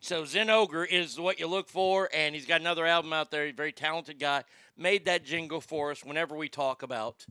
So 0.00 0.24
Zen 0.24 0.50
Ogre 0.50 0.84
is 0.84 1.18
what 1.18 1.38
you 1.38 1.46
look 1.46 1.68
for, 1.68 2.08
and 2.12 2.34
he's 2.34 2.46
got 2.46 2.60
another 2.60 2.86
album 2.86 3.12
out 3.12 3.30
there. 3.30 3.44
He's 3.44 3.54
a 3.54 3.56
very 3.56 3.72
talented 3.72 4.18
guy. 4.18 4.42
Made 4.76 5.04
that 5.04 5.24
jingle 5.24 5.60
for 5.60 5.92
us 5.92 6.04
whenever 6.04 6.36
we 6.36 6.48
talk 6.48 6.82
about 6.82 7.24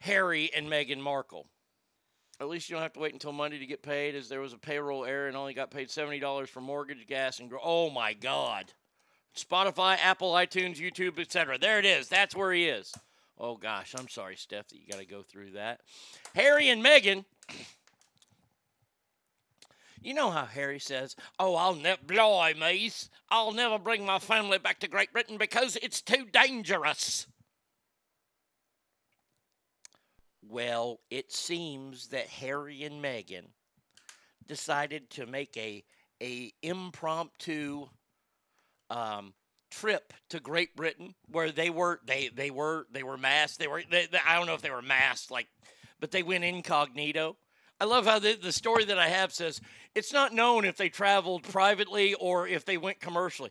Harry 0.00 0.50
and 0.54 0.68
Meghan 0.68 1.00
Markle. 1.00 1.46
At 2.40 2.48
least 2.48 2.68
you 2.68 2.74
don't 2.74 2.82
have 2.82 2.92
to 2.94 3.00
wait 3.00 3.12
until 3.12 3.32
Monday 3.32 3.58
to 3.58 3.66
get 3.66 3.82
paid, 3.82 4.14
as 4.14 4.28
there 4.28 4.40
was 4.40 4.52
a 4.52 4.58
payroll 4.58 5.04
error 5.04 5.28
and 5.28 5.36
only 5.36 5.54
got 5.54 5.70
paid 5.70 5.90
seventy 5.90 6.18
dollars 6.18 6.50
for 6.50 6.60
mortgage, 6.60 7.06
gas, 7.06 7.38
and 7.38 7.48
gro- 7.48 7.60
oh 7.62 7.90
my 7.90 8.12
God! 8.12 8.72
Spotify, 9.36 9.98
Apple, 10.02 10.32
iTunes, 10.32 10.76
YouTube, 10.76 11.18
etc. 11.18 11.58
There 11.58 11.78
it 11.78 11.84
is. 11.84 12.08
That's 12.08 12.34
where 12.34 12.52
he 12.52 12.66
is. 12.66 12.92
Oh 13.38 13.56
gosh, 13.56 13.94
I'm 13.96 14.08
sorry, 14.08 14.36
Steph, 14.36 14.68
that 14.68 14.76
you 14.76 14.86
got 14.90 14.98
to 14.98 15.06
go 15.06 15.22
through 15.22 15.52
that. 15.52 15.80
Harry 16.34 16.68
and 16.68 16.84
Meghan. 16.84 17.24
You 20.00 20.12
know 20.12 20.30
how 20.30 20.44
Harry 20.44 20.78
says, 20.80 21.16
"Oh, 21.38 21.54
I'll 21.54 21.74
never, 21.74 22.02
blimey, 22.04 22.90
I'll 23.30 23.52
never 23.52 23.78
bring 23.78 24.04
my 24.04 24.18
family 24.18 24.58
back 24.58 24.80
to 24.80 24.88
Great 24.88 25.12
Britain 25.12 25.38
because 25.38 25.76
it's 25.82 26.02
too 26.02 26.26
dangerous." 26.32 27.26
Well, 30.48 31.00
it 31.10 31.32
seems 31.32 32.08
that 32.08 32.26
Harry 32.26 32.82
and 32.84 33.02
Meghan 33.02 33.46
decided 34.46 35.10
to 35.10 35.26
make 35.26 35.56
a 35.56 35.84
a 36.22 36.52
impromptu 36.62 37.86
um, 38.90 39.34
trip 39.70 40.12
to 40.30 40.40
Great 40.40 40.76
Britain 40.76 41.14
where 41.28 41.50
they 41.50 41.70
were 41.70 42.00
they 42.06 42.28
they 42.28 42.50
were 42.50 42.86
they 42.92 43.02
were 43.02 43.16
masked. 43.16 43.58
They 43.58 43.66
were 43.68 43.82
they, 43.90 44.06
they- 44.06 44.18
I 44.26 44.36
don't 44.36 44.46
know 44.46 44.54
if 44.54 44.62
they 44.62 44.70
were 44.70 44.82
masked 44.82 45.30
like, 45.30 45.48
but 46.00 46.10
they 46.10 46.22
went 46.22 46.44
incognito. 46.44 47.36
I 47.80 47.86
love 47.86 48.06
how 48.06 48.18
the, 48.20 48.34
the 48.40 48.52
story 48.52 48.84
that 48.84 48.98
I 48.98 49.08
have 49.08 49.32
says 49.32 49.60
it's 49.94 50.12
not 50.12 50.32
known 50.32 50.64
if 50.64 50.76
they 50.76 50.88
traveled 50.88 51.42
privately 51.42 52.14
or 52.14 52.46
if 52.46 52.64
they 52.64 52.76
went 52.76 53.00
commercially. 53.00 53.50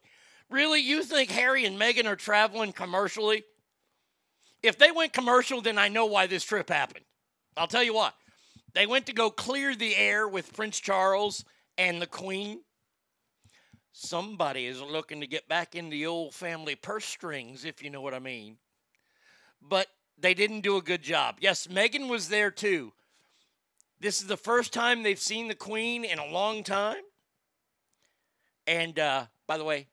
Really, 0.50 0.80
you 0.80 1.04
think 1.04 1.30
Harry 1.32 1.66
and 1.66 1.80
Meghan 1.80 2.06
are 2.06 2.16
traveling 2.16 2.72
commercially? 2.72 3.44
If 4.64 4.78
they 4.78 4.92
went 4.92 5.14
commercial, 5.14 5.62
then 5.62 5.78
I 5.78 5.90
know 5.90 6.06
why 6.06 6.26
this 6.26 6.44
trip 6.44 6.70
happened. 6.70 7.06
I'll 7.58 7.68
tell 7.68 7.84
you 7.84 7.94
what. 7.94 8.16
They 8.74 8.88
went 8.88 9.06
to 9.08 9.14
go 9.14 9.30
clear 9.30 9.76
the 9.76 9.96
air 9.96 10.28
with 10.28 10.54
Prince 10.54 10.80
Charles 10.80 11.46
and 11.78 12.02
the 12.02 12.08
Queen. 12.08 12.62
Somebody 13.92 14.66
is 14.66 14.82
looking 14.82 15.22
to 15.22 15.28
get 15.28 15.48
back 15.48 15.76
in 15.76 15.90
the 15.90 16.08
old 16.08 16.34
family 16.34 16.76
purse 16.76 17.06
strings, 17.06 17.66
if 17.66 17.84
you 17.84 17.92
know 17.92 18.02
what 18.02 18.16
I 18.16 18.20
mean. 18.20 18.58
But 19.62 19.88
they 20.18 20.34
didn't 20.34 20.62
do 20.62 20.78
a 20.78 20.82
good 20.82 21.04
job. 21.04 21.38
Yes, 21.40 21.68
Meghan 21.68 22.10
was 22.10 22.30
there 22.30 22.50
too. 22.50 22.94
This 24.00 24.22
is 24.22 24.28
the 24.28 24.38
first 24.38 24.74
time 24.74 25.04
they've 25.04 25.20
seen 25.20 25.48
the 25.48 25.56
Queen 25.56 26.04
in 26.04 26.18
a 26.20 26.26
long 26.26 26.64
time. 26.64 27.04
And 28.66 28.98
uh, 28.98 29.26
by 29.46 29.58
the 29.58 29.64
way, 29.64 29.88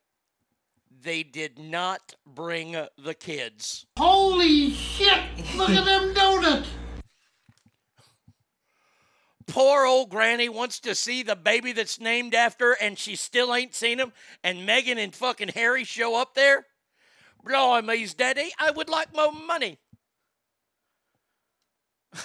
they 1.02 1.22
did 1.22 1.58
not 1.58 2.14
bring 2.26 2.76
the 2.98 3.14
kids. 3.14 3.86
Holy 3.98 4.70
shit! 4.70 5.22
Look 5.56 5.70
at 5.70 5.84
them 5.84 6.14
donuts! 6.14 6.68
Poor 9.46 9.84
old 9.84 10.10
granny 10.10 10.48
wants 10.48 10.78
to 10.80 10.94
see 10.94 11.24
the 11.24 11.34
baby 11.34 11.72
that's 11.72 11.98
named 11.98 12.34
after 12.34 12.76
and 12.80 12.96
she 12.96 13.16
still 13.16 13.52
ain't 13.52 13.74
seen 13.74 13.98
him. 13.98 14.12
And 14.44 14.68
Meghan 14.68 14.96
and 14.96 15.12
fucking 15.12 15.48
Harry 15.48 15.82
show 15.82 16.20
up 16.20 16.34
there. 16.34 16.66
Blimey's 17.44 18.14
daddy, 18.14 18.52
I 18.58 18.70
would 18.70 18.88
like 18.88 19.14
more 19.14 19.32
money. 19.32 19.78
I 22.14 22.20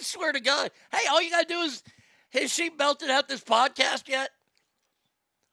swear 0.00 0.32
to 0.32 0.40
God. 0.40 0.72
Hey, 0.90 1.06
all 1.08 1.22
you 1.22 1.30
gotta 1.30 1.46
do 1.46 1.60
is 1.60 1.84
has 2.32 2.52
she 2.52 2.68
belted 2.68 3.10
out 3.10 3.28
this 3.28 3.44
podcast 3.44 4.08
yet? 4.08 4.30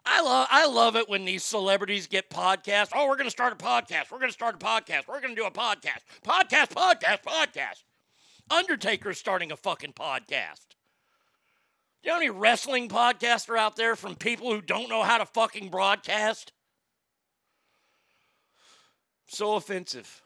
I 0.05 0.21
love 0.21 0.47
I 0.49 0.65
love 0.65 0.95
it 0.95 1.09
when 1.09 1.25
these 1.25 1.43
celebrities 1.43 2.07
get 2.07 2.29
podcasts. 2.29 2.89
Oh, 2.93 3.07
we're 3.07 3.17
gonna 3.17 3.29
start 3.29 3.53
a 3.53 3.55
podcast. 3.55 4.11
We're 4.11 4.19
gonna 4.19 4.31
start 4.31 4.55
a 4.55 4.57
podcast. 4.57 5.07
We're 5.07 5.21
gonna 5.21 5.35
do 5.35 5.45
a 5.45 5.51
podcast. 5.51 5.99
Podcast, 6.25 6.69
podcast, 6.69 7.23
podcast. 7.23 7.83
Undertaker's 8.49 9.19
starting 9.19 9.51
a 9.51 9.57
fucking 9.57 9.93
podcast. 9.93 10.75
Do 12.03 12.09
you 12.11 12.27
know 12.27 12.33
wrestling 12.33 12.89
podcasts 12.89 13.47
are 13.49 13.57
out 13.57 13.75
there 13.75 13.95
from 13.95 14.15
people 14.15 14.51
who 14.51 14.61
don't 14.61 14.89
know 14.89 15.03
how 15.03 15.19
to 15.19 15.25
fucking 15.25 15.69
broadcast? 15.69 16.51
So 19.27 19.53
offensive. 19.55 20.21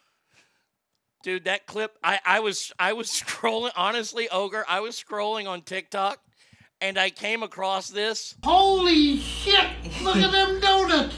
Dude, 1.22 1.46
that 1.46 1.66
clip, 1.66 1.98
I, 2.04 2.20
I 2.26 2.40
was 2.40 2.72
I 2.80 2.94
was 2.94 3.08
scrolling, 3.26 3.72
honestly, 3.76 4.30
Ogre, 4.30 4.66
I 4.70 4.80
was 4.80 4.96
scrolling 4.96 5.48
on 5.48 5.62
TikTok 5.62 6.20
and 6.82 6.98
I 6.98 7.10
came 7.10 7.44
across 7.44 7.90
this. 7.90 8.36
Holy 8.44 9.18
shit! 9.18 9.68
Look 10.02 10.18
at 10.18 10.32
them 10.32 10.60
donuts! 10.60 11.16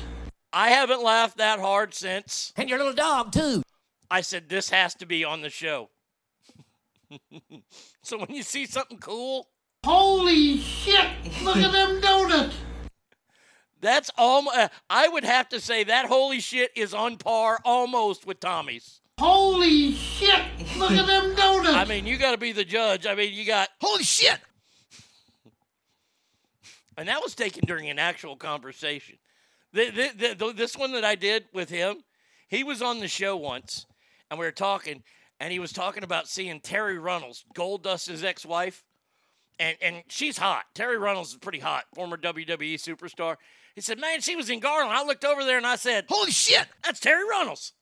I 0.54 0.70
haven't 0.70 1.04
laughed 1.04 1.38
that 1.38 1.60
hard 1.60 1.94
since. 1.94 2.54
And 2.56 2.70
your 2.70 2.78
little 2.78 2.94
dog, 2.94 3.32
too. 3.32 3.64
I 4.10 4.22
said, 4.22 4.50
this 4.50 4.70
has 4.70 4.96
to 4.96 5.06
be 5.06 5.24
on 5.24 5.42
the 5.42 5.50
show. 5.50 5.90
so 8.02 8.18
when 8.18 8.34
you 8.34 8.44
see 8.44 8.66
something 8.66 8.98
cool, 8.98 9.48
Holy 9.84 10.58
shit! 10.58 11.08
Look 11.44 11.58
at 11.58 11.72
them 11.72 12.02
donuts! 12.02 12.56
that's 13.80 14.10
almost, 14.18 14.58
uh, 14.58 14.68
I 14.90 15.08
would 15.08 15.24
have 15.24 15.50
to 15.50 15.60
say 15.60 15.84
that 15.84 16.08
holy 16.08 16.40
shit 16.40 16.72
is 16.76 16.94
on 16.94 17.18
par 17.18 17.60
almost 17.64 18.26
with 18.26 18.40
Tommy's. 18.40 19.02
Holy 19.20 19.94
shit! 19.94 20.42
Look 20.78 20.92
at 20.92 21.08
them 21.08 21.36
donuts! 21.36 21.76
I 21.76 21.86
mean, 21.86 22.06
you 22.06 22.18
got 22.18 22.32
to 22.32 22.38
be 22.38 22.52
the 22.52 22.66
judge. 22.66 23.06
I 23.06 23.16
mean, 23.16 23.34
you 23.34 23.46
got, 23.46 23.70
Holy 23.82 24.04
shit! 24.04 24.40
And 26.98 27.08
that 27.08 27.22
was 27.22 27.36
taken 27.36 27.64
during 27.66 27.90
an 27.90 28.00
actual 28.00 28.36
conversation. 28.36 29.18
The, 29.72 29.92
the, 30.18 30.34
the, 30.34 30.54
this 30.54 30.76
one 30.76 30.94
that 30.94 31.06
I 31.06 31.16
did 31.16 31.46
with 31.54 31.70
him, 31.70 31.98
he 32.48 32.64
was 32.64 32.82
on 32.82 33.00
the 33.00 33.08
show 33.08 33.38
once, 33.38 33.86
and 34.30 34.40
we 34.40 34.46
were 34.46 34.52
talking, 34.52 35.04
and 35.40 35.52
he 35.52 35.60
was 35.60 35.72
talking 35.72 36.04
about 36.04 36.28
seeing 36.28 36.60
Terri 36.60 37.02
Runnels, 37.02 37.46
Goldust's 37.54 38.24
ex-wife, 38.24 38.84
and 39.60 39.78
and 39.82 40.04
she's 40.08 40.38
hot. 40.38 40.66
Terri 40.76 41.00
Runnels 41.00 41.32
is 41.32 41.38
pretty 41.38 41.60
hot, 41.60 41.86
former 41.94 42.18
WWE 42.18 42.76
superstar. 42.76 43.38
He 43.76 43.82
said, 43.82 44.00
"Man, 44.00 44.22
she 44.22 44.36
was 44.36 44.50
in 44.50 44.60
Garland." 44.60 44.96
I 44.96 45.04
looked 45.04 45.26
over 45.26 45.44
there 45.44 45.58
and 45.58 45.66
I 45.66 45.76
said, 45.76 46.06
Holy 46.08 46.32
shit! 46.32 46.68
"That's 46.84 47.00
Terri 47.00 47.28
Runnels." 47.28 47.74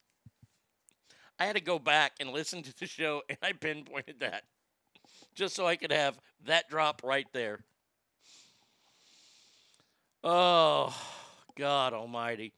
I 1.38 1.46
had 1.46 1.58
to 1.58 1.62
go 1.62 1.78
back 1.78 2.14
and 2.20 2.30
listen 2.30 2.64
to 2.64 2.74
the 2.78 2.86
show, 2.86 3.24
and 3.30 3.38
I 3.42 3.52
pinpointed 3.52 4.22
that 4.22 4.44
just 5.36 5.54
so 5.54 5.68
I 5.68 5.76
could 5.76 5.92
have 5.92 6.18
that 6.46 6.70
drop 6.70 7.02
right 7.04 7.28
there. 7.34 7.66
Oh, 10.28 10.92
God 11.56 11.94
Almighty! 11.94 12.52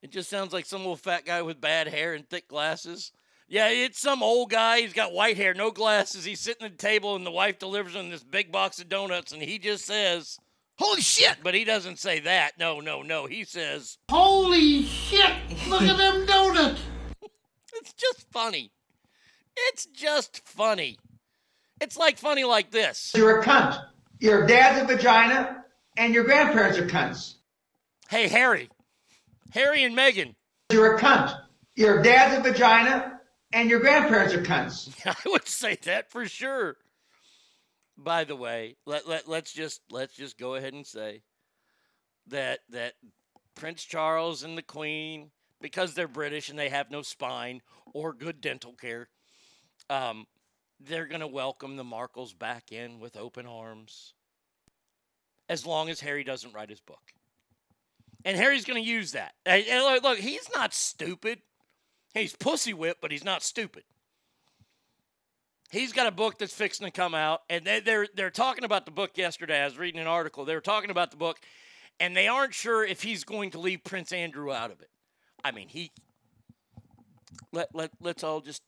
It 0.00 0.10
just 0.10 0.30
sounds 0.30 0.54
like 0.54 0.64
some 0.64 0.86
old 0.86 0.98
fat 0.98 1.26
guy 1.26 1.42
with 1.42 1.60
bad 1.60 1.88
hair 1.88 2.14
and 2.14 2.26
thick 2.26 2.48
glasses. 2.48 3.12
Yeah, 3.48 3.68
it's 3.68 4.00
some 4.00 4.22
old 4.22 4.48
guy. 4.48 4.80
He's 4.80 4.94
got 4.94 5.12
white 5.12 5.36
hair, 5.36 5.52
no 5.52 5.70
glasses. 5.70 6.24
He's 6.24 6.40
sitting 6.40 6.64
at 6.64 6.72
the 6.72 6.78
table, 6.78 7.16
and 7.16 7.26
the 7.26 7.30
wife 7.30 7.58
delivers 7.58 7.94
him 7.94 8.08
this 8.08 8.24
big 8.24 8.50
box 8.50 8.80
of 8.80 8.88
donuts, 8.88 9.32
and 9.32 9.42
he 9.42 9.58
just 9.58 9.84
says, 9.84 10.38
Holy 10.78 11.02
shit! 11.02 11.36
But 11.42 11.52
he 11.54 11.64
doesn't 11.64 11.98
say 11.98 12.20
that. 12.20 12.52
No, 12.58 12.80
no, 12.80 13.02
no. 13.02 13.26
He 13.26 13.44
says, 13.44 13.98
Holy 14.10 14.82
shit! 14.84 15.34
Look 15.68 15.82
at 15.82 15.98
them 15.98 16.24
donuts! 16.26 16.80
It's 17.72 17.92
just 17.94 18.30
funny. 18.30 18.72
It's 19.56 19.86
just 19.86 20.46
funny. 20.46 20.98
It's 21.80 21.96
like 21.96 22.18
funny 22.18 22.44
like 22.44 22.70
this. 22.72 23.12
You're 23.16 23.40
a 23.40 23.44
cunt. 23.44 23.80
Your 24.18 24.46
dad's 24.46 24.82
a 24.82 24.84
vagina, 24.96 25.59
and 25.96 26.14
your 26.14 26.24
grandparents 26.24 26.78
are 26.78 26.86
cunts. 26.86 27.34
Hey, 28.08 28.28
Harry. 28.28 28.68
Harry 29.52 29.84
and 29.84 29.96
Meghan. 29.96 30.34
You're 30.70 30.96
a 30.96 31.00
cunt. 31.00 31.36
Your 31.74 32.02
dad's 32.02 32.38
a 32.38 32.50
vagina, 32.50 33.20
and 33.52 33.68
your 33.68 33.80
grandparents 33.80 34.34
are 34.34 34.42
cunts. 34.42 34.94
I 35.06 35.28
would 35.28 35.48
say 35.48 35.76
that 35.84 36.10
for 36.10 36.26
sure. 36.26 36.76
By 37.96 38.24
the 38.24 38.36
way, 38.36 38.76
let, 38.86 39.06
let 39.06 39.28
let's 39.28 39.52
just 39.52 39.82
let's 39.90 40.14
just 40.14 40.38
go 40.38 40.54
ahead 40.54 40.72
and 40.72 40.86
say 40.86 41.22
that 42.28 42.60
that 42.70 42.94
Prince 43.54 43.84
Charles 43.84 44.42
and 44.42 44.56
the 44.56 44.62
Queen, 44.62 45.30
because 45.60 45.94
they're 45.94 46.08
British 46.08 46.48
and 46.48 46.58
they 46.58 46.70
have 46.70 46.90
no 46.90 47.02
spine 47.02 47.60
or 47.92 48.12
good 48.12 48.40
dental 48.40 48.72
care, 48.72 49.08
um, 49.90 50.26
they're 50.80 51.06
gonna 51.06 51.26
welcome 51.26 51.76
the 51.76 51.84
Markles 51.84 52.32
back 52.32 52.72
in 52.72 53.00
with 53.00 53.16
open 53.16 53.46
arms. 53.46 54.14
As 55.50 55.66
long 55.66 55.90
as 55.90 55.98
Harry 56.00 56.22
doesn't 56.22 56.54
write 56.54 56.70
his 56.70 56.80
book. 56.80 57.02
And 58.24 58.36
Harry's 58.36 58.64
going 58.64 58.80
to 58.82 58.88
use 58.88 59.12
that. 59.12 59.34
And- 59.44 59.66
look, 59.66 60.02
look, 60.04 60.18
he's 60.18 60.48
not 60.54 60.72
stupid. 60.72 61.40
He's 62.14 62.36
pussy 62.36 62.72
whipped, 62.72 63.00
but 63.00 63.10
he's 63.10 63.24
not 63.24 63.42
stupid. 63.42 63.82
He's 65.72 65.92
got 65.92 66.06
a 66.06 66.12
book 66.12 66.38
that's 66.38 66.54
fixing 66.54 66.86
to 66.86 66.90
come 66.90 67.14
out, 67.14 67.42
and 67.48 67.64
they, 67.64 67.78
they're 67.78 68.08
they're 68.14 68.30
talking 68.30 68.64
about 68.64 68.86
the 68.86 68.90
book 68.90 69.16
yesterday. 69.16 69.60
I 69.60 69.64
was 69.64 69.78
reading 69.78 70.00
an 70.00 70.08
article. 70.08 70.44
They 70.44 70.54
were 70.54 70.60
talking 70.60 70.90
about 70.90 71.12
the 71.12 71.16
book, 71.16 71.38
and 72.00 72.16
they 72.16 72.26
aren't 72.26 72.54
sure 72.54 72.84
if 72.84 73.04
he's 73.04 73.22
going 73.22 73.52
to 73.52 73.60
leave 73.60 73.84
Prince 73.84 74.12
Andrew 74.12 74.52
out 74.52 74.72
of 74.72 74.80
it. 74.80 74.90
I 75.44 75.52
mean, 75.52 75.68
he 75.68 75.92
let 77.52 77.72
let 77.72 77.92
let's 78.00 78.24
all 78.24 78.40
just 78.40 78.62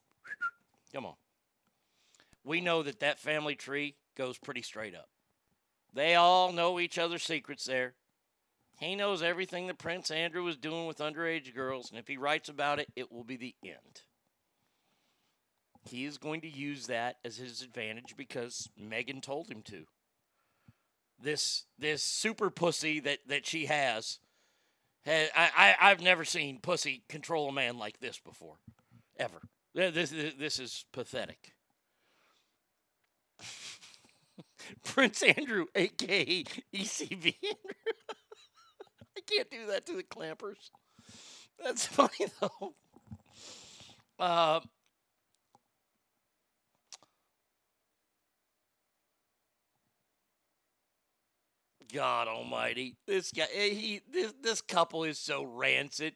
come 0.94 1.04
on. 1.04 1.14
We 2.44 2.60
know 2.60 2.84
that 2.84 3.00
that 3.00 3.18
family 3.18 3.56
tree 3.56 3.96
goes 4.16 4.38
pretty 4.38 4.62
straight 4.62 4.94
up. 4.94 5.08
They 5.92 6.14
all 6.14 6.52
know 6.52 6.80
each 6.80 6.98
other's 6.98 7.22
secrets 7.22 7.64
there. 7.64 7.94
He 8.78 8.96
knows 8.96 9.22
everything 9.22 9.66
that 9.66 9.78
Prince 9.78 10.10
Andrew 10.10 10.42
was 10.42 10.56
doing 10.56 10.86
with 10.86 10.98
underage 10.98 11.54
girls, 11.54 11.90
and 11.90 11.98
if 11.98 12.08
he 12.08 12.16
writes 12.16 12.48
about 12.48 12.80
it, 12.80 12.88
it 12.96 13.12
will 13.12 13.24
be 13.24 13.36
the 13.36 13.54
end. 13.64 14.02
He 15.84 16.04
is 16.04 16.18
going 16.18 16.40
to 16.42 16.48
use 16.48 16.86
that 16.86 17.16
as 17.24 17.36
his 17.36 17.62
advantage 17.62 18.16
because 18.16 18.68
Meghan 18.80 19.22
told 19.22 19.48
him 19.48 19.62
to. 19.62 19.84
This 21.20 21.66
this 21.78 22.02
super 22.02 22.50
pussy 22.50 22.98
that, 23.00 23.18
that 23.28 23.46
she 23.46 23.66
has, 23.66 24.18
ha- 25.06 25.30
I, 25.36 25.50
I 25.56 25.90
I've 25.90 26.00
never 26.00 26.24
seen 26.24 26.58
pussy 26.60 27.04
control 27.08 27.48
a 27.48 27.52
man 27.52 27.78
like 27.78 28.00
this 28.00 28.18
before, 28.18 28.56
ever. 29.18 29.42
This 29.74 30.10
this, 30.10 30.34
this 30.34 30.58
is 30.58 30.84
pathetic. 30.92 31.52
Prince 34.84 35.22
Andrew, 35.22 35.66
aka 35.74 36.44
ECB. 36.74 37.36
I 39.16 39.20
can't 39.26 39.50
do 39.50 39.66
that 39.68 39.86
to 39.86 39.94
the 39.96 40.02
clampers. 40.02 40.70
That's 41.62 41.86
funny 41.88 42.26
though. 42.40 42.74
Uh, 44.18 44.60
God 51.92 52.26
Almighty, 52.28 52.96
this 53.06 53.30
guy, 53.32 53.46
eh, 53.52 53.68
he, 53.70 54.00
this, 54.10 54.32
this 54.42 54.60
couple 54.62 55.04
is 55.04 55.18
so 55.18 55.42
rancid. 55.42 56.14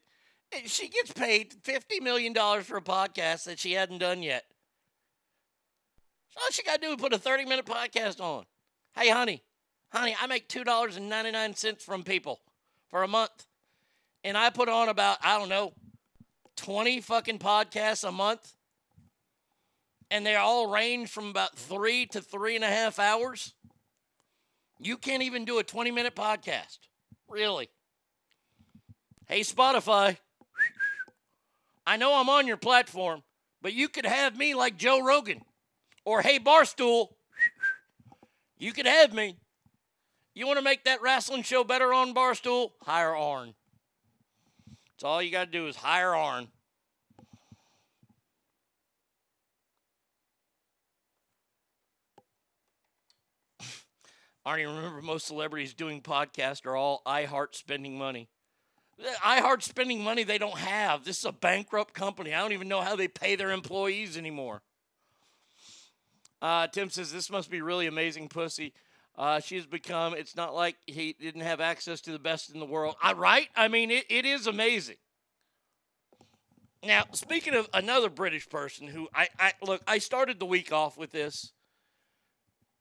She 0.64 0.88
gets 0.88 1.12
paid 1.12 1.54
fifty 1.64 2.00
million 2.00 2.32
dollars 2.32 2.66
for 2.66 2.76
a 2.76 2.82
podcast 2.82 3.44
that 3.44 3.58
she 3.58 3.72
hadn't 3.72 3.98
done 3.98 4.22
yet. 4.22 4.44
All 6.36 6.50
she 6.50 6.62
got 6.62 6.80
to 6.80 6.86
do 6.86 6.92
is 6.92 7.00
put 7.00 7.12
a 7.12 7.18
thirty-minute 7.18 7.64
podcast 7.64 8.20
on. 8.20 8.44
Hey, 8.94 9.08
honey, 9.08 9.42
honey, 9.90 10.14
I 10.20 10.26
make 10.26 10.48
two 10.48 10.64
dollars 10.64 10.96
and 10.96 11.08
ninety-nine 11.08 11.54
cents 11.54 11.82
from 11.82 12.02
people 12.02 12.40
for 12.88 13.02
a 13.02 13.08
month, 13.08 13.46
and 14.22 14.36
I 14.36 14.50
put 14.50 14.68
on 14.68 14.88
about 14.88 15.18
I 15.22 15.38
don't 15.38 15.48
know 15.48 15.72
twenty 16.56 17.00
fucking 17.00 17.38
podcasts 17.38 18.06
a 18.06 18.12
month, 18.12 18.54
and 20.10 20.26
they 20.26 20.36
all 20.36 20.70
range 20.70 21.08
from 21.08 21.28
about 21.28 21.56
three 21.56 22.06
to 22.06 22.20
three 22.20 22.54
and 22.54 22.64
a 22.64 22.68
half 22.68 22.98
hours. 22.98 23.54
You 24.78 24.98
can't 24.98 25.22
even 25.22 25.46
do 25.46 25.58
a 25.58 25.64
twenty-minute 25.64 26.14
podcast, 26.14 26.78
really. 27.28 27.70
Hey, 29.26 29.40
Spotify. 29.40 30.18
I 31.86 31.96
know 31.96 32.14
I'm 32.14 32.28
on 32.28 32.46
your 32.46 32.56
platform, 32.56 33.22
but 33.62 33.72
you 33.72 33.88
could 33.88 34.06
have 34.06 34.36
me 34.36 34.54
like 34.54 34.76
Joe 34.76 35.02
Rogan. 35.02 35.40
Or, 36.06 36.22
hey, 36.22 36.38
Barstool, 36.38 37.08
you 38.56 38.72
could 38.72 38.86
have 38.86 39.12
me. 39.12 39.36
You 40.34 40.46
want 40.46 40.58
to 40.58 40.62
make 40.64 40.84
that 40.84 41.02
wrestling 41.02 41.42
show 41.42 41.64
better 41.64 41.92
on 41.92 42.14
Barstool? 42.14 42.70
Hire 42.82 43.16
Arn. 43.16 43.54
That's 44.68 45.02
all 45.02 45.20
you 45.20 45.32
got 45.32 45.46
to 45.46 45.50
do 45.50 45.66
is 45.66 45.74
hire 45.74 46.14
Arn. 46.14 46.46
Arnie, 54.46 54.64
remember 54.64 55.02
most 55.02 55.26
celebrities 55.26 55.74
doing 55.74 56.00
podcasts 56.00 56.64
are 56.66 56.76
all 56.76 57.02
iHeart 57.04 57.56
spending 57.56 57.98
money. 57.98 58.28
Uh, 59.04 59.10
iHeart 59.24 59.62
spending 59.64 60.04
money 60.04 60.22
they 60.22 60.38
don't 60.38 60.58
have. 60.58 61.04
This 61.04 61.18
is 61.18 61.24
a 61.24 61.32
bankrupt 61.32 61.94
company. 61.94 62.32
I 62.32 62.40
don't 62.40 62.52
even 62.52 62.68
know 62.68 62.80
how 62.80 62.94
they 62.94 63.08
pay 63.08 63.34
their 63.34 63.50
employees 63.50 64.16
anymore. 64.16 64.62
Uh, 66.42 66.66
Tim 66.66 66.90
says 66.90 67.12
this 67.12 67.30
must 67.30 67.50
be 67.50 67.60
really 67.60 67.86
amazing 67.86 68.28
pussy. 68.28 68.72
Uh, 69.16 69.40
has 69.40 69.66
become. 69.66 70.14
It's 70.14 70.36
not 70.36 70.54
like 70.54 70.76
he 70.86 71.14
didn't 71.18 71.40
have 71.40 71.60
access 71.60 72.02
to 72.02 72.12
the 72.12 72.18
best 72.18 72.52
in 72.52 72.60
the 72.60 72.66
world. 72.66 72.96
I 73.02 73.14
right? 73.14 73.48
I 73.56 73.68
mean, 73.68 73.90
it, 73.90 74.04
it 74.10 74.26
is 74.26 74.46
amazing. 74.46 74.96
Now, 76.84 77.04
speaking 77.12 77.54
of 77.54 77.68
another 77.72 78.10
British 78.10 78.48
person 78.48 78.86
who 78.86 79.08
I, 79.14 79.28
I 79.38 79.52
look, 79.62 79.82
I 79.86 79.98
started 79.98 80.38
the 80.38 80.46
week 80.46 80.70
off 80.70 80.98
with 80.98 81.12
this 81.12 81.52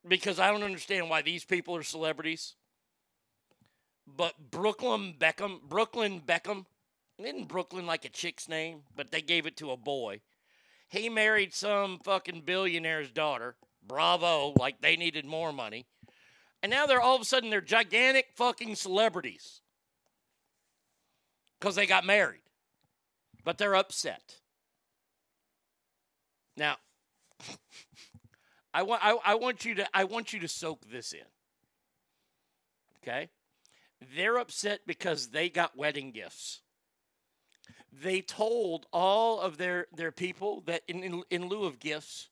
because 0.07 0.39
I 0.39 0.51
don't 0.51 0.63
understand 0.63 1.09
why 1.09 1.21
these 1.21 1.45
people 1.45 1.75
are 1.75 1.83
celebrities. 1.83 2.55
But 4.05 4.51
Brooklyn 4.51 5.15
Beckham, 5.17 5.61
Brooklyn 5.61 6.21
Beckham, 6.25 6.65
isn't 7.17 7.47
Brooklyn 7.47 7.85
like 7.85 8.05
a 8.05 8.09
chick's 8.09 8.47
name? 8.47 8.81
But 8.95 9.11
they 9.11 9.21
gave 9.21 9.45
it 9.45 9.57
to 9.57 9.71
a 9.71 9.77
boy. 9.77 10.21
He 10.87 11.09
married 11.09 11.53
some 11.53 11.99
fucking 11.99 12.41
billionaire's 12.41 13.11
daughter. 13.11 13.55
Bravo, 13.85 14.53
like 14.57 14.81
they 14.81 14.95
needed 14.95 15.25
more 15.25 15.53
money. 15.53 15.85
And 16.63 16.71
now 16.71 16.85
they're 16.85 17.01
all 17.01 17.15
of 17.15 17.21
a 17.21 17.25
sudden 17.25 17.49
they're 17.49 17.61
gigantic 17.61 18.27
fucking 18.35 18.75
celebrities 18.75 19.61
because 21.59 21.75
they 21.75 21.85
got 21.85 22.05
married. 22.05 22.41
But 23.43 23.57
they're 23.57 23.75
upset. 23.75 24.37
Now, 26.57 26.77
I 28.73 28.81
want 28.83 29.05
I, 29.05 29.17
I 29.23 29.35
want 29.35 29.65
you 29.65 29.75
to 29.75 29.87
I 29.93 30.05
want 30.05 30.33
you 30.33 30.39
to 30.39 30.47
soak 30.47 30.89
this 30.89 31.13
in. 31.13 31.19
Okay? 33.03 33.29
They're 34.15 34.37
upset 34.37 34.81
because 34.87 35.27
they 35.27 35.49
got 35.49 35.77
wedding 35.77 36.11
gifts. 36.11 36.61
They 38.01 38.21
told 38.21 38.87
all 38.91 39.39
of 39.39 39.57
their, 39.57 39.87
their 39.95 40.11
people 40.11 40.61
that 40.65 40.81
in, 40.87 41.03
in, 41.03 41.23
in 41.29 41.47
lieu 41.47 41.63
of 41.63 41.79
gifts, 41.79 42.29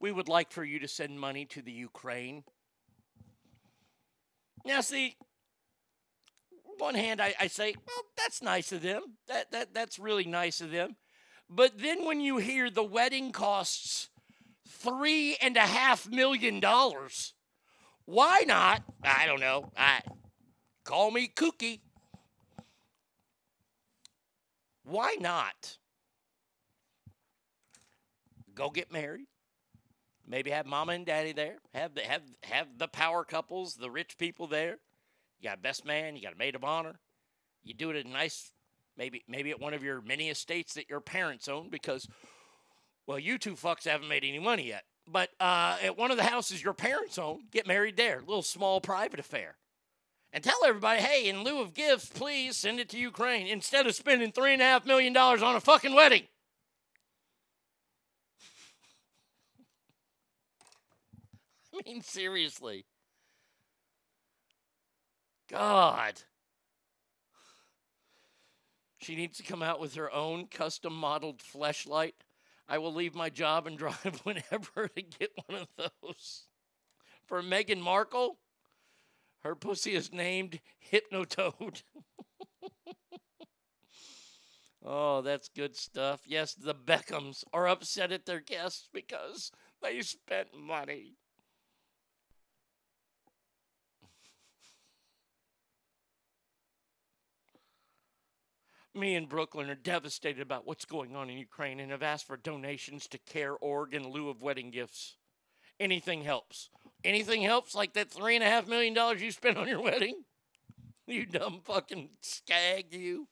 we 0.00 0.12
would 0.12 0.28
like 0.28 0.50
for 0.50 0.64
you 0.64 0.78
to 0.80 0.88
send 0.88 1.18
money 1.18 1.44
to 1.46 1.62
the 1.62 1.72
Ukraine. 1.72 2.44
Now, 4.64 4.80
see, 4.80 5.16
one 6.78 6.94
hand, 6.94 7.20
I, 7.20 7.34
I 7.40 7.46
say, 7.46 7.74
well, 7.86 8.04
that's 8.16 8.42
nice 8.42 8.72
of 8.72 8.82
them. 8.82 9.02
That, 9.28 9.50
that, 9.52 9.74
that's 9.74 9.98
really 9.98 10.24
nice 10.24 10.60
of 10.60 10.70
them. 10.70 10.96
But 11.48 11.78
then 11.78 12.04
when 12.04 12.20
you 12.20 12.36
hear 12.36 12.70
the 12.70 12.84
wedding 12.84 13.32
costs 13.32 14.10
three 14.68 15.36
and 15.40 15.56
a 15.56 15.60
half 15.60 16.08
million 16.08 16.60
dollars, 16.60 17.34
why 18.04 18.44
not? 18.46 18.82
I 19.02 19.26
don't 19.26 19.40
know. 19.40 19.72
I 19.76 20.00
call 20.84 21.10
me 21.10 21.30
kooky. 21.34 21.80
Why 24.88 25.16
not 25.20 25.76
go 28.54 28.70
get 28.70 28.90
married? 28.90 29.26
Maybe 30.26 30.50
have 30.50 30.64
mama 30.64 30.92
and 30.92 31.04
daddy 31.04 31.32
there. 31.32 31.58
Have 31.74 31.94
the 31.94 32.02
have 32.02 32.22
have 32.44 32.66
the 32.78 32.88
power 32.88 33.22
couples, 33.22 33.74
the 33.74 33.90
rich 33.90 34.16
people 34.16 34.46
there. 34.46 34.78
You 35.40 35.48
got 35.48 35.58
a 35.58 35.60
best 35.60 35.84
man. 35.84 36.16
You 36.16 36.22
got 36.22 36.32
a 36.32 36.38
maid 36.38 36.54
of 36.54 36.64
honor. 36.64 37.00
You 37.62 37.74
do 37.74 37.90
it 37.90 37.96
at 37.96 38.06
a 38.06 38.08
nice, 38.08 38.50
maybe 38.96 39.24
maybe 39.28 39.50
at 39.50 39.60
one 39.60 39.74
of 39.74 39.82
your 39.82 40.00
many 40.00 40.30
estates 40.30 40.74
that 40.74 40.88
your 40.88 41.00
parents 41.00 41.48
own 41.48 41.68
because, 41.68 42.08
well, 43.06 43.18
you 43.18 43.36
two 43.36 43.56
fucks 43.56 43.84
haven't 43.84 44.08
made 44.08 44.24
any 44.24 44.38
money 44.38 44.68
yet. 44.68 44.84
But 45.06 45.30
uh, 45.38 45.76
at 45.82 45.98
one 45.98 46.10
of 46.10 46.16
the 46.16 46.24
houses 46.24 46.62
your 46.62 46.74
parents 46.74 47.18
own, 47.18 47.44
get 47.50 47.66
married 47.66 47.98
there. 47.98 48.20
Little 48.20 48.42
small 48.42 48.80
private 48.80 49.20
affair 49.20 49.56
and 50.32 50.44
tell 50.44 50.64
everybody, 50.64 51.00
hey, 51.00 51.28
in 51.28 51.42
lieu 51.42 51.60
of 51.60 51.74
gifts, 51.74 52.06
please 52.06 52.56
send 52.56 52.80
it 52.80 52.88
to 52.90 52.98
Ukraine 52.98 53.46
instead 53.46 53.86
of 53.86 53.94
spending 53.94 54.32
three 54.32 54.52
and 54.52 54.62
a 54.62 54.64
half 54.64 54.84
million 54.84 55.12
dollars 55.12 55.42
on 55.42 55.56
a 55.56 55.60
fucking 55.60 55.94
wedding. 55.94 56.24
I 61.74 61.80
mean, 61.86 62.02
seriously. 62.02 62.84
God. 65.50 66.20
She 68.98 69.16
needs 69.16 69.38
to 69.38 69.42
come 69.42 69.62
out 69.62 69.80
with 69.80 69.94
her 69.94 70.12
own 70.12 70.46
custom 70.46 70.92
modeled 70.92 71.38
fleshlight. 71.38 72.12
I 72.68 72.76
will 72.76 72.92
leave 72.92 73.14
my 73.14 73.30
job 73.30 73.66
and 73.66 73.78
drive 73.78 74.20
whenever 74.24 74.88
to 74.88 75.02
get 75.02 75.30
one 75.46 75.62
of 75.62 75.68
those. 76.02 76.44
For 77.24 77.42
Meghan 77.42 77.80
Markle? 77.80 78.36
Her 79.40 79.54
pussy 79.54 79.94
is 79.94 80.12
named 80.12 80.60
Hypnotoad. 80.92 81.82
oh, 84.84 85.22
that's 85.22 85.48
good 85.48 85.76
stuff. 85.76 86.22
Yes, 86.26 86.54
the 86.54 86.74
Beckhams 86.74 87.44
are 87.52 87.68
upset 87.68 88.10
at 88.10 88.26
their 88.26 88.40
guests 88.40 88.88
because 88.92 89.52
they 89.80 90.00
spent 90.02 90.48
money. 90.54 91.14
Me 98.94 99.14
and 99.14 99.28
Brooklyn 99.28 99.70
are 99.70 99.76
devastated 99.76 100.40
about 100.40 100.66
what's 100.66 100.84
going 100.84 101.14
on 101.14 101.30
in 101.30 101.38
Ukraine 101.38 101.78
and 101.78 101.92
have 101.92 102.02
asked 102.02 102.26
for 102.26 102.36
donations 102.36 103.06
to 103.06 103.18
Care 103.18 103.54
Org 103.54 103.94
in 103.94 104.10
lieu 104.10 104.28
of 104.28 104.42
wedding 104.42 104.72
gifts. 104.72 105.16
Anything 105.80 106.22
helps. 106.22 106.70
Anything 107.04 107.42
helps, 107.42 107.74
like 107.74 107.92
that 107.94 108.10
three 108.10 108.34
and 108.34 108.44
a 108.44 108.48
half 108.48 108.66
million 108.66 108.94
dollars 108.94 109.22
you 109.22 109.30
spent 109.30 109.56
on 109.56 109.68
your 109.68 109.80
wedding? 109.82 110.24
You 111.06 111.24
dumb 111.24 111.60
fucking 111.64 112.10
skag, 112.20 112.92
you. 112.92 113.28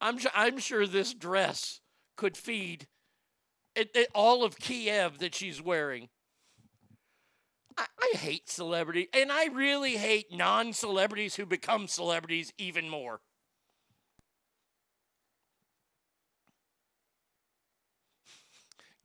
I'm, 0.00 0.18
I'm 0.34 0.58
sure 0.58 0.86
this 0.86 1.14
dress 1.14 1.80
could 2.16 2.36
feed 2.36 2.88
it, 3.74 3.90
it, 3.94 4.08
all 4.14 4.44
of 4.44 4.58
Kiev 4.58 5.18
that 5.18 5.34
she's 5.34 5.60
wearing. 5.62 6.08
I, 7.76 7.86
I 8.00 8.16
hate 8.16 8.48
celebrity, 8.48 9.08
and 9.12 9.32
I 9.32 9.46
really 9.46 9.96
hate 9.96 10.26
non 10.32 10.72
celebrities 10.72 11.36
who 11.36 11.46
become 11.46 11.88
celebrities 11.88 12.52
even 12.58 12.88
more. 12.88 13.20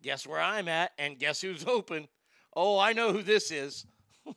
Guess 0.01 0.25
where 0.25 0.39
I'm 0.39 0.67
at, 0.67 0.91
and 0.97 1.19
guess 1.19 1.41
who's 1.41 1.65
open? 1.65 2.07
Oh, 2.55 2.79
I 2.79 2.93
know 2.93 3.11
who 3.11 3.21
this 3.21 3.51
is. 3.51 3.85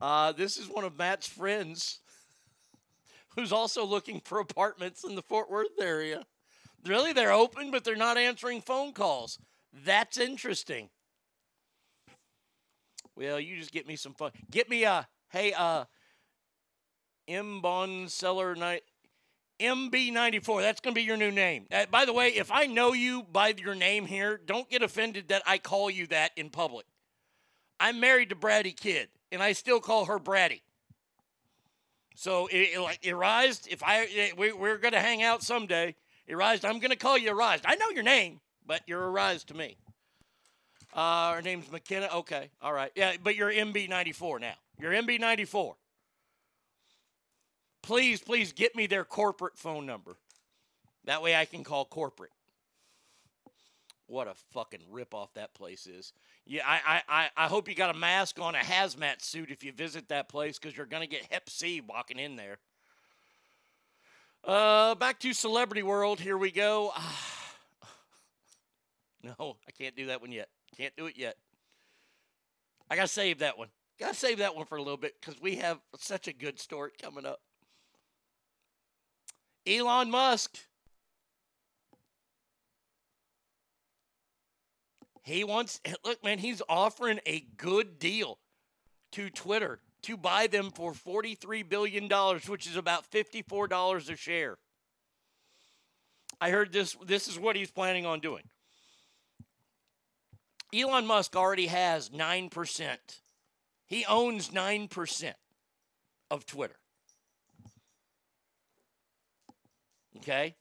uh, 0.00 0.32
this 0.32 0.56
is 0.56 0.68
one 0.68 0.84
of 0.84 0.96
Matt's 0.96 1.28
friends 1.28 2.00
who's 3.36 3.52
also 3.52 3.84
looking 3.84 4.20
for 4.20 4.38
apartments 4.38 5.04
in 5.04 5.14
the 5.14 5.22
Fort 5.22 5.50
Worth 5.50 5.80
area. 5.80 6.24
Really, 6.86 7.12
they're 7.12 7.32
open, 7.32 7.70
but 7.70 7.82
they're 7.82 7.96
not 7.96 8.16
answering 8.16 8.60
phone 8.60 8.92
calls. 8.92 9.38
That's 9.84 10.18
interesting. 10.18 10.90
Well, 13.16 13.40
you 13.40 13.56
just 13.56 13.72
get 13.72 13.86
me 13.86 13.96
some 13.96 14.14
fun. 14.14 14.32
Get 14.50 14.68
me 14.68 14.84
a 14.84 15.08
hey, 15.30 15.52
uh, 15.52 15.84
M 17.26 17.60
Bond 17.60 18.10
Seller 18.10 18.54
Night. 18.54 18.82
MB94. 19.60 20.60
That's 20.62 20.80
going 20.80 20.94
to 20.94 21.00
be 21.00 21.04
your 21.04 21.16
new 21.16 21.30
name. 21.30 21.66
Uh, 21.72 21.86
by 21.90 22.04
the 22.04 22.12
way, 22.12 22.28
if 22.28 22.50
I 22.50 22.66
know 22.66 22.92
you 22.92 23.24
by 23.32 23.54
your 23.56 23.74
name 23.74 24.06
here, 24.06 24.40
don't 24.44 24.68
get 24.68 24.82
offended 24.82 25.28
that 25.28 25.42
I 25.46 25.58
call 25.58 25.90
you 25.90 26.06
that 26.08 26.32
in 26.36 26.50
public. 26.50 26.86
I'm 27.78 28.00
married 28.00 28.30
to 28.30 28.36
Bratty 28.36 28.76
Kid, 28.76 29.08
and 29.32 29.42
I 29.42 29.52
still 29.52 29.80
call 29.80 30.06
her 30.06 30.18
Bratty. 30.18 30.62
So, 32.16 32.46
it, 32.46 32.70
it, 33.02 33.68
if 33.68 33.82
I 33.82 34.06
it, 34.08 34.38
we, 34.38 34.52
we're 34.52 34.78
going 34.78 34.92
to 34.92 35.00
hang 35.00 35.22
out 35.22 35.42
someday, 35.42 35.96
Erised, 36.28 36.64
I'm 36.64 36.78
going 36.78 36.90
to 36.90 36.96
call 36.96 37.18
you 37.18 37.32
Erised. 37.32 37.62
I 37.64 37.74
know 37.74 37.90
your 37.90 38.04
name, 38.04 38.40
but 38.64 38.82
you're 38.86 39.02
Erised 39.02 39.46
to 39.46 39.54
me. 39.54 39.76
Uh, 40.94 41.34
her 41.34 41.42
name's 41.42 41.70
McKenna. 41.72 42.08
Okay, 42.14 42.50
all 42.62 42.72
right. 42.72 42.92
Yeah, 42.94 43.14
but 43.20 43.34
you're 43.34 43.50
MB94 43.50 44.40
now. 44.40 44.54
You're 44.78 44.92
MB94 44.92 45.74
please, 47.84 48.20
please 48.20 48.52
get 48.52 48.74
me 48.74 48.86
their 48.86 49.04
corporate 49.04 49.58
phone 49.58 49.84
number. 49.84 50.16
That 51.04 51.22
way 51.22 51.36
I 51.36 51.44
can 51.44 51.64
call 51.64 51.84
corporate. 51.84 52.30
What 54.06 54.26
a 54.26 54.34
fucking 54.52 54.80
ripoff 54.92 55.28
that 55.34 55.54
place 55.54 55.86
is. 55.86 56.12
Yeah, 56.46 56.62
I, 56.66 57.02
I, 57.08 57.28
I 57.36 57.46
hope 57.46 57.68
you 57.68 57.74
got 57.74 57.94
a 57.94 57.98
mask 57.98 58.38
on, 58.40 58.54
a 58.54 58.58
hazmat 58.58 59.22
suit 59.22 59.50
if 59.50 59.62
you 59.62 59.72
visit 59.72 60.08
that 60.08 60.28
place 60.28 60.58
because 60.58 60.76
you're 60.76 60.86
going 60.86 61.02
to 61.02 61.08
get 61.08 61.26
Hep 61.30 61.48
C 61.48 61.80
walking 61.80 62.18
in 62.18 62.36
there. 62.36 62.58
Uh, 64.42 64.94
back 64.94 65.20
to 65.20 65.32
celebrity 65.32 65.82
world. 65.82 66.20
Here 66.20 66.36
we 66.36 66.50
go. 66.50 66.92
no, 69.22 69.56
I 69.66 69.70
can't 69.78 69.96
do 69.96 70.06
that 70.06 70.20
one 70.20 70.32
yet. 70.32 70.48
Can't 70.76 70.94
do 70.96 71.06
it 71.06 71.16
yet. 71.16 71.36
I 72.90 72.96
got 72.96 73.02
to 73.02 73.08
save 73.08 73.38
that 73.38 73.56
one. 73.56 73.68
Got 73.98 74.14
to 74.14 74.18
save 74.18 74.38
that 74.38 74.54
one 74.54 74.66
for 74.66 74.76
a 74.76 74.82
little 74.82 74.98
bit 74.98 75.14
because 75.20 75.40
we 75.40 75.56
have 75.56 75.80
such 75.98 76.28
a 76.28 76.32
good 76.32 76.58
story 76.58 76.90
coming 77.00 77.24
up. 77.24 77.40
Elon 79.66 80.10
Musk. 80.10 80.58
He 85.22 85.42
wants, 85.42 85.80
look, 86.04 86.22
man, 86.22 86.38
he's 86.38 86.60
offering 86.68 87.18
a 87.26 87.46
good 87.56 87.98
deal 87.98 88.38
to 89.12 89.30
Twitter 89.30 89.80
to 90.02 90.18
buy 90.18 90.46
them 90.46 90.70
for 90.70 90.92
$43 90.92 91.66
billion, 91.66 92.08
which 92.46 92.66
is 92.66 92.76
about 92.76 93.10
$54 93.10 94.10
a 94.10 94.16
share. 94.16 94.58
I 96.40 96.50
heard 96.50 96.72
this. 96.72 96.94
This 97.06 97.26
is 97.26 97.38
what 97.38 97.56
he's 97.56 97.70
planning 97.70 98.04
on 98.04 98.20
doing. 98.20 98.42
Elon 100.74 101.06
Musk 101.06 101.36
already 101.36 101.68
has 101.68 102.10
9%. 102.10 102.96
He 103.86 104.04
owns 104.04 104.50
9% 104.50 105.32
of 106.30 106.44
Twitter. 106.44 106.76
Okay? 110.18 110.54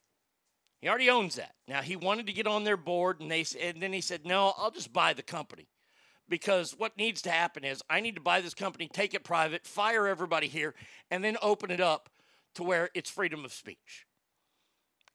He 0.81 0.89
already 0.89 1.09
owns 1.09 1.35
that. 1.35 1.55
Now 1.67 1.81
he 1.81 1.95
wanted 1.95 2.27
to 2.27 2.33
get 2.33 2.47
on 2.47 2.63
their 2.63 2.77
board 2.77 3.21
and 3.21 3.31
they 3.31 3.45
and 3.61 3.81
then 3.81 3.93
he 3.93 4.01
said, 4.01 4.25
"No, 4.25 4.53
I'll 4.57 4.71
just 4.71 4.91
buy 4.91 5.13
the 5.13 5.23
company." 5.23 5.67
Because 6.27 6.71
what 6.77 6.97
needs 6.97 7.21
to 7.23 7.31
happen 7.31 7.63
is 7.63 7.81
I 7.89 7.99
need 7.99 8.15
to 8.15 8.21
buy 8.21 8.41
this 8.41 8.53
company, 8.53 8.89
take 8.91 9.13
it 9.13 9.23
private, 9.23 9.65
fire 9.65 10.07
everybody 10.07 10.47
here, 10.47 10.73
and 11.11 11.23
then 11.23 11.37
open 11.41 11.69
it 11.69 11.81
up 11.81 12.09
to 12.55 12.63
where 12.63 12.89
it's 12.93 13.09
freedom 13.09 13.45
of 13.45 13.53
speech. 13.53 14.05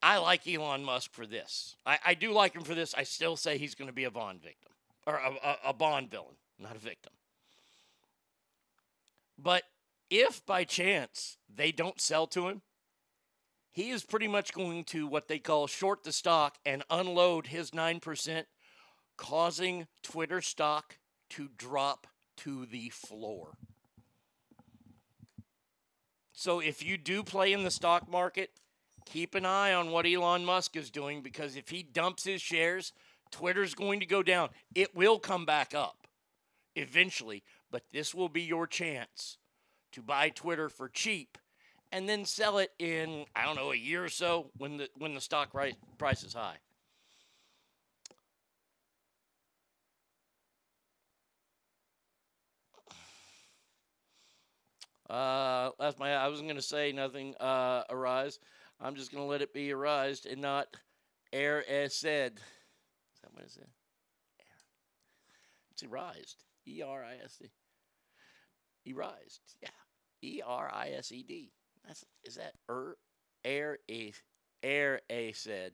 I 0.02 0.19
like 0.19 0.47
Elon 0.47 0.85
Musk 0.85 1.12
for 1.12 1.27
this. 1.27 1.77
I, 1.85 1.98
I 2.06 2.15
do 2.15 2.32
like 2.32 2.55
him 2.55 2.62
for 2.62 2.74
this. 2.74 2.94
I 2.94 3.02
still 3.02 3.36
say 3.36 3.59
he's 3.59 3.74
going 3.74 3.89
to 3.89 3.94
be 3.94 4.05
a 4.05 4.10
Bond 4.10 4.43
victim 4.43 4.73
or 5.06 5.15
a, 5.15 5.31
a, 5.43 5.70
a 5.70 5.73
Bond 5.73 6.10
villain, 6.10 6.36
not 6.59 6.77
a 6.77 6.78
victim. 6.78 7.12
But 9.39 9.65
if 10.10 10.44
by 10.47 10.65
chance 10.65 11.36
they 11.52 11.73
don't 11.73 12.01
sell 12.01 12.27
to 12.28 12.48
him, 12.48 12.62
he 13.70 13.90
is 13.90 14.05
pretty 14.05 14.28
much 14.28 14.53
going 14.53 14.85
to 14.85 15.07
what 15.07 15.28
they 15.28 15.39
call 15.39 15.66
short 15.66 16.05
the 16.05 16.12
stock 16.12 16.59
and 16.65 16.82
unload 16.90 17.49
his 17.49 17.70
9%, 17.70 18.45
causing 19.16 19.86
Twitter 20.03 20.40
stock 20.40 20.99
to 21.31 21.49
drop 21.57 22.07
to 22.39 22.66
the 22.66 22.89
floor. 22.90 23.55
So 26.32 26.61
if 26.61 26.85
you 26.85 26.97
do 26.97 27.23
play 27.23 27.53
in 27.53 27.65
the 27.65 27.70
stock 27.70 28.09
market, 28.09 28.51
keep 29.05 29.35
an 29.35 29.45
eye 29.45 29.73
on 29.73 29.90
what 29.90 30.07
Elon 30.07 30.45
Musk 30.45 30.77
is 30.77 30.90
doing 30.90 31.20
because 31.20 31.57
if 31.57 31.69
he 31.69 31.82
dumps 31.82 32.24
his 32.24 32.40
shares, 32.40 32.93
Twitter's 33.31 33.74
going 33.74 34.01
to 34.01 34.07
go 34.07 34.23
down. 34.23 34.51
It 34.74 34.95
will 34.95 35.19
come 35.19 35.45
back 35.45 35.74
up 35.74 36.07
eventually, 36.77 37.43
but 37.70 37.82
this 37.93 38.15
will 38.15 38.28
be 38.28 38.43
your 38.43 38.66
chance 38.66 39.39
to 39.93 40.03
buy 40.03 40.28
Twitter 40.28 40.69
for 40.69 40.89
cheap 40.89 41.39
and 41.93 42.09
then 42.09 42.24
sell 42.24 42.59
it 42.59 42.70
in 42.78 43.24
I 43.35 43.44
don't 43.44 43.56
know 43.56 43.73
a 43.73 43.77
year 43.77 44.05
or 44.05 44.09
so 44.09 44.51
when 44.56 44.77
the 44.77 44.89
when 44.97 45.15
the 45.15 45.20
stock 45.20 45.55
ri- 45.55 45.77
price 45.98 46.23
is 46.23 46.35
high. 46.35 46.59
Uh, 55.09 55.70
that's 55.78 55.98
my. 55.98 56.15
I 56.15 56.28
wasn't 56.28 56.48
gonna 56.48 56.60
say 56.60 56.93
nothing. 56.93 57.35
Uh, 57.36 57.82
arise. 57.89 58.39
I'm 58.81 58.94
just 58.94 59.10
gonna 59.10 59.27
let 59.27 59.40
it 59.40 59.55
be 59.55 59.73
arised 59.73 60.27
and 60.27 60.40
not 60.43 60.69
air 61.32 61.65
as 61.69 61.94
said. 61.94 62.35
Is 62.35 63.20
that 63.23 63.32
what 63.32 63.44
it 63.44 63.51
said? 63.51 63.69
Air. 64.39 64.47
It's 65.73 65.82
arised. 65.82 66.44
E 66.66 66.82
R 66.82 67.02
I 67.02 67.24
S 67.24 67.40
E. 67.43 68.93
Erised. 68.93 69.40
Yeah. 69.62 69.69
E 70.23 70.43
R 70.44 70.70
I 70.73 70.90
S 70.90 71.10
E 71.10 71.23
D. 71.27 71.52
That's 71.89 72.05
is 72.23 72.35
that 72.35 72.52
er 72.70 72.97
air 73.44 73.78
a 73.90 74.12
air 74.62 75.01
a 75.10 75.32
said. 75.32 75.73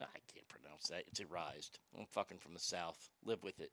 I 0.00 0.04
can't 0.34 0.48
pronounce 0.48 0.88
that. 0.88 1.04
It's 1.06 1.20
arised. 1.20 1.78
I'm 1.98 2.04
fucking 2.04 2.38
from 2.38 2.52
the 2.52 2.60
south. 2.60 3.08
Live 3.24 3.42
with 3.42 3.58
it. 3.60 3.70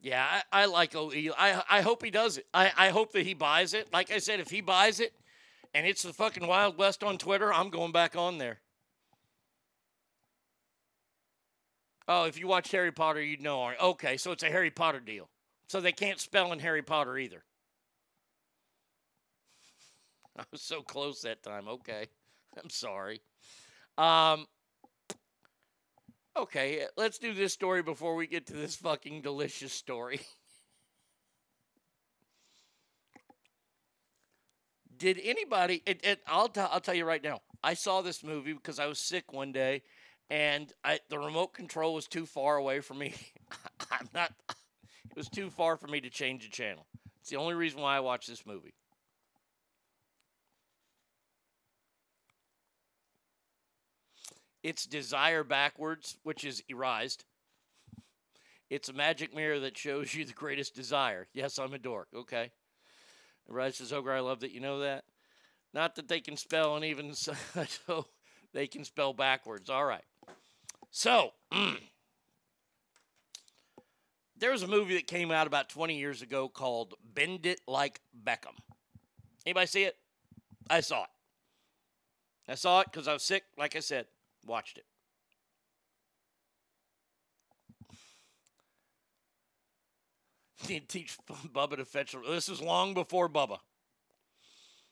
Yeah, 0.00 0.26
I, 0.52 0.62
I 0.62 0.66
like 0.66 0.96
OE. 0.96 1.12
I 1.38 1.62
I 1.70 1.80
hope 1.82 2.02
he 2.02 2.10
does 2.10 2.38
it. 2.38 2.46
I, 2.52 2.72
I 2.76 2.88
hope 2.90 3.12
that 3.12 3.24
he 3.24 3.34
buys 3.34 3.72
it. 3.72 3.92
Like 3.92 4.10
I 4.10 4.18
said, 4.18 4.40
if 4.40 4.50
he 4.50 4.60
buys 4.60 4.98
it 4.98 5.12
and 5.72 5.86
it's 5.86 6.02
the 6.02 6.12
fucking 6.12 6.46
Wild 6.46 6.76
West 6.76 7.04
on 7.04 7.18
Twitter, 7.18 7.54
I'm 7.54 7.70
going 7.70 7.92
back 7.92 8.16
on 8.16 8.38
there. 8.38 8.60
Oh, 12.08 12.24
if 12.24 12.38
you 12.38 12.48
watch 12.48 12.70
Harry 12.72 12.92
Potter, 12.92 13.22
you'd 13.22 13.40
know. 13.40 13.72
Okay, 13.80 14.16
so 14.16 14.32
it's 14.32 14.42
a 14.42 14.48
Harry 14.48 14.70
Potter 14.70 15.00
deal. 15.00 15.28
So 15.68 15.80
they 15.80 15.92
can't 15.92 16.20
spell 16.20 16.52
in 16.52 16.58
Harry 16.60 16.82
Potter 16.82 17.18
either. 17.18 17.44
I 20.38 20.44
was 20.50 20.62
so 20.62 20.82
close 20.82 21.22
that 21.22 21.42
time. 21.42 21.68
Okay. 21.68 22.06
I'm 22.62 22.70
sorry. 22.70 23.20
Um 23.98 24.46
Okay, 26.36 26.86
let's 26.98 27.18
do 27.18 27.32
this 27.32 27.54
story 27.54 27.82
before 27.82 28.14
we 28.14 28.26
get 28.26 28.46
to 28.48 28.52
this 28.52 28.76
fucking 28.76 29.22
delicious 29.22 29.72
story. 29.72 30.20
Did 34.96 35.20
anybody? 35.22 35.82
It, 35.86 36.00
it, 36.04 36.20
I'll 36.26 36.48
t- 36.48 36.60
I'll 36.60 36.80
tell 36.80 36.94
you 36.94 37.04
right 37.04 37.22
now. 37.22 37.40
I 37.62 37.74
saw 37.74 38.02
this 38.02 38.22
movie 38.22 38.52
because 38.52 38.78
I 38.78 38.86
was 38.86 38.98
sick 38.98 39.32
one 39.32 39.52
day, 39.52 39.82
and 40.30 40.72
I, 40.84 41.00
the 41.08 41.18
remote 41.18 41.54
control 41.54 41.94
was 41.94 42.06
too 42.06 42.26
far 42.26 42.56
away 42.56 42.80
from 42.80 42.98
me. 42.98 43.14
I'm 43.90 44.08
not. 44.14 44.32
It 45.16 45.20
was 45.20 45.28
too 45.30 45.48
far 45.48 45.78
for 45.78 45.86
me 45.86 46.02
to 46.02 46.10
change 46.10 46.44
the 46.44 46.50
channel. 46.50 46.84
It's 47.20 47.30
the 47.30 47.38
only 47.38 47.54
reason 47.54 47.80
why 47.80 47.96
I 47.96 48.00
watched 48.00 48.28
this 48.28 48.44
movie. 48.44 48.74
It's 54.62 54.84
desire 54.84 55.42
backwards, 55.42 56.18
which 56.22 56.44
is 56.44 56.62
erised. 56.70 57.24
It's 58.68 58.90
a 58.90 58.92
magic 58.92 59.34
mirror 59.34 59.58
that 59.60 59.78
shows 59.78 60.14
you 60.14 60.26
the 60.26 60.34
greatest 60.34 60.74
desire. 60.74 61.28
Yes, 61.32 61.58
I'm 61.58 61.72
a 61.72 61.78
dork. 61.78 62.08
Okay. 62.14 62.50
Rise 63.48 63.76
says, 63.76 63.94
Ogre, 63.94 64.12
I 64.12 64.20
love 64.20 64.40
that 64.40 64.52
you 64.52 64.60
know 64.60 64.80
that. 64.80 65.04
Not 65.72 65.94
that 65.94 66.08
they 66.08 66.20
can 66.20 66.36
spell 66.36 66.76
and 66.76 66.84
even 66.84 67.14
so 67.14 67.32
so 67.86 68.06
they 68.52 68.66
can 68.66 68.84
spell 68.84 69.14
backwards. 69.14 69.70
All 69.70 69.84
right. 69.84 70.04
So, 70.90 71.30
mm. 71.50 71.78
There 74.38 74.52
was 74.52 74.62
a 74.62 74.68
movie 74.68 74.94
that 74.94 75.06
came 75.06 75.30
out 75.30 75.46
about 75.46 75.68
20 75.68 75.96
years 75.98 76.22
ago 76.22 76.48
called 76.48 76.94
Bend 77.14 77.46
It 77.46 77.60
Like 77.66 78.00
Beckham. 78.24 78.56
Anybody 79.44 79.66
see 79.66 79.84
it? 79.84 79.96
I 80.68 80.80
saw 80.80 81.04
it. 81.04 81.10
I 82.48 82.54
saw 82.54 82.80
it 82.80 82.88
because 82.90 83.08
I 83.08 83.12
was 83.12 83.22
sick. 83.22 83.44
Like 83.56 83.76
I 83.76 83.80
said, 83.80 84.06
watched 84.44 84.78
it. 84.78 84.84
Need 90.68 90.88
to 90.88 90.98
teach 90.98 91.16
Bubba 91.52 91.76
to 91.76 91.84
fetch. 91.84 92.14
This 92.28 92.48
was 92.48 92.60
long 92.60 92.94
before 92.94 93.28
Bubba. 93.28 93.58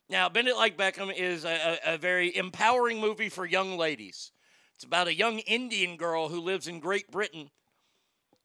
Now, 0.08 0.28
Bend 0.28 0.48
It 0.48 0.56
Like 0.56 0.76
Beckham 0.76 1.12
is 1.14 1.44
a, 1.44 1.78
a, 1.84 1.94
a 1.94 1.98
very 1.98 2.36
empowering 2.36 3.00
movie 3.00 3.28
for 3.28 3.46
young 3.46 3.76
ladies. 3.76 4.32
It's 4.74 4.84
about 4.84 5.08
a 5.08 5.14
young 5.14 5.38
Indian 5.40 5.96
girl 5.96 6.28
who 6.28 6.40
lives 6.40 6.68
in 6.68 6.80
Great 6.80 7.10
Britain 7.10 7.50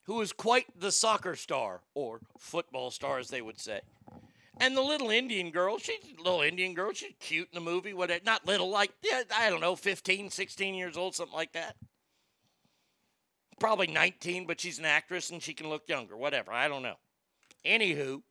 who 0.09 0.21
is 0.21 0.33
quite 0.33 0.65
the 0.75 0.91
soccer 0.91 1.35
star, 1.35 1.81
or 1.93 2.19
football 2.39 2.89
star, 2.89 3.19
as 3.19 3.27
they 3.27 3.43
would 3.43 3.59
say. 3.59 3.79
And 4.59 4.75
the 4.75 4.81
little 4.81 5.11
Indian 5.11 5.51
girl, 5.51 5.77
she's 5.77 5.99
a 6.17 6.23
little 6.23 6.41
Indian 6.41 6.73
girl, 6.73 6.93
she's 6.93 7.13
cute 7.19 7.47
in 7.53 7.63
the 7.63 7.71
movie, 7.71 7.93
whatever. 7.93 8.23
Not 8.25 8.47
little, 8.47 8.71
like, 8.71 8.91
yeah, 9.03 9.21
I 9.37 9.51
don't 9.51 9.61
know, 9.61 9.75
15, 9.75 10.31
16 10.31 10.73
years 10.73 10.97
old, 10.97 11.13
something 11.13 11.35
like 11.35 11.51
that. 11.51 11.75
Probably 13.59 13.85
19, 13.85 14.47
but 14.47 14.59
she's 14.59 14.79
an 14.79 14.85
actress 14.85 15.29
and 15.29 15.43
she 15.43 15.53
can 15.53 15.69
look 15.69 15.87
younger, 15.87 16.17
whatever. 16.17 16.51
I 16.51 16.67
don't 16.67 16.81
know. 16.81 16.95
Anywho, 17.63 18.23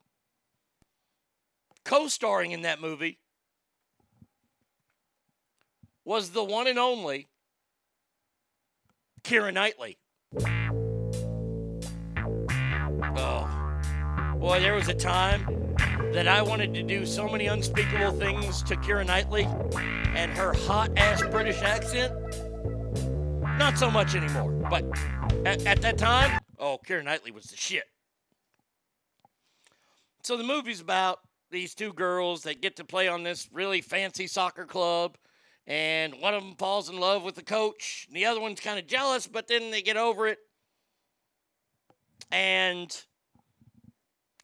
co 1.84 2.08
starring 2.08 2.50
in 2.50 2.62
that 2.62 2.80
movie 2.80 3.20
was 6.04 6.30
the 6.30 6.42
one 6.42 6.66
and 6.66 6.80
only 6.80 7.28
Keira 9.22 9.54
Knightley. 9.54 9.96
Boy, 14.38 14.60
there 14.60 14.74
was 14.74 14.88
a 14.88 14.94
time 14.94 15.74
that 16.12 16.28
I 16.28 16.42
wanted 16.42 16.72
to 16.74 16.84
do 16.84 17.04
so 17.04 17.28
many 17.28 17.48
unspeakable 17.48 18.12
things 18.12 18.62
to 18.62 18.76
Keira 18.76 19.04
Knightley 19.04 19.48
and 20.14 20.30
her 20.32 20.52
hot 20.52 20.90
ass 20.96 21.20
British 21.22 21.60
accent. 21.60 22.14
Not 23.58 23.76
so 23.76 23.90
much 23.90 24.14
anymore, 24.14 24.52
but 24.70 24.84
at, 25.44 25.66
at 25.66 25.82
that 25.82 25.98
time, 25.98 26.38
oh, 26.56 26.78
Keira 26.86 27.02
Knightley 27.02 27.32
was 27.32 27.46
the 27.46 27.56
shit. 27.56 27.82
So 30.22 30.36
the 30.36 30.44
movie's 30.44 30.80
about 30.80 31.18
these 31.50 31.74
two 31.74 31.92
girls 31.92 32.44
that 32.44 32.62
get 32.62 32.76
to 32.76 32.84
play 32.84 33.08
on 33.08 33.24
this 33.24 33.48
really 33.52 33.80
fancy 33.80 34.28
soccer 34.28 34.66
club, 34.66 35.18
and 35.66 36.14
one 36.20 36.34
of 36.34 36.44
them 36.44 36.54
falls 36.54 36.88
in 36.88 37.00
love 37.00 37.24
with 37.24 37.34
the 37.34 37.42
coach, 37.42 38.06
and 38.06 38.16
the 38.16 38.26
other 38.26 38.40
one's 38.40 38.60
kind 38.60 38.78
of 38.78 38.86
jealous, 38.86 39.26
but 39.26 39.48
then 39.48 39.72
they 39.72 39.82
get 39.82 39.96
over 39.96 40.28
it, 40.28 40.38
and 42.30 43.04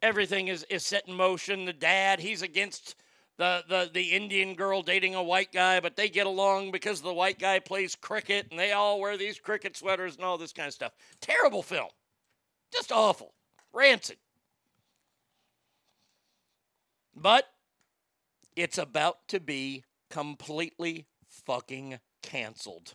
everything 0.04 0.48
is, 0.48 0.64
is 0.68 0.84
set 0.84 1.08
in 1.08 1.14
motion. 1.14 1.64
The 1.64 1.72
dad, 1.72 2.20
he's 2.20 2.42
against 2.42 2.94
the, 3.38 3.64
the, 3.68 3.90
the 3.92 4.10
Indian 4.10 4.54
girl 4.54 4.82
dating 4.82 5.14
a 5.14 5.22
white 5.22 5.50
guy, 5.50 5.80
but 5.80 5.96
they 5.96 6.10
get 6.10 6.26
along 6.26 6.72
because 6.72 7.00
the 7.00 7.12
white 7.12 7.38
guy 7.38 7.58
plays 7.58 7.96
cricket, 7.96 8.48
and 8.50 8.60
they 8.60 8.72
all 8.72 9.00
wear 9.00 9.16
these 9.16 9.40
cricket 9.40 9.76
sweaters 9.76 10.16
and 10.16 10.24
all 10.24 10.36
this 10.36 10.52
kind 10.52 10.68
of 10.68 10.74
stuff. 10.74 10.92
Terrible 11.20 11.62
film. 11.62 11.88
Just 12.70 12.92
awful. 12.92 13.32
Rancid. 13.72 14.18
But 17.16 17.46
it's 18.54 18.76
about 18.76 19.26
to 19.28 19.40
be 19.40 19.84
completely 20.10 21.06
fucking 21.26 21.98
canceled. 22.22 22.92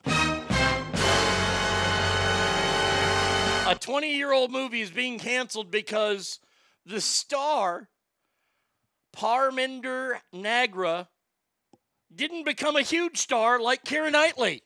A 3.66 3.76
20 3.80 4.16
year 4.16 4.32
old 4.32 4.52
movie 4.52 4.82
is 4.82 4.92
being 4.92 5.18
canceled 5.20 5.72
because 5.72 6.40
the 6.90 7.00
star, 7.02 7.88
Parminder 9.16 10.20
Nagra, 10.34 11.08
didn't 12.14 12.44
become 12.46 12.76
a 12.76 12.82
huge 12.82 13.18
star 13.18 13.60
like 13.60 13.84
Keira 13.86 14.12
Knightley. 14.12 14.64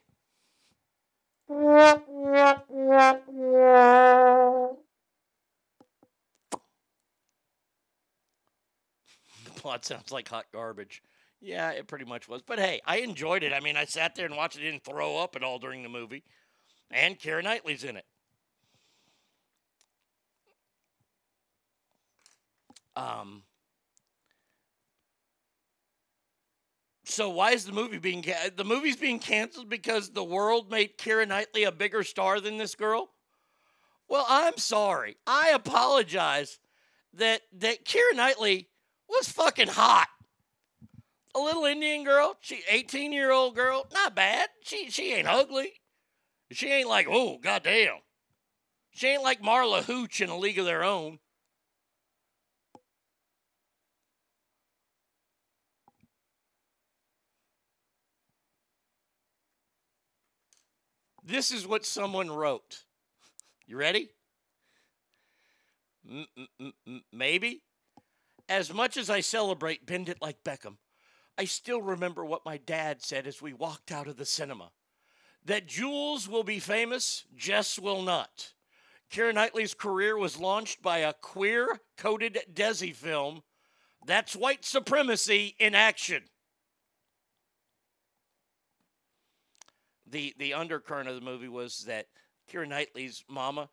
The 1.50 2.02
plot 9.58 9.86
sounds 9.86 10.12
like 10.12 10.30
hot 10.30 10.46
garbage. 10.54 11.04
Yeah, 11.42 11.72
it 11.72 11.88
pretty 11.88 12.06
much 12.06 12.30
was. 12.30 12.42
But 12.42 12.60
hey, 12.60 12.80
I 12.86 12.98
enjoyed 12.98 13.44
it. 13.44 13.52
I 13.52 13.60
mean, 13.60 13.76
I 13.76 13.84
sat 13.84 14.16
there 14.16 14.26
and 14.26 14.38
watched 14.38 14.58
it, 14.58 14.62
didn't 14.62 14.86
throw 14.86 15.18
up 15.18 15.36
at 15.36 15.44
all 15.44 15.60
during 15.60 15.84
the 15.84 15.90
movie. 15.90 16.24
And 16.90 17.20
Keira 17.20 17.44
Knightley's 17.44 17.84
in 17.84 17.98
it. 17.98 18.06
Um, 22.96 23.44
so 27.06 27.30
why 27.30 27.52
is 27.52 27.66
the 27.66 27.72
movie 27.72 27.98
being 27.98 28.24
ca- 28.24 28.50
the 28.56 28.64
movie's 28.64 28.96
being 28.96 29.20
canceled 29.20 29.70
because 29.70 30.10
the 30.10 30.24
world 30.24 30.72
made 30.72 30.98
Keira 30.98 31.28
Knightley 31.28 31.64
a 31.64 31.72
bigger 31.72 32.04
star 32.04 32.40
than 32.40 32.58
this 32.58 32.76
girl? 32.76 33.10
Well, 34.08 34.26
I'm 34.30 34.58
sorry. 34.58 35.18
I 35.26 35.50
apologize 35.50 36.60
that 37.14 37.42
that 37.60 37.86
Keira 37.86 38.16
Knightley 38.16 38.70
was 39.10 39.30
fucking 39.30 39.70
hot. 39.70 40.08
A 41.36 41.40
little 41.40 41.66
Indian 41.66 42.04
girl, 42.04 42.38
she 42.42 42.62
18 42.70 43.12
year 43.12 43.32
old 43.32 43.56
girl, 43.56 43.88
not 43.92 44.16
bad. 44.16 44.50
She 44.62 44.90
she 44.90 45.14
ain't 45.14 45.28
ugly. 45.28 45.74
She 46.52 46.68
ain't 46.70 46.90
like 46.90 47.08
oh 47.10 47.40
goddamn. 47.40 47.98
She 48.92 49.08
ain't 49.08 49.24
like 49.24 49.42
Marla 49.42 49.84
Hooch 49.84 50.22
in 50.22 50.30
a 50.30 50.38
league 50.38 50.60
of 50.60 50.66
their 50.66 50.84
own. 50.84 51.18
This 61.26 61.52
is 61.52 61.66
what 61.66 61.86
someone 61.86 62.30
wrote. 62.30 62.84
You 63.66 63.78
ready? 63.78 64.10
Maybe. 67.14 67.62
As 68.50 68.74
much 68.74 68.98
as 68.98 69.10
I 69.10 69.22
celebrate 69.22 69.86
Bend 69.86 70.10
It 70.10 70.22
Like 70.22 70.44
Beckham, 70.44 70.78
I 71.38 71.46
still 71.46 71.82
remember 71.82 72.26
what 72.26 72.46
my 72.46 72.58
dad 72.58 73.02
said 73.02 73.26
as 73.26 73.42
we 73.42 73.54
walked 73.54 73.92
out 73.92 74.08
of 74.08 74.18
the 74.18 74.26
cinema 74.26 74.72
that 75.46 75.68
Jules 75.68 76.28
will 76.28 76.44
be 76.44 76.60
famous, 76.60 77.26
Jess 77.36 77.78
will 77.80 78.02
not. 78.02 78.54
Keira 79.12 79.34
Knightley's 79.34 79.74
career 79.74 80.18
was 80.18 80.40
launched 80.40 80.82
by 80.82 81.00
a 81.00 81.14
queer 81.14 81.80
coded 81.98 82.40
Desi 82.54 82.96
film. 82.96 83.44
That's 84.06 84.36
white 84.36 84.66
supremacy 84.66 85.56
in 85.60 85.76
action. 85.76 86.24
The, 90.14 90.32
the 90.38 90.54
undercurrent 90.54 91.10
of 91.10 91.16
the 91.16 91.22
movie 91.22 91.48
was 91.48 91.86
that 91.88 92.06
Keira 92.48 92.68
Knightley's 92.68 93.24
mama 93.28 93.68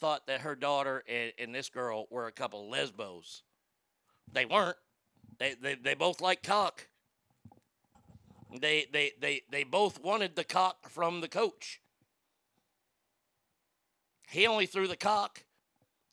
thought 0.00 0.26
that 0.26 0.40
her 0.40 0.56
daughter 0.56 1.04
and, 1.08 1.32
and 1.38 1.54
this 1.54 1.68
girl 1.68 2.08
were 2.10 2.26
a 2.26 2.32
couple 2.32 2.64
of 2.64 2.70
lesbos. 2.70 3.44
They 4.32 4.46
weren't. 4.46 4.76
They, 5.38 5.54
they, 5.54 5.76
they 5.76 5.94
both 5.94 6.20
like 6.20 6.42
cock. 6.42 6.88
They, 8.60 8.86
they, 8.92 9.12
they, 9.20 9.42
they 9.48 9.62
both 9.62 10.02
wanted 10.02 10.34
the 10.34 10.42
cock 10.42 10.88
from 10.88 11.20
the 11.20 11.28
coach. 11.28 11.80
He 14.28 14.44
only 14.48 14.66
threw 14.66 14.88
the 14.88 14.96
cock 14.96 15.44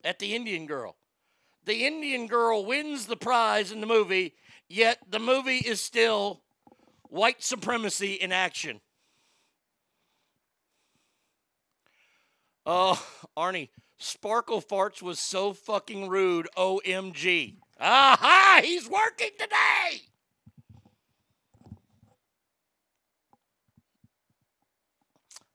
at 0.04 0.20
the 0.20 0.36
Indian 0.36 0.68
girl. 0.68 0.98
The 1.66 1.88
Indian 1.88 2.28
girl 2.28 2.64
wins 2.64 3.08
the 3.08 3.18
prize 3.18 3.72
in 3.72 3.82
the 3.82 3.88
movie, 3.88 4.36
yet 4.70 5.00
the 5.10 5.18
movie 5.18 5.64
is 5.66 5.82
still 5.82 6.42
white 7.10 7.42
supremacy 7.42 8.14
in 8.14 8.32
action. 8.32 8.80
Oh, 12.66 13.06
Arnie, 13.38 13.70
Sparkle 13.98 14.62
Farts 14.62 15.02
was 15.02 15.20
so 15.20 15.54
fucking 15.54 16.10
rude. 16.10 16.48
OMG. 16.58 17.56
Aha! 17.80 18.62
He's 18.64 18.90
working 18.90 19.32
today! 19.38 20.04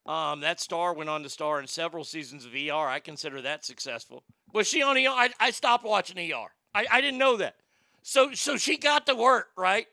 Um, 0.07 0.41
that 0.41 0.59
star 0.59 0.95
went 0.95 1.11
on 1.11 1.23
to 1.23 1.29
star 1.29 1.61
in 1.61 1.67
several 1.67 2.03
seasons 2.03 2.47
of 2.47 2.55
ER. 2.55 2.89
I 2.89 2.99
consider 2.99 3.43
that 3.43 3.67
successful. 3.67 4.25
Was 4.55 4.67
she 4.67 4.83
on 4.83 4.97
ER? 4.97 5.11
I, 5.11 5.29
I 5.39 5.51
stopped 5.51 5.85
watching 5.85 6.19
ER. 6.19 6.49
I, 6.75 6.87
I 6.91 7.01
didn't 7.03 7.19
know 7.19 7.37
that. 7.37 7.57
So 8.03 8.33
so 8.33 8.57
she 8.57 8.79
got 8.79 9.05
to 9.07 9.15
work, 9.15 9.49
right? 9.55 9.87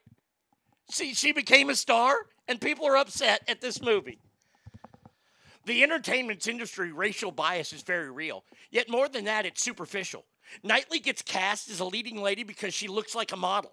See, 0.90 1.14
she 1.14 1.34
became 1.34 1.70
a 1.70 1.76
star, 1.76 2.16
and 2.48 2.62
people 2.62 2.88
are 2.88 2.96
upset 2.96 3.42
at 3.50 3.60
this 3.60 3.82
movie. 3.82 4.20
The 5.66 5.84
entertainment 5.84 6.48
industry 6.48 6.92
racial 6.92 7.32
bias 7.32 7.74
is 7.74 7.82
very 7.82 8.12
real. 8.12 8.44
Yet 8.70 8.90
more 8.90 9.10
than 9.10 9.26
that, 9.26 9.46
it's 9.46 9.64
superficial. 9.64 10.26
Knightley 10.64 11.00
gets 11.00 11.22
cast 11.22 11.70
as 11.70 11.80
a 11.80 11.86
leading 11.86 12.22
lady 12.22 12.44
because 12.44 12.74
she 12.74 12.88
looks 12.88 13.16
like 13.16 13.32
a 13.32 13.38
model. 13.38 13.72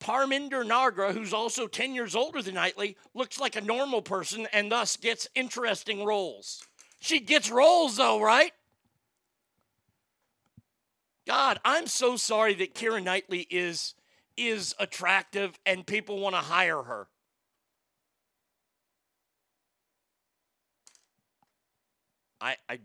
Parminder 0.00 0.64
Nagra, 0.64 1.12
who's 1.12 1.32
also 1.32 1.66
10 1.66 1.94
years 1.94 2.14
older 2.14 2.40
than 2.40 2.54
Knightley, 2.54 2.96
looks 3.14 3.40
like 3.40 3.56
a 3.56 3.60
normal 3.60 4.00
person 4.00 4.46
and 4.52 4.70
thus 4.70 4.96
gets 4.96 5.28
interesting 5.34 6.04
roles. 6.04 6.64
She 7.00 7.20
gets 7.20 7.50
roles 7.50 7.96
though, 7.96 8.20
right? 8.20 8.52
God, 11.26 11.60
I'm 11.64 11.86
so 11.86 12.16
sorry 12.16 12.54
that 12.54 12.74
Keira 12.74 13.02
Knightley 13.02 13.46
is 13.50 13.94
is 14.36 14.74
attractive 14.78 15.58
and 15.66 15.84
people 15.84 16.20
want 16.20 16.34
to 16.34 16.40
hire 16.40 16.82
her. 16.82 17.08
I 22.40 22.56
I 22.68 22.78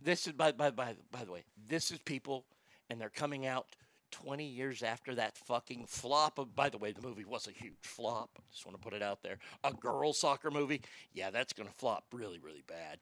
This 0.00 0.26
is 0.26 0.32
by 0.34 0.52
by 0.52 0.70
by 0.70 0.94
by 1.10 1.24
the 1.24 1.32
way, 1.32 1.42
this 1.68 1.90
is 1.90 1.98
people 1.98 2.44
and 2.88 3.00
they're 3.00 3.08
coming 3.10 3.44
out 3.46 3.66
20 4.12 4.46
years 4.46 4.84
after 4.84 5.16
that 5.16 5.36
fucking 5.36 5.86
flop 5.86 6.38
of 6.38 6.54
by 6.54 6.68
the 6.68 6.78
way 6.78 6.92
the 6.92 7.02
movie 7.02 7.24
was 7.24 7.48
a 7.48 7.50
huge 7.50 7.74
flop. 7.82 8.30
I 8.38 8.42
just 8.52 8.64
want 8.64 8.80
to 8.80 8.82
put 8.82 8.94
it 8.94 9.02
out 9.02 9.22
there. 9.22 9.38
A 9.64 9.72
girl 9.72 10.12
soccer 10.12 10.50
movie? 10.50 10.82
Yeah 11.12 11.30
that's 11.30 11.52
going 11.52 11.68
to 11.68 11.74
flop 11.74 12.04
really 12.12 12.38
really 12.38 12.62
bad. 12.66 12.98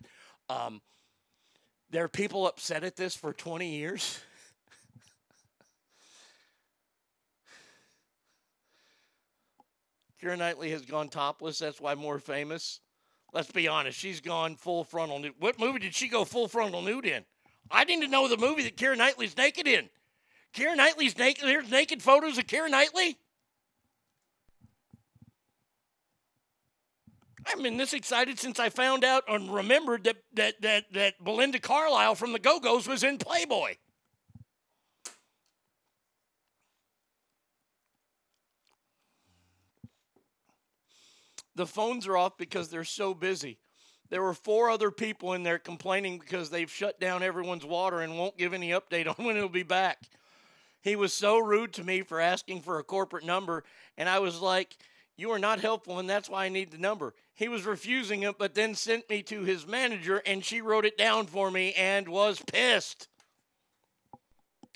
Um, 0.49 0.81
there 1.91 2.05
are 2.05 2.09
people 2.09 2.47
upset 2.47 2.85
at 2.85 2.97
this 2.97 3.15
for 3.15 3.33
20 3.33 3.69
years. 3.69 4.21
Keira 10.23 10.39
Knightley 10.39 10.71
has 10.71 10.87
gone 10.87 11.09
topless. 11.11 11.59
That's 11.59 11.81
why 11.81 11.95
more 11.95 12.19
famous 12.19 12.81
let's 13.35 13.51
be 13.51 13.69
honest 13.69 13.99
she's 13.99 14.23
gone 14.23 14.57
full 14.57 14.85
frontal 14.85 15.19
nude 15.19 15.35
what 15.39 15.59
movie 15.59 15.81
did 15.81 15.95
she 15.95 16.09
go 16.09 16.25
full 16.25 16.49
frontal 16.49 16.81
nude 16.81 17.05
in 17.05 17.25
I 17.71 17.85
didn't 17.85 18.11
know 18.11 18.29
the 18.29 18.37
movie 18.37 18.63
that 18.63 18.77
Keira 18.77 18.97
Knightley's 18.97 19.37
naked 19.37 19.67
in. 19.67 19.89
Keira 20.55 20.77
Knightley's 20.77 21.17
naked. 21.17 21.45
There's 21.45 21.71
naked 21.71 22.03
photos 22.03 22.39
of 22.39 22.47
Keira 22.47 22.71
Knightley. 22.71 23.19
I've 27.47 27.63
been 27.63 27.77
this 27.77 27.93
excited 27.93 28.39
since 28.39 28.59
I 28.59 28.71
found 28.71 29.05
out 29.05 29.25
and 29.29 29.53
remembered 29.53 30.05
that 30.05 30.17
that 30.35 30.63
that 30.63 30.93
that 30.93 31.23
Belinda 31.23 31.59
Carlisle 31.59 32.15
from 32.15 32.33
the 32.33 32.39
Go 32.39 32.59
Go's 32.59 32.87
was 32.87 33.03
in 33.03 33.19
Playboy. 33.19 33.75
The 41.55 41.67
phones 41.67 42.07
are 42.07 42.17
off 42.17 42.37
because 42.37 42.69
they're 42.69 42.85
so 42.85 43.15
busy. 43.15 43.59
There 44.11 44.23
were 44.23 44.35
four 44.35 44.71
other 44.71 44.91
people 44.91 45.33
in 45.33 45.43
there 45.43 45.59
complaining 45.59 46.19
because 46.19 46.51
they've 46.51 46.71
shut 46.71 47.01
down 47.01 47.23
everyone's 47.23 47.65
water 47.65 48.01
and 48.01 48.19
won't 48.19 48.39
give 48.39 48.53
any 48.53 48.71
update 48.71 49.09
on 49.19 49.25
when 49.25 49.37
it'll 49.37 49.49
be 49.49 49.63
back. 49.63 49.99
He 50.83 50.97
was 50.97 51.13
so 51.13 51.39
rude 51.39 51.73
to 51.75 51.85
me 51.85 52.03
for 52.03 52.21
asking 52.21 52.61
for 52.61 52.79
a 52.79 52.85
corporate 52.85 53.25
number, 53.25 53.65
and 53.97 54.09
I 54.09 54.19
was 54.19 54.41
like, 54.41 54.77
You 55.17 55.31
are 55.31 55.39
not 55.39 55.61
helpful, 55.61 55.99
and 55.99 56.09
that's 56.09 56.29
why 56.29 56.45
I 56.45 56.51
need 56.51 56.71
the 56.71 56.79
number. 56.79 57.15
He 57.35 57.49
was 57.49 57.65
refusing 57.65 58.23
it, 58.23 58.39
but 58.39 58.55
then 58.55 58.75
sent 58.75 59.09
me 59.09 59.23
to 59.25 59.43
his 59.43 59.67
manager, 59.67 60.23
and 60.27 60.45
she 60.45 60.61
wrote 60.61 60.85
it 60.85 60.99
down 60.99 61.27
for 61.27 61.51
me 61.51 61.73
and 61.73 62.07
was 62.07 62.41
pissed. 62.53 63.09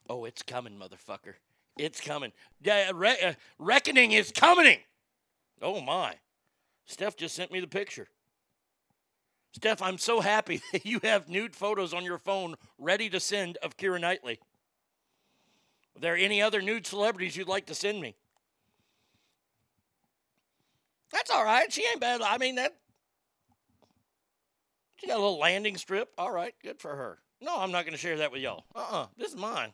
Oh, 0.09 0.25
it's 0.25 0.43
coming, 0.43 0.79
motherfucker. 0.79 1.35
It's 1.77 2.01
coming. 2.01 2.33
Yeah, 2.63 2.91
re- 2.95 3.21
uh, 3.23 3.33
reckoning 3.59 4.13
is 4.13 4.33
coming. 4.33 4.79
Oh, 5.61 5.81
my. 5.81 6.15
Steph 6.89 7.17
just 7.17 7.37
sent 7.37 7.53
me 7.53 7.61
the 7.61 7.69
picture. 7.69 8.09
Steph, 9.53 9.83
I'm 9.83 9.99
so 9.99 10.21
happy 10.21 10.63
that 10.73 10.85
you 10.85 11.01
have 11.05 11.29
nude 11.29 11.55
photos 11.55 11.95
on 11.95 12.05
your 12.05 12.19
phone 12.19 12.57
ready 12.79 13.09
to 13.11 13.21
send 13.21 13.59
of 13.59 13.77
Keira 13.77 14.01
Knightley. 14.01 14.41
Are 15.97 16.01
there 16.01 16.17
any 16.17 16.43
other 16.43 16.63
nude 16.63 16.87
celebrities 16.87 17.37
you'd 17.37 17.49
like 17.49 17.67
to 17.67 17.75
send 17.75 18.01
me? 18.01 18.17
That's 21.13 21.31
all 21.31 21.45
right. 21.45 21.73
She 21.73 21.85
ain't 21.91 22.01
bad. 22.01 22.23
I 22.23 22.39
mean, 22.39 22.57
that. 22.57 22.77
She 24.97 25.07
got 25.07 25.19
a 25.19 25.23
little 25.23 25.39
landing 25.39 25.77
strip. 25.77 26.11
All 26.19 26.33
right, 26.33 26.55
good 26.63 26.81
for 26.81 26.95
her. 26.95 27.19
No, 27.41 27.57
I'm 27.59 27.71
not 27.71 27.85
going 27.85 27.93
to 27.93 27.99
share 27.99 28.17
that 28.19 28.33
with 28.33 28.43
y'all. 28.43 28.65
Uh 28.75 28.87
uh 28.91 29.07
This 29.17 29.29
is 29.29 29.37
mine. 29.37 29.73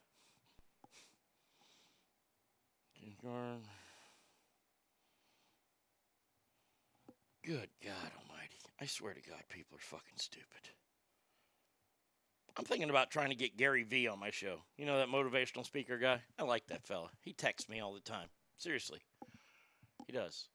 Good 7.44 7.68
God 7.84 8.10
Almighty. 8.16 8.56
I 8.80 8.86
swear 8.86 9.12
to 9.12 9.20
God, 9.20 9.42
people 9.50 9.76
are 9.76 9.80
fucking 9.80 10.16
stupid. 10.16 10.70
I'm 12.56 12.64
thinking 12.64 12.88
about 12.88 13.10
trying 13.10 13.28
to 13.28 13.34
get 13.34 13.58
Gary 13.58 13.82
Vee 13.82 14.08
on 14.08 14.18
my 14.18 14.30
show. 14.30 14.60
You 14.78 14.86
know 14.86 14.96
that 14.96 15.08
motivational 15.08 15.66
speaker 15.66 15.98
guy? 15.98 16.20
I 16.38 16.44
like 16.44 16.66
that 16.68 16.86
fella. 16.86 17.10
He 17.20 17.34
texts 17.34 17.68
me 17.68 17.80
all 17.80 17.92
the 17.92 18.00
time. 18.00 18.28
Seriously. 18.56 19.00
He 20.06 20.12
does. 20.12 20.46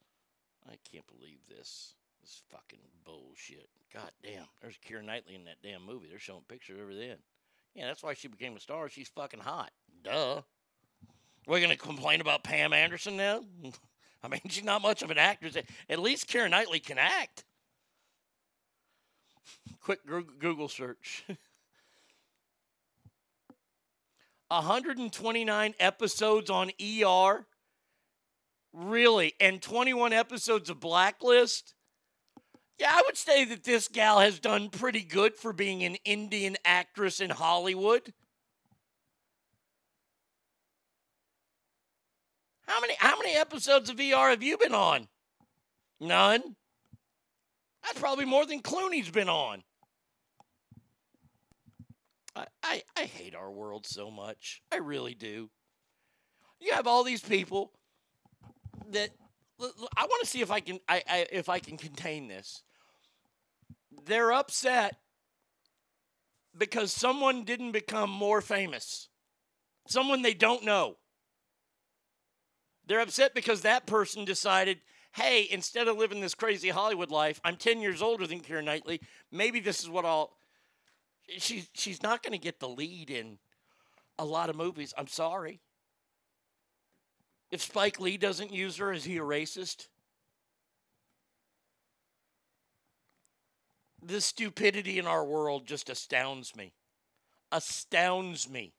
I 0.68 0.78
can't 0.91 1.06
believe 1.07 1.40
this. 1.48 1.94
This 2.22 2.41
fucking 2.49 2.80
bullshit. 3.06 3.70
God 3.94 4.11
damn. 4.24 4.45
There's 4.61 4.78
Keira 4.78 5.06
Knightley 5.06 5.36
in 5.36 5.45
that 5.45 5.61
damn 5.61 5.86
movie. 5.86 6.07
They're 6.10 6.18
showing 6.18 6.44
pictures 6.48 6.80
of 6.80 6.88
her 6.88 6.95
then. 6.95 7.18
Yeah, 7.76 7.86
that's 7.86 8.02
why 8.02 8.16
she 8.16 8.28
became 8.28 8.56
a 8.56 8.60
star. 8.60 8.90
She's 8.90 9.10
fucking 9.10 9.41
hot. 9.41 9.72
Duh. 10.03 10.41
We're 11.45 11.60
going 11.60 11.70
to 11.70 11.78
complain 11.78 12.20
about 12.20 12.44
Pam 12.44 12.74
Anderson 12.74 13.16
now? 13.16 13.41
I 14.24 14.28
mean, 14.28 14.41
she's 14.50 14.64
not 14.64 14.82
much 14.82 15.02
of 15.02 15.12
an 15.12 15.18
actress. 15.18 15.56
At 15.90 16.00
least 16.00 16.30
Keira 16.30 16.50
Knightley 16.50 16.80
can 16.80 16.98
act. 16.98 17.46
Quick 19.82 20.00
Google 20.06 20.68
search. 20.68 21.26
129 24.50 25.74
episodes 25.80 26.50
on 26.50 26.72
ER. 26.82 27.46
Really? 28.74 29.34
And 29.40 29.62
21 29.62 30.12
episodes 30.14 30.70
of 30.70 30.80
Blacklist? 30.80 31.76
Yeah, 32.80 32.91
I 32.91 33.04
would 33.06 33.18
say 33.18 33.46
that 33.46 33.64
this 33.64 33.88
gal 33.88 34.20
has 34.20 34.40
done 34.40 34.70
pretty 34.70 35.04
good 35.04 35.36
for 35.36 35.54
being 35.54 35.84
an 35.84 35.98
Indian 36.06 36.56
actress 36.66 37.20
in 37.20 37.30
Hollywood. 37.30 38.14
How 42.70 42.80
many 42.82 42.94
how 43.00 43.18
many 43.18 43.36
episodes 43.36 43.90
of 43.90 43.98
VR 43.98 44.30
have 44.30 44.44
you 44.44 44.56
been 44.56 44.76
on? 44.76 45.08
None. 46.00 46.56
That's 47.84 48.00
probably 48.00 48.26
more 48.26 48.46
than 48.46 48.62
Clooney's 48.62 49.10
been 49.10 49.28
on. 49.28 49.64
I, 52.36 52.46
I, 52.62 52.84
I 52.96 53.04
hate 53.06 53.34
our 53.34 53.50
world 53.50 53.88
so 53.88 54.12
much. 54.12 54.62
I 54.72 54.78
really 54.78 55.16
do. 55.16 55.50
You 56.60 56.74
have 56.74 56.86
all 56.86 57.04
these 57.04 57.22
people 57.22 57.72
that 58.91 59.10
I 59.60 60.06
want 60.06 60.22
to 60.22 60.30
see 60.30 60.41
if 60.41 60.52
I 60.52 60.60
can 60.60 60.80
I, 60.88 61.02
I 61.10 61.28
if 61.32 61.50
I 61.50 61.58
can 61.58 61.76
contain 61.76 62.27
this. 62.27 62.61
They're 64.06 64.32
upset 64.32 64.95
because 66.56 66.92
someone 66.92 67.45
didn't 67.45 67.72
become 67.72 68.11
more 68.11 68.42
famous. 68.42 69.10
Someone 69.88 70.22
they 70.22 70.35
don't 70.35 70.64
know. 70.64 70.98
They're 72.90 73.01
upset 73.01 73.35
because 73.35 73.61
that 73.61 73.85
person 73.85 74.26
decided, 74.26 74.80
hey, 75.11 75.48
instead 75.51 75.88
of 75.88 75.95
living 75.95 76.22
this 76.22 76.34
crazy 76.34 76.69
Hollywood 76.69 77.11
life, 77.11 77.40
I'm 77.43 77.56
10 77.56 77.82
years 77.82 78.01
older 78.01 78.26
than 78.26 78.40
Keira 78.42 78.64
Knightley. 78.64 79.00
Maybe 79.32 79.59
this 79.59 79.84
is 79.84 79.90
what 79.90 80.06
I'll. 80.06 80.32
She's, 81.38 81.69
she's 81.76 82.01
not 82.01 82.24
going 82.24 82.34
to 82.34 82.40
get 82.40 82.59
the 82.59 82.68
lead 82.68 83.11
in 83.11 83.38
a 84.18 84.26
lot 84.26 84.50
of 84.50 84.56
movies. 84.56 84.92
I'm 84.98 85.06
sorry. 85.06 85.61
If 87.51 87.61
Spike 87.61 88.00
Lee 88.00 88.18
doesn't 88.18 88.51
use 88.51 88.77
her, 88.77 88.92
is 88.92 89.03
he 89.03 89.18
a 89.18 89.22
racist? 89.22 89.88
The 94.01 94.19
stupidity 94.19 94.98
in 94.98 95.06
our 95.06 95.24
world 95.24 95.68
just 95.68 95.92
astounds 95.92 96.56
me. 96.56 96.74
Astounds 97.51 98.50
me. 98.50 98.74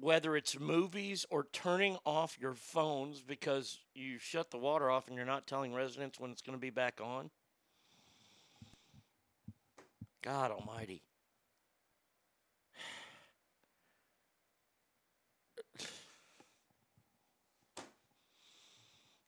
Whether 0.00 0.36
it's 0.36 0.58
movies 0.60 1.26
or 1.28 1.48
turning 1.52 1.98
off 2.06 2.38
your 2.40 2.54
phones 2.54 3.20
because 3.20 3.78
you 3.94 4.18
shut 4.18 4.50
the 4.50 4.58
water 4.58 4.88
off 4.90 5.08
and 5.08 5.16
you're 5.16 5.26
not 5.26 5.48
telling 5.48 5.74
residents 5.74 6.20
when 6.20 6.30
it's 6.30 6.42
going 6.42 6.56
to 6.56 6.60
be 6.60 6.70
back 6.70 7.00
on. 7.02 7.30
God 10.22 10.52
Almighty. 10.52 11.02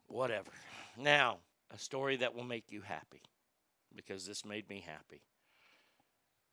Whatever. 0.07 0.53
Now, 0.97 1.39
a 1.73 1.79
story 1.79 2.17
that 2.17 2.35
will 2.35 2.45
make 2.45 2.71
you 2.71 2.83
happy 2.83 3.23
because 3.95 4.27
this 4.27 4.45
made 4.45 4.69
me 4.69 4.85
happy. 4.87 5.23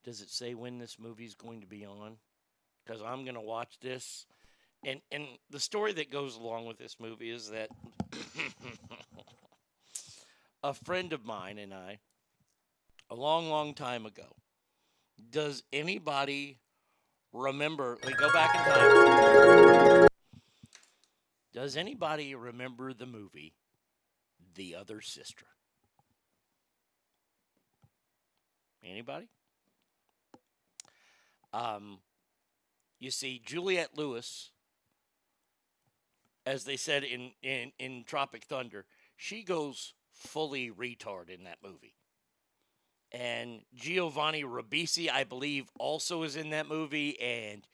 Does 0.04 0.22
it 0.22 0.30
say 0.30 0.54
when 0.54 0.78
this 0.80 0.98
movie 1.00 1.26
is 1.26 1.36
going 1.36 1.62
to 1.62 1.68
be 1.68 1.86
on? 1.86 2.18
Because 2.88 3.01
I'm 3.01 3.24
going 3.24 3.35
to 3.35 3.41
watch 3.41 3.80
this. 3.82 4.25
And, 4.85 5.01
and 5.11 5.25
the 5.49 5.59
story 5.59 5.91
that 5.93 6.11
goes 6.11 6.38
along 6.38 6.67
with 6.67 6.77
this 6.77 6.98
movie 6.99 7.30
is 7.30 7.49
that 7.49 7.69
a 10.64 10.74
friend 10.74 11.11
of 11.11 11.25
mine 11.25 11.57
and 11.57 11.74
I, 11.74 11.99
a 13.09 13.16
long, 13.16 13.49
long 13.49 13.74
time 13.74 14.06
ago, 14.06 14.35
does 15.32 15.64
anybody 15.74 16.59
remember? 17.33 17.98
Me 18.06 18.14
go 18.17 18.32
back 18.32 18.56
in 18.56 18.61
time. 18.61 20.07
Does 21.53 21.75
anybody 21.75 22.35
remember 22.35 22.93
the 22.93 23.07
movie 23.07 23.53
The 24.56 24.75
Other 24.75 25.01
Sister? 25.01 25.48
Anybody? 28.83 29.27
Um, 31.51 31.98
you 33.00 33.11
see, 33.11 33.42
Juliette 33.43 33.98
Lewis, 33.98 34.51
as 36.45 36.64
they 36.64 36.77
said 36.77 37.03
in, 37.03 37.32
in, 37.43 37.72
in 37.77 38.03
Tropic 38.06 38.43
Thunder, 38.43 38.85
she 39.16 39.43
goes 39.43 39.93
fully 40.11 40.72
retard 40.72 41.30
in 41.30 41.43
that 41.43 41.59
movie. 41.64 41.93
And 43.11 43.61
Giovanni 43.74 44.43
Ribisi, 44.43 45.09
I 45.09 45.24
believe, 45.24 45.66
also 45.80 46.24
is 46.24 46.35
in 46.35 46.50
that 46.50 46.67
movie, 46.67 47.19
and 47.22 47.66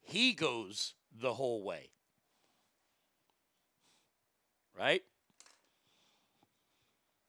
he 0.00 0.32
goes 0.32 0.94
the 1.12 1.34
whole 1.34 1.62
way. 1.62 1.90
Right? 4.76 5.02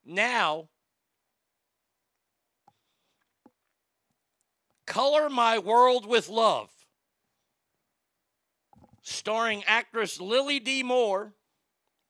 Now, 0.06 0.70
Color 4.86 5.30
My 5.30 5.60
World 5.60 6.06
with 6.06 6.30
Love, 6.30 6.70
starring 9.04 9.64
actress 9.68 10.20
Lily 10.20 10.60
D. 10.60 10.82
Moore 10.82 11.34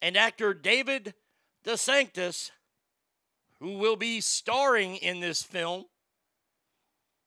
and 0.02 0.16
actor 0.16 0.54
David 0.54 1.14
DeSanctis, 1.66 2.52
who 3.60 3.78
will 3.78 3.96
be 3.96 4.22
starring 4.22 4.96
in 4.96 5.20
this 5.20 5.44
film. 5.44 5.86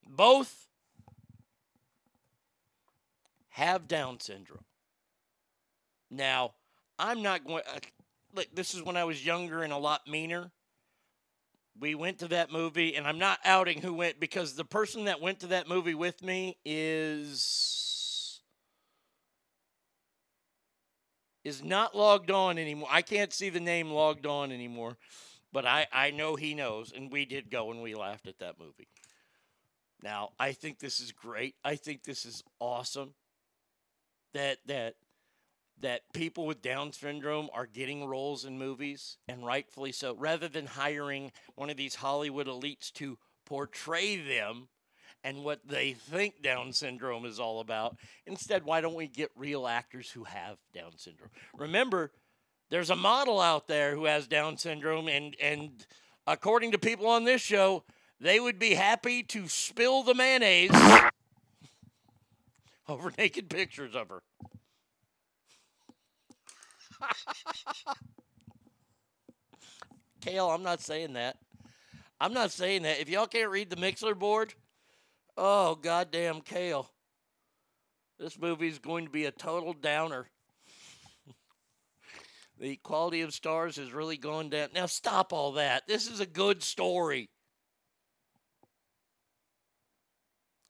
Both 0.09 0.69
have 3.51 3.89
Down 3.89 4.21
syndrome. 4.21 4.65
Now, 6.11 6.53
I'm 6.99 7.23
not 7.23 7.45
going. 7.45 7.63
Uh, 7.67 7.81
look, 8.35 8.47
this 8.55 8.75
is 8.75 8.83
when 8.83 8.97
I 8.97 9.05
was 9.05 9.25
younger 9.25 9.63
and 9.63 9.73
a 9.73 9.79
lot 9.79 10.07
meaner. 10.07 10.53
We 11.79 11.95
went 11.95 12.21
to 12.21 12.29
that 12.29 12.53
movie, 12.53 12.95
and 12.95 13.07
I'm 13.07 13.19
not 13.19 13.39
outing 13.45 13.83
who 13.83 13.93
went 13.93 14.21
because 14.21 14.55
the 14.55 14.65
person 14.65 15.05
that 15.07 15.21
went 15.21 15.41
to 15.41 15.49
that 15.49 15.69
movie 15.69 15.95
with 15.95 16.23
me 16.23 16.57
is 16.65 17.86
is 21.47 21.63
not 21.63 21.95
logged 21.95 22.33
on 22.33 22.59
anymore. 22.59 22.89
I 22.91 23.03
can't 23.03 23.33
see 23.33 23.51
the 23.51 23.61
name 23.61 23.89
logged 23.89 24.27
on 24.27 24.51
anymore, 24.51 24.99
but 25.53 25.65
I 25.65 25.87
I 25.93 26.11
know 26.11 26.35
he 26.35 26.55
knows, 26.55 26.93
and 26.93 27.11
we 27.11 27.25
did 27.25 27.51
go 27.51 27.71
and 27.71 27.83
we 27.83 27.95
laughed 27.95 28.27
at 28.27 28.41
that 28.41 28.59
movie. 28.59 28.89
Now 30.03 30.31
I 30.41 30.53
think 30.53 30.81
this 30.81 30.99
is 30.99 31.13
great. 31.13 31.55
I 31.65 31.77
think 31.77 32.03
this 32.03 32.27
is 32.27 32.43
awesome. 32.59 33.15
That 34.35 34.59
that 34.67 34.97
that 35.81 36.13
people 36.13 36.47
with 36.47 36.63
Down 36.63 36.93
syndrome 36.93 37.49
are 37.55 37.67
getting 37.67 38.07
roles 38.07 38.45
in 38.45 38.59
movies, 38.59 39.19
and 39.29 39.47
rightfully 39.47 39.93
so, 39.93 40.17
rather 40.17 40.49
than 40.49 40.67
hiring 40.67 41.31
one 41.55 41.71
of 41.71 41.77
these 41.77 41.95
Hollywood 41.95 42.49
elites 42.49 42.93
to 42.95 43.19
portray 43.45 44.17
them 44.17 44.67
and 45.25 45.45
what 45.45 45.61
they 45.67 45.93
think 45.93 46.43
Down 46.43 46.73
syndrome 46.73 47.25
is 47.25 47.41
all 47.41 47.61
about. 47.61 47.97
Instead, 48.27 48.65
why 48.65 48.81
don't 48.81 48.95
we 48.95 49.09
get 49.09 49.31
real 49.37 49.67
actors 49.67 50.11
who 50.11 50.25
have 50.25 50.59
Down 50.73 50.93
syndrome? 50.97 51.31
Remember, 51.57 52.13
There's 52.71 52.91
a 52.91 52.97
model 52.97 53.41
out 53.41 53.69
there 53.69 53.95
who 53.95 54.07
has 54.07 54.27
Down 54.27 54.57
syndrome, 54.57 55.09
and 55.09 55.37
and 55.41 55.87
according 56.27 56.73
to 56.73 56.79
people 56.79 57.07
on 57.07 57.25
this 57.25 57.41
show, 57.41 57.85
they 58.21 58.41
would 58.41 58.59
be 58.59 58.75
happy 58.75 59.23
to 59.25 59.49
spill 59.49 60.03
the 60.03 60.15
mayonnaise 60.15 60.71
over 62.89 63.13
naked 63.17 63.49
pictures 63.51 63.95
of 63.95 64.09
her. 64.09 64.23
Kale, 70.21 70.49
I'm 70.49 70.63
not 70.63 70.81
saying 70.81 71.13
that. 71.13 71.37
I'm 72.21 72.33
not 72.33 72.51
saying 72.51 72.83
that. 72.83 73.01
If 73.01 73.09
y'all 73.09 73.27
can't 73.27 73.51
read 73.51 73.71
the 73.71 73.77
Mixlr 73.77 74.19
board, 74.19 74.55
oh 75.37 75.75
goddamn 75.77 76.41
Kale. 76.41 76.91
This 78.19 78.39
movie 78.39 78.69
is 78.69 78.79
going 78.79 79.05
to 79.05 79.11
be 79.11 79.27
a 79.27 79.31
total 79.31 79.75
downer. 79.75 80.29
the 82.59 82.77
quality 82.77 83.21
of 83.21 83.35
stars 83.35 83.77
has 83.77 83.93
really 83.93 84.17
gone 84.17 84.49
down. 84.49 84.71
Now 84.75 84.87
stop 84.87 85.33
all 85.33 85.53
that. 85.53 85.87
This 85.87 86.11
is 86.11 86.21
a 86.21 86.27
good 86.27 86.63
story. 86.63 87.29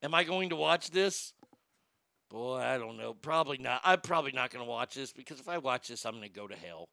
Am 0.03 0.13
I 0.13 0.23
going 0.23 0.49
to 0.49 0.55
watch 0.55 0.91
this? 0.91 1.33
Boy, 2.29 2.57
I 2.57 2.77
don't 2.77 2.97
know. 2.97 3.13
Probably 3.13 3.57
not. 3.57 3.81
I'm 3.83 4.01
probably 4.01 4.33
not 4.33 4.51
going 4.51 4.63
to 4.63 4.69
watch 4.69 4.95
this 4.95 5.13
because 5.13 5.39
if 5.39 5.47
I 5.47 5.57
watch 5.57 5.87
this, 5.87 6.05
I'm 6.05 6.13
going 6.13 6.23
to 6.23 6.29
go 6.29 6.47
to 6.47 6.55
hell. 6.55 6.89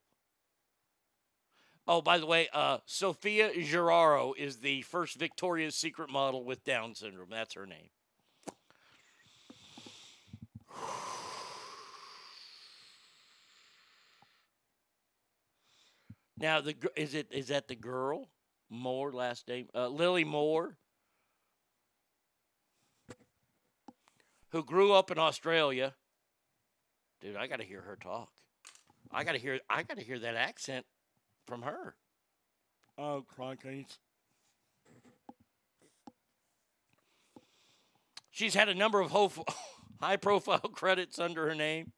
Oh, 1.87 2.01
by 2.01 2.19
the 2.19 2.25
way, 2.25 2.49
uh, 2.55 2.79
Sofía 2.89 3.53
Jirau 3.55 4.33
is 4.39 4.57
the 4.59 4.83
first 4.83 5.19
Victoria's 5.19 5.75
Secret 5.75 6.09
model 6.09 6.43
with 6.43 6.65
Down 6.65 6.95
syndrome. 6.95 7.29
That's 7.31 7.55
her 7.55 7.67
name. 7.67 7.91
Now, 16.39 16.61
the 16.61 16.75
is 16.97 17.15
it 17.15 17.29
is 17.31 17.49
that 17.49 17.69
the 17.69 17.75
girl 17.75 18.29
Moore 18.69 19.13
last 19.13 19.47
name 19.47 19.69
uh, 19.75 19.89
Lily 19.89 20.25
Moore, 20.25 20.77
who 24.51 24.65
grew 24.65 24.93
up 24.93 25.11
in 25.11 25.19
Australia? 25.19 25.95
Dude, 27.21 27.37
I 27.37 27.47
got 27.47 27.61
to 27.61 27.65
hear 27.65 27.83
her 27.83 27.97
talk. 28.03 28.31
I 29.13 29.23
got 29.23 29.33
to 29.33 29.39
hear 29.39 29.61
I 29.71 29.85
got 29.85 29.99
to 29.99 30.05
hear 30.05 30.19
that 30.19 30.35
accent 30.35 30.85
from 31.47 31.63
her. 31.63 31.95
Oh, 32.97 33.25
crikey. 33.27 33.87
She's 38.31 38.55
had 38.55 38.69
a 38.69 38.75
number 38.75 39.01
of 39.01 39.13
high 40.01 40.17
profile 40.17 40.59
credits 40.73 41.19
under 41.19 41.49
her 41.49 41.55
name, 41.55 41.93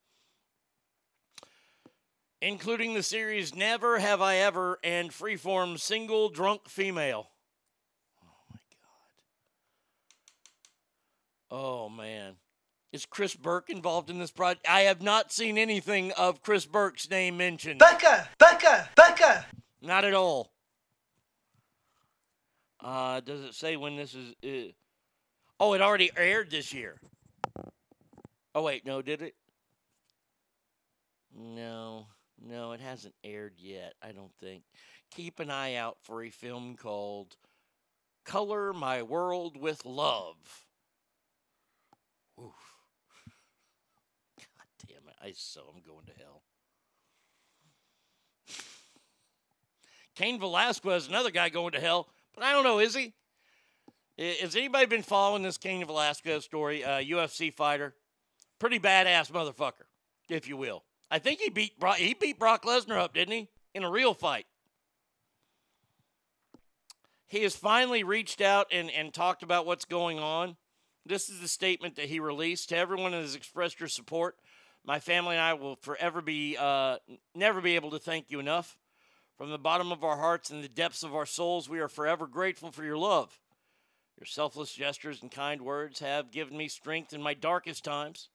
including 2.43 2.95
the 2.95 3.03
series 3.03 3.55
Never 3.55 3.99
Have 3.99 4.21
I 4.21 4.37
Ever 4.37 4.79
and 4.85 5.11
Freeform 5.11 5.79
Single 5.79 6.29
Drunk 6.29 6.69
Female. 6.69 7.31
Oh, 8.23 8.29
my 8.51 8.59
God. 11.51 11.59
Oh, 11.59 11.89
man. 11.89 12.35
Is 12.93 13.05
Chris 13.05 13.35
Burke 13.35 13.69
involved 13.69 14.11
in 14.11 14.19
this 14.19 14.31
project? 14.31 14.67
I 14.69 14.83
have 14.83 15.03
not 15.03 15.33
seen 15.33 15.59
anything 15.59 16.13
of 16.13 16.43
Chris 16.43 16.67
Burke's 16.67 17.11
name 17.11 17.37
mentioned. 17.37 17.79
Becca, 17.79 18.29
Becca, 18.39 18.91
Becca. 18.95 19.47
Not 19.83 20.05
at 20.05 20.15
all. 20.15 20.53
Uh, 22.83 23.21
does 23.21 23.43
it 23.43 23.55
say 23.55 23.77
when 23.77 23.97
this 23.97 24.15
is? 24.15 24.35
Uh, 24.45 24.73
oh, 25.59 25.73
it 25.73 25.83
already 25.83 26.11
aired 26.17 26.51
this 26.51 26.73
year. 26.73 27.01
Oh 28.55 28.63
wait, 28.63 28.87
no, 28.87 29.03
did 29.03 29.23
it? 29.23 29.35
No, 31.35 32.07
no, 32.41 32.73
it 32.73 32.81
hasn't 32.81 33.15
aired 33.23 33.55
yet. 33.59 33.95
I 34.03 34.13
don't 34.13 34.33
think. 34.41 34.63
Keep 35.11 35.41
an 35.41 35.51
eye 35.51 35.75
out 35.75 35.99
for 36.03 36.23
a 36.23 36.31
film 36.31 36.77
called 36.77 37.37
"Color 38.25 38.73
My 38.73 39.03
World 39.03 39.57
with 39.57 39.85
Love." 39.85 40.67
Oof. 42.41 42.66
I 45.27 45.33
so 45.35 45.63
I'm 45.75 45.83
going 45.83 46.07
to 46.07 46.13
hell. 46.23 46.43
Cain 50.15 50.39
Velasquez, 50.39 51.09
another 51.09 51.33
guy 51.33 51.49
going 51.49 51.73
to 51.73 51.81
hell, 51.81 52.07
but 52.33 52.45
I 52.45 52.53
don't 52.53 52.63
know, 52.63 52.79
is 52.79 52.95
he? 52.95 53.13
Has 54.17 54.55
anybody 54.55 54.87
been 54.87 55.03
following 55.03 55.43
this 55.43 55.59
Cain 55.59 55.85
Velasquez 55.85 56.45
story? 56.45 56.85
Uh, 56.85 57.01
UFC 57.01 57.53
fighter, 57.53 57.93
pretty 58.61 58.79
badass 58.79 59.33
motherfucker, 59.33 59.87
if 60.31 60.47
you 60.47 60.57
will. 60.57 60.85
I 61.11 61.19
think 61.19 61.41
he 61.41 61.51
beat 61.51 61.79
Brock, 61.81 61.97
he 61.97 62.15
beat 62.15 62.39
Brock 62.39 62.63
Lesnar 62.63 62.97
up, 62.97 63.13
didn't 63.13 63.35
he? 63.35 63.49
In 63.75 63.83
a 63.83 63.91
real 63.91 64.15
fight. 64.15 64.47
He 67.27 67.43
has 67.43 67.57
finally 67.57 68.05
reached 68.05 68.41
out 68.41 68.69
and, 68.71 68.93
and 68.93 69.13
talked 69.13 69.43
about 69.43 69.67
what's 69.67 69.85
going 69.87 70.21
on. 70.21 70.57
This 71.05 71.29
is 71.29 71.41
the 71.41 71.49
statement 71.49 71.97
that 71.97 72.07
he 72.07 72.21
released 72.21 72.69
to 72.69 72.77
everyone 72.77 73.11
that 73.11 73.23
has 73.23 73.35
expressed 73.35 73.81
your 73.81 73.89
support. 73.89 74.37
My 74.87 75.01
family 75.01 75.35
and 75.35 75.43
I 75.43 75.55
will 75.55 75.75
forever 75.75 76.23
be, 76.23 76.57
uh, 76.57 76.99
never 77.35 77.61
be 77.61 77.75
able 77.75 77.91
to 77.91 77.99
thank 77.99 78.31
you 78.31 78.39
enough. 78.39 78.79
From 79.37 79.51
the 79.51 79.59
bottom 79.59 79.91
of 79.91 80.05
our 80.05 80.17
hearts 80.17 80.49
and 80.51 80.63
the 80.63 80.69
depths 80.69 81.03
of 81.03 81.13
our 81.13 81.27
souls, 81.27 81.69
we 81.69 81.81
are 81.81 81.89
forever 81.89 82.29
grateful 82.29 82.71
for 82.71 82.85
your 82.85 82.97
love. 82.97 83.41
Your 84.17 84.27
selfless 84.27 84.73
gestures 84.73 85.21
and 85.21 85.31
kind 85.31 85.63
words 85.63 85.99
have 85.99 86.31
given 86.31 86.57
me 86.57 86.69
strength 86.69 87.13
in 87.13 87.21
my 87.21 87.35
darkest 87.35 87.83
times. 87.83 88.29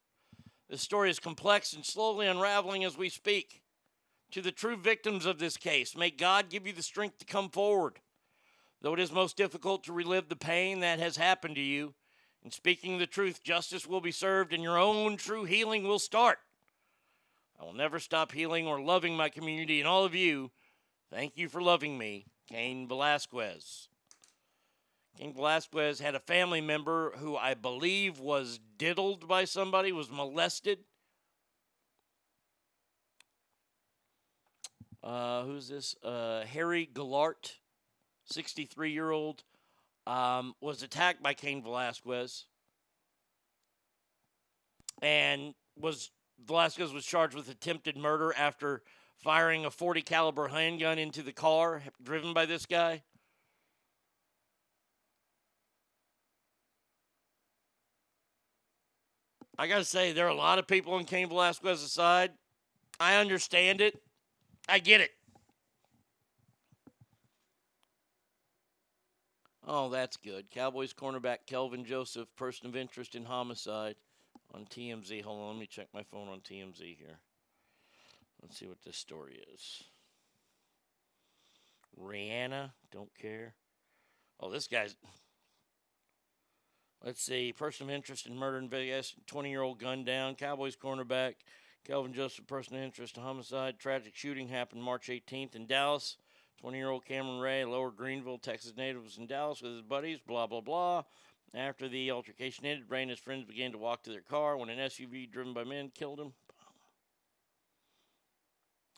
This 0.69 0.81
story 0.81 1.09
is 1.09 1.19
complex 1.19 1.71
and 1.71 1.85
slowly 1.85 2.27
unraveling 2.27 2.83
as 2.83 2.97
we 2.97 3.07
speak. 3.07 3.61
To 4.31 4.41
the 4.41 4.51
true 4.51 4.75
victims 4.75 5.25
of 5.25 5.39
this 5.39 5.55
case, 5.55 5.95
may 5.95 6.09
God 6.09 6.49
give 6.49 6.67
you 6.67 6.73
the 6.73 6.83
strength 6.83 7.17
to 7.19 7.25
come 7.25 7.49
forward. 7.49 7.99
Though 8.81 8.93
it 8.93 8.99
is 8.99 9.11
most 9.11 9.38
difficult 9.38 9.85
to 9.85 9.93
relive 9.93 10.27
the 10.27 10.35
pain 10.35 10.81
that 10.81 10.99
has 10.99 11.15
happened 11.15 11.55
to 11.55 11.61
you, 11.61 11.93
in 12.44 12.52
speaking 12.52 12.98
the 12.98 13.08
truth, 13.08 13.44
justice 13.44 13.86
will 13.86 14.02
be 14.02 14.11
served 14.11 14.53
and 14.53 14.64
your 14.64 14.78
own 14.78 15.18
true 15.18 15.44
healing 15.44 15.84
will 15.84 16.00
start. 16.00 16.40
I 17.60 17.64
will 17.64 17.74
never 17.74 18.00
stop 18.00 18.32
healing 18.32 18.66
or 18.66 18.82
loving 18.82 19.16
my 19.16 19.30
community 19.30 19.80
and 19.80 19.88
all 19.88 20.03
of 20.03 20.16
you. 20.16 20.50
Thank 21.11 21.38
you 21.38 21.48
for 21.48 21.61
loving 21.61 21.98
me, 21.98 22.26
Cain 22.50 22.88
Velasquez. 22.88 23.90
Cain 25.18 25.34
Velasquez 25.34 26.00
had 26.00 26.16
a 26.16 26.20
family 26.20 26.61
member 26.61 27.11
who 27.18 27.38
I 27.38 27.53
believe 27.53 28.20
was 28.20 28.60
diddled 28.78 29.28
by 29.28 29.45
somebody, 29.45 29.92
was 29.92 30.10
molested. 30.10 30.80
Uh, 35.03 35.44
who's 35.44 35.68
this? 35.68 35.95
Uh, 36.03 36.44
Harry 36.45 36.90
Goularte, 36.92 37.58
63 38.26 38.92
year 38.92 39.11
old, 39.11 39.44
um, 40.07 40.53
was 40.61 40.83
attacked 40.83 41.21
by 41.21 41.33
Cain 41.33 41.61
Velasquez 41.61 42.45
and 45.01 45.53
was 45.75 46.11
Velasquez 46.45 46.91
was 46.91 47.05
charged 47.05 47.35
with 47.35 47.49
attempted 47.49 47.97
murder 47.97 48.33
after 48.38 48.81
firing 49.17 49.65
a 49.65 49.71
40 49.71 50.01
caliber 50.01 50.47
handgun 50.47 50.97
into 50.97 51.21
the 51.21 51.31
car 51.31 51.83
driven 52.01 52.33
by 52.33 52.45
this 52.45 52.65
guy. 52.65 53.03
I 59.57 59.67
got 59.67 59.77
to 59.77 59.85
say, 59.85 60.11
there 60.11 60.25
are 60.25 60.30
a 60.30 60.35
lot 60.35 60.57
of 60.57 60.65
people 60.65 60.93
on 60.93 61.05
Cain 61.05 61.30
Velasquez's 61.30 61.91
side. 61.91 62.31
I 62.99 63.17
understand 63.17 63.80
it. 63.80 64.01
I 64.67 64.80
get 64.80 65.01
it. 65.01 65.11
Oh, 69.74 69.88
that's 69.88 70.17
good. 70.17 70.51
Cowboys 70.51 70.91
cornerback 70.91 71.45
Kelvin 71.48 71.85
Joseph, 71.85 72.27
person 72.35 72.67
of 72.67 72.75
interest 72.75 73.16
in 73.16 73.24
homicide 73.24 73.95
on 74.53 74.66
TMZ. 74.66 75.24
Hold 75.24 75.40
on, 75.40 75.48
let 75.48 75.58
me 75.61 75.66
check 75.66 75.88
my 75.93 76.03
phone 76.03 76.27
on 76.27 76.41
TMZ 76.41 76.82
here. 76.82 77.19
Let's 78.41 78.59
see 78.59 78.67
what 78.67 78.82
this 78.85 78.98
story 78.98 79.41
is. 79.53 79.82
Rihanna, 81.98 82.72
don't 82.91 83.16
care. 83.17 83.53
Oh, 84.41 84.51
this 84.51 84.67
guy's. 84.67 84.98
Let's 87.01 87.24
see. 87.24 87.53
Person 87.53 87.88
of 87.88 87.95
interest 87.95 88.27
in 88.27 88.35
murder 88.35 88.58
in 88.58 88.67
Vegas. 88.67 89.16
20 89.27 89.50
year 89.50 89.61
old 89.61 89.80
gun 89.80 90.03
down. 90.03 90.35
Cowboys 90.35 90.75
cornerback. 90.75 91.35
Kelvin 91.85 92.14
Joseph, 92.14 92.45
person 92.45 92.75
of 92.75 92.83
interest 92.83 93.16
in 93.16 93.24
homicide. 93.24 93.80
Tragic 93.80 94.17
shooting 94.17 94.50
happened 94.50 94.83
March 94.83 95.08
18th 95.08 95.56
in 95.56 95.66
Dallas. 95.66 96.17
20 96.61 96.77
year 96.77 96.90
old 96.90 97.06
Cameron 97.06 97.40
Ray, 97.40 97.65
Lower 97.65 97.91
Greenville, 97.91 98.38
Texas 98.38 98.73
native, 98.77 99.03
was 99.03 99.17
in 99.17 99.25
Dallas 99.25 99.61
with 99.61 99.73
his 99.73 99.81
buddies. 99.81 100.19
Blah, 100.25 100.48
blah, 100.48 100.61
blah. 100.61 101.03
After 101.53 101.90
the 101.90 102.11
altercation 102.11 102.65
ended, 102.65 102.85
Ray 102.88 103.01
and 103.01 103.09
his 103.09 103.19
friends 103.19 103.45
began 103.45 103.72
to 103.72 103.77
walk 103.77 104.03
to 104.03 104.11
their 104.11 104.22
car 104.22 104.56
when 104.56 104.69
an 104.69 104.77
SUV 104.77 105.30
driven 105.30 105.53
by 105.53 105.64
men 105.64 105.91
killed 105.93 106.19
him. 106.19 106.33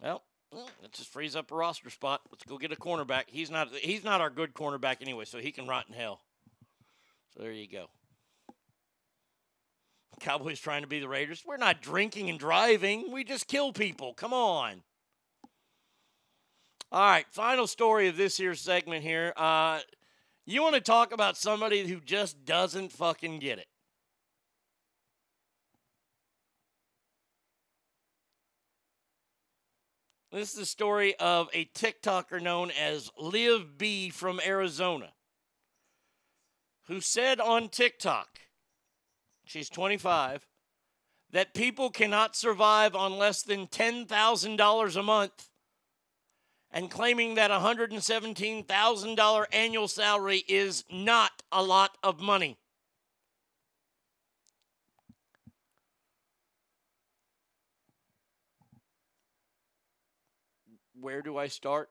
Well, 0.02 0.22
let's 0.82 1.00
just 1.00 1.12
freeze 1.12 1.36
up 1.36 1.52
a 1.52 1.56
roster 1.56 1.90
spot. 1.90 2.22
Let's 2.30 2.44
go 2.44 2.58
get 2.58 2.72
a 2.72 2.76
cornerback. 2.76 3.24
He's 3.28 3.50
not 3.50 3.74
he's 3.74 4.04
not 4.04 4.22
our 4.22 4.30
good 4.30 4.54
cornerback 4.54 4.98
anyway, 5.02 5.26
so 5.26 5.40
he 5.40 5.52
can 5.52 5.66
rot 5.66 5.86
in 5.88 5.96
hell. 5.96 6.22
So 7.34 7.42
there 7.42 7.54
you 7.54 7.68
go. 7.68 7.88
Cowboys 10.20 10.60
trying 10.60 10.84
to 10.84 10.88
be 10.88 11.00
the 11.00 11.08
Raiders. 11.08 11.44
We're 11.46 11.58
not 11.58 11.82
drinking 11.82 12.30
and 12.30 12.38
driving. 12.38 13.12
We 13.12 13.24
just 13.24 13.48
kill 13.48 13.74
people. 13.74 14.14
Come 14.14 14.34
on. 14.34 14.84
All 16.94 17.02
right, 17.02 17.26
final 17.32 17.66
story 17.66 18.08
of 18.08 18.18
this 18.18 18.38
here 18.38 18.54
segment 18.54 19.04
here. 19.04 19.34
Uh, 19.36 19.80
you 20.46 20.62
want 20.62 20.76
to 20.76 20.82
talk 20.82 21.12
about 21.12 21.36
somebody 21.36 21.88
who 21.88 22.00
just 22.00 22.46
doesn't 22.46 22.92
fucking 22.92 23.40
get 23.40 23.58
it? 23.58 23.66
This 30.32 30.52
is 30.52 30.60
the 30.60 30.66
story 30.68 31.16
of 31.16 31.50
a 31.52 31.66
TikToker 31.66 32.40
known 32.40 32.70
as 32.80 33.10
Liv 33.18 33.76
B 33.76 34.12
from 34.12 34.40
Arizona, 34.46 35.14
who 36.86 37.02
said 37.02 37.40
on 37.40 37.70
TikTok, 37.70 38.38
she's 39.44 39.68
25, 39.70 40.48
that 41.32 41.56
people 41.56 41.90
cannot 41.90 42.36
survive 42.36 42.96
on 42.96 43.18
less 43.18 43.42
than 43.42 43.66
$10,000 43.66 44.96
a 44.96 45.04
month, 45.04 45.50
and 46.74 46.92
claiming 46.92 47.36
that 47.36 47.52
$117,000 47.52 49.46
annual 49.54 49.88
salary 49.88 50.44
is 50.48 50.84
not 50.92 51.44
a 51.52 51.64
lot 51.64 51.98
of 52.04 52.20
money. 52.20 52.58
where 61.04 61.22
do 61.22 61.38
I 61.38 61.48
start? 61.48 61.90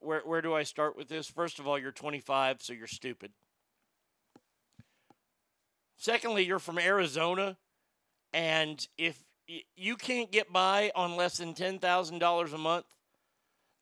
Where 0.00 0.22
where 0.24 0.40
do 0.40 0.54
I 0.54 0.62
start 0.62 0.96
with 0.96 1.08
this? 1.08 1.26
First 1.26 1.58
of 1.58 1.66
all, 1.66 1.78
you're 1.78 1.92
25, 1.92 2.62
so 2.62 2.72
you're 2.72 2.86
stupid. 2.86 3.32
Secondly, 5.98 6.44
you're 6.44 6.58
from 6.58 6.78
Arizona, 6.78 7.56
and 8.32 8.86
if 8.96 9.22
you 9.76 9.96
can't 9.96 10.30
get 10.30 10.52
by 10.52 10.92
on 10.94 11.16
less 11.16 11.38
than 11.38 11.54
$10,000 11.54 12.52
a 12.52 12.58
month, 12.58 12.86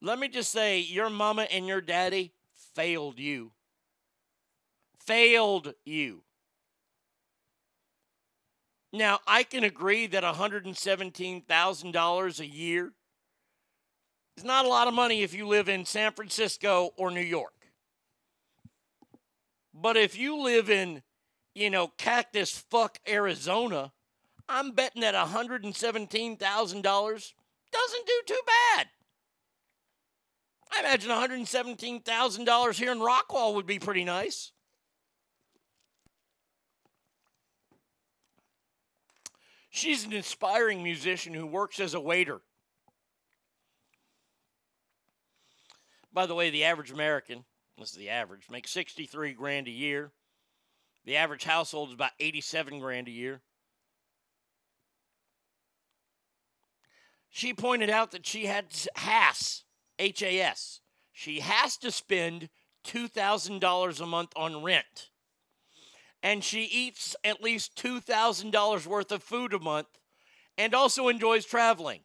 let 0.05 0.19
me 0.19 0.29
just 0.29 0.53
say 0.53 0.81
your 0.81 1.09
mama 1.09 1.47
and 1.51 1.67
your 1.67 1.81
daddy 1.81 2.35
failed 2.75 3.19
you. 3.19 3.53
Failed 5.07 5.73
you. 5.85 6.21
Now, 8.93 9.21
I 9.27 9.45
can 9.45 9.65
agree 9.65 10.07
that 10.09 10.23
$117,000 10.23 12.41
a 12.41 12.47
year 12.47 12.93
is 14.37 14.45
not 14.45 14.67
a 14.67 14.69
lot 14.69 14.89
of 14.89 14.95
money 14.95 15.23
if 15.23 15.33
you 15.33 15.49
live 15.49 15.71
in 15.71 15.87
San 15.87 16.13
Francisco 16.13 16.91
or 16.97 17.11
New 17.11 17.21
York. 17.21 17.55
But 19.73 19.97
if 19.97 20.19
you 20.19 20.37
live 20.41 20.69
in, 20.71 21.03
you 21.55 21.71
know, 21.71 21.89
Cactus 21.97 22.59
Fuck 22.71 22.99
Arizona, 23.09 23.93
I'm 24.49 24.71
betting 24.73 25.01
that 25.01 25.15
$117,000 25.15 27.33
doesn't 27.73 28.07
do 28.07 28.23
too 28.27 28.41
bad. 28.47 28.89
I 30.75 30.81
imagine 30.81 31.11
$117,000 31.11 32.75
here 32.75 32.93
in 32.93 32.99
Rockwall 32.99 33.55
would 33.55 33.67
be 33.67 33.79
pretty 33.79 34.05
nice. 34.05 34.53
She's 39.71 40.05
an 40.05 40.13
inspiring 40.13 40.83
musician 40.83 41.35
who 41.35 41.47
works 41.47 41.81
as 41.81 41.95
a 41.95 42.01
waiter. 42.01 42.41
By 46.13 46.27
the 46.27 46.35
way, 46.35 46.51
the 46.51 46.65
average 46.65 46.93
American, 46.93 47.45
this 47.77 47.91
is 47.91 47.97
the 47.97 48.11
average, 48.11 48.49
makes 48.49 48.71
63 48.71 49.33
grand 49.33 49.67
a 49.67 49.73
year. 49.73 50.13
The 51.05 51.17
average 51.17 51.45
household 51.45 51.89
is 51.89 51.95
about 51.95 52.13
87 52.21 52.79
grand 52.79 53.09
a 53.09 53.11
year. 53.11 53.43
She 57.31 57.53
pointed 57.53 57.91
out 57.91 58.13
that 58.13 58.27
she 58.27 58.47
had 58.47 58.67
has 58.95 59.65
H 59.99 60.23
A 60.23 60.41
S. 60.41 60.81
She 61.13 61.41
has 61.41 61.77
to 61.79 61.91
spend 61.91 62.49
$2,000 62.87 64.01
a 64.01 64.07
month 64.07 64.33
on 64.37 64.63
rent. 64.63 65.11
And 66.23 66.43
she 66.43 66.65
eats 66.65 67.15
at 67.23 67.43
least 67.43 67.77
$2,000 67.77 68.87
worth 68.87 69.13
of 69.13 69.23
food 69.23 69.53
a 69.55 69.59
month 69.59 69.89
and 70.57 70.75
also 70.75 71.09
enjoys 71.09 71.45
traveling. 71.45 72.01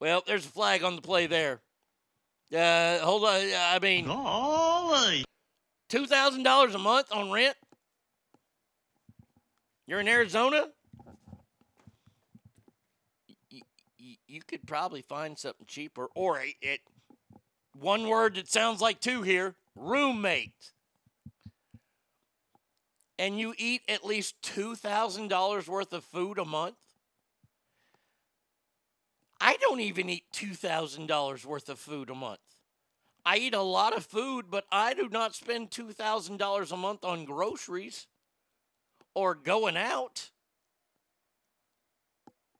Well, 0.00 0.22
there's 0.26 0.44
a 0.44 0.50
flag 0.50 0.82
on 0.82 0.96
the 0.96 1.02
play 1.02 1.26
there. 1.26 1.60
Uh, 2.54 2.98
hold 2.98 3.24
on. 3.24 3.40
I 3.40 3.78
mean, 3.80 4.06
two 5.88 6.06
thousand 6.06 6.44
dollars 6.44 6.74
a 6.74 6.78
month 6.78 7.08
on 7.10 7.32
rent. 7.32 7.56
You're 9.86 10.00
in 10.00 10.08
Arizona. 10.08 10.68
You 14.36 14.42
could 14.46 14.66
probably 14.66 15.00
find 15.00 15.38
something 15.38 15.66
cheaper, 15.66 16.08
or 16.14 16.38
a, 16.38 16.54
it. 16.60 16.80
One 17.72 18.06
word 18.06 18.34
that 18.34 18.48
sounds 18.48 18.82
like 18.82 19.00
two 19.00 19.22
here: 19.22 19.54
roommate. 19.74 20.72
And 23.18 23.40
you 23.40 23.54
eat 23.56 23.80
at 23.88 24.04
least 24.04 24.34
two 24.42 24.74
thousand 24.74 25.28
dollars 25.28 25.66
worth 25.66 25.94
of 25.94 26.04
food 26.04 26.38
a 26.38 26.44
month. 26.44 26.76
I 29.40 29.56
don't 29.60 29.80
even 29.80 30.08
eat 30.08 30.24
$2,000 30.32 31.44
worth 31.44 31.68
of 31.68 31.78
food 31.78 32.08
a 32.08 32.14
month. 32.14 32.40
I 33.24 33.36
eat 33.36 33.52
a 33.54 33.60
lot 33.60 33.94
of 33.94 34.06
food, 34.06 34.46
but 34.50 34.64
I 34.72 34.94
do 34.94 35.10
not 35.10 35.34
spend 35.34 35.70
$2,000 35.70 36.72
a 36.72 36.76
month 36.76 37.04
on 37.04 37.26
groceries 37.26 38.06
or 39.14 39.34
going 39.34 39.76
out. 39.76 40.30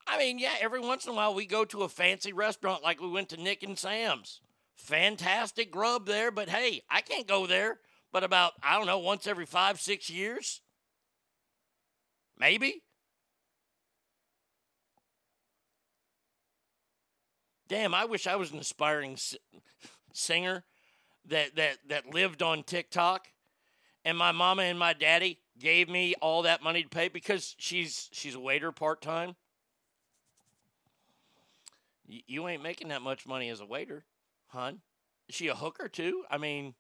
I 0.07 0.19
mean, 0.19 0.39
yeah, 0.39 0.55
every 0.61 0.81
once 0.81 1.05
in 1.05 1.13
a 1.13 1.15
while 1.15 1.35
we 1.35 1.47
go 1.47 1.65
to 1.65 1.83
a 1.83 1.89
fancy 1.89 2.33
restaurant 2.33 2.83
like 2.83 3.01
we 3.01 3.09
went 3.09 3.29
to 3.31 3.37
Nick 3.37 3.63
and 3.63 3.79
Sam's. 3.79 4.41
Fantastic 4.77 5.71
grub 5.71 6.07
there, 6.07 6.31
but 6.31 6.49
hey, 6.49 6.83
I 6.91 7.01
can't 7.01 7.27
go 7.27 7.47
there 7.47 7.81
but 8.13 8.25
about, 8.25 8.53
I 8.63 8.77
don't 8.77 8.87
know, 8.87 8.99
once 8.99 9.27
every 9.27 9.47
five, 9.47 9.81
six 9.81 10.09
years. 10.09 10.63
Maybe. 12.39 12.83
damn, 17.69 17.95
I 17.95 18.05
wish 18.05 18.27
I 18.27 18.37
was 18.37 18.53
an 18.53 18.59
aspiring 18.59 19.17
singer 20.13 20.65
that 21.27 21.57
that 21.57 21.79
that 21.89 22.15
lived 22.15 22.43
on 22.43 22.63
TikTok, 22.63 23.29
and 24.05 24.17
my 24.17 24.33
mama 24.33 24.63
and 24.63 24.79
my 24.79 24.93
daddy 24.93 25.41
gave 25.59 25.89
me 25.89 26.15
all 26.21 26.43
that 26.43 26.63
money 26.63 26.83
to 26.83 26.89
pay 26.89 27.09
because 27.09 27.55
she's 27.59 28.09
she's 28.13 28.35
a 28.35 28.41
waiter 28.41 28.73
part 28.73 29.01
time. 29.01 29.37
You 32.07 32.47
ain't 32.49 32.63
making 32.63 32.89
that 32.89 33.03
much 33.03 33.27
money 33.27 33.49
as 33.49 33.61
a 33.61 33.67
waiter, 33.67 34.05
hun. 34.49 34.81
Is 35.29 35.35
she 35.35 35.49
a 35.49 35.55
hooker 35.55 35.89
too? 35.89 36.25
I 36.31 36.39
mean, 36.39 36.75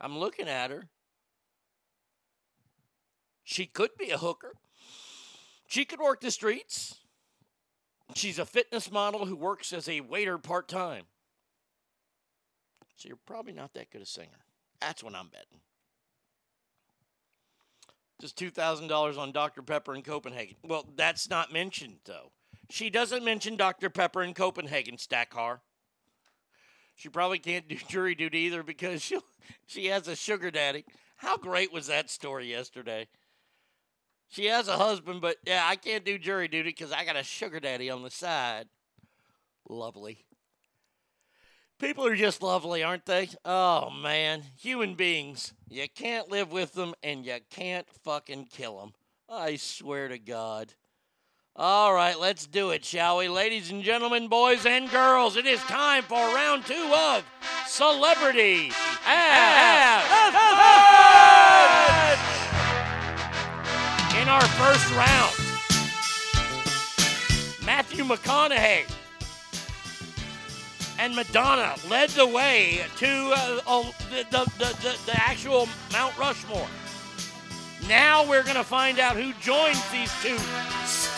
I'm 0.00 0.18
looking 0.18 0.48
at 0.48 0.70
her. 0.70 0.88
She 3.42 3.66
could 3.66 3.90
be 3.98 4.10
a 4.10 4.18
hooker. 4.18 4.52
She 5.66 5.84
could 5.84 6.00
work 6.00 6.20
the 6.20 6.30
streets. 6.30 6.96
She's 8.14 8.38
a 8.38 8.46
fitness 8.46 8.90
model 8.90 9.26
who 9.26 9.36
works 9.36 9.72
as 9.72 9.88
a 9.88 10.00
waiter 10.00 10.38
part 10.38 10.68
time. 10.68 11.04
So 12.96 13.08
you're 13.08 13.18
probably 13.26 13.52
not 13.52 13.74
that 13.74 13.90
good 13.90 14.02
a 14.02 14.06
singer. 14.06 14.44
That's 14.80 15.02
what 15.02 15.14
I'm 15.14 15.28
betting. 15.28 15.60
Just 18.20 18.36
$2,000 18.38 19.18
on 19.18 19.32
Dr. 19.32 19.62
Pepper 19.62 19.94
in 19.94 20.02
Copenhagen. 20.02 20.56
Well, 20.64 20.88
that's 20.96 21.30
not 21.30 21.52
mentioned, 21.52 21.98
though. 22.04 22.32
She 22.70 22.90
doesn't 22.90 23.24
mention 23.24 23.56
Dr. 23.56 23.90
Pepper 23.90 24.22
in 24.22 24.34
Copenhagen, 24.34 24.96
Stackar. 24.96 25.60
She 26.94 27.08
probably 27.08 27.38
can't 27.38 27.68
do 27.68 27.76
jury 27.88 28.14
duty 28.14 28.38
either 28.40 28.62
because 28.62 29.02
she 29.02 29.18
she 29.66 29.86
has 29.86 30.08
a 30.08 30.16
sugar 30.16 30.50
daddy. 30.50 30.84
How 31.16 31.36
great 31.36 31.72
was 31.72 31.86
that 31.86 32.10
story 32.10 32.50
yesterday? 32.50 33.08
She 34.28 34.46
has 34.46 34.68
a 34.68 34.76
husband, 34.76 35.20
but 35.20 35.36
yeah, 35.46 35.64
I 35.64 35.76
can't 35.76 36.04
do 36.04 36.18
jury 36.18 36.48
duty 36.48 36.70
because 36.70 36.92
I 36.92 37.04
got 37.04 37.16
a 37.16 37.22
sugar 37.22 37.60
daddy 37.60 37.88
on 37.88 38.02
the 38.02 38.10
side. 38.10 38.68
Lovely. 39.68 40.26
People 41.78 42.06
are 42.06 42.16
just 42.16 42.42
lovely, 42.42 42.82
aren't 42.82 43.06
they? 43.06 43.28
Oh, 43.44 43.88
man. 43.88 44.42
Human 44.60 44.94
beings. 44.94 45.54
You 45.68 45.86
can't 45.88 46.28
live 46.28 46.50
with 46.50 46.74
them 46.74 46.94
and 47.02 47.24
you 47.24 47.38
can't 47.50 47.88
fucking 48.02 48.48
kill 48.50 48.80
them. 48.80 48.92
I 49.28 49.56
swear 49.56 50.08
to 50.08 50.18
God. 50.18 50.74
All 51.60 51.92
right, 51.92 52.16
let's 52.16 52.46
do 52.46 52.70
it, 52.70 52.84
shall 52.84 53.16
we? 53.16 53.26
Ladies 53.26 53.72
and 53.72 53.82
gentlemen, 53.82 54.28
boys 54.28 54.64
and 54.64 54.88
girls, 54.92 55.36
it 55.36 55.44
is 55.44 55.58
time 55.62 56.04
for 56.04 56.14
round 56.14 56.64
two 56.64 56.94
of 56.94 57.24
Celebrity 57.66 58.70
Ass 59.04 60.04
In 64.22 64.28
our 64.28 64.40
first 64.40 64.88
round, 64.94 65.34
Matthew 67.66 68.04
McConaughey 68.04 68.84
and 71.00 71.16
Madonna 71.16 71.74
led 71.90 72.10
the 72.10 72.28
way 72.28 72.84
to 72.98 73.32
uh, 73.34 73.82
the, 74.10 74.24
the, 74.30 74.44
the, 74.58 74.76
the, 74.80 74.96
the 75.06 75.16
actual 75.16 75.68
Mount 75.90 76.16
Rushmore. 76.16 76.68
Now 77.88 78.24
we're 78.28 78.44
going 78.44 78.54
to 78.54 78.62
find 78.62 79.00
out 79.00 79.16
who 79.16 79.32
joins 79.40 79.82
these 79.90 80.12
two 80.22 80.38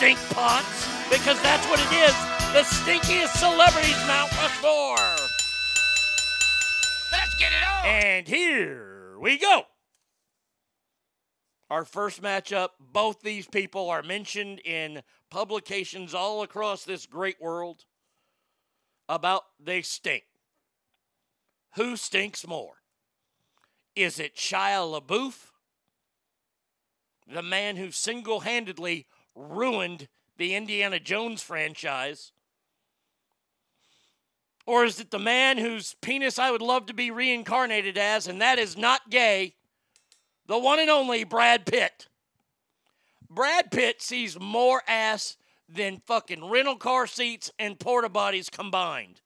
stink 0.01 0.19
pots 0.31 0.87
because 1.11 1.39
that's 1.43 1.63
what 1.67 1.79
it 1.79 1.93
is 1.93 2.15
the 2.53 2.63
stinkiest 2.63 3.37
celebrities 3.37 3.95
Mount 4.07 4.31
Rushmore. 4.35 5.29
Let's 7.11 7.35
get 7.37 7.51
it 7.51 7.63
on. 7.63 7.85
And 7.85 8.27
here 8.27 9.19
we 9.19 9.37
go. 9.37 9.65
Our 11.69 11.85
first 11.85 12.19
matchup, 12.19 12.69
both 12.79 13.21
these 13.21 13.45
people 13.45 13.91
are 13.91 14.01
mentioned 14.01 14.61
in 14.65 15.03
publications 15.29 16.15
all 16.15 16.41
across 16.41 16.83
this 16.83 17.05
great 17.05 17.39
world 17.39 17.85
about 19.07 19.43
they 19.63 19.83
stink. 19.83 20.23
Who 21.75 21.95
stinks 21.95 22.47
more? 22.47 22.73
Is 23.95 24.19
it 24.19 24.35
Shia 24.35 24.99
LaBeouf, 24.99 25.51
the 27.31 27.43
man 27.43 27.75
who 27.75 27.91
single 27.91 28.39
handedly 28.39 29.05
ruined 29.35 30.07
the 30.37 30.55
Indiana 30.55 30.99
Jones 30.99 31.41
franchise? 31.41 32.31
Or 34.65 34.85
is 34.85 34.99
it 34.99 35.11
the 35.11 35.19
man 35.19 35.57
whose 35.57 35.95
penis 36.01 36.37
I 36.39 36.51
would 36.51 36.61
love 36.61 36.85
to 36.87 36.93
be 36.93 37.11
reincarnated 37.11 37.97
as, 37.97 38.27
and 38.27 38.41
that 38.41 38.59
is 38.59 38.77
not 38.77 39.09
gay, 39.09 39.55
the 40.45 40.57
one 40.57 40.79
and 40.79 40.89
only 40.89 41.23
Brad 41.23 41.65
Pitt? 41.65 42.07
Brad 43.29 43.71
Pitt 43.71 44.01
sees 44.01 44.39
more 44.39 44.83
ass 44.87 45.37
than 45.67 46.01
fucking 46.05 46.49
rental 46.49 46.75
car 46.75 47.07
seats 47.07 47.49
and 47.57 47.79
porta 47.79 48.09
bodies 48.09 48.49
combined. 48.49 49.21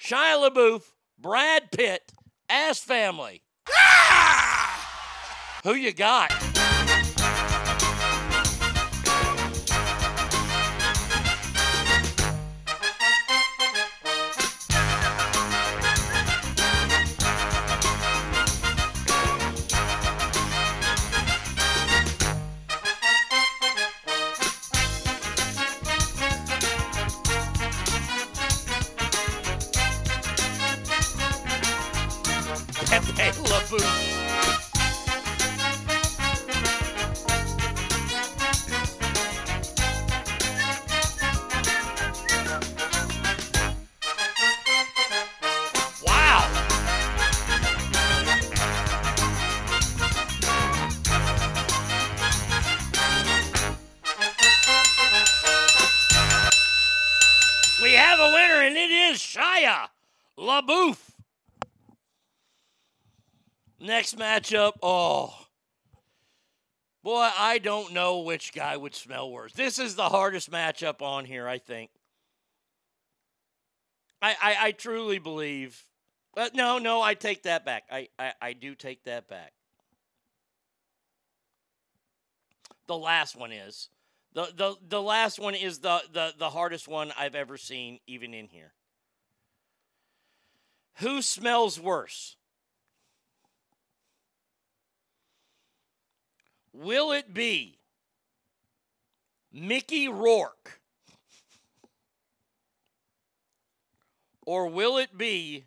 Shia 0.00 0.48
LaBeouf, 0.50 0.82
Brad 1.18 1.70
Pitt, 1.70 2.12
ass 2.48 2.80
family. 2.80 3.42
Ah! 3.68 5.60
Who 5.64 5.74
you 5.74 5.92
got? 5.92 6.49
LaBeouf. 60.60 60.98
Next 63.80 64.18
matchup, 64.18 64.72
oh. 64.82 65.34
Boy, 67.02 67.30
I 67.38 67.58
don't 67.58 67.94
know 67.94 68.20
which 68.20 68.52
guy 68.52 68.76
would 68.76 68.94
smell 68.94 69.30
worse. 69.30 69.54
This 69.54 69.78
is 69.78 69.94
the 69.94 70.10
hardest 70.10 70.50
matchup 70.50 71.00
on 71.00 71.24
here, 71.24 71.48
I 71.48 71.58
think. 71.58 71.90
I, 74.20 74.36
I, 74.40 74.56
I 74.66 74.72
truly 74.72 75.18
believe. 75.18 75.82
But 76.34 76.54
no, 76.54 76.78
no, 76.78 77.00
I 77.00 77.14
take 77.14 77.44
that 77.44 77.64
back. 77.64 77.84
I, 77.90 78.08
I, 78.18 78.32
I 78.40 78.52
do 78.52 78.74
take 78.74 79.04
that 79.04 79.28
back. 79.28 79.52
The 82.86 82.98
last 82.98 83.34
one 83.34 83.52
is. 83.52 83.88
The, 84.34 84.48
the, 84.54 84.74
the 84.86 85.00
last 85.00 85.40
one 85.40 85.54
is 85.54 85.78
the, 85.78 86.02
the, 86.12 86.34
the 86.38 86.50
hardest 86.50 86.86
one 86.86 87.12
I've 87.18 87.34
ever 87.34 87.56
seen, 87.56 87.98
even 88.06 88.34
in 88.34 88.46
here. 88.48 88.74
Who 90.96 91.22
smells 91.22 91.80
worse? 91.80 92.36
Will 96.72 97.12
it 97.12 97.34
be 97.34 97.78
Mickey 99.52 100.08
Rourke? 100.08 100.80
Or 104.46 104.66
will 104.66 104.98
it 104.98 105.16
be 105.16 105.64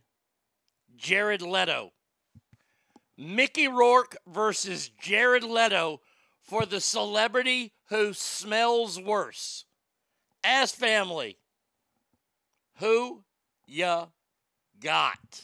Jared 0.96 1.42
Leto? 1.42 1.94
Mickey 3.18 3.68
Rourke 3.68 4.18
versus 4.28 4.90
Jared 5.00 5.44
Leto 5.44 6.02
for 6.42 6.66
the 6.66 6.82
celebrity 6.82 7.74
who 7.90 8.14
smells 8.14 9.00
worse. 9.00 9.66
Ass 10.44 10.72
family, 10.72 11.38
who 12.80 13.24
ya 13.66 14.08
got? 14.84 15.42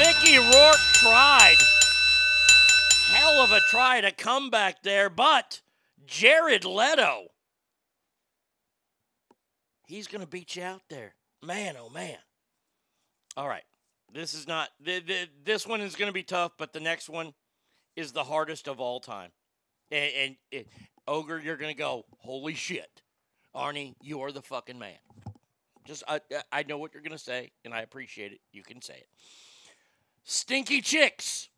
Mickey 0.00 0.38
Rourke 0.38 0.80
tried. 0.94 1.56
Hell 3.12 3.42
of 3.42 3.52
a 3.52 3.60
try 3.68 4.00
to 4.00 4.10
come 4.10 4.48
back 4.48 4.82
there, 4.82 5.10
but 5.10 5.60
Jared 6.06 6.64
Leto, 6.64 7.24
he's 9.86 10.06
going 10.06 10.22
to 10.22 10.26
beat 10.26 10.56
you 10.56 10.62
out 10.62 10.80
there. 10.88 11.16
Man, 11.42 11.76
oh 11.78 11.90
man. 11.90 12.16
All 13.36 13.46
right. 13.46 13.64
This 14.10 14.32
is 14.32 14.48
not, 14.48 14.70
th- 14.82 15.06
th- 15.06 15.28
this 15.44 15.66
one 15.66 15.82
is 15.82 15.96
going 15.96 16.08
to 16.08 16.14
be 16.14 16.22
tough, 16.22 16.52
but 16.56 16.72
the 16.72 16.80
next 16.80 17.10
one 17.10 17.34
is 17.94 18.12
the 18.12 18.24
hardest 18.24 18.68
of 18.68 18.80
all 18.80 19.00
time. 19.00 19.32
And, 19.90 20.12
and 20.18 20.36
it, 20.50 20.68
Ogre, 21.06 21.42
you're 21.44 21.58
going 21.58 21.74
to 21.74 21.78
go, 21.78 22.06
holy 22.20 22.54
shit. 22.54 23.02
Arnie, 23.54 23.96
you 24.00 24.22
are 24.22 24.32
the 24.32 24.40
fucking 24.40 24.78
man. 24.78 24.96
Just, 25.84 26.04
I, 26.08 26.20
I 26.50 26.62
know 26.62 26.78
what 26.78 26.94
you're 26.94 27.02
going 27.02 27.12
to 27.12 27.18
say, 27.18 27.50
and 27.66 27.74
I 27.74 27.82
appreciate 27.82 28.32
it. 28.32 28.40
You 28.50 28.62
can 28.62 28.80
say 28.80 28.94
it. 28.94 29.08
Stinky 30.30 30.80
chicks. 30.80 31.48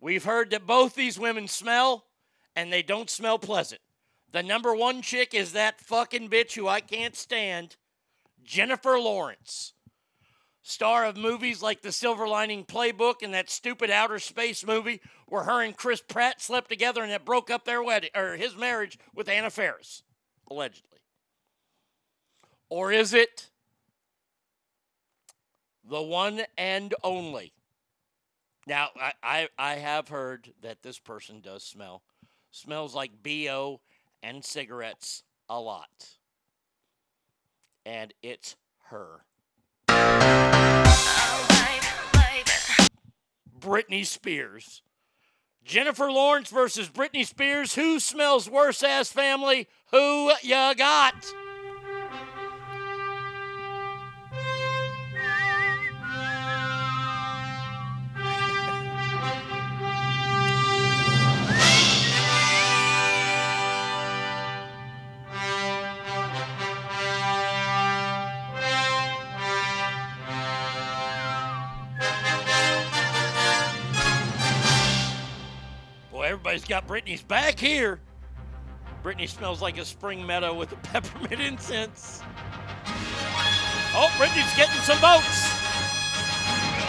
We've 0.00 0.24
heard 0.24 0.48
that 0.50 0.66
both 0.66 0.94
these 0.94 1.18
women 1.18 1.46
smell, 1.48 2.06
and 2.56 2.72
they 2.72 2.82
don't 2.82 3.10
smell 3.10 3.38
pleasant. 3.38 3.82
The 4.32 4.42
number 4.42 4.74
one 4.74 5.02
chick 5.02 5.34
is 5.34 5.52
that 5.52 5.82
fucking 5.82 6.30
bitch 6.30 6.54
who 6.54 6.66
I 6.66 6.80
can't 6.80 7.14
stand, 7.14 7.76
Jennifer 8.42 8.98
Lawrence. 8.98 9.74
Star 10.62 11.04
of 11.04 11.18
movies 11.18 11.60
like 11.60 11.82
The 11.82 11.92
Silver 11.92 12.26
Lining 12.26 12.64
Playbook 12.64 13.16
and 13.22 13.34
that 13.34 13.50
stupid 13.50 13.90
outer 13.90 14.18
space 14.18 14.64
movie 14.64 15.02
where 15.28 15.42
her 15.42 15.60
and 15.60 15.76
Chris 15.76 16.00
Pratt 16.00 16.40
slept 16.40 16.70
together 16.70 17.02
and 17.02 17.12
it 17.12 17.26
broke 17.26 17.50
up 17.50 17.66
their 17.66 17.82
wedding 17.82 18.10
or 18.16 18.36
his 18.36 18.56
marriage 18.56 18.98
with 19.14 19.28
Anna 19.28 19.50
Faris, 19.50 20.02
allegedly. 20.50 21.00
Or 22.70 22.92
is 22.92 23.12
it 23.12 23.50
the 25.86 26.00
one 26.00 26.44
and 26.56 26.94
only? 27.02 27.53
Now, 28.66 28.88
I, 28.98 29.12
I, 29.22 29.48
I 29.58 29.74
have 29.74 30.08
heard 30.08 30.52
that 30.62 30.82
this 30.82 30.98
person 30.98 31.40
does 31.40 31.62
smell. 31.62 32.02
Smells 32.50 32.94
like 32.94 33.22
BO 33.22 33.80
and 34.22 34.44
cigarettes 34.44 35.22
a 35.48 35.60
lot. 35.60 36.16
And 37.84 38.14
it's 38.22 38.56
her. 38.86 39.24
Britney 43.58 44.06
Spears. 44.06 44.82
Jennifer 45.64 46.10
Lawrence 46.10 46.50
versus 46.50 46.88
Britney 46.88 47.26
Spears. 47.26 47.74
Who 47.74 47.98
smells 47.98 48.48
worse, 48.48 48.82
ass 48.82 49.10
family? 49.10 49.66
Who 49.90 50.32
ya 50.42 50.74
got? 50.74 51.14
Everybody's 76.54 76.68
got 76.68 76.86
Britney's 76.86 77.22
back 77.24 77.58
here. 77.58 77.98
Britney 79.02 79.28
smells 79.28 79.60
like 79.60 79.76
a 79.76 79.84
spring 79.84 80.24
meadow 80.24 80.54
with 80.54 80.70
a 80.70 80.76
peppermint 80.84 81.40
incense. 81.40 82.22
Oh, 83.92 84.08
Britney's 84.16 84.56
getting 84.56 84.80
some 84.82 84.98
votes. 84.98 85.50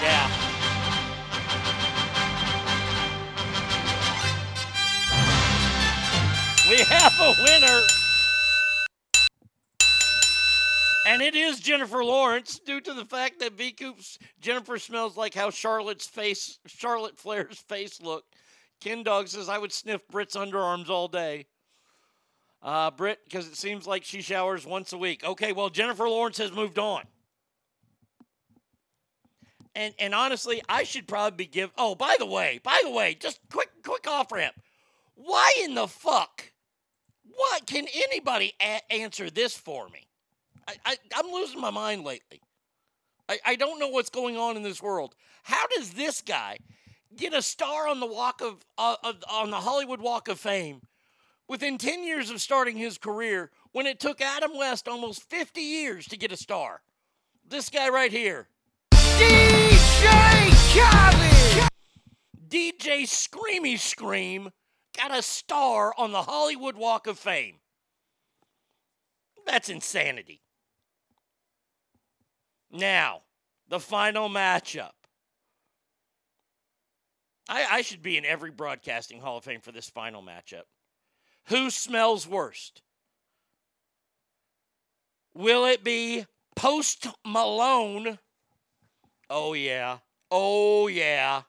Yeah. 0.04 0.28
We 6.70 6.84
have 6.84 7.14
a 7.20 7.34
winner. 7.44 7.82
And 11.08 11.24
it 11.24 11.34
is 11.34 11.60
Jennifer 11.60 12.04
Lawrence 12.04 12.60
due 12.60 12.82
to 12.82 12.94
the 12.94 13.06
fact 13.06 13.40
that 13.40 13.54
V 13.54 13.72
Coop's 13.72 14.20
Jennifer 14.40 14.78
smells 14.78 15.18
like 15.18 15.34
how 15.34 15.50
Charlotte's 15.50 16.06
face, 16.06 16.60
Charlotte 16.68 17.18
Flair's 17.18 17.58
face 17.58 18.00
looked. 18.00 18.35
Ken 18.86 19.02
Dog 19.02 19.28
says, 19.28 19.50
I 19.50 19.58
would 19.58 19.74
sniff 19.74 20.08
Britt's 20.10 20.36
underarms 20.36 20.90
all 20.90 21.08
day. 21.08 21.48
Uh, 22.62 22.92
Britt, 22.92 23.20
because 23.24 23.48
it 23.48 23.58
seems 23.58 23.88
like 23.88 24.04
she 24.04 24.22
showers 24.22 24.64
once 24.64 24.94
a 24.94 24.98
week. 24.98 25.24
Okay, 25.24 25.54
well, 25.54 25.72
Jennifer 25.72 26.08
Lawrence 26.08 26.38
has 26.38 26.52
moved 26.52 26.78
on. 26.78 27.02
And 29.74 29.96
and 29.98 30.14
honestly, 30.14 30.62
I 30.70 30.84
should 30.84 31.08
probably 31.08 31.46
be 31.46 31.52
give. 31.52 31.72
Oh, 31.80 31.96
by 31.96 32.16
the 32.20 32.28
way, 32.28 32.60
by 32.64 32.80
the 32.84 32.92
way, 32.92 33.16
just 33.20 33.40
quick 33.52 33.70
quick 33.84 34.08
off 34.08 34.32
ramp. 34.32 34.56
Why 35.16 35.52
in 35.64 35.74
the 35.74 35.88
fuck? 35.88 36.52
What 37.24 37.66
can 37.66 37.88
anybody 37.94 38.54
a- 38.62 38.94
answer 38.94 39.32
this 39.32 39.58
for 39.58 39.90
me? 39.90 40.08
I, 40.68 40.76
I 40.86 40.98
I'm 41.16 41.32
losing 41.32 41.60
my 41.60 41.72
mind 41.72 42.04
lately. 42.04 42.40
I, 43.28 43.40
I 43.46 43.56
don't 43.56 43.80
know 43.80 43.90
what's 43.90 44.12
going 44.12 44.38
on 44.38 44.56
in 44.56 44.64
this 44.64 44.82
world. 44.82 45.16
How 45.44 45.66
does 45.76 45.90
this 45.90 46.22
guy 46.22 46.60
get 47.16 47.34
a 47.34 47.42
star 47.42 47.88
on 47.88 48.00
the 48.00 48.08
walk 48.08 48.42
of, 48.42 48.66
uh, 48.78 48.96
of 49.04 49.24
on 49.30 49.52
the 49.52 49.58
Hollywood 49.58 50.02
Walk 50.02 50.28
of 50.28 50.40
Fame 50.40 50.82
within 51.48 51.78
10 51.78 52.04
years 52.04 52.30
of 52.30 52.42
starting 52.42 52.78
his 52.78 52.98
career 52.98 53.52
when 53.72 53.86
it 53.86 54.00
took 54.00 54.22
Adam 54.22 54.58
West 54.58 54.88
almost 54.88 55.30
50 55.30 55.62
years 55.62 56.08
to 56.08 56.18
get 56.18 56.32
a 56.32 56.38
star? 56.38 56.82
This 57.48 57.70
guy 57.70 57.90
right 57.90 58.12
here. 58.12 58.48
DJ 58.92 60.50
Khaled! 60.74 61.70
DJ 62.48 63.04
Screamy 63.04 63.78
Scream 63.78 64.50
got 64.98 65.18
a 65.18 65.22
star 65.22 65.94
on 65.98 66.12
the 66.12 66.24
Hollywood 66.24 66.76
Walk 66.76 67.08
of 67.08 67.20
Fame. 67.20 67.58
That's 69.46 69.70
insanity. 69.70 70.42
Now, 72.72 73.22
the 73.70 73.80
final 73.80 74.30
matchup. 74.30 74.92
I, 77.48 77.66
I 77.72 77.82
should 77.82 78.02
be 78.02 78.18
in 78.18 78.26
every 78.26 78.52
broadcasting 78.52 79.20
Hall 79.20 79.38
of 79.38 79.44
Fame 79.44 79.62
for 79.62 79.72
this 79.72 79.90
final 79.90 80.22
matchup. 80.22 80.64
Who 81.48 81.70
smells 81.70 82.28
worst? 82.28 82.82
Will 85.34 85.66
it 85.66 85.84
be 85.84 86.26
Post 86.56 87.08
Malone? 87.26 88.20
Oh, 89.30 89.54
yeah. 89.54 89.98
Oh, 90.32 90.88
yeah. 90.88 91.44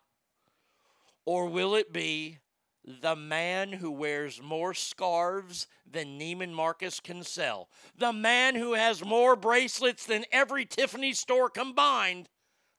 Or 1.25 1.47
will 1.49 1.75
it 1.75 1.92
be 1.92 2.39
the 2.84 3.16
man 3.16 3.73
who 3.73 3.91
wears 3.91 4.41
more 4.42 4.75
scarves 4.75 5.66
than 5.91 6.18
Neiman 6.18 6.52
Marcus 6.52 7.00
can 7.00 7.23
sell? 7.23 7.68
The 7.97 8.12
man 8.12 8.55
who 8.55 8.75
has 8.75 9.05
more 9.05 9.34
bracelets 9.34 10.07
than 10.07 10.25
every 10.31 10.65
Tiffany 10.65 11.12
store 11.12 11.49
combined? 11.49 12.28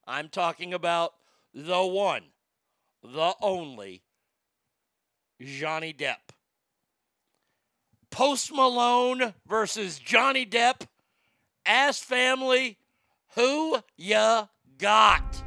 I'm 0.05 0.29
talking 0.29 0.73
about 0.73 1.13
the 1.53 1.85
one, 1.85 2.23
the 3.03 3.33
only 3.41 4.03
Johnny 5.41 5.93
Depp. 5.93 6.33
Post 8.09 8.51
Malone 8.53 9.33
versus 9.47 9.99
Johnny 9.99 10.45
Depp. 10.45 10.87
Ass 11.65 11.99
family, 11.99 12.77
who 13.35 13.77
ya 13.97 14.47
got? 14.77 15.46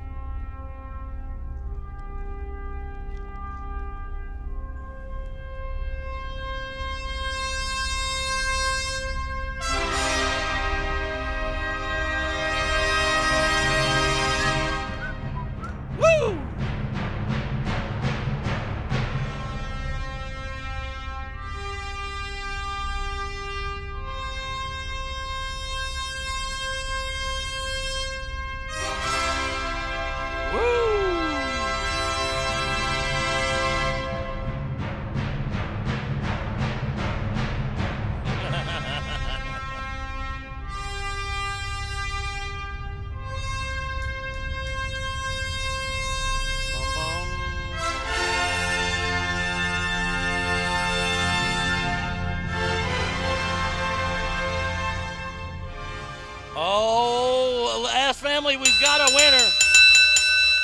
Family, 58.51 58.65
we've 58.65 58.81
got 58.81 59.01
a 59.01 59.15
winner. 59.15 59.49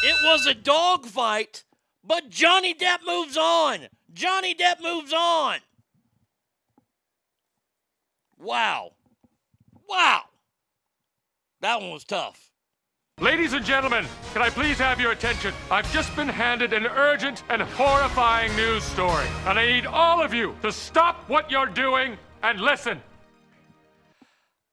It 0.02 0.16
was 0.24 0.47
a 0.47 0.55
dog 0.55 1.06
fight, 1.06 1.65
but 2.02 2.31
Johnny 2.31 2.74
Depp 2.74 2.98
moves 3.06 3.36
on. 3.36 3.86
Johnny 4.12 4.55
Depp 4.55 4.82
moves 4.82 5.12
on. 5.12 5.58
Wow. 8.39 8.92
Wow. 9.89 10.23
That 11.60 11.81
one 11.81 11.90
was 11.92 12.05
tough. 12.05 12.50
Ladies 13.20 13.52
and 13.52 13.65
gentlemen, 13.65 14.05
can 14.32 14.42
I 14.42 14.50
please 14.50 14.78
have 14.78 15.00
your 15.00 15.12
attention? 15.12 15.55
I've 15.70 15.90
just 15.92 16.15
been 16.16 16.28
handed 16.28 16.73
an 16.73 16.86
urgent 16.86 17.44
and 17.50 17.62
horrifying 17.62 18.55
news 18.56 18.82
story, 18.82 19.26
and 19.47 19.58
I 19.58 19.66
need 19.66 19.86
all 19.86 20.23
of 20.23 20.34
you 20.34 20.56
to 20.62 20.73
stop 20.73 21.28
what 21.28 21.50
you're 21.50 21.66
doing 21.66 22.18
and 22.42 22.60
listen. 22.60 23.00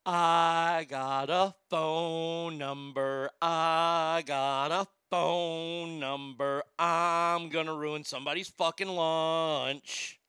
I 0.06 0.86
got 0.90 1.30
a 1.30 1.56
phone 1.70 2.58
number. 2.58 3.30
I 3.42 4.22
got 4.26 4.70
a 4.70 4.86
phone 5.10 5.98
number. 5.98 6.64
I'm 6.78 7.48
gonna 7.48 7.74
ruin 7.74 8.04
somebody's 8.04 8.50
fucking 8.50 8.90
lunch. 8.90 10.20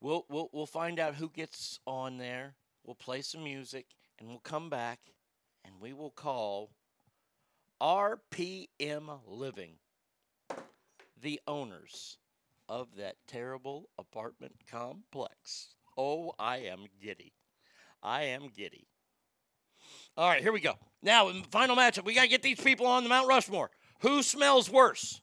We'll 0.00 0.24
we'll 0.28 0.50
we'll 0.52 0.66
find 0.66 1.00
out 1.00 1.16
who 1.16 1.30
gets 1.30 1.80
on 1.84 2.18
there. 2.18 2.54
We'll 2.84 2.94
play 2.94 3.22
some 3.22 3.42
music 3.42 3.86
and 4.20 4.28
we'll 4.28 4.38
come 4.38 4.70
back 4.70 5.00
and 5.64 5.74
we 5.80 5.92
will 5.92 6.10
call 6.10 6.70
RPM 7.80 9.18
Living 9.26 9.72
the 11.20 11.40
owners 11.48 12.18
of 12.68 12.94
that 12.98 13.16
terrible 13.26 13.88
apartment 13.98 14.54
complex. 14.70 15.74
Oh, 15.98 16.34
I 16.38 16.58
am 16.58 16.86
giddy. 17.02 17.32
I 18.02 18.24
am 18.24 18.48
giddy. 18.54 18.86
All 20.16 20.28
right, 20.28 20.42
here 20.42 20.52
we 20.52 20.60
go. 20.60 20.74
Now, 21.02 21.30
final 21.50 21.76
matchup, 21.76 22.04
we 22.04 22.14
got 22.14 22.22
to 22.22 22.28
get 22.28 22.42
these 22.42 22.60
people 22.60 22.86
on 22.86 23.02
the 23.02 23.08
Mount 23.08 23.28
Rushmore. 23.28 23.70
Who 24.00 24.22
smells 24.22 24.70
worse? 24.70 25.20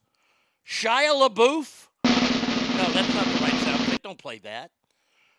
Shia 0.68 1.30
LaBeouf? 1.30 1.88
No, 2.04 2.94
that's 2.94 3.14
not 3.14 3.26
the 3.26 3.40
right 3.42 3.62
sound 3.64 3.82
effect. 3.82 4.04
Don't 4.04 4.18
play 4.18 4.40
that. 4.40 4.72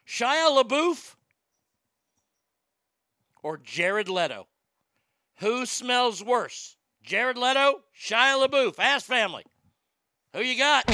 Shia 0.06 0.62
LaBeouf 0.62 1.14
or 3.42 3.58
Jared 3.58 4.08
Leto? 4.08 4.46
Who 5.38 5.66
smells 5.66 6.22
worse? 6.22 6.76
Jared 7.02 7.38
Leto, 7.38 7.80
Shia 7.98 8.46
LaBeouf, 8.46 8.78
Ass 8.78 9.04
Family. 9.04 9.44
Who 10.34 10.40
you 10.40 10.58
got? 10.58 10.84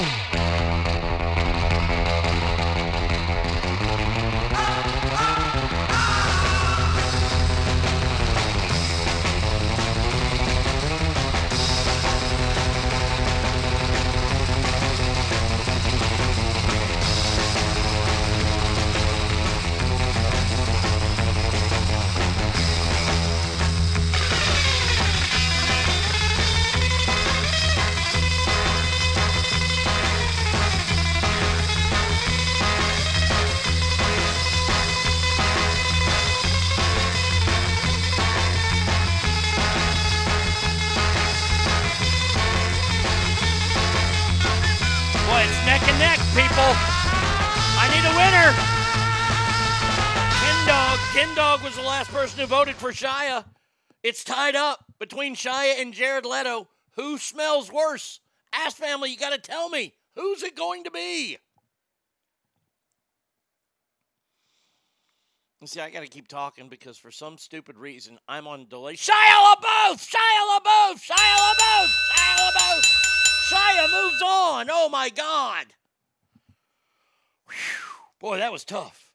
Shia. 52.95 53.45
It's 54.03 54.25
tied 54.25 54.55
up 54.55 54.85
between 54.99 55.35
Shia 55.35 55.81
and 55.81 55.93
Jared 55.93 56.25
Leto. 56.25 56.69
Who 56.93 57.19
smells 57.19 57.73
worse? 57.73 58.21
Ass 58.53 58.75
family, 58.75 59.11
you 59.11 59.17
got 59.17 59.33
to 59.33 59.39
tell 59.39 59.69
me. 59.69 59.95
Who's 60.15 60.43
it 60.43 60.55
going 60.57 60.85
to 60.85 60.91
be? 60.91 61.39
And 65.61 65.69
see, 65.69 65.81
I 65.81 65.91
got 65.91 66.01
to 66.01 66.09
keep 66.09 66.29
talking 66.29 66.69
because 66.69 66.99
for 66.99 67.11
some 67.11 67.39
stupid 67.39 67.79
reason, 67.79 68.19
I'm 68.29 68.47
on 68.47 68.67
delay. 68.69 68.97
Shia 68.97 69.11
LaBeouf! 69.11 69.97
Shia 69.97 70.59
LaBeouf! 70.59 71.01
Shia 71.03 71.55
LaBeouf! 71.55 71.87
Shia 72.13 72.51
LaBeouf! 72.53 73.05
Shia 73.51 73.91
moves 73.91 74.23
on. 74.23 74.69
Oh 74.71 74.89
my 74.91 75.09
God. 75.09 75.67
Whew. 77.49 77.57
Boy, 78.21 78.39
that 78.39 78.53
was 78.53 78.65
tough. 78.65 79.11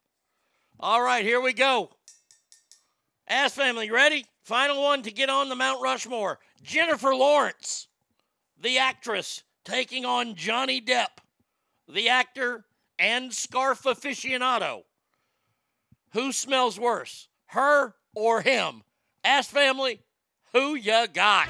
All 0.79 1.01
right, 1.01 1.23
here 1.23 1.39
we 1.39 1.53
go. 1.53 1.91
Ass 3.29 3.53
family, 3.53 3.91
ready? 3.91 4.25
Final 4.41 4.81
one 4.81 5.03
to 5.03 5.11
get 5.11 5.29
on 5.29 5.49
the 5.49 5.55
Mount 5.55 5.81
Rushmore. 5.83 6.39
Jennifer 6.63 7.13
Lawrence, 7.13 7.87
the 8.59 8.79
actress, 8.79 9.43
taking 9.63 10.03
on 10.03 10.33
Johnny 10.33 10.81
Depp, 10.81 11.19
the 11.87 12.09
actor 12.09 12.65
and 12.97 13.31
scarf 13.31 13.83
aficionado. 13.83 14.81
Who 16.13 16.31
smells 16.31 16.79
worse, 16.79 17.27
her 17.47 17.93
or 18.15 18.41
him? 18.41 18.81
Ass 19.23 19.47
family, 19.47 20.01
who 20.51 20.73
you 20.73 21.05
got? 21.13 21.47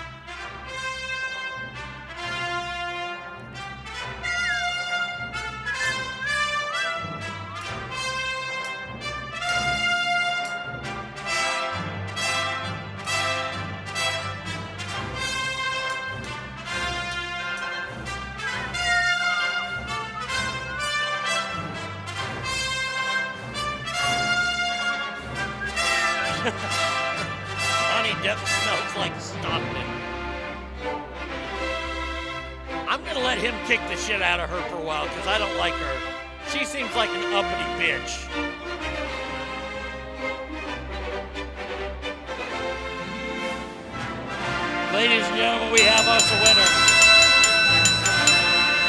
Gonna 33.20 33.36
let 33.36 33.40
him 33.40 33.68
kick 33.68 33.82
the 33.90 33.98
shit 33.98 34.22
out 34.22 34.40
of 34.40 34.50
her 34.50 34.62
for 34.70 34.78
a 34.78 34.82
while 34.82 35.04
because 35.04 35.28
I 35.28 35.38
don't 35.38 35.58
like 35.58 35.74
her. 35.74 36.58
She 36.58 36.64
seems 36.64 36.96
like 36.96 37.10
an 37.10 37.34
uppity 37.34 37.66
bitch. 37.84 38.16
Ladies 44.94 45.26
and 45.26 45.36
gentlemen, 45.36 45.74
we 45.74 45.82
have 45.82 46.08
us 46.08 46.32
a 46.32 46.40
winner. 46.46 46.70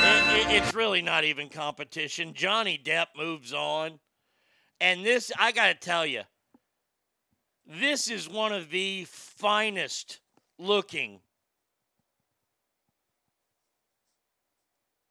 It- 0.07 0.47
it- 0.47 0.63
it's 0.63 0.75
really 0.75 1.03
not 1.03 1.25
even 1.25 1.49
competition. 1.49 2.33
Johnny 2.33 2.79
Depp 2.79 3.17
moves 3.17 3.53
on. 3.53 3.99
And 4.81 5.05
this, 5.05 5.33
I 5.41 5.51
got 5.51 5.67
to 5.67 5.75
tell 5.75 6.07
you, 6.07 6.23
this 7.67 8.07
is 8.07 8.29
one 8.29 8.53
of 8.53 8.71
the 8.71 9.07
finest 9.07 10.21
looking 10.57 11.21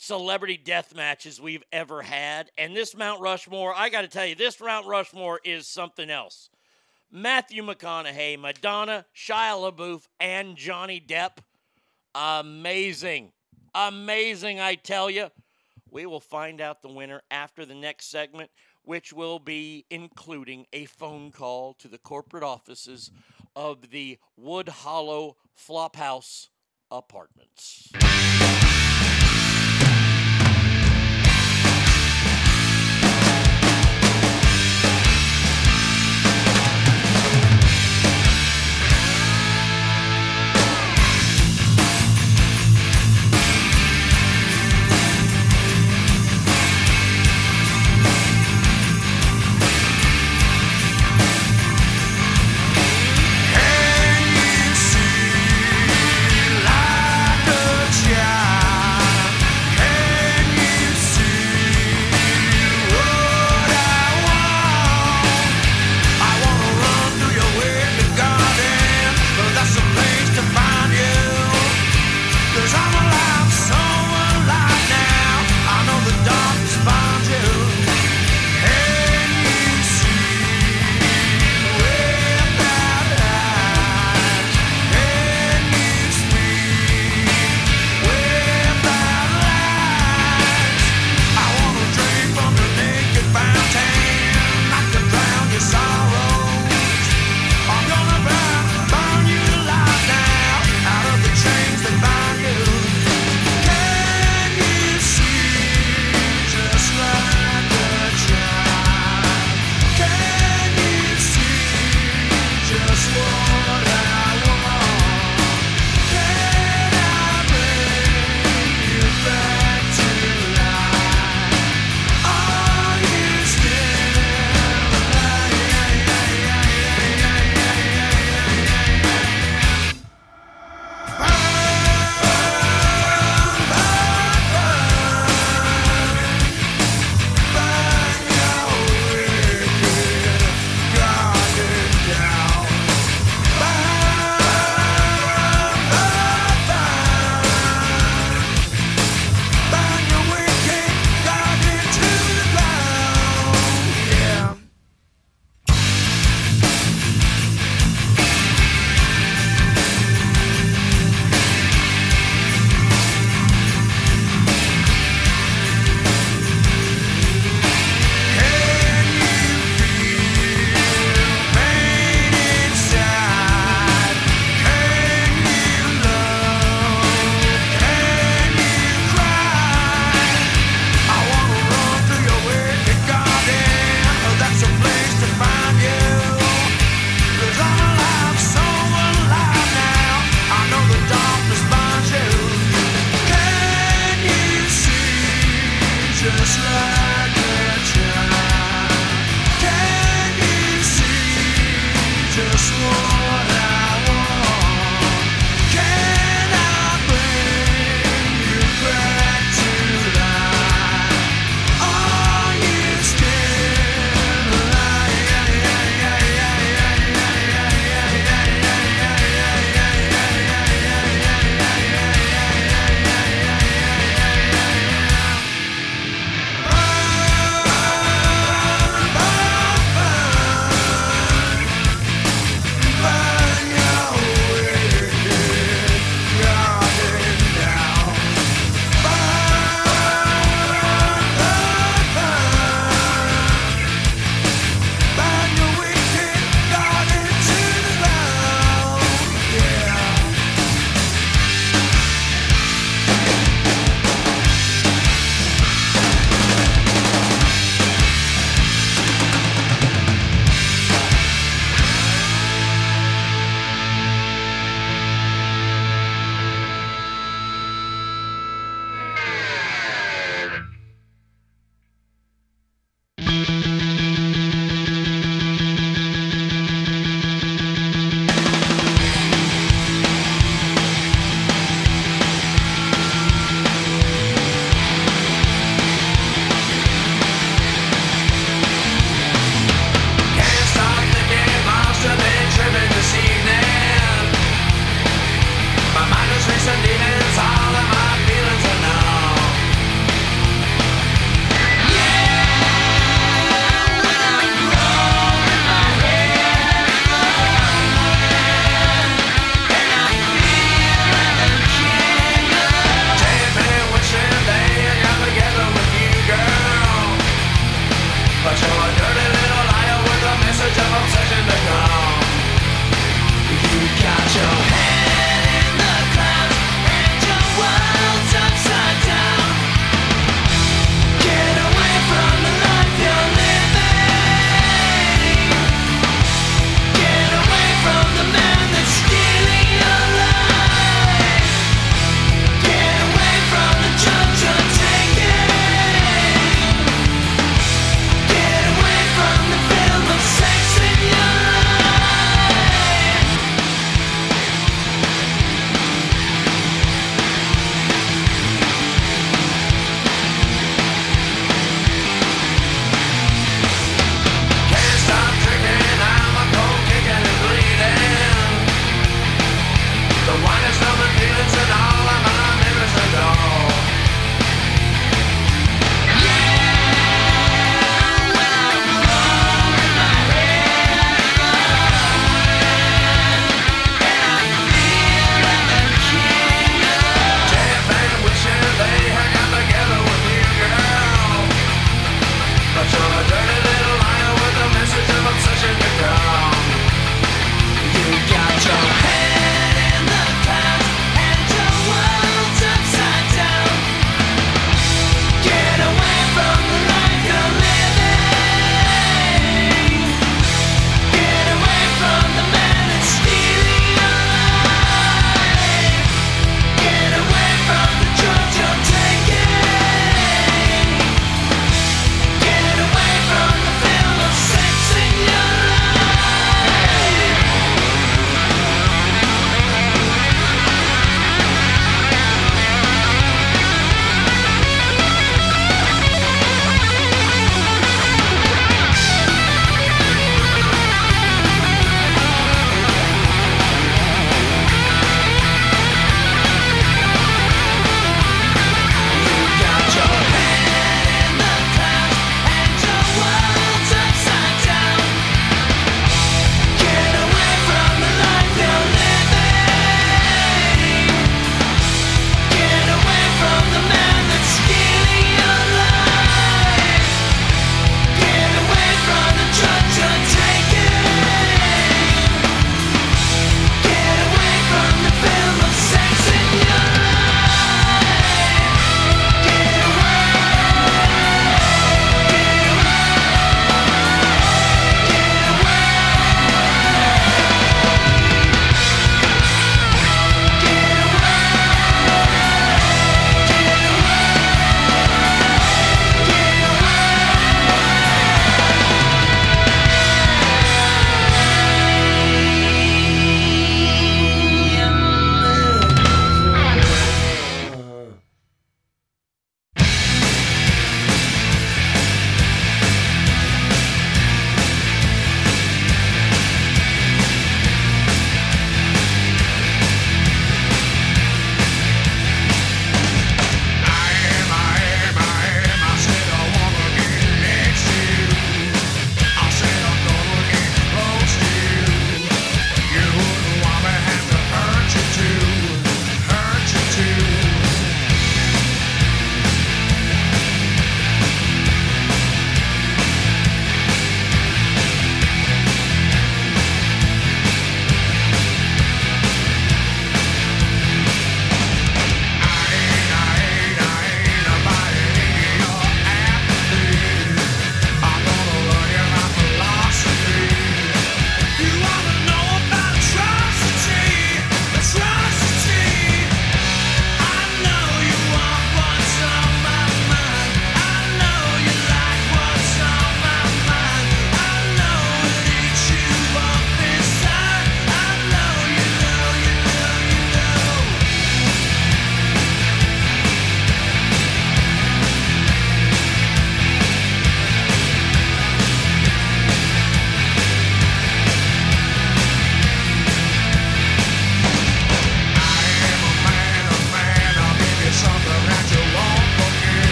celebrity 0.00 0.56
death 0.56 0.94
matches 0.96 1.42
we've 1.42 1.62
ever 1.72 2.00
had. 2.00 2.50
And 2.56 2.74
this 2.74 2.96
Mount 2.96 3.20
Rushmore, 3.20 3.74
I 3.76 3.90
got 3.90 4.00
to 4.00 4.08
tell 4.08 4.24
you, 4.24 4.34
this 4.34 4.58
Mount 4.58 4.86
Rushmore 4.86 5.40
is 5.44 5.68
something 5.68 6.08
else. 6.08 6.48
Matthew 7.12 7.62
McConaughey, 7.62 8.40
Madonna, 8.40 9.04
Shia 9.14 9.70
LaBeouf, 9.70 10.06
and 10.18 10.56
Johnny 10.56 11.04
Depp. 11.06 11.38
Amazing. 12.14 13.32
Amazing, 13.74 14.58
I 14.58 14.76
tell 14.76 15.10
you. 15.10 15.28
We 15.90 16.06
will 16.06 16.20
find 16.20 16.62
out 16.62 16.80
the 16.80 16.88
winner 16.88 17.20
after 17.30 17.66
the 17.66 17.74
next 17.74 18.06
segment, 18.06 18.50
which 18.82 19.12
will 19.12 19.38
be 19.38 19.84
including 19.90 20.64
a 20.72 20.86
phone 20.86 21.30
call 21.30 21.74
to 21.74 21.88
the 21.88 21.98
corporate 21.98 22.44
offices 22.44 23.10
of 23.54 23.90
the 23.90 24.18
Wood 24.38 24.68
Hollow 24.68 25.36
Flophouse 25.54 26.48
Apartments. 26.90 27.92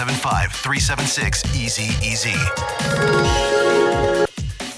475 0.00 0.52
376 0.52 1.54
Easy 1.54 1.92
Easy. 2.02 2.32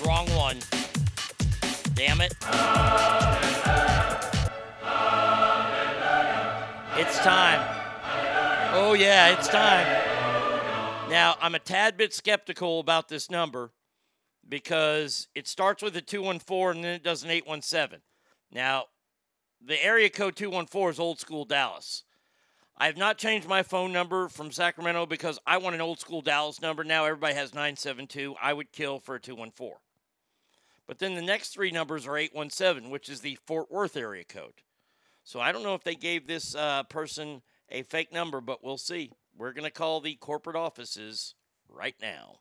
Wrong 0.05 0.27
one. 0.35 0.59
Damn 1.95 2.21
it. 2.21 2.35
It's 6.99 7.19
time. 7.21 7.61
Oh, 8.75 8.97
yeah, 8.99 9.29
it's 9.29 9.47
time. 9.47 9.87
Now, 11.09 11.37
I'm 11.41 11.55
a 11.55 11.61
tad 11.61 11.97
bit 11.97 12.13
skeptical 12.13 12.81
about 12.81 13.09
this 13.09 13.31
number 13.31 13.71
because 14.49 15.29
it 15.37 15.47
starts 15.47 15.85
with 15.85 15.97
a 15.97 16.03
214 16.03 16.79
and 16.79 16.85
then 16.85 16.95
it 16.97 17.05
does 17.05 17.23
an 17.23 17.31
817. 17.31 18.01
Now, 18.51 18.87
the 19.65 19.81
area 19.85 20.11
code 20.11 20.35
214 20.35 20.91
is 20.91 20.99
old 20.99 21.21
school 21.21 21.45
Dallas. 21.45 22.03
I 22.83 22.87
have 22.87 22.97
not 22.97 23.17
changed 23.17 23.47
my 23.47 23.63
phone 23.63 23.93
number 23.93 24.29
from 24.29 24.51
Sacramento 24.51 25.07
because 25.07 25.39
I 25.47 25.59
want 25.59 25.77
an 25.77 25.81
old 25.81 26.01
school 26.01 26.21
Dallas 26.21 26.61
number. 26.61 26.83
Now 26.83 27.05
everybody 27.05 27.33
has 27.35 27.55
972. 27.55 28.35
I 28.43 28.53
would 28.53 28.73
kill 28.73 28.99
for 28.99 29.15
a 29.15 29.21
214. 29.21 29.77
But 30.89 30.99
then 30.99 31.15
the 31.15 31.23
next 31.23 31.51
three 31.51 31.71
numbers 31.71 32.09
are 32.09 32.17
817, 32.17 32.91
which 32.91 33.09
is 33.09 33.21
the 33.21 33.39
Fort 33.47 33.71
Worth 33.71 33.97
area 33.97 34.25
code. 34.25 34.63
So 35.23 35.39
I 35.39 35.53
don't 35.53 35.63
know 35.63 35.77
if 35.77 35.85
they 35.85 35.95
gave 35.95 36.27
this 36.27 36.57
uh, 36.57 36.83
person 36.83 37.43
a 37.71 37.85
fake 37.85 38.13
number, 38.13 38.41
but 38.41 38.65
we'll 38.65 38.79
see. 38.79 39.13
We're 39.39 39.53
going 39.53 39.63
to 39.63 39.71
call 39.71 40.01
the 40.01 40.17
corporate 40.17 40.57
offices 40.57 41.37
right 41.69 41.95
now. 42.03 42.41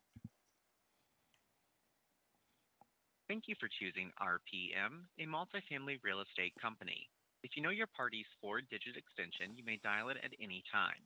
Thank 3.27 3.43
you 3.45 3.53
for 3.59 3.69
choosing 3.79 4.11
RPM, 4.19 5.03
a 5.19 5.27
multifamily 5.27 5.99
real 6.03 6.21
estate 6.21 6.53
company. 6.59 7.09
If 7.43 7.57
you 7.57 7.63
know 7.63 7.73
your 7.73 7.89
party's 7.89 8.29
four 8.39 8.61
digit 8.61 8.97
extension, 8.97 9.57
you 9.57 9.65
may 9.65 9.79
dial 9.81 10.09
it 10.09 10.17
at 10.23 10.37
any 10.39 10.63
time. 10.71 11.01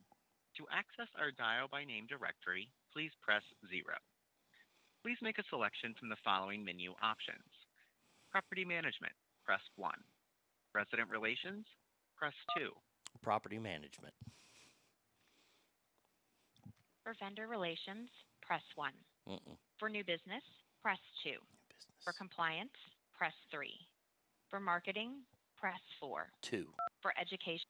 To 0.60 0.68
access 0.72 1.08
our 1.16 1.32
dial 1.32 1.68
by 1.68 1.84
name 1.84 2.06
directory, 2.08 2.68
please 2.92 3.12
press 3.20 3.44
zero. 3.68 3.96
Please 5.02 5.18
make 5.22 5.38
a 5.38 5.48
selection 5.48 5.94
from 5.98 6.08
the 6.08 6.20
following 6.24 6.64
menu 6.64 6.92
options 7.02 7.52
Property 8.30 8.64
management, 8.64 9.14
press 9.44 9.62
one. 9.76 10.00
Resident 10.74 11.08
relations, 11.08 11.64
press 12.16 12.34
two. 12.56 12.72
Property 13.22 13.58
management. 13.58 14.12
For 17.06 17.14
vendor 17.22 17.46
relations, 17.46 18.10
press 18.42 18.62
1. 18.74 18.90
Mm-mm. 19.30 19.56
For 19.78 19.88
new 19.88 20.02
business, 20.02 20.42
press 20.82 20.98
2. 21.22 21.38
For 22.02 22.12
compliance, 22.12 22.74
press 23.16 23.32
3. 23.54 23.70
For 24.50 24.58
marketing, 24.58 25.22
press 25.58 25.80
4. 26.00 26.28
Two. 26.42 26.66
For 27.02 27.12
education, 27.20 27.66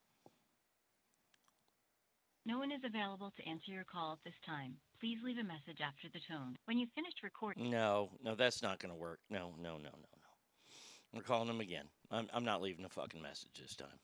No 2.45 2.59
one 2.59 2.71
is 2.71 2.81
available 2.85 3.31
to 3.37 3.47
answer 3.47 3.71
your 3.71 3.83
call 3.83 4.13
at 4.13 4.23
this 4.23 4.37
time. 4.45 4.75
Please 4.99 5.17
leave 5.23 5.37
a 5.37 5.43
message 5.43 5.79
after 5.81 6.07
the 6.11 6.19
tone. 6.27 6.55
When 6.65 6.77
you've 6.77 6.91
finished 6.95 7.21
recording, 7.23 7.69
No, 7.69 8.09
no, 8.23 8.35
that's 8.35 8.61
not 8.63 8.79
going 8.79 8.93
to 8.93 8.99
work. 8.99 9.19
No, 9.29 9.53
no, 9.59 9.73
no, 9.77 9.77
no, 9.77 9.89
no. 9.93 10.27
We're 11.13 11.21
calling 11.23 11.47
them 11.47 11.61
again. 11.61 11.85
I'm, 12.11 12.27
I'm 12.33 12.45
not 12.45 12.61
leaving 12.61 12.85
a 12.85 12.89
fucking 12.89 13.21
message 13.21 13.59
this 13.61 13.75
time. 13.75 13.99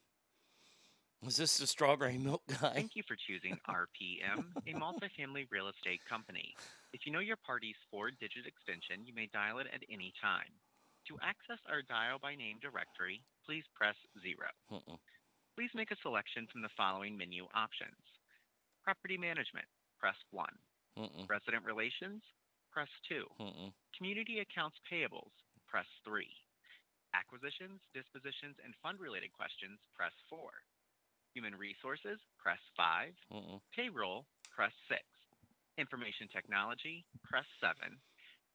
Is 1.25 1.37
this 1.37 1.57
the 1.57 1.67
strawberry 1.67 2.17
milk 2.17 2.41
guy? 2.47 2.73
Thank 2.73 2.95
you 2.95 3.03
for 3.07 3.15
choosing 3.15 3.57
RPM, 3.69 4.43
a 4.67 4.73
multifamily 4.77 5.47
real 5.51 5.69
estate 5.69 6.01
company. 6.09 6.53
If 6.91 7.05
you 7.05 7.13
know 7.13 7.19
your 7.19 7.37
party's 7.37 7.75
four 7.89 8.11
digit 8.11 8.45
extension, 8.45 9.05
you 9.05 9.13
may 9.13 9.29
dial 9.31 9.59
it 9.59 9.67
at 9.73 9.81
any 9.89 10.13
time. 10.21 10.51
To 11.11 11.19
access 11.19 11.59
our 11.67 11.83
dial 11.83 12.17
by 12.21 12.35
name 12.35 12.63
directory, 12.63 13.23
please 13.45 13.67
press 13.75 13.95
zero. 14.23 14.47
Mm-mm. 14.71 14.99
Please 15.55 15.69
make 15.75 15.91
a 15.91 15.99
selection 16.01 16.47
from 16.51 16.63
the 16.63 16.71
following 16.77 17.17
menu 17.17 17.45
options 17.53 17.99
Property 18.83 19.15
management, 19.15 19.67
press 19.95 20.19
one. 20.31 20.51
Mm-mm. 20.99 21.23
Resident 21.31 21.63
relations, 21.63 22.19
press 22.71 22.91
two. 23.07 23.23
Mm-mm. 23.39 23.71
Community 23.95 24.43
accounts 24.43 24.75
payables, 24.91 25.31
press 25.71 25.87
three. 26.03 26.29
Acquisitions, 27.15 27.79
dispositions, 27.95 28.59
and 28.59 28.75
fund 28.83 28.99
related 28.99 29.31
questions, 29.31 29.79
press 29.95 30.11
four. 30.27 30.51
Human 31.31 31.55
resources, 31.55 32.19
press 32.35 32.59
five. 32.75 33.15
Mm-mm. 33.31 33.63
Payroll, 33.71 34.27
press 34.51 34.75
six. 34.91 35.07
Information 35.79 36.27
technology, 36.27 37.07
press 37.23 37.47
seven. 37.63 37.95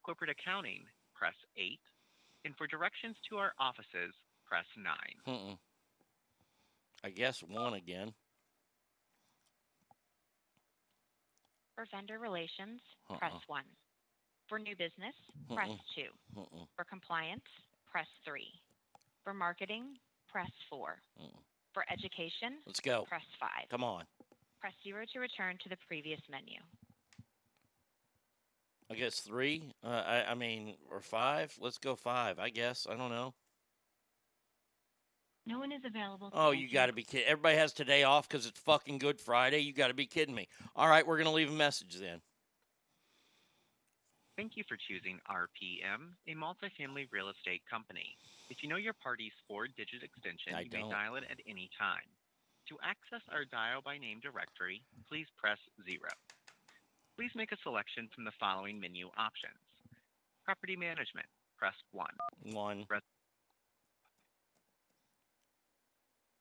Corporate 0.05 0.31
accounting, 0.31 0.85
press 1.17 1.35
eight. 1.57 1.81
And 2.45 2.55
for 2.57 2.67
directions 2.67 3.17
to 3.29 3.37
our 3.39 3.53
offices, 3.59 4.15
press 4.47 4.65
nine. 4.77 5.17
Mm-mm. 5.27 5.59
I 7.05 7.11
guess 7.11 7.41
one 7.43 7.75
again. 7.75 8.13
for 11.75 11.87
vendor 11.95 12.19
relations, 12.19 12.81
press 13.21 13.31
Uh-uh. 13.31 13.63
1. 13.63 13.63
For 14.49 14.59
new 14.59 14.75
business, 14.75 15.15
press 15.55 15.69
Mm-mm. 15.69 15.79
2. 16.35 16.41
Mm-mm. 16.41 16.67
For 16.75 16.83
compliance, 16.83 17.45
press 17.87 18.09
3. 18.27 18.43
For 19.23 19.33
marketing, 19.33 19.95
press 20.29 20.51
4. 20.69 20.99
Mm. 21.23 21.31
For 21.73 21.85
education, 21.89 22.59
Let's 22.67 22.81
go. 22.81 23.05
press 23.07 23.23
5. 23.39 23.69
Come 23.71 23.85
on. 23.85 24.03
Press 24.61 24.73
0 24.83 25.05
to 25.13 25.21
return 25.21 25.57
to 25.63 25.69
the 25.69 25.77
previous 25.87 26.19
menu. 26.29 26.59
I 28.91 28.95
guess 28.95 29.21
three. 29.21 29.73
Uh, 29.85 29.89
I, 30.07 30.25
I 30.31 30.35
mean, 30.35 30.75
or 30.91 31.01
five. 31.01 31.55
Let's 31.61 31.79
go 31.79 31.95
five. 31.95 32.39
I 32.39 32.49
guess. 32.51 32.87
I 32.91 32.95
don't 32.97 33.11
know. 33.11 33.35
no 35.47 35.59
one 35.59 35.73
is 35.73 35.85
available. 35.85 36.31
Oh, 36.33 36.51
you 36.53 36.71
got 36.71 36.87
to 36.87 36.93
be 36.93 37.03
kidding. 37.03 37.27
Everybody 37.27 37.57
has 37.57 37.73
today 37.73 38.05
off 38.05 38.29
because 38.29 38.47
it's 38.47 38.59
fucking 38.61 38.99
Good 38.99 39.21
Friday. 39.21 39.61
You 39.61 39.73
got 39.73 39.89
to 39.89 39.95
be 39.95 40.07
kidding 40.07 40.35
me. 40.35 40.49
All 40.77 40.89
right, 40.89 41.07
we're 41.07 41.17
going 41.17 41.27
to 41.27 41.33
leave 41.33 41.51
a 41.51 41.53
message 41.53 41.97
then. 42.01 42.21
Thank 44.37 44.53
you 44.57 44.63
for 44.69 44.77
choosing 44.77 45.19
RPM, 45.29 46.15
a 46.29 46.35
multifamily 46.39 47.09
real 47.11 47.29
estate 47.29 47.63
company. 47.69 48.17
If 48.51 48.63
you 48.63 48.69
know 48.69 48.77
your 48.77 48.95
party's 48.95 49.33
four 49.49 49.67
digit 49.67 50.03
extension, 50.03 50.55
I 50.55 50.61
you 50.61 50.71
don't. 50.71 50.89
may 50.89 50.95
dial 50.95 51.17
it 51.17 51.25
at 51.29 51.39
any 51.47 51.69
time. 51.77 52.07
To 52.69 52.77
access 52.85 53.25
our 53.33 53.45
dial 53.45 53.81
by 53.85 53.99
name 53.99 54.21
directory, 54.23 54.83
please 55.09 55.27
press 55.37 55.59
zero. 55.85 56.13
Please 57.19 57.33
make 57.35 57.51
a 57.51 57.57
selection 57.65 58.09
from 58.15 58.23
the 58.25 58.31
following 58.39 58.79
menu 58.79 59.09
options 59.19 59.59
Property 60.45 60.77
management, 60.77 61.27
press 61.59 61.75
one. 61.91 62.15
One. 62.55 62.85
Res- 62.89 63.03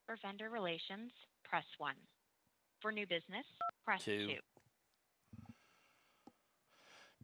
For 0.05 0.15
vendor 0.21 0.49
relations, 0.49 1.11
press 1.43 1.65
1. 1.79 1.93
For 2.81 2.91
new 2.93 3.05
business, 3.07 3.43
press 3.83 4.01
Two. 4.05 4.27
2. 4.27 4.33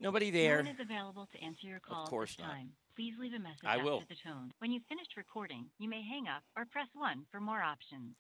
Nobody 0.02 0.32
No 0.32 0.38
there. 0.38 0.58
one 0.58 0.68
is 0.68 0.80
available 0.82 1.28
to 1.32 1.42
answer 1.42 1.68
your 1.68 1.80
call 1.80 2.08
course 2.08 2.36
at 2.38 2.40
not. 2.40 2.48
this 2.50 2.58
time. 2.58 2.70
Please 2.98 3.14
leave 3.18 3.34
a 3.34 3.40
message 3.40 3.64
I 3.64 3.76
after 3.78 3.84
will. 3.86 4.04
the 4.10 4.16
tone. 4.28 4.52
When 4.60 4.72
you've 4.72 4.84
finished 4.90 5.16
recording, 5.16 5.68
you 5.80 5.88
may 5.88 6.02
hang 6.02 6.28
up 6.28 6.44
or 6.58 6.66
press 6.66 6.88
1 6.96 7.26
for 7.32 7.40
more 7.40 7.62
options. 7.62 8.16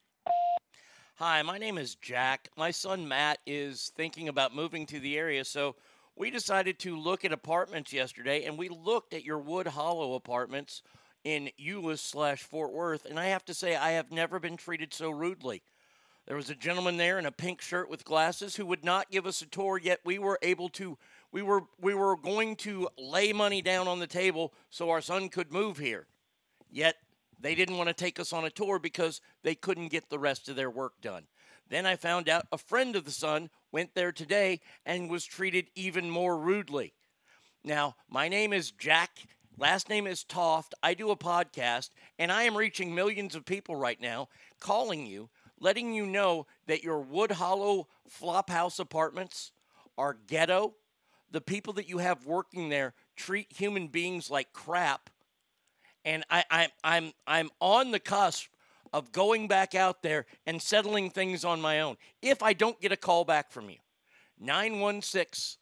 Hi, 1.18 1.44
my 1.44 1.60
name 1.60 1.78
is 1.78 1.94
Jack. 1.94 2.50
My 2.58 2.72
son 2.72 3.08
Matt 3.08 3.38
is 3.46 3.92
thinking 3.96 4.30
about 4.30 4.56
moving 4.56 4.88
to 4.88 5.00
the 5.00 5.16
area, 5.16 5.46
so 5.46 5.76
we 6.16 6.32
decided 6.32 6.80
to 6.80 6.98
look 6.98 7.24
at 7.24 7.32
apartments 7.32 7.94
yesterday, 7.94 8.46
and 8.46 8.58
we 8.58 8.68
looked 8.68 9.14
at 9.14 9.24
your 9.24 9.38
Wood 9.38 9.68
Hollow 9.68 10.16
apartments 10.16 10.82
in 11.24 11.52
Euless 11.62 12.00
slash 12.00 12.42
Fort 12.42 12.74
Worth, 12.74 13.06
and 13.06 13.20
I 13.20 13.28
have 13.28 13.46
to 13.46 13.54
say 13.54 13.76
I 13.76 13.92
have 13.92 14.12
never 14.12 14.40
been 14.40 14.58
treated 14.58 14.92
so 14.92 15.12
rudely. 15.12 15.62
There 16.26 16.36
was 16.36 16.50
a 16.50 16.56
gentleman 16.56 16.98
there 16.98 17.20
in 17.20 17.28
a 17.28 17.32
pink 17.32 17.62
shirt 17.62 17.92
with 17.92 18.04
glasses 18.04 18.56
who 18.56 18.66
would 18.66 18.84
not 18.84 19.12
give 19.12 19.28
us 19.28 19.44
a 19.44 19.46
tour, 19.46 19.78
yet 19.78 20.00
we 20.04 20.18
were 20.18 20.40
able 20.42 20.70
to 20.70 20.98
we 21.32 21.44
were 21.44 21.62
we 21.80 21.94
were 21.94 22.18
going 22.18 22.56
to 22.56 22.90
lay 22.98 23.34
money 23.34 23.62
down 23.62 23.88
on 23.88 24.00
the 24.00 24.08
table 24.08 24.52
so 24.72 24.90
our 24.90 25.02
son 25.02 25.30
could 25.30 25.52
move 25.52 25.78
here. 25.78 26.08
Yet 26.72 26.96
they 27.44 27.56
didn't 27.56 27.78
want 27.78 27.90
to 27.90 27.94
take 27.94 28.22
us 28.22 28.32
on 28.32 28.46
a 28.46 28.50
tour 28.50 28.80
because 28.80 29.20
they 29.44 29.54
couldn't 29.54 29.90
get 29.90 30.10
the 30.10 30.18
rest 30.18 30.48
of 30.48 30.56
their 30.56 30.70
work 30.70 30.94
done. 31.02 31.26
Then 31.70 31.86
I 31.86 31.98
found 31.98 32.30
out 32.30 32.48
a 32.54 32.58
friend 32.58 32.96
of 32.96 33.04
the 33.04 33.12
son 33.12 33.50
went 33.70 33.94
there 33.96 34.14
today 34.14 34.62
and 34.86 35.10
was 35.10 35.26
treated 35.26 35.68
even 35.76 36.10
more 36.10 36.38
rudely. 36.38 36.94
Now, 37.62 37.96
my 38.10 38.30
name 38.30 38.54
is 38.54 38.72
Jack. 38.72 39.12
Last 39.58 39.90
name 39.90 40.08
is 40.08 40.24
Toft. 40.24 40.74
I 40.82 40.94
do 40.94 41.12
a 41.12 41.18
podcast, 41.18 41.90
and 42.18 42.32
I 42.32 42.44
am 42.44 42.56
reaching 42.56 42.96
millions 42.96 43.36
of 43.36 43.46
people 43.46 43.76
right 43.76 44.00
now, 44.00 44.30
calling 44.62 45.06
you, 45.06 45.30
letting 45.60 45.94
you 45.94 46.06
know 46.06 46.48
that 46.68 46.84
your 46.84 47.02
Wood 47.02 47.32
Hollow 47.32 47.88
Flophouse 48.10 48.80
apartments 48.80 49.52
are 49.98 50.18
ghetto. 50.28 50.76
The 51.30 51.42
people 51.42 51.74
that 51.74 51.90
you 51.90 51.98
have 51.98 52.26
working 52.26 52.70
there 52.70 52.94
treat 53.18 53.52
human 53.52 53.88
beings 53.88 54.32
like 54.32 54.54
crap 54.54 55.10
and 56.06 56.24
I, 56.30 56.44
I, 56.52 56.68
I'm 56.84 57.12
I'm 57.28 57.50
on 57.60 57.92
the 57.92 58.00
cusp 58.00 58.50
of 58.94 59.12
going 59.12 59.48
back 59.48 59.76
out 59.76 60.02
there 60.04 60.26
and 60.46 60.62
settling 60.62 61.10
things 61.10 61.44
on 61.46 61.62
my 61.62 61.82
own. 61.82 61.98
If 62.22 62.44
I 62.44 62.54
don't 62.54 62.80
get 62.82 62.92
a 62.92 62.98
call 62.98 63.26
back 63.26 63.52
from 63.52 63.70
you, 63.70 63.78
nine 64.40 64.80
one 64.80 65.02
six. 65.02 65.58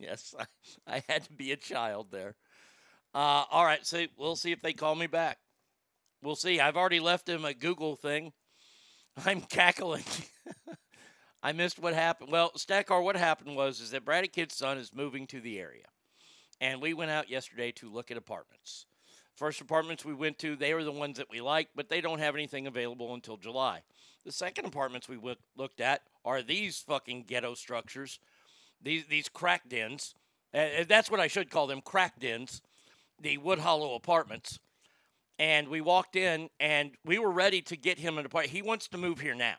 yes, 0.00 0.34
I, 0.86 0.96
I 0.96 1.02
had 1.08 1.24
to 1.24 1.32
be 1.32 1.52
a 1.52 1.56
child 1.56 2.08
there. 2.10 2.34
Uh, 3.14 3.44
all 3.50 3.64
right, 3.64 3.86
so 3.86 4.06
we'll 4.18 4.36
see 4.36 4.50
if 4.50 4.60
they 4.60 4.72
call 4.72 4.96
me 4.96 5.06
back. 5.06 5.38
We'll 6.20 6.36
see. 6.36 6.58
I've 6.58 6.76
already 6.76 7.00
left 7.00 7.28
him 7.28 7.44
a 7.44 7.54
Google 7.54 7.94
thing. 7.94 8.32
I'm 9.24 9.40
cackling. 9.40 10.04
I 11.42 11.52
missed 11.52 11.78
what 11.78 11.94
happened. 11.94 12.32
Well, 12.32 12.50
Stackar, 12.56 13.02
what 13.02 13.16
happened 13.16 13.56
was 13.56 13.80
is 13.80 13.92
that 13.92 14.04
Bratty 14.04 14.30
Kid's 14.30 14.56
son 14.56 14.78
is 14.78 14.92
moving 14.92 15.26
to 15.28 15.40
the 15.40 15.58
area, 15.58 15.86
and 16.60 16.80
we 16.80 16.94
went 16.94 17.10
out 17.10 17.30
yesterday 17.30 17.72
to 17.72 17.90
look 17.90 18.10
at 18.10 18.16
apartments. 18.16 18.86
First 19.34 19.60
apartments 19.60 20.04
we 20.04 20.14
went 20.14 20.38
to, 20.40 20.54
they 20.54 20.74
were 20.74 20.84
the 20.84 20.92
ones 20.92 21.16
that 21.16 21.30
we 21.30 21.40
liked, 21.40 21.70
but 21.74 21.88
they 21.88 22.00
don't 22.00 22.18
have 22.18 22.34
anything 22.34 22.66
available 22.66 23.14
until 23.14 23.36
July. 23.36 23.82
The 24.24 24.32
second 24.32 24.66
apartments 24.66 25.08
we 25.08 25.16
w- 25.16 25.36
looked 25.56 25.80
at 25.80 26.02
are 26.24 26.42
these 26.42 26.80
fucking 26.80 27.24
ghetto 27.26 27.54
structures, 27.54 28.18
these 28.82 29.06
these 29.06 29.28
crack 29.28 29.68
dens. 29.68 30.14
Uh, 30.52 30.84
that's 30.86 31.10
what 31.10 31.20
I 31.20 31.28
should 31.28 31.48
call 31.50 31.66
them, 31.66 31.80
crack 31.80 32.20
dens, 32.20 32.60
the 33.20 33.38
Wood 33.38 33.60
Hollow 33.60 33.94
apartments. 33.94 34.58
And 35.38 35.68
we 35.68 35.80
walked 35.80 36.16
in, 36.16 36.50
and 36.58 36.90
we 37.04 37.18
were 37.18 37.30
ready 37.30 37.62
to 37.62 37.76
get 37.76 37.98
him 37.98 38.18
an 38.18 38.26
apartment. 38.26 38.52
He 38.52 38.60
wants 38.60 38.88
to 38.88 38.98
move 38.98 39.20
here 39.20 39.34
now. 39.34 39.56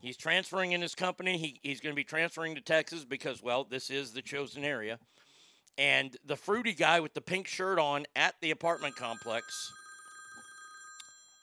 He's 0.00 0.16
transferring 0.16 0.70
in 0.72 0.80
his 0.80 0.94
company. 0.94 1.36
He, 1.36 1.58
he's 1.62 1.80
going 1.80 1.92
to 1.92 1.96
be 1.96 2.04
transferring 2.04 2.54
to 2.54 2.60
Texas 2.60 3.04
because, 3.04 3.42
well, 3.42 3.64
this 3.64 3.90
is 3.90 4.12
the 4.12 4.22
chosen 4.22 4.62
area. 4.62 4.98
And 5.78 6.16
the 6.24 6.36
fruity 6.36 6.72
guy 6.74 7.00
with 7.00 7.14
the 7.14 7.20
pink 7.20 7.46
shirt 7.46 7.78
on 7.78 8.04
at 8.14 8.34
the 8.40 8.50
apartment 8.50 8.94
complex 8.96 9.72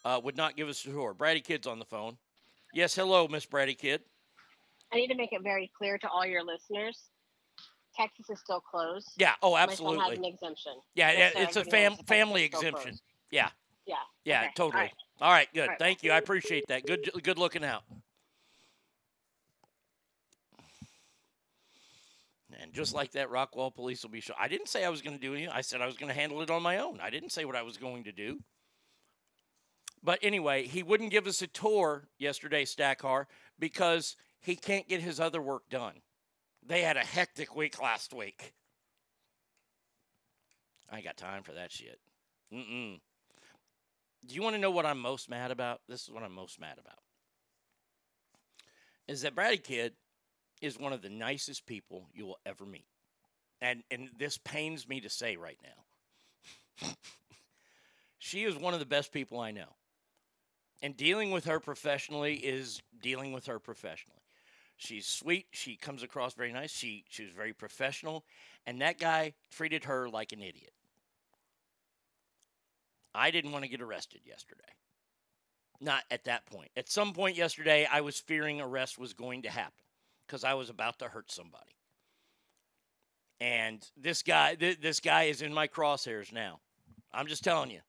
uh, 0.05 0.19
would 0.23 0.37
not 0.37 0.55
give 0.55 0.69
us 0.69 0.85
a 0.85 0.89
tour. 0.89 1.13
Bratty 1.13 1.43
Kid's 1.43 1.67
on 1.67 1.79
the 1.79 1.85
phone. 1.85 2.17
Yes, 2.73 2.95
hello, 2.95 3.27
Miss 3.27 3.45
Bratty 3.45 3.77
Kid. 3.77 4.01
I 4.93 4.97
need 4.97 5.07
to 5.07 5.15
make 5.15 5.33
it 5.33 5.41
very 5.43 5.71
clear 5.77 5.97
to 5.97 6.07
all 6.09 6.25
your 6.25 6.43
listeners. 6.43 6.97
Texas 7.95 8.29
is 8.29 8.39
still 8.39 8.59
closed. 8.61 9.09
Yeah, 9.17 9.33
oh, 9.41 9.53
My 9.53 9.59
son 9.61 9.67
has 9.67 9.71
absolutely. 9.79 10.15
an 10.17 10.25
exemption. 10.25 10.73
Yeah, 10.95 11.11
yeah, 11.11 11.31
it's 11.35 11.55
a 11.57 11.65
fam- 11.65 11.95
family 12.07 12.43
exemption. 12.43 12.81
closed. 12.83 13.01
Yeah, 13.31 13.49
Yeah. 13.85 13.95
yeah, 14.25 14.41
Okay, 14.41 14.51
totally. 14.55 14.73
all 14.75 14.81
right. 14.81 14.93
All 15.21 15.31
right, 15.31 15.47
good. 15.53 15.61
All 15.63 15.67
right. 15.69 15.79
Thank 15.79 16.03
you. 16.03 16.11
I 16.11 16.17
appreciate 16.17 16.65
that. 16.69 16.85
Good, 16.85 17.09
good 17.23 17.37
looking 17.37 17.63
out. 17.65 17.83
And 22.69 22.75
just 22.75 22.93
like 22.93 23.13
that, 23.13 23.31
Rockwall 23.31 23.73
police 23.73 24.03
will 24.03 24.11
be 24.11 24.21
sure. 24.21 24.35
I 24.39 24.47
didn't 24.47 24.67
say 24.67 24.85
I 24.85 24.89
was 24.89 25.01
going 25.01 25.15
to 25.15 25.21
do 25.21 25.33
anything. 25.33 25.51
I 25.51 25.61
said 25.61 25.81
I 25.81 25.87
was 25.87 25.97
going 25.97 26.09
to 26.09 26.13
handle 26.13 26.39
it 26.43 26.51
on 26.51 26.61
my 26.61 26.77
own. 26.77 26.99
I 27.01 27.09
didn't 27.09 27.31
say 27.31 27.43
what 27.43 27.55
I 27.55 27.63
was 27.63 27.77
going 27.77 28.03
to 28.03 28.11
do. 28.11 28.41
But 30.03 30.19
anyway, 30.21 30.67
he 30.67 30.83
wouldn't 30.83 31.09
give 31.09 31.25
us 31.25 31.41
a 31.41 31.47
tour 31.47 32.07
yesterday, 32.19 32.65
Stackar, 32.65 33.25
because 33.57 34.15
he 34.39 34.55
can't 34.55 34.87
get 34.87 35.01
his 35.01 35.19
other 35.19 35.41
work 35.41 35.67
done. 35.71 35.95
They 36.63 36.83
had 36.83 36.95
a 36.95 37.03
hectic 37.03 37.55
week 37.55 37.81
last 37.81 38.13
week. 38.13 38.53
I 40.91 40.97
ain't 40.97 41.05
got 41.05 41.17
time 41.17 41.41
for 41.41 41.53
that 41.53 41.71
shit. 41.71 41.99
Mm-mm. 42.53 42.99
Do 44.27 44.35
you 44.35 44.43
want 44.43 44.55
to 44.55 44.61
know 44.61 44.69
what 44.69 44.85
I'm 44.85 44.99
most 44.99 45.27
mad 45.27 45.49
about? 45.49 45.81
This 45.89 46.03
is 46.03 46.11
what 46.11 46.21
I'm 46.21 46.35
most 46.35 46.61
mad 46.61 46.77
about. 46.79 46.99
Is 49.07 49.23
that 49.23 49.35
Bratty 49.35 49.63
Kid 49.63 49.93
is 50.61 50.79
one 50.79 50.93
of 50.93 51.01
the 51.01 51.09
nicest 51.09 51.65
people 51.65 52.07
you 52.13 52.25
will 52.25 52.39
ever 52.45 52.65
meet. 52.65 52.85
And 53.61 53.83
and 53.91 54.09
this 54.17 54.37
pains 54.37 54.87
me 54.87 55.01
to 55.01 55.09
say 55.09 55.35
right 55.35 55.57
now. 55.63 56.87
she 58.19 58.43
is 58.43 58.55
one 58.55 58.73
of 58.73 58.79
the 58.79 58.85
best 58.85 59.11
people 59.11 59.39
I 59.39 59.51
know. 59.51 59.75
And 60.81 60.95
dealing 60.95 61.31
with 61.31 61.45
her 61.45 61.59
professionally 61.59 62.35
is 62.35 62.81
dealing 63.01 63.33
with 63.33 63.47
her 63.47 63.59
professionally. 63.59 64.21
She's 64.77 65.05
sweet. 65.05 65.47
She 65.51 65.75
comes 65.75 66.03
across 66.03 66.35
very 66.35 66.53
nice. 66.53 66.71
She 66.71 67.03
she 67.09 67.23
was 67.23 67.33
very 67.33 67.51
professional, 67.51 68.23
and 68.65 68.81
that 68.81 68.97
guy 68.97 69.33
treated 69.51 69.85
her 69.85 70.07
like 70.07 70.31
an 70.31 70.41
idiot. 70.41 70.71
I 73.13 73.31
didn't 73.31 73.51
want 73.51 73.65
to 73.65 73.69
get 73.69 73.81
arrested 73.81 74.21
yesterday. 74.25 74.63
Not 75.81 76.03
at 76.11 76.25
that 76.25 76.45
point. 76.45 76.69
At 76.77 76.89
some 76.89 77.13
point 77.13 77.35
yesterday, 77.35 77.87
I 77.91 78.01
was 78.01 78.19
fearing 78.19 78.61
arrest 78.61 78.97
was 78.97 79.13
going 79.13 79.41
to 79.43 79.49
happen 79.49 79.83
because 80.29 80.43
I 80.43 80.53
was 80.53 80.69
about 80.69 80.99
to 80.99 81.05
hurt 81.05 81.31
somebody. 81.31 81.75
And 83.41 83.85
this 83.97 84.21
guy, 84.21 84.53
th- 84.55 84.79
this 84.79 84.99
guy 84.99 85.23
is 85.23 85.41
in 85.41 85.53
my 85.53 85.67
crosshairs 85.67 86.31
now. 86.31 86.59
I'm 87.11 87.25
just 87.25 87.43
telling 87.43 87.71
you. 87.71 87.79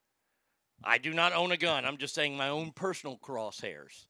I 0.83 0.97
do 0.97 1.13
not 1.13 1.35
own 1.35 1.53
a 1.53 1.59
gun. 1.59 1.85
I'm 1.85 1.99
just 1.99 2.15
saying 2.15 2.37
my 2.37 2.49
own 2.49 2.73
personal 2.73 3.19
crosshairs. 3.19 4.07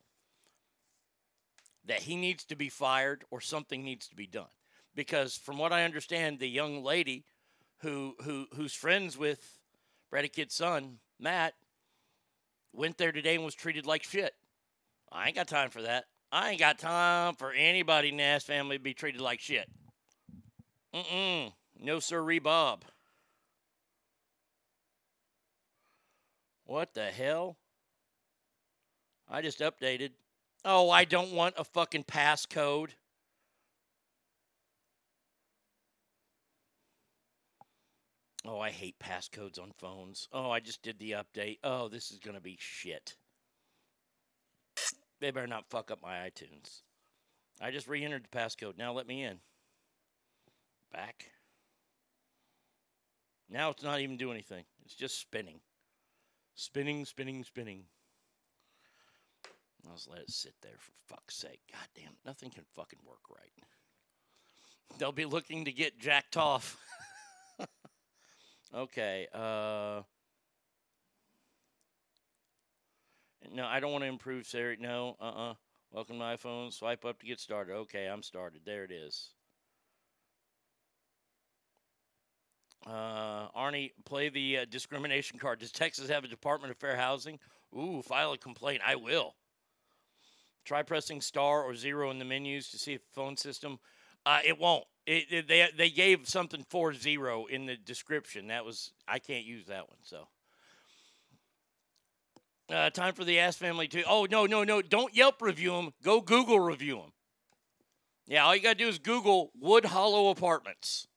That 1.86 2.02
he 2.02 2.14
needs 2.14 2.44
to 2.44 2.56
be 2.56 2.68
fired 2.68 3.24
or 3.30 3.40
something 3.40 3.82
needs 3.82 4.06
to 4.08 4.14
be 4.14 4.28
done. 4.28 4.46
Because 4.94 5.36
from 5.36 5.58
what 5.58 5.72
I 5.72 5.82
understand, 5.82 6.38
the 6.38 6.48
young 6.48 6.84
lady 6.84 7.24
who 7.78 8.14
who 8.22 8.46
who's 8.54 8.74
friends 8.74 9.18
with 9.18 9.58
Bratty 10.12 10.30
Kid's 10.30 10.54
son, 10.54 10.98
Matt, 11.18 11.54
went 12.72 12.98
there 12.98 13.12
today 13.12 13.34
and 13.34 13.44
was 13.44 13.54
treated 13.54 13.86
like 13.86 14.04
shit. 14.04 14.34
I 15.10 15.26
ain't 15.26 15.36
got 15.36 15.48
time 15.48 15.70
for 15.70 15.82
that. 15.82 16.04
I 16.32 16.50
ain't 16.50 16.60
got 16.60 16.78
time 16.78 17.34
for 17.34 17.52
anybody 17.52 18.10
in 18.10 18.16
the 18.16 18.22
Nash 18.22 18.44
family 18.44 18.76
to 18.78 18.82
be 18.82 18.94
treated 18.94 19.20
like 19.20 19.40
shit. 19.40 19.68
Mm-mm. 20.94 21.52
No 21.78 21.98
sir, 21.98 22.40
Bob. 22.40 22.84
What 26.64 26.94
the 26.94 27.06
hell? 27.06 27.56
I 29.28 29.42
just 29.42 29.60
updated. 29.60 30.10
Oh, 30.64 30.90
I 30.90 31.04
don't 31.04 31.32
want 31.32 31.54
a 31.58 31.64
fucking 31.64 32.04
passcode. 32.04 32.90
Oh, 38.44 38.58
I 38.58 38.70
hate 38.70 38.98
passcodes 38.98 39.60
on 39.60 39.72
phones. 39.78 40.28
Oh, 40.32 40.50
I 40.50 40.60
just 40.60 40.82
did 40.82 40.98
the 40.98 41.12
update. 41.12 41.58
Oh, 41.62 41.88
this 41.88 42.10
is 42.10 42.18
going 42.18 42.36
to 42.36 42.40
be 42.40 42.56
shit. 42.58 43.16
They 45.20 45.30
better 45.30 45.46
not 45.46 45.68
fuck 45.68 45.90
up 45.90 46.00
my 46.02 46.16
iTunes. 46.16 46.80
I 47.60 47.70
just 47.70 47.88
re 47.88 48.02
entered 48.04 48.26
the 48.30 48.36
passcode. 48.36 48.78
Now 48.78 48.92
let 48.92 49.06
me 49.06 49.22
in. 49.22 49.38
Back. 50.92 51.30
Now 53.50 53.70
it's 53.70 53.82
not 53.82 54.00
even 54.00 54.16
doing 54.16 54.34
anything, 54.34 54.64
it's 54.84 54.94
just 54.94 55.20
spinning. 55.20 55.60
Spinning, 56.54 57.04
spinning, 57.04 57.44
spinning. 57.44 57.84
Let's 59.88 60.06
let 60.08 60.20
it 60.20 60.30
sit 60.30 60.54
there 60.62 60.76
for 60.78 60.92
fuck's 61.14 61.36
sake. 61.36 61.60
God 61.72 61.86
damn, 61.96 62.12
nothing 62.24 62.50
can 62.50 62.64
fucking 62.74 62.98
work 63.06 63.20
right. 63.30 63.50
They'll 64.98 65.12
be 65.12 65.24
looking 65.24 65.64
to 65.64 65.72
get 65.72 65.98
jacked 65.98 66.36
off. 66.36 66.76
okay, 68.74 69.26
uh. 69.34 70.02
No, 73.52 73.64
I 73.66 73.80
don't 73.80 73.92
want 73.92 74.02
to 74.04 74.08
improve 74.08 74.46
Siri. 74.46 74.76
No, 74.80 75.16
uh 75.20 75.24
uh 75.24 75.54
Welcome 75.92 76.16
to 76.16 76.20
my 76.20 76.36
phone. 76.36 76.70
Swipe 76.70 77.04
up 77.04 77.18
to 77.18 77.26
get 77.26 77.40
started. 77.40 77.72
Okay, 77.72 78.06
I'm 78.06 78.22
started. 78.22 78.60
There 78.64 78.84
it 78.84 78.92
is. 78.92 79.30
Uh, 82.86 83.48
Arnie, 83.58 83.90
play 84.04 84.28
the 84.28 84.58
uh, 84.58 84.64
discrimination 84.70 85.38
card. 85.38 85.58
Does 85.58 85.72
Texas 85.72 86.08
have 86.08 86.22
a 86.22 86.28
Department 86.28 86.70
of 86.70 86.78
Fair 86.78 86.96
Housing? 86.96 87.40
Ooh, 87.76 88.02
file 88.02 88.32
a 88.32 88.38
complaint. 88.38 88.82
I 88.86 88.94
will. 88.94 89.34
Try 90.64 90.82
pressing 90.82 91.20
star 91.20 91.64
or 91.64 91.74
zero 91.74 92.10
in 92.12 92.20
the 92.20 92.24
menus 92.24 92.70
to 92.70 92.78
see 92.78 92.92
if 92.92 93.04
the 93.04 93.12
phone 93.12 93.36
system. 93.36 93.80
Uh, 94.24 94.38
it 94.44 94.58
won't. 94.58 94.84
It, 95.06 95.24
it- 95.30 95.48
they 95.48 95.68
they 95.76 95.90
gave 95.90 96.28
something 96.28 96.64
for 96.68 96.94
zero 96.94 97.46
in 97.46 97.66
the 97.66 97.76
description. 97.76 98.46
That 98.46 98.64
was 98.64 98.92
I 99.08 99.18
can't 99.18 99.44
use 99.44 99.66
that 99.66 99.88
one. 99.88 99.98
So. 100.02 100.28
Uh, 102.72 102.88
time 102.90 103.14
for 103.14 103.24
the 103.24 103.38
Ass 103.40 103.56
Family 103.56 103.88
to. 103.88 104.02
Oh 104.04 104.26
no 104.30 104.46
no 104.46 104.62
no! 104.62 104.80
Don't 104.80 105.14
Yelp 105.14 105.42
review 105.42 105.72
them. 105.72 105.92
Go 106.04 106.20
Google 106.20 106.60
review 106.60 106.96
them. 106.96 107.12
Yeah, 108.28 108.44
all 108.44 108.54
you 108.54 108.62
gotta 108.62 108.76
do 108.76 108.86
is 108.86 108.98
Google 108.98 109.50
Wood 109.58 109.84
Hollow 109.84 110.30
Apartments. 110.30 111.08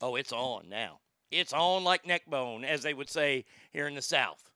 Oh, 0.00 0.16
it's 0.16 0.32
on 0.32 0.68
now. 0.68 0.98
It's 1.30 1.52
on 1.52 1.84
like 1.84 2.06
neck 2.06 2.26
bone, 2.26 2.64
as 2.64 2.82
they 2.82 2.92
would 2.92 3.08
say 3.08 3.44
here 3.72 3.86
in 3.86 3.94
the 3.94 4.02
South. 4.02 4.50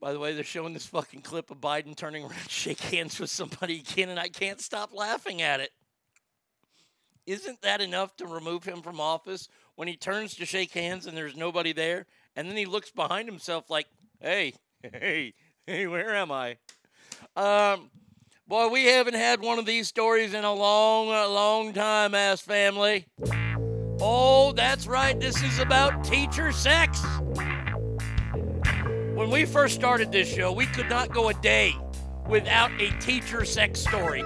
By 0.00 0.14
the 0.14 0.18
way, 0.18 0.32
they're 0.34 0.42
showing 0.42 0.72
this 0.72 0.86
fucking 0.86 1.20
clip 1.20 1.50
of 1.50 1.58
Biden 1.60 1.94
turning 1.94 2.22
around, 2.22 2.34
shake 2.48 2.80
hands 2.80 3.20
with 3.20 3.28
somebody 3.28 3.80
again, 3.80 4.08
and 4.08 4.18
I 4.18 4.28
can't 4.28 4.60
stop 4.60 4.94
laughing 4.94 5.42
at 5.42 5.60
it. 5.60 5.70
isn't 7.26 7.60
that 7.60 7.82
enough 7.82 8.16
to 8.16 8.26
remove 8.26 8.64
him 8.64 8.80
from 8.80 9.00
office 9.00 9.48
when 9.74 9.86
he 9.86 9.96
turns 9.96 10.34
to 10.36 10.46
shake 10.46 10.72
hands 10.72 11.06
and 11.06 11.14
there's 11.14 11.36
nobody 11.36 11.74
there? 11.74 12.06
And 12.40 12.48
then 12.48 12.56
he 12.56 12.64
looks 12.64 12.90
behind 12.90 13.28
himself 13.28 13.68
like, 13.68 13.86
hey, 14.18 14.54
hey, 14.82 15.34
hey, 15.66 15.86
where 15.86 16.14
am 16.14 16.32
I? 16.32 16.56
Um, 17.36 17.90
boy, 18.48 18.68
we 18.68 18.86
haven't 18.86 19.12
had 19.12 19.42
one 19.42 19.58
of 19.58 19.66
these 19.66 19.88
stories 19.88 20.32
in 20.32 20.42
a 20.42 20.54
long, 20.54 21.08
a 21.08 21.28
long 21.28 21.74
time, 21.74 22.14
ass 22.14 22.40
family. 22.40 23.04
Oh, 24.00 24.54
that's 24.56 24.86
right. 24.86 25.20
This 25.20 25.42
is 25.42 25.58
about 25.58 26.02
teacher 26.02 26.50
sex. 26.50 27.04
When 29.12 29.28
we 29.28 29.44
first 29.44 29.74
started 29.74 30.10
this 30.10 30.26
show, 30.26 30.50
we 30.50 30.64
could 30.64 30.88
not 30.88 31.12
go 31.12 31.28
a 31.28 31.34
day 31.34 31.76
without 32.26 32.70
a 32.80 32.90
teacher 33.00 33.44
sex 33.44 33.80
story. 33.80 34.24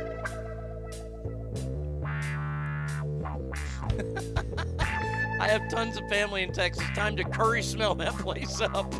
I 5.44 5.48
have 5.48 5.68
tons 5.68 5.98
of 5.98 6.08
family 6.08 6.42
in 6.42 6.52
Texas. 6.52 6.82
Time 6.94 7.16
to 7.16 7.24
curry 7.24 7.62
smell 7.62 7.94
that 7.97 8.14
place 8.14 8.62
up. 8.62 8.94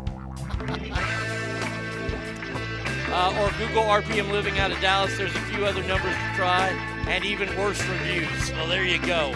uh, 3.09 3.35
or 3.39 3.49
Google 3.57 3.81
RPM 3.81 4.31
living 4.31 4.59
out 4.59 4.71
of 4.71 4.79
Dallas. 4.79 5.17
There's 5.17 5.35
a 5.35 5.39
few 5.39 5.65
other 5.65 5.81
numbers 5.87 6.13
to 6.13 6.33
try, 6.35 6.67
and 7.07 7.25
even 7.25 7.49
worse 7.57 7.83
reviews. 7.87 8.51
Well, 8.51 8.67
there 8.67 8.85
you 8.85 8.99
go. 8.99 9.33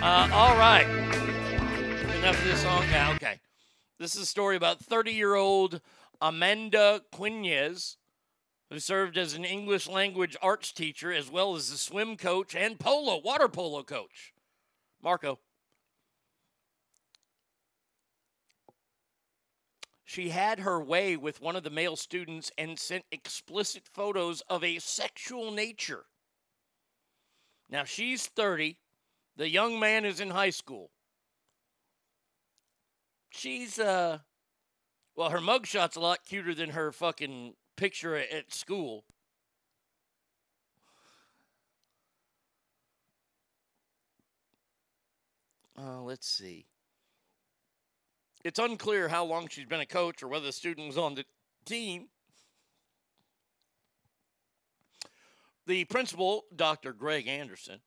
Uh, 0.00 0.30
all 0.32 0.56
right. 0.56 0.86
Enough 2.20 2.38
of 2.38 2.44
this 2.44 2.62
song. 2.62 2.84
Yeah, 2.90 3.12
okay. 3.16 3.38
This 3.98 4.16
is 4.16 4.22
a 4.22 4.26
story 4.26 4.56
about 4.56 4.80
30 4.80 5.12
year 5.12 5.34
old 5.34 5.82
Amanda 6.22 7.02
Quinez, 7.12 7.96
who 8.70 8.78
served 8.78 9.18
as 9.18 9.34
an 9.34 9.44
English 9.44 9.86
language 9.86 10.38
arts 10.40 10.72
teacher 10.72 11.12
as 11.12 11.30
well 11.30 11.54
as 11.54 11.70
a 11.70 11.76
swim 11.76 12.16
coach 12.16 12.54
and 12.54 12.80
polo, 12.80 13.20
water 13.20 13.46
polo 13.48 13.82
coach. 13.82 14.32
Marco. 15.02 15.38
She 20.08 20.30
had 20.30 20.60
her 20.60 20.82
way 20.82 21.18
with 21.18 21.42
one 21.42 21.54
of 21.54 21.64
the 21.64 21.68
male 21.68 21.94
students 21.94 22.50
and 22.56 22.78
sent 22.78 23.04
explicit 23.12 23.82
photos 23.92 24.40
of 24.48 24.64
a 24.64 24.78
sexual 24.78 25.50
nature. 25.50 26.06
Now 27.68 27.84
she's 27.84 28.26
30, 28.26 28.78
the 29.36 29.50
young 29.50 29.78
man 29.78 30.06
is 30.06 30.18
in 30.18 30.30
high 30.30 30.48
school. 30.48 30.88
She's, 33.28 33.78
uh, 33.78 34.20
well, 35.14 35.28
her 35.28 35.40
mugshot's 35.40 35.96
a 35.96 36.00
lot 36.00 36.24
cuter 36.24 36.54
than 36.54 36.70
her 36.70 36.90
fucking 36.90 37.52
picture 37.76 38.16
at, 38.16 38.50
school. 38.50 39.04
Uh, 45.78 46.00
let's 46.00 46.26
see. 46.26 46.67
It's 48.44 48.58
unclear 48.58 49.08
how 49.08 49.24
long 49.24 49.48
she's 49.48 49.66
been 49.66 49.80
a 49.80 49.86
coach 49.86 50.22
or 50.22 50.28
whether 50.28 50.46
the 50.46 50.52
student 50.52 50.86
was 50.86 50.98
on 50.98 51.14
the 51.14 51.24
team. 51.64 52.08
The 55.66 55.84
principal, 55.84 56.44
Dr. 56.54 56.92
Greg 56.92 57.26
Anderson, 57.28 57.80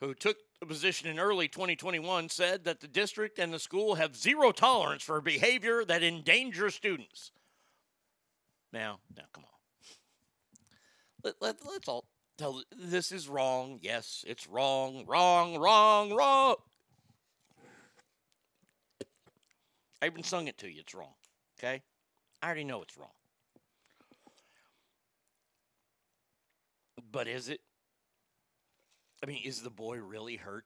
who 0.00 0.14
took 0.14 0.38
the 0.60 0.66
position 0.66 1.08
in 1.08 1.18
early 1.18 1.46
2021, 1.46 2.28
said 2.30 2.64
that 2.64 2.80
the 2.80 2.88
district 2.88 3.38
and 3.38 3.52
the 3.52 3.60
school 3.60 3.94
have 3.94 4.16
zero 4.16 4.50
tolerance 4.50 5.02
for 5.02 5.20
behavior 5.20 5.84
that 5.84 6.02
endangers 6.02 6.74
students. 6.74 7.30
Now, 8.72 8.98
now, 9.16 9.24
come 9.32 9.44
on. 9.44 9.50
Let, 11.22 11.34
let, 11.40 11.56
let's 11.66 11.88
all 11.88 12.04
tell 12.36 12.62
this 12.76 13.12
is 13.12 13.28
wrong. 13.28 13.78
Yes, 13.82 14.24
it's 14.26 14.48
wrong, 14.48 15.04
wrong, 15.06 15.58
wrong, 15.58 16.14
wrong. 16.14 16.56
I 20.00 20.06
even 20.06 20.22
sung 20.22 20.48
it 20.48 20.58
to 20.58 20.68
you. 20.68 20.80
It's 20.80 20.94
wrong. 20.94 21.14
Okay? 21.58 21.82
I 22.42 22.46
already 22.46 22.64
know 22.64 22.82
it's 22.82 22.96
wrong. 22.96 23.10
But 27.10 27.26
is 27.26 27.48
it? 27.48 27.60
I 29.22 29.26
mean, 29.26 29.42
is 29.44 29.62
the 29.62 29.70
boy 29.70 29.98
really 29.98 30.36
hurt? 30.36 30.64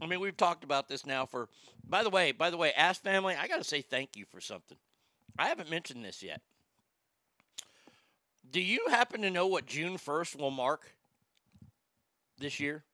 I 0.00 0.06
mean, 0.06 0.20
we've 0.20 0.36
talked 0.36 0.64
about 0.64 0.88
this 0.88 1.06
now 1.06 1.26
for. 1.26 1.48
By 1.88 2.02
the 2.02 2.10
way, 2.10 2.32
by 2.32 2.50
the 2.50 2.56
way, 2.56 2.72
Ass 2.72 2.98
Family, 2.98 3.34
I 3.38 3.46
got 3.48 3.58
to 3.58 3.64
say 3.64 3.82
thank 3.82 4.16
you 4.16 4.24
for 4.24 4.40
something. 4.40 4.78
I 5.38 5.48
haven't 5.48 5.70
mentioned 5.70 6.04
this 6.04 6.22
yet. 6.22 6.40
Do 8.50 8.60
you 8.60 8.86
happen 8.88 9.22
to 9.22 9.30
know 9.30 9.46
what 9.46 9.66
June 9.66 9.98
1st 9.98 10.38
will 10.38 10.50
mark 10.50 10.92
this 12.38 12.60
year? 12.60 12.84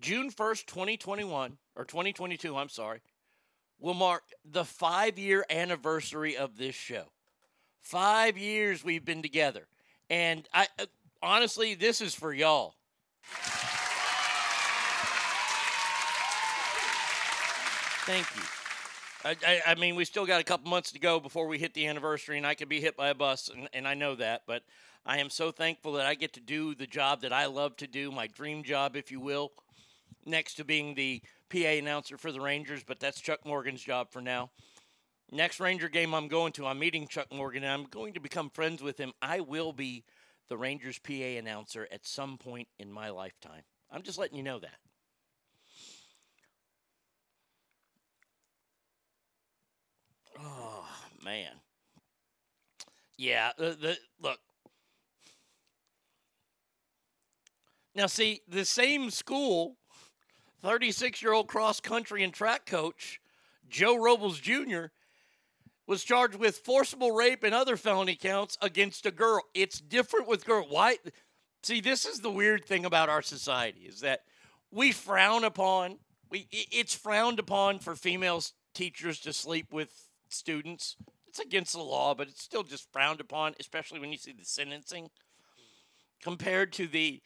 June 0.00 0.30
1st, 0.30 0.66
2021, 0.66 1.56
or 1.74 1.84
2022, 1.84 2.56
I'm 2.56 2.68
sorry, 2.68 3.00
will 3.78 3.94
mark 3.94 4.22
the 4.44 4.64
five 4.64 5.18
year 5.18 5.44
anniversary 5.50 6.36
of 6.36 6.56
this 6.56 6.74
show. 6.74 7.04
Five 7.80 8.36
years 8.36 8.84
we've 8.84 9.04
been 9.04 9.22
together. 9.22 9.66
And 10.10 10.48
I 10.52 10.66
uh, 10.78 10.86
honestly, 11.22 11.74
this 11.74 12.00
is 12.00 12.14
for 12.14 12.32
y'all. 12.32 12.74
Thank 18.06 18.26
you. 18.36 18.42
I, 19.24 19.36
I, 19.44 19.72
I, 19.72 19.74
mean, 19.74 19.96
we 19.96 20.04
still 20.04 20.26
got 20.26 20.40
a 20.40 20.44
couple 20.44 20.70
months 20.70 20.92
to 20.92 21.00
go 21.00 21.18
before 21.18 21.48
we 21.48 21.58
hit 21.58 21.74
the 21.74 21.88
anniversary, 21.88 22.36
and 22.36 22.46
I 22.46 22.54
could 22.54 22.68
be 22.68 22.80
hit 22.80 22.96
by 22.96 23.08
a 23.08 23.14
bus, 23.14 23.50
and, 23.52 23.68
and 23.72 23.88
I 23.88 23.94
know 23.94 24.14
that. 24.14 24.42
But 24.46 24.62
I 25.04 25.18
am 25.18 25.28
so 25.28 25.50
thankful 25.50 25.94
that 25.94 26.06
I 26.06 26.14
get 26.14 26.32
to 26.34 26.40
do 26.40 26.76
the 26.76 26.86
job 26.86 27.22
that 27.22 27.32
I 27.32 27.46
love 27.46 27.76
to 27.78 27.88
do, 27.88 28.12
my 28.12 28.28
dream 28.28 28.62
job, 28.62 28.94
if 28.94 29.10
you 29.10 29.18
will, 29.18 29.50
next 30.26 30.54
to 30.54 30.64
being 30.64 30.94
the 30.94 31.22
PA 31.50 31.58
announcer 31.58 32.18
for 32.18 32.32
the 32.32 32.40
Rangers. 32.40 32.82
But 32.84 33.00
that's 33.00 33.20
Chuck 33.20 33.46
Morgan's 33.46 33.82
job 33.82 34.10
for 34.10 34.20
now. 34.20 34.50
Next 35.30 35.58
Ranger 35.58 35.88
game 35.88 36.14
I'm 36.14 36.28
going 36.28 36.52
to, 36.52 36.66
I'm 36.66 36.78
meeting 36.78 37.08
Chuck 37.08 37.32
Morgan, 37.32 37.64
and 37.64 37.72
I'm 37.72 37.84
going 37.84 38.14
to 38.14 38.20
become 38.20 38.48
friends 38.50 38.82
with 38.82 38.98
him. 38.98 39.12
I 39.20 39.40
will 39.40 39.72
be 39.72 40.04
the 40.48 40.56
Rangers 40.56 41.00
PA 41.00 41.12
announcer 41.12 41.88
at 41.90 42.06
some 42.06 42.38
point 42.38 42.68
in 42.78 42.92
my 42.92 43.10
lifetime. 43.10 43.62
I'm 43.90 44.02
just 44.02 44.18
letting 44.18 44.36
you 44.36 44.44
know 44.44 44.60
that. 44.60 44.76
Oh 50.38 50.86
man. 51.24 51.52
Yeah, 53.16 53.52
the, 53.56 53.76
the 53.80 53.96
look. 54.20 54.38
Now 57.94 58.06
see, 58.06 58.42
the 58.46 58.64
same 58.64 59.10
school 59.10 59.76
36-year-old 60.64 61.46
cross 61.46 61.80
country 61.80 62.22
and 62.22 62.32
track 62.32 62.66
coach 62.66 63.20
Joe 63.68 63.96
Robles 63.96 64.38
Jr. 64.38 64.86
was 65.86 66.04
charged 66.04 66.36
with 66.36 66.58
forcible 66.58 67.12
rape 67.12 67.42
and 67.42 67.54
other 67.54 67.76
felony 67.76 68.16
counts 68.16 68.56
against 68.62 69.06
a 69.06 69.10
girl. 69.10 69.42
It's 69.54 69.80
different 69.80 70.28
with 70.28 70.44
girl. 70.44 70.66
Why? 70.68 70.98
See, 71.62 71.80
this 71.80 72.04
is 72.04 72.20
the 72.20 72.30
weird 72.30 72.64
thing 72.64 72.84
about 72.84 73.08
our 73.08 73.22
society 73.22 73.80
is 73.80 74.00
that 74.00 74.20
we 74.70 74.92
frown 74.92 75.44
upon 75.44 75.98
we 76.30 76.48
it's 76.50 76.94
frowned 76.94 77.38
upon 77.38 77.78
for 77.78 77.94
female 77.94 78.42
teachers 78.74 79.20
to 79.20 79.32
sleep 79.32 79.72
with 79.72 79.90
students. 80.28 80.96
It's 81.28 81.38
against 81.38 81.72
the 81.72 81.82
law, 81.82 82.14
but 82.14 82.28
it's 82.28 82.42
still 82.42 82.62
just 82.62 82.90
frowned 82.92 83.20
upon, 83.20 83.54
especially 83.60 84.00
when 84.00 84.12
you 84.12 84.18
see 84.18 84.32
the 84.32 84.44
sentencing 84.44 85.10
compared 86.20 86.72
to 86.74 86.86
the 86.86 87.22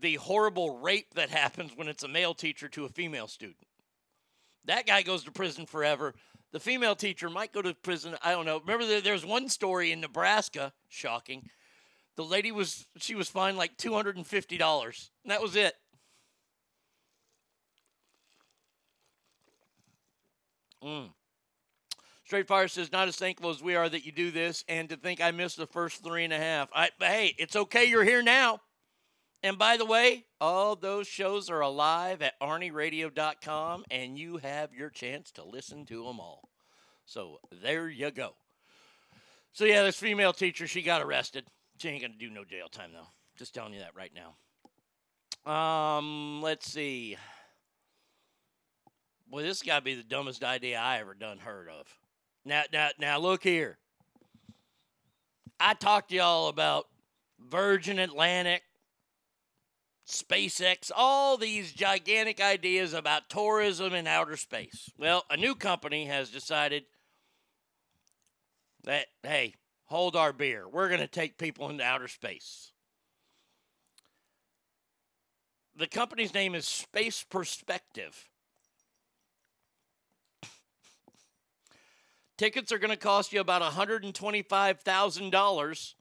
the 0.00 0.16
horrible 0.16 0.78
rape 0.78 1.14
that 1.14 1.30
happens 1.42 1.72
when 1.76 1.88
it's 1.88 2.04
a 2.04 2.08
male 2.08 2.34
teacher 2.34 2.68
to 2.68 2.84
a 2.84 2.88
female 2.88 3.28
student. 3.28 3.66
That 4.66 4.86
guy 4.86 5.02
goes 5.02 5.24
to 5.24 5.32
prison 5.32 5.66
forever. 5.66 6.14
The 6.52 6.60
female 6.60 6.94
teacher 6.94 7.28
might 7.28 7.52
go 7.52 7.62
to 7.62 7.74
prison. 7.74 8.16
I 8.22 8.30
don't 8.30 8.46
know. 8.46 8.60
Remember, 8.60 8.86
there, 8.86 9.00
there's 9.00 9.26
one 9.26 9.48
story 9.48 9.92
in 9.92 10.00
Nebraska, 10.00 10.72
shocking. 10.88 11.48
The 12.16 12.24
lady 12.24 12.52
was 12.52 12.86
she 12.96 13.16
was 13.16 13.28
fined 13.28 13.56
like 13.56 13.76
two 13.76 13.92
hundred 13.92 14.16
and 14.16 14.26
fifty 14.26 14.56
dollars, 14.56 15.10
and 15.24 15.32
that 15.32 15.42
was 15.42 15.56
it. 15.56 15.74
Mm. 20.82 21.10
Straight 22.24 22.46
Fire 22.46 22.68
says, 22.68 22.90
not 22.90 23.08
as 23.08 23.16
thankful 23.16 23.50
as 23.50 23.62
we 23.62 23.74
are 23.74 23.88
that 23.88 24.06
you 24.06 24.12
do 24.12 24.30
this, 24.30 24.64
and 24.68 24.88
to 24.88 24.96
think 24.96 25.20
I 25.20 25.30
missed 25.30 25.56
the 25.56 25.66
first 25.66 26.02
three 26.02 26.24
and 26.24 26.32
a 26.32 26.38
half. 26.38 26.68
I, 26.74 26.90
hey, 26.98 27.34
it's 27.38 27.54
okay. 27.54 27.84
You're 27.84 28.04
here 28.04 28.22
now. 28.22 28.60
And 29.44 29.58
by 29.58 29.76
the 29.76 29.84
way, 29.84 30.24
all 30.40 30.74
those 30.74 31.06
shows 31.06 31.50
are 31.50 31.60
alive 31.60 32.22
at 32.22 32.40
arnieradio.com, 32.40 33.84
and 33.90 34.18
you 34.18 34.38
have 34.38 34.72
your 34.72 34.88
chance 34.88 35.30
to 35.32 35.44
listen 35.44 35.84
to 35.84 36.02
them 36.02 36.18
all. 36.18 36.48
So 37.04 37.40
there 37.62 37.90
you 37.90 38.10
go. 38.10 38.36
So, 39.52 39.66
yeah, 39.66 39.82
this 39.82 39.98
female 39.98 40.32
teacher, 40.32 40.66
she 40.66 40.80
got 40.80 41.02
arrested. 41.02 41.44
She 41.76 41.90
ain't 41.90 42.00
going 42.00 42.12
to 42.12 42.18
do 42.18 42.30
no 42.30 42.44
jail 42.44 42.68
time, 42.68 42.92
though. 42.94 43.08
Just 43.36 43.54
telling 43.54 43.74
you 43.74 43.80
that 43.80 43.94
right 43.94 44.12
now. 44.14 45.52
Um, 45.52 46.40
let's 46.40 46.72
see. 46.72 47.18
Boy, 49.30 49.42
this 49.42 49.62
got 49.62 49.80
to 49.80 49.84
be 49.84 49.94
the 49.94 50.02
dumbest 50.02 50.42
idea 50.42 50.78
I 50.78 51.00
ever 51.00 51.12
done 51.12 51.36
heard 51.36 51.68
of. 51.68 51.86
Now, 52.46 52.62
now, 52.72 52.88
now, 52.98 53.18
look 53.18 53.42
here. 53.42 53.76
I 55.60 55.74
talked 55.74 56.08
to 56.08 56.16
y'all 56.16 56.48
about 56.48 56.86
Virgin 57.38 57.98
Atlantic, 57.98 58.62
SpaceX, 60.06 60.90
all 60.94 61.36
these 61.36 61.72
gigantic 61.72 62.40
ideas 62.40 62.92
about 62.92 63.28
tourism 63.28 63.94
in 63.94 64.06
outer 64.06 64.36
space. 64.36 64.90
Well, 64.98 65.24
a 65.30 65.36
new 65.36 65.54
company 65.54 66.06
has 66.06 66.30
decided 66.30 66.84
that, 68.84 69.06
hey, 69.22 69.54
hold 69.86 70.14
our 70.14 70.32
beer. 70.32 70.68
We're 70.68 70.88
going 70.88 71.00
to 71.00 71.06
take 71.06 71.38
people 71.38 71.70
into 71.70 71.82
outer 71.82 72.08
space. 72.08 72.70
The 75.76 75.86
company's 75.86 76.34
name 76.34 76.54
is 76.54 76.66
Space 76.66 77.24
Perspective. 77.28 78.28
Tickets 82.36 82.72
are 82.72 82.78
going 82.78 82.90
to 82.90 82.96
cost 82.96 83.32
you 83.32 83.40
about 83.40 83.62
$125,000. 83.62 85.94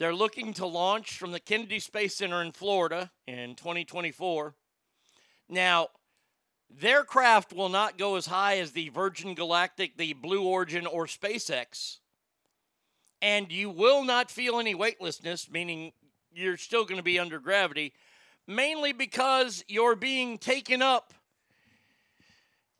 They're 0.00 0.14
looking 0.14 0.54
to 0.54 0.64
launch 0.64 1.18
from 1.18 1.32
the 1.32 1.38
Kennedy 1.38 1.78
Space 1.78 2.16
Center 2.16 2.40
in 2.40 2.52
Florida 2.52 3.10
in 3.26 3.54
2024. 3.54 4.54
Now, 5.50 5.88
their 6.70 7.04
craft 7.04 7.52
will 7.52 7.68
not 7.68 7.98
go 7.98 8.16
as 8.16 8.24
high 8.24 8.56
as 8.60 8.72
the 8.72 8.88
Virgin 8.88 9.34
Galactic, 9.34 9.98
the 9.98 10.14
Blue 10.14 10.42
Origin, 10.42 10.86
or 10.86 11.04
SpaceX. 11.04 11.98
And 13.20 13.52
you 13.52 13.68
will 13.68 14.02
not 14.02 14.30
feel 14.30 14.58
any 14.58 14.74
weightlessness, 14.74 15.50
meaning 15.50 15.92
you're 16.32 16.56
still 16.56 16.84
going 16.86 16.96
to 16.96 17.04
be 17.04 17.18
under 17.18 17.38
gravity, 17.38 17.92
mainly 18.46 18.94
because 18.94 19.62
you're 19.68 19.96
being 19.96 20.38
taken 20.38 20.80
up 20.80 21.12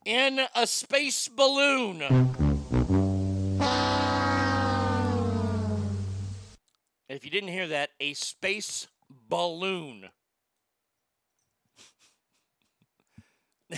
in 0.07 0.41
a 0.57 0.67
space 0.67 1.29
balloon. 1.29 2.50
If 7.11 7.25
you 7.25 7.31
didn't 7.33 7.49
hear 7.49 7.67
that, 7.67 7.91
a 7.99 8.15
space 8.15 8.87
balloon. 9.29 10.11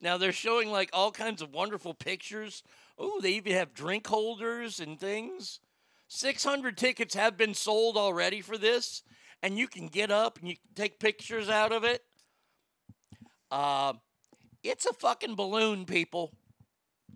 now 0.00 0.16
they're 0.16 0.32
showing 0.32 0.70
like 0.70 0.88
all 0.94 1.10
kinds 1.10 1.42
of 1.42 1.52
wonderful 1.52 1.92
pictures. 1.92 2.62
Oh, 2.98 3.20
they 3.20 3.32
even 3.32 3.52
have 3.52 3.74
drink 3.74 4.06
holders 4.06 4.80
and 4.80 4.98
things. 4.98 5.60
600 6.08 6.78
tickets 6.78 7.14
have 7.14 7.36
been 7.36 7.52
sold 7.52 7.98
already 7.98 8.40
for 8.40 8.56
this, 8.56 9.02
and 9.42 9.58
you 9.58 9.68
can 9.68 9.88
get 9.88 10.10
up 10.10 10.38
and 10.38 10.48
you 10.48 10.54
can 10.54 10.74
take 10.74 10.98
pictures 10.98 11.50
out 11.50 11.72
of 11.72 11.84
it. 11.84 12.02
Uh, 13.50 13.92
it's 14.62 14.86
a 14.86 14.94
fucking 14.94 15.34
balloon, 15.34 15.84
people. 15.84 16.32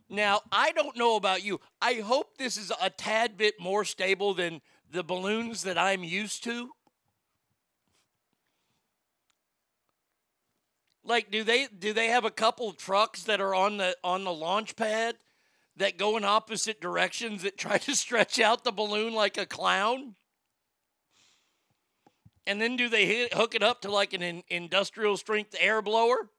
Now, 0.09 0.43
I 0.53 0.73
don't 0.73 0.97
know 0.97 1.17
about 1.17 1.43
you. 1.43 1.61
I 1.83 1.95
hope 1.95 2.39
this 2.39 2.57
is 2.57 2.73
a 2.81 2.91
tad 2.91 3.37
bit 3.37 3.55
more 3.59 3.85
stable 3.85 4.35
than 4.35 4.61
the 4.91 5.03
balloons 5.03 5.63
that 5.65 5.77
I'm 5.77 6.05
used 6.05 6.45
to. 6.45 6.71
Like 11.05 11.31
do 11.31 11.45
they 11.45 11.67
do 11.67 11.93
they 11.93 12.09
have 12.09 12.25
a 12.25 12.31
couple 12.33 12.73
trucks 12.73 13.23
that 13.25 13.41
are 13.41 13.55
on 13.55 13.77
the 13.77 13.97
on 14.03 14.25
the 14.25 14.33
launch 14.33 14.75
pad 14.75 15.17
that 15.77 15.99
go 15.99 16.17
in 16.17 16.25
opposite 16.25 16.81
directions 16.81 17.43
that 17.43 17.57
try 17.57 17.79
to 17.79 17.95
stretch 17.95 18.41
out 18.41 18.65
the 18.65 18.73
balloon 18.73 19.15
like 19.15 19.39
a 19.39 19.47
clown? 19.47 20.17
And 22.47 22.61
then 22.61 22.77
do 22.77 22.89
they 22.89 23.07
hit, 23.07 23.35
hook 23.35 23.55
it 23.55 23.63
up 23.63 23.83
to 23.83 23.91
like 23.91 24.13
an 24.13 24.23
in, 24.23 24.43
industrial 24.49 25.17
strength 25.17 25.55
air 25.59 25.83
blower? 25.83 26.31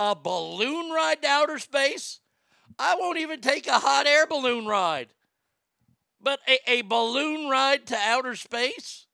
A 0.00 0.14
balloon 0.14 0.92
ride 0.92 1.22
to 1.22 1.28
outer 1.28 1.58
space? 1.58 2.20
I 2.78 2.94
won't 2.94 3.18
even 3.18 3.40
take 3.40 3.66
a 3.66 3.80
hot 3.80 4.06
air 4.06 4.28
balloon 4.28 4.64
ride. 4.64 5.08
But 6.20 6.38
a, 6.46 6.58
a 6.70 6.82
balloon 6.82 7.50
ride 7.50 7.84
to 7.88 7.96
outer 7.96 8.36
space? 8.36 9.06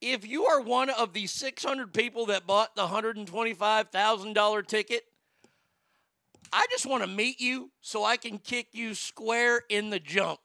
If 0.00 0.26
you 0.26 0.46
are 0.46 0.62
one 0.62 0.88
of 0.88 1.12
the 1.12 1.26
600 1.26 1.92
people 1.92 2.24
that 2.26 2.46
bought 2.46 2.76
the 2.76 2.86
$125,000 2.86 4.66
ticket, 4.66 5.02
I 6.50 6.66
just 6.70 6.86
want 6.86 7.02
to 7.02 7.08
meet 7.08 7.38
you 7.38 7.70
so 7.82 8.04
I 8.04 8.16
can 8.16 8.38
kick 8.38 8.68
you 8.72 8.94
square 8.94 9.60
in 9.68 9.90
the 9.90 10.00
junk. 10.00 10.40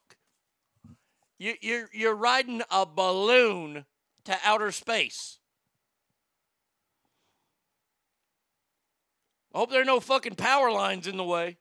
You, 1.38 1.54
you're, 1.62 1.88
you're 1.94 2.14
riding 2.14 2.60
a 2.70 2.84
balloon 2.84 3.86
to 4.24 4.36
outer 4.44 4.70
space. 4.70 5.38
I 9.54 9.58
hope 9.58 9.70
there 9.70 9.82
are 9.82 9.86
no 9.86 10.00
fucking 10.00 10.36
power 10.36 10.70
lines 10.70 11.06
in 11.06 11.16
the 11.16 11.24
way. 11.24 11.58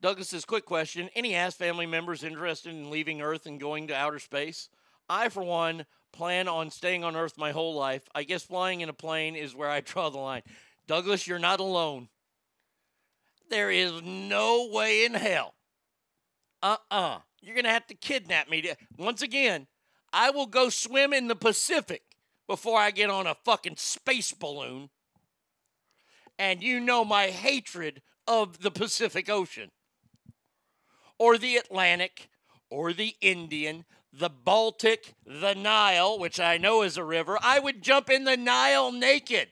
Douglas 0.00 0.30
says, 0.30 0.44
quick 0.44 0.64
question. 0.64 1.08
Any 1.14 1.36
ass 1.36 1.54
family 1.54 1.86
members 1.86 2.24
interested 2.24 2.74
in 2.74 2.90
leaving 2.90 3.22
Earth 3.22 3.46
and 3.46 3.60
going 3.60 3.86
to 3.86 3.94
outer 3.94 4.18
space? 4.18 4.68
I, 5.08 5.28
for 5.28 5.44
one, 5.44 5.86
plan 6.12 6.48
on 6.48 6.70
staying 6.70 7.04
on 7.04 7.14
Earth 7.14 7.38
my 7.38 7.52
whole 7.52 7.76
life. 7.76 8.08
I 8.12 8.24
guess 8.24 8.42
flying 8.42 8.80
in 8.80 8.88
a 8.88 8.94
plane 8.94 9.36
is 9.36 9.54
where 9.54 9.70
I 9.70 9.80
draw 9.80 10.10
the 10.10 10.18
line. 10.18 10.42
Douglas, 10.88 11.28
you're 11.28 11.38
not 11.38 11.60
alone. 11.60 12.08
There 13.48 13.70
is 13.70 14.02
no 14.02 14.68
way 14.72 15.04
in 15.04 15.14
hell. 15.14 15.54
Uh 16.60 16.76
uh-uh. 16.90 17.16
uh. 17.16 17.18
you 17.40 17.52
are 17.52 17.54
going 17.54 17.64
to 17.64 17.70
have 17.70 17.86
to 17.86 17.94
kidnap 17.94 18.50
me. 18.50 18.62
To, 18.62 18.76
once 18.98 19.22
again, 19.22 19.68
I 20.12 20.30
will 20.30 20.46
go 20.46 20.68
swim 20.68 21.12
in 21.12 21.28
the 21.28 21.36
Pacific 21.36 22.02
before 22.46 22.78
I 22.78 22.90
get 22.90 23.10
on 23.10 23.26
a 23.26 23.36
fucking 23.44 23.76
space 23.76 24.32
balloon. 24.32 24.90
And 26.38 26.62
you 26.62 26.80
know 26.80 27.04
my 27.04 27.26
hatred 27.26 28.02
of 28.26 28.62
the 28.62 28.70
Pacific 28.70 29.28
Ocean 29.28 29.70
or 31.18 31.38
the 31.38 31.56
Atlantic 31.56 32.28
or 32.70 32.92
the 32.92 33.14
Indian, 33.20 33.84
the 34.12 34.30
Baltic, 34.30 35.14
the 35.26 35.54
Nile, 35.54 36.18
which 36.18 36.40
I 36.40 36.58
know 36.58 36.82
is 36.82 36.96
a 36.96 37.04
river, 37.04 37.38
I 37.40 37.58
would 37.58 37.82
jump 37.82 38.10
in 38.10 38.24
the 38.24 38.36
Nile 38.36 38.90
naked 38.90 39.48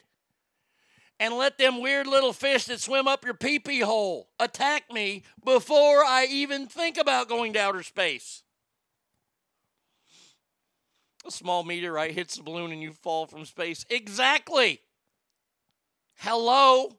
and 1.21 1.35
let 1.35 1.59
them 1.59 1.81
weird 1.81 2.07
little 2.07 2.33
fish 2.33 2.65
that 2.65 2.81
swim 2.81 3.07
up 3.07 3.25
your 3.25 3.35
pee 3.35 3.59
pee 3.59 3.81
hole 3.81 4.31
attack 4.41 4.91
me 4.91 5.23
before 5.45 6.03
I 6.03 6.27
even 6.29 6.67
think 6.67 6.97
about 6.97 7.29
going 7.29 7.53
to 7.53 7.61
outer 7.61 7.83
space. 7.83 8.43
A 11.31 11.33
small 11.33 11.63
meteorite 11.63 12.11
hits 12.11 12.37
the 12.37 12.43
balloon 12.43 12.73
and 12.73 12.83
you 12.83 12.93
fall 12.93 13.25
from 13.25 13.45
space. 13.45 13.87
Exactly. 13.89 14.81
Hello? 16.17 16.99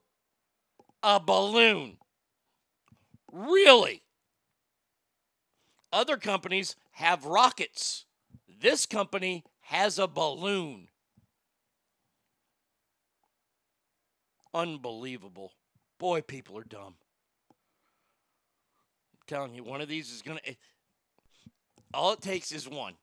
A 1.04 1.20
balloon. 1.20 1.98
Really? 3.30 4.04
Other 5.92 6.16
companies 6.16 6.78
have 6.92 7.26
rockets. 7.26 8.06
This 8.48 8.86
company 8.86 9.44
has 9.64 10.00
a 10.00 10.08
balloon. 10.08 10.88
Unbelievable. 14.54 15.52
Boy, 16.00 16.22
people 16.22 16.58
are 16.58 16.64
dumb. 16.64 16.96
I'm 17.52 19.20
telling 19.28 19.54
you, 19.56 19.66
one 19.66 19.82
of 19.82 19.90
these 19.90 20.10
is 20.10 20.22
going 20.22 20.40
to. 20.46 20.56
All 21.94 22.14
it 22.14 22.22
takes 22.22 22.54
is 22.54 22.70
one. 22.70 22.94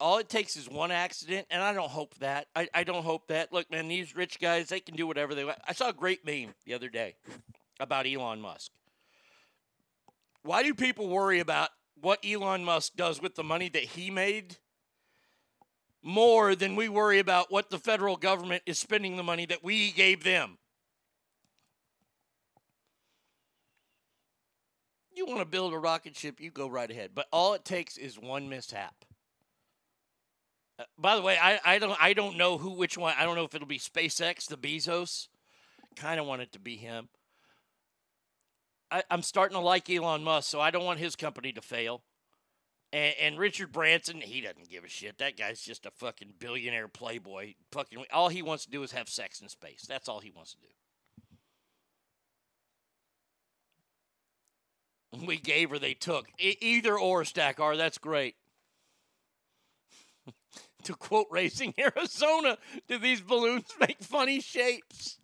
All 0.00 0.18
it 0.18 0.28
takes 0.28 0.56
is 0.56 0.68
one 0.68 0.90
accident, 0.90 1.46
and 1.50 1.62
I 1.62 1.74
don't 1.74 1.90
hope 1.90 2.14
that. 2.20 2.46
I, 2.56 2.68
I 2.72 2.84
don't 2.84 3.04
hope 3.04 3.28
that. 3.28 3.52
Look, 3.52 3.70
man, 3.70 3.86
these 3.88 4.16
rich 4.16 4.40
guys, 4.40 4.70
they 4.70 4.80
can 4.80 4.96
do 4.96 5.06
whatever 5.06 5.34
they 5.34 5.44
want. 5.44 5.58
I 5.68 5.74
saw 5.74 5.90
a 5.90 5.92
great 5.92 6.24
meme 6.24 6.54
the 6.64 6.74
other 6.74 6.88
day 6.88 7.16
about 7.78 8.06
Elon 8.06 8.40
Musk. 8.40 8.70
Why 10.42 10.62
do 10.62 10.74
people 10.74 11.08
worry 11.08 11.38
about 11.38 11.68
what 12.00 12.24
Elon 12.24 12.64
Musk 12.64 12.96
does 12.96 13.20
with 13.20 13.34
the 13.34 13.44
money 13.44 13.68
that 13.68 13.82
he 13.82 14.10
made 14.10 14.56
more 16.02 16.54
than 16.54 16.76
we 16.76 16.88
worry 16.88 17.18
about 17.18 17.50
what 17.50 17.70
the 17.70 17.78
federal 17.78 18.16
government 18.16 18.62
is 18.66 18.78
spending 18.78 19.16
the 19.16 19.22
money 19.22 19.46
that 19.46 19.62
we 19.62 19.90
gave 19.90 20.24
them. 20.24 20.58
You 25.12 25.26
want 25.26 25.40
to 25.40 25.44
build 25.46 25.74
a 25.74 25.78
rocket 25.78 26.16
ship, 26.16 26.40
you 26.40 26.50
go 26.50 26.68
right 26.68 26.90
ahead. 26.90 27.10
But 27.14 27.26
all 27.30 27.52
it 27.52 27.64
takes 27.64 27.98
is 27.98 28.18
one 28.18 28.48
mishap. 28.48 29.04
Uh, 30.80 30.84
by 30.98 31.14
the 31.14 31.22
way, 31.22 31.36
I, 31.40 31.60
I 31.64 31.78
don't 31.78 31.96
I 32.00 32.12
don't 32.14 32.38
know 32.38 32.56
who 32.56 32.70
which 32.70 32.96
one. 32.96 33.14
I 33.18 33.24
don't 33.24 33.36
know 33.36 33.44
if 33.44 33.54
it'll 33.54 33.66
be 33.66 33.78
SpaceX, 33.78 34.46
the 34.46 34.56
Bezos. 34.56 35.28
Kind 35.94 36.18
of 36.18 36.26
want 36.26 36.40
it 36.40 36.52
to 36.52 36.58
be 36.58 36.76
him. 36.76 37.10
I, 38.90 39.02
am 39.10 39.22
starting 39.22 39.56
to 39.56 39.60
like 39.60 39.90
Elon 39.90 40.24
Musk, 40.24 40.48
so 40.48 40.60
I 40.60 40.70
don't 40.70 40.84
want 40.84 40.98
his 40.98 41.16
company 41.16 41.52
to 41.52 41.60
fail. 41.60 42.02
And, 42.92 43.14
and, 43.20 43.38
Richard 43.38 43.70
Branson, 43.70 44.20
he 44.20 44.40
doesn't 44.40 44.68
give 44.68 44.82
a 44.82 44.88
shit. 44.88 45.18
That 45.18 45.36
guy's 45.36 45.60
just 45.60 45.86
a 45.86 45.92
fucking 45.92 46.34
billionaire 46.40 46.88
playboy. 46.88 47.54
Fucking, 47.70 48.04
all 48.12 48.30
he 48.30 48.42
wants 48.42 48.64
to 48.64 48.70
do 48.70 48.82
is 48.82 48.90
have 48.92 49.08
sex 49.08 49.40
in 49.40 49.48
space. 49.48 49.84
That's 49.88 50.08
all 50.08 50.18
he 50.18 50.32
wants 50.32 50.54
to 50.54 50.60
do. 50.60 50.66
We 55.26 55.36
gave 55.36 55.70
or 55.70 55.78
they 55.78 55.94
took. 55.94 56.26
E- 56.40 56.56
either 56.60 56.98
or, 56.98 57.24
Stack 57.24 57.60
R. 57.60 57.76
That's 57.76 57.98
great. 57.98 58.34
To 60.84 60.94
quote 60.94 61.26
Racing 61.30 61.74
Arizona, 61.78 62.58
do 62.88 62.98
these 62.98 63.20
balloons 63.20 63.66
make 63.78 64.02
funny 64.02 64.40
shapes? 64.40 65.18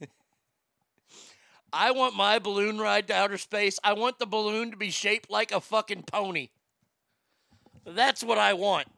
I 1.72 1.90
want 1.92 2.16
my 2.16 2.38
balloon 2.38 2.78
ride 2.78 3.08
to 3.08 3.14
outer 3.14 3.38
space. 3.38 3.78
I 3.84 3.92
want 3.92 4.18
the 4.18 4.26
balloon 4.26 4.70
to 4.70 4.76
be 4.76 4.90
shaped 4.90 5.30
like 5.30 5.52
a 5.52 5.60
fucking 5.60 6.04
pony. 6.04 6.48
That's 7.84 8.24
what 8.24 8.38
I 8.38 8.54
want. 8.54 8.88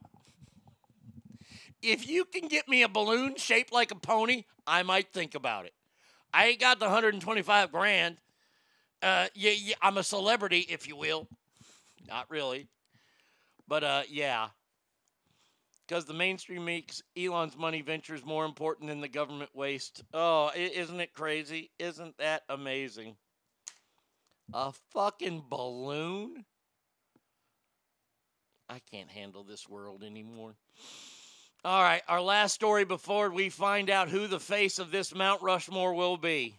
If 1.83 2.09
you 2.09 2.25
can 2.25 2.49
get 2.49 2.69
me 2.69 2.83
a 2.83 2.89
balloon 2.89 3.37
shaped 3.37 3.73
like 3.73 3.91
a 3.91 3.97
pony, 3.97 4.45
I 4.67 4.83
might 4.83 5.13
think 5.13 5.35
about 5.35 5.67
it. 5.67 5.75
I 6.33 6.49
ain't 6.49 6.61
got 6.61 6.79
the 6.79 6.87
125 6.87 7.73
grand. 7.73 8.17
Uh, 9.03 9.27
yeah, 9.35 9.53
yeah, 9.53 9.75
I'm 9.81 9.99
a 9.99 10.03
celebrity, 10.03 10.67
if 10.69 10.89
you 10.89 10.97
will. 10.97 11.29
Not 12.09 12.31
really. 12.31 12.69
But 13.69 13.85
uh, 13.85 14.03
yeah. 14.09 14.49
Because 15.87 16.07
the 16.07 16.15
mainstream 16.15 16.65
makes 16.65 17.03
Elon's 17.17 17.57
money 17.57 17.83
ventures 17.83 18.25
more 18.25 18.45
important 18.45 18.89
than 18.89 19.01
the 19.01 19.09
government 19.09 19.51
waste. 19.55 20.03
Oh, 20.13 20.51
isn't 20.57 21.01
it 21.01 21.15
crazy? 21.15 21.71
Isn't 21.79 22.17
that 22.19 22.43
amazing? 22.49 23.17
A 24.53 24.73
fucking 24.93 25.45
balloon? 25.49 26.45
I 28.69 28.81
can't 28.91 29.11
handle 29.11 29.45
this 29.45 29.69
world 29.69 30.03
anymore. 30.03 30.55
All 31.65 31.83
right, 31.83 32.03
our 32.07 32.21
last 32.21 32.55
story 32.55 32.85
before 32.85 33.31
we 33.31 33.49
find 33.49 33.91
out 33.91 34.09
who 34.09 34.27
the 34.27 34.41
face 34.41 34.79
of 34.79 34.91
this 34.91 35.15
Mount 35.15 35.43
Rushmore 35.43 35.95
will 35.95 36.17
be. 36.17 36.55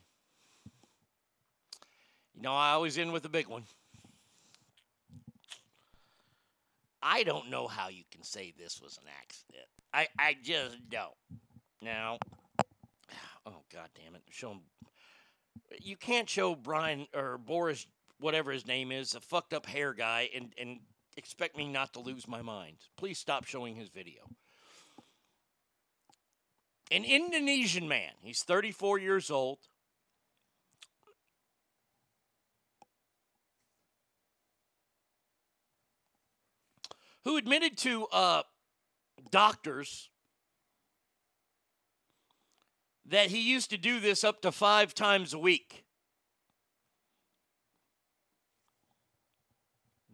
You 2.35 2.41
know, 2.41 2.53
I 2.53 2.71
always 2.71 2.97
end 2.97 3.13
with 3.13 3.25
a 3.25 3.29
big 3.29 3.47
one. 3.47 3.63
I 7.01 7.23
don't 7.23 7.49
know 7.49 7.67
how 7.67 7.89
you 7.89 8.03
can 8.11 8.23
say 8.23 8.53
this 8.57 8.81
was 8.81 8.97
an 8.97 9.09
accident. 9.21 9.65
I, 9.93 10.07
I 10.17 10.35
just 10.41 10.77
don't. 10.89 11.13
Now, 11.81 12.17
oh 13.45 13.63
god 13.73 13.89
damn 13.95 14.15
it, 14.15 14.23
show 14.29 14.51
him. 14.51 14.61
You 15.81 15.95
can't 15.95 16.29
show 16.29 16.55
Brian 16.55 17.07
or 17.15 17.37
Boris, 17.37 17.85
whatever 18.19 18.51
his 18.51 18.67
name 18.67 18.91
is, 18.91 19.15
a 19.15 19.19
fucked 19.19 19.53
up 19.53 19.65
hair 19.65 19.93
guy, 19.93 20.29
and 20.35 20.53
and 20.59 20.79
expect 21.15 21.57
me 21.57 21.67
not 21.67 21.93
to 21.93 21.99
lose 21.99 22.27
my 22.27 22.41
mind. 22.41 22.77
Please 22.97 23.17
stop 23.17 23.45
showing 23.45 23.75
his 23.75 23.89
video. 23.89 24.21
An 26.91 27.03
Indonesian 27.03 27.87
man, 27.87 28.11
he's 28.21 28.41
34 28.41 28.97
years 28.97 29.29
old. 29.29 29.59
Who 37.25 37.37
admitted 37.37 37.77
to 37.79 38.07
uh, 38.07 38.43
doctors 39.31 40.09
that 43.05 43.27
he 43.27 43.39
used 43.39 43.69
to 43.71 43.77
do 43.77 43.99
this 43.99 44.23
up 44.23 44.41
to 44.41 44.51
five 44.51 44.93
times 44.93 45.33
a 45.33 45.39
week. 45.39 45.83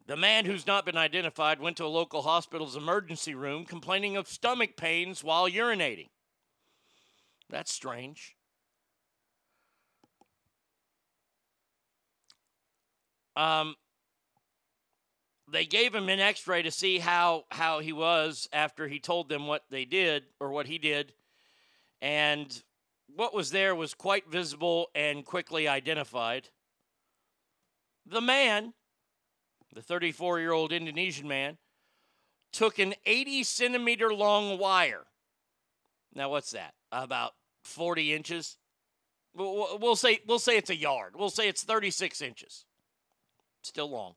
The 0.07 0.15
man 0.15 0.45
who's 0.45 0.67
not 0.67 0.85
been 0.85 0.97
identified 0.97 1.59
went 1.59 1.77
to 1.77 1.85
a 1.85 1.87
local 1.87 2.21
hospital's 2.21 2.75
emergency 2.75 3.33
room 3.33 3.65
complaining 3.65 4.15
of 4.17 4.27
stomach 4.27 4.77
pains 4.77 5.23
while 5.23 5.49
urinating. 5.49 6.09
That's 7.49 7.73
strange. 7.73 8.35
Um, 13.35 13.75
they 15.55 15.65
gave 15.65 15.95
him 15.95 16.09
an 16.09 16.19
x-ray 16.19 16.63
to 16.63 16.71
see 16.71 16.99
how 16.99 17.45
how 17.49 17.79
he 17.79 17.93
was 17.93 18.49
after 18.51 18.87
he 18.87 18.99
told 18.99 19.29
them 19.29 19.47
what 19.47 19.63
they 19.69 19.85
did 19.85 20.23
or 20.39 20.51
what 20.51 20.67
he 20.67 20.77
did. 20.77 21.13
And 22.01 22.61
what 23.15 23.33
was 23.33 23.51
there 23.51 23.75
was 23.75 23.93
quite 23.93 24.29
visible 24.29 24.89
and 24.93 25.25
quickly 25.25 25.67
identified. 25.67 26.49
The 28.05 28.21
man 28.21 28.73
the 29.73 29.81
34 29.81 30.39
year 30.39 30.51
old 30.51 30.71
indonesian 30.71 31.27
man 31.27 31.57
took 32.51 32.79
an 32.79 32.93
80 33.05 33.43
centimeter 33.43 34.13
long 34.13 34.57
wire. 34.57 35.05
Now 36.13 36.29
what's 36.29 36.51
that? 36.51 36.73
About 36.91 37.33
40 37.63 38.13
inches? 38.13 38.57
We'll 39.33 39.97
say 39.97 40.21
we'll 40.25 40.39
say 40.39 40.57
it's 40.57 40.69
a 40.69 40.75
yard. 40.75 41.13
We'll 41.17 41.29
say 41.29 41.47
it's 41.49 41.63
36 41.63 42.21
inches. 42.21 42.65
Still 43.61 43.89
long 43.89 44.15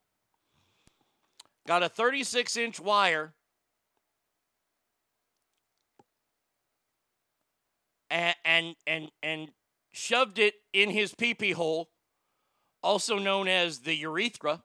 got 1.68 1.82
a 1.82 1.88
36 1.90 2.56
inch 2.56 2.80
wire 2.80 3.34
and 8.08 8.34
and 8.42 8.74
and, 8.86 9.10
and 9.22 9.50
shoved 9.92 10.38
it 10.38 10.55
in 10.72 10.88
his 10.88 11.14
pee 11.14 11.34
pee 11.34 11.52
hole, 11.52 11.90
also 12.82 13.18
known 13.18 13.48
as 13.48 13.80
the 13.80 13.94
urethra. 13.94 14.62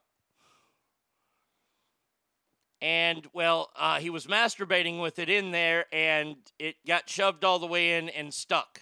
And 2.80 3.28
well, 3.34 3.70
uh, 3.76 3.98
he 3.98 4.08
was 4.08 4.26
masturbating 4.26 5.00
with 5.00 5.18
it 5.18 5.28
in 5.28 5.50
there, 5.50 5.84
and 5.92 6.36
it 6.58 6.76
got 6.86 7.10
shoved 7.10 7.44
all 7.44 7.58
the 7.58 7.66
way 7.66 7.98
in 7.98 8.08
and 8.08 8.32
stuck. 8.32 8.80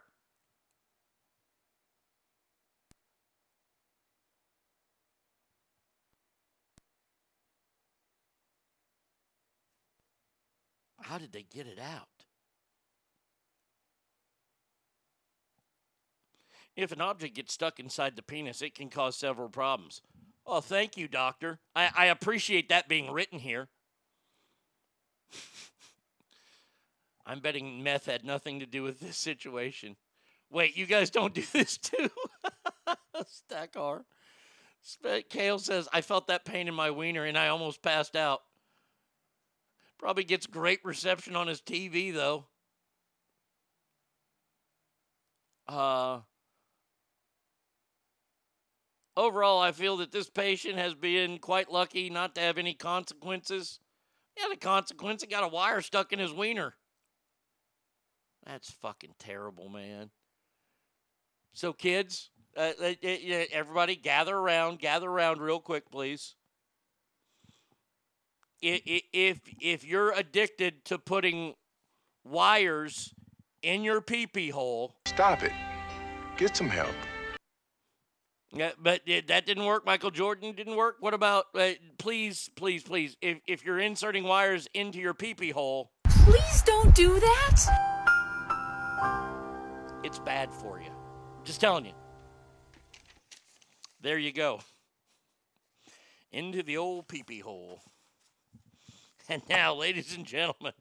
How 11.02 11.18
did 11.18 11.32
they 11.32 11.44
get 11.44 11.68
it 11.68 11.80
out? 11.80 12.17
If 16.78 16.92
an 16.92 17.02
object 17.02 17.36
gets 17.36 17.54
stuck 17.54 17.80
inside 17.80 18.16
the 18.16 18.22
penis, 18.22 18.62
it 18.62 18.76
can 18.76 18.90
cause 18.90 19.16
several 19.16 19.50
problems. 19.50 20.04
Oh, 20.46 20.62
thank 20.62 20.96
you, 20.96 21.08
doctor. 21.08 21.58
I, 21.76 21.90
I 21.98 22.06
appreciate 22.06 22.70
that 22.70 22.88
being 22.88 23.12
written 23.12 23.40
here. 23.40 23.68
I'm 27.26 27.40
betting 27.40 27.84
meth 27.84 28.06
had 28.06 28.24
nothing 28.24 28.60
to 28.60 28.68
do 28.68 28.84
with 28.84 29.00
this 29.00 29.18
situation. 29.18 29.96
Wait, 30.52 30.78
you 30.78 30.86
guys 30.86 31.10
don't 31.10 31.34
do 31.34 31.44
this 31.52 31.78
too? 31.78 32.10
Stackar. 33.52 34.04
Sp- 34.86 35.28
Kale 35.30 35.58
says, 35.58 35.90
I 35.92 36.02
felt 36.02 36.28
that 36.28 36.46
pain 36.46 36.68
in 36.68 36.76
my 36.76 36.92
wiener 36.92 37.26
and 37.26 37.38
I 37.38 37.48
almost 37.48 37.82
passed 37.82 38.16
out. 38.16 38.42
Probably 39.98 40.24
gets 40.24 40.46
great 40.46 40.80
reception 40.86 41.36
on 41.36 41.48
his 41.48 41.60
TV, 41.60 42.14
though. 42.14 42.46
Uh, 45.68 46.20
overall, 49.18 49.60
I 49.60 49.74
feel 49.74 49.98
that 49.98 50.12
this 50.12 50.30
patient 50.30 50.78
has 50.78 50.94
been 50.94 51.40
quite 51.40 51.72
lucky 51.72 52.10
not 52.10 52.36
to 52.36 52.42
have 52.42 52.58
any 52.58 52.74
consequences. 52.74 53.80
Yeah, 54.38 54.46
the 54.50 54.58
consequence, 54.58 55.24
he 55.24 55.28
got 55.28 55.44
a 55.44 55.48
wire 55.48 55.82
stuck 55.82 56.14
in 56.14 56.20
his 56.20 56.32
wiener. 56.32 56.76
That's 58.46 58.72
fucking 58.72 59.16
terrible, 59.20 59.68
man. 59.68 60.12
So, 61.54 61.74
kids, 61.74 62.30
uh, 62.56 62.72
uh, 62.82 62.94
everybody 63.52 63.96
gather 63.96 64.36
around, 64.36 64.80
gather 64.80 65.10
around 65.10 65.42
real 65.42 65.60
quick, 65.60 65.92
please. 65.92 66.36
If 68.62 69.40
if 69.62 69.86
you're 69.86 70.12
addicted 70.14 70.84
to 70.86 70.98
putting 70.98 71.54
wires 72.24 73.14
in 73.62 73.84
your 73.84 74.02
pee 74.02 74.26
pee 74.26 74.50
hole, 74.50 74.96
Stop 75.06 75.44
it. 75.44 75.52
Get 76.38 76.58
some 76.58 76.70
help. 76.70 76.96
Yeah, 78.54 78.72
but 78.82 79.02
it, 79.06 79.28
that 79.28 79.46
didn't 79.46 79.66
work. 79.66 79.86
Michael 79.86 80.12
Jordan 80.12 80.54
didn't 80.54 80.76
work. 80.76 80.96
What 81.00 81.14
about, 81.14 81.46
uh, 81.54 81.72
please, 81.98 82.50
please, 82.56 82.82
please, 82.84 83.18
if, 83.22 83.40
if 83.46 83.66
you're 83.66 83.80
inserting 83.80 84.24
wires 84.24 84.68
into 84.74 85.00
your 85.00 85.14
pee 85.14 85.34
pee 85.34 85.50
hole, 85.52 85.92
Please 86.06 86.62
don't 86.64 86.94
do 86.94 87.20
that. 87.20 87.62
it's 90.04 90.20
bad 90.20 90.52
for 90.54 90.80
you. 90.82 90.92
Just 91.46 91.62
telling 91.62 91.86
you. 91.86 91.94
There 94.02 94.18
you 94.18 94.32
go. 94.34 94.60
Into 96.32 96.64
the 96.64 96.78
old 96.78 97.08
pee 97.08 97.24
pee 97.24 97.40
hole. 97.40 97.82
And 99.30 99.42
now, 99.50 99.74
ladies 99.74 100.16
and 100.16 100.26
gentlemen, 100.26 100.72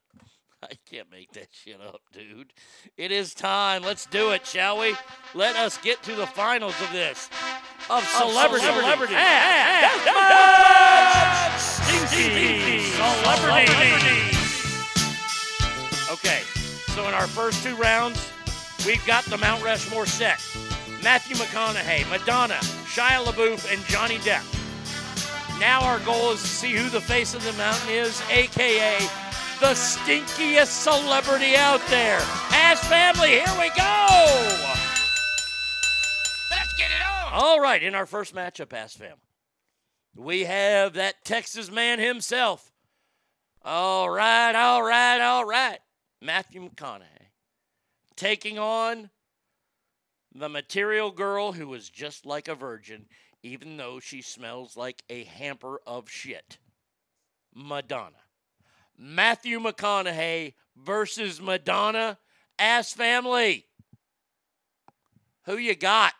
I 0.70 0.75
can't 0.91 1.11
make 1.11 1.33
that 1.33 1.49
shit 1.53 1.81
up, 1.81 2.01
dude. 2.12 2.53
It 2.97 3.12
is 3.12 3.35
time. 3.35 3.83
Let's 3.83 4.07
do 4.07 4.31
it, 4.33 4.47
shall 4.47 4.78
we? 4.78 4.95
Let 5.35 5.57
us 5.57 5.78
get 5.78 6.03
to 6.05 6.15
the 6.15 6.27
finals 6.27 6.75
of 6.81 6.91
this. 6.93 7.28
Of 7.89 8.05
celebrity. 8.05 8.65
celebrity. 8.65 9.15
Ah, 9.17 10.03
ah, 10.09 11.57
Stinky 11.59 12.81
celebrity. 12.81 14.36
Okay, 16.12 16.43
so 16.95 17.07
in 17.07 17.15
our 17.15 17.27
first 17.28 17.62
two 17.62 17.77
rounds, 17.77 18.31
we've 18.86 19.05
got 19.07 19.25
the 19.25 19.36
Mount 19.39 19.62
Rushmore 19.62 20.07
set. 20.07 20.41
Matthew 21.03 21.36
McConaughey, 21.36 22.09
Madonna, 22.11 22.59
Shia 22.86 23.25
LaBeouf, 23.25 23.73
and 23.73 23.85
Johnny 23.85 24.19
Depp. 24.19 24.45
Now 25.61 25.83
our 25.83 26.01
goal 26.01 26.33
is 26.33 26.43
to 26.43 26.49
see 26.49 26.73
who 26.75 26.89
the 26.89 27.01
face 27.01 27.35
of 27.35 27.45
the 27.45 27.53
mountain 27.53 27.91
is, 27.91 28.20
aka 28.31 28.99
the 29.60 29.73
stinkiest 29.75 30.67
celebrity 30.67 31.57
out 31.57 31.81
there. 31.89 32.18
Ass 32.52 32.86
family, 32.89 33.31
here 33.31 33.59
we 33.59 33.68
go! 33.70 34.07
Let's 36.51 36.75
get 36.76 36.91
it 36.91 37.02
on. 37.02 37.33
All 37.33 37.60
right, 37.60 37.83
in 37.83 37.94
our 37.94 38.07
first 38.07 38.35
matchup, 38.35 38.73
Ass 38.73 38.94
family, 38.94 39.17
we 40.15 40.44
have 40.44 40.94
that 40.94 41.25
Texas 41.25 41.70
man 41.70 41.99
himself. 41.99 42.70
All 43.62 44.10
right, 44.10 44.55
all 44.55 44.83
right, 44.83 45.20
all 45.20 45.44
right. 45.44 45.78
Matthew 46.20 46.68
McConaughey 46.68 47.31
taking 48.15 48.59
on 48.59 49.10
the 50.35 50.49
material 50.49 51.10
girl 51.10 51.52
who 51.52 51.73
is 51.75 51.89
just 51.89 52.26
like 52.26 52.49
a 52.49 52.55
virgin, 52.55 53.07
even 53.43 53.76
though 53.76 54.01
she 54.01 54.20
smells 54.20 54.76
like 54.76 55.02
a 55.09 55.25
hamper 55.25 55.81
of 55.86 56.10
shit. 56.10 56.59
Madonna. 57.55 58.26
Matthew 58.99 59.60
McConaughey 59.60 60.55
versus 60.76 61.41
Madonna. 61.41 62.18
Ass 62.58 62.92
family. 62.92 63.66
Who 65.44 65.58
you 65.58 65.75
got? 65.75 66.15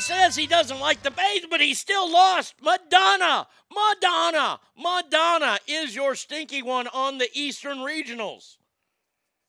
Says 0.00 0.36
he 0.36 0.46
doesn't 0.46 0.80
like 0.80 1.02
the 1.02 1.10
bass, 1.10 1.46
but 1.48 1.60
he 1.60 1.74
still 1.74 2.10
lost. 2.10 2.54
Madonna, 2.62 3.46
Madonna, 3.72 4.60
Madonna 4.76 5.58
is 5.66 5.94
your 5.94 6.14
stinky 6.14 6.62
one 6.62 6.88
on 6.88 7.18
the 7.18 7.28
Eastern 7.34 7.78
Regionals. 7.78 8.56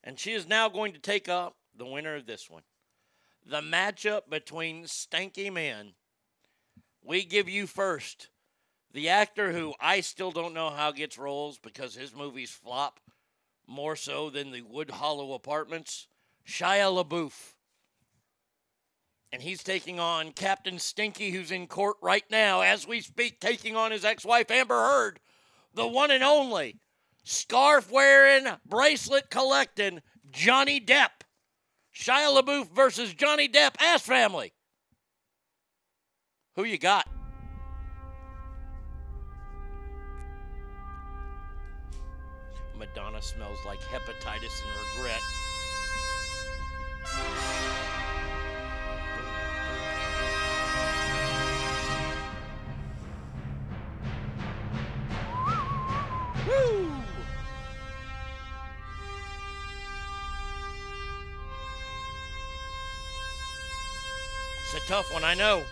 And 0.04 0.20
she 0.20 0.34
is 0.34 0.48
now 0.48 0.70
going 0.70 0.94
to 0.94 1.00
take 1.00 1.30
up 1.30 1.56
the 1.76 1.86
winner 1.86 2.16
of 2.16 2.26
this 2.26 2.50
one. 2.50 2.64
The 3.46 3.62
matchup 3.62 4.30
between 4.30 4.84
stanky 4.84 5.52
men. 5.52 5.94
We 7.04 7.24
give 7.24 7.50
you 7.50 7.66
first 7.66 8.30
the 8.94 9.10
actor 9.10 9.52
who 9.52 9.74
I 9.80 10.02
still 10.02 10.32
don't 10.32 10.54
know 10.54 10.70
how 10.70 10.92
gets 10.92 11.18
roles 11.18 11.58
because 11.58 11.96
his 11.96 12.16
movies 12.16 12.52
flop 12.52 13.00
more 13.68 13.96
so 13.96 14.30
than 14.30 14.52
the 14.52 14.62
Wood 14.62 14.92
Hollow 14.92 15.34
Apartments. 15.34 16.08
Shia 16.48 17.04
LaBeouf. 17.04 17.54
And 19.34 19.42
he's 19.42 19.64
taking 19.64 20.00
on 20.00 20.34
Captain 20.34 20.78
Stinky, 20.78 21.32
who's 21.32 21.52
in 21.52 21.68
court 21.68 21.96
right 22.02 22.26
now 22.30 22.62
as 22.62 22.86
we 22.86 23.00
speak, 23.00 23.40
taking 23.40 23.78
on 23.78 23.92
his 23.92 24.04
ex 24.04 24.26
wife, 24.26 24.52
Amber 24.52 24.76
Heard, 24.76 25.20
the 25.74 25.88
one 25.88 26.12
and 26.12 26.24
only 26.24 26.80
scarf 27.24 27.90
wearing, 27.92 28.48
bracelet 28.66 29.30
collecting 29.30 30.02
Johnny 30.32 30.82
Depp. 30.82 31.10
Shia 31.96 32.42
LaBeouf 32.42 32.74
versus 32.74 33.14
Johnny 33.14 33.48
Depp, 33.48 33.76
ass 33.80 34.02
family. 34.02 34.54
Who 36.56 36.64
you 36.64 36.78
got? 36.78 37.08
Madonna 42.78 43.22
smells 43.22 43.60
like 43.66 43.80
hepatitis 43.80 44.62
and 44.64 44.98
regret. 44.98 45.22
It's 56.44 56.50
a 64.74 64.88
tough 64.88 65.14
one, 65.14 65.24
I 65.24 65.36
know. 65.36 65.64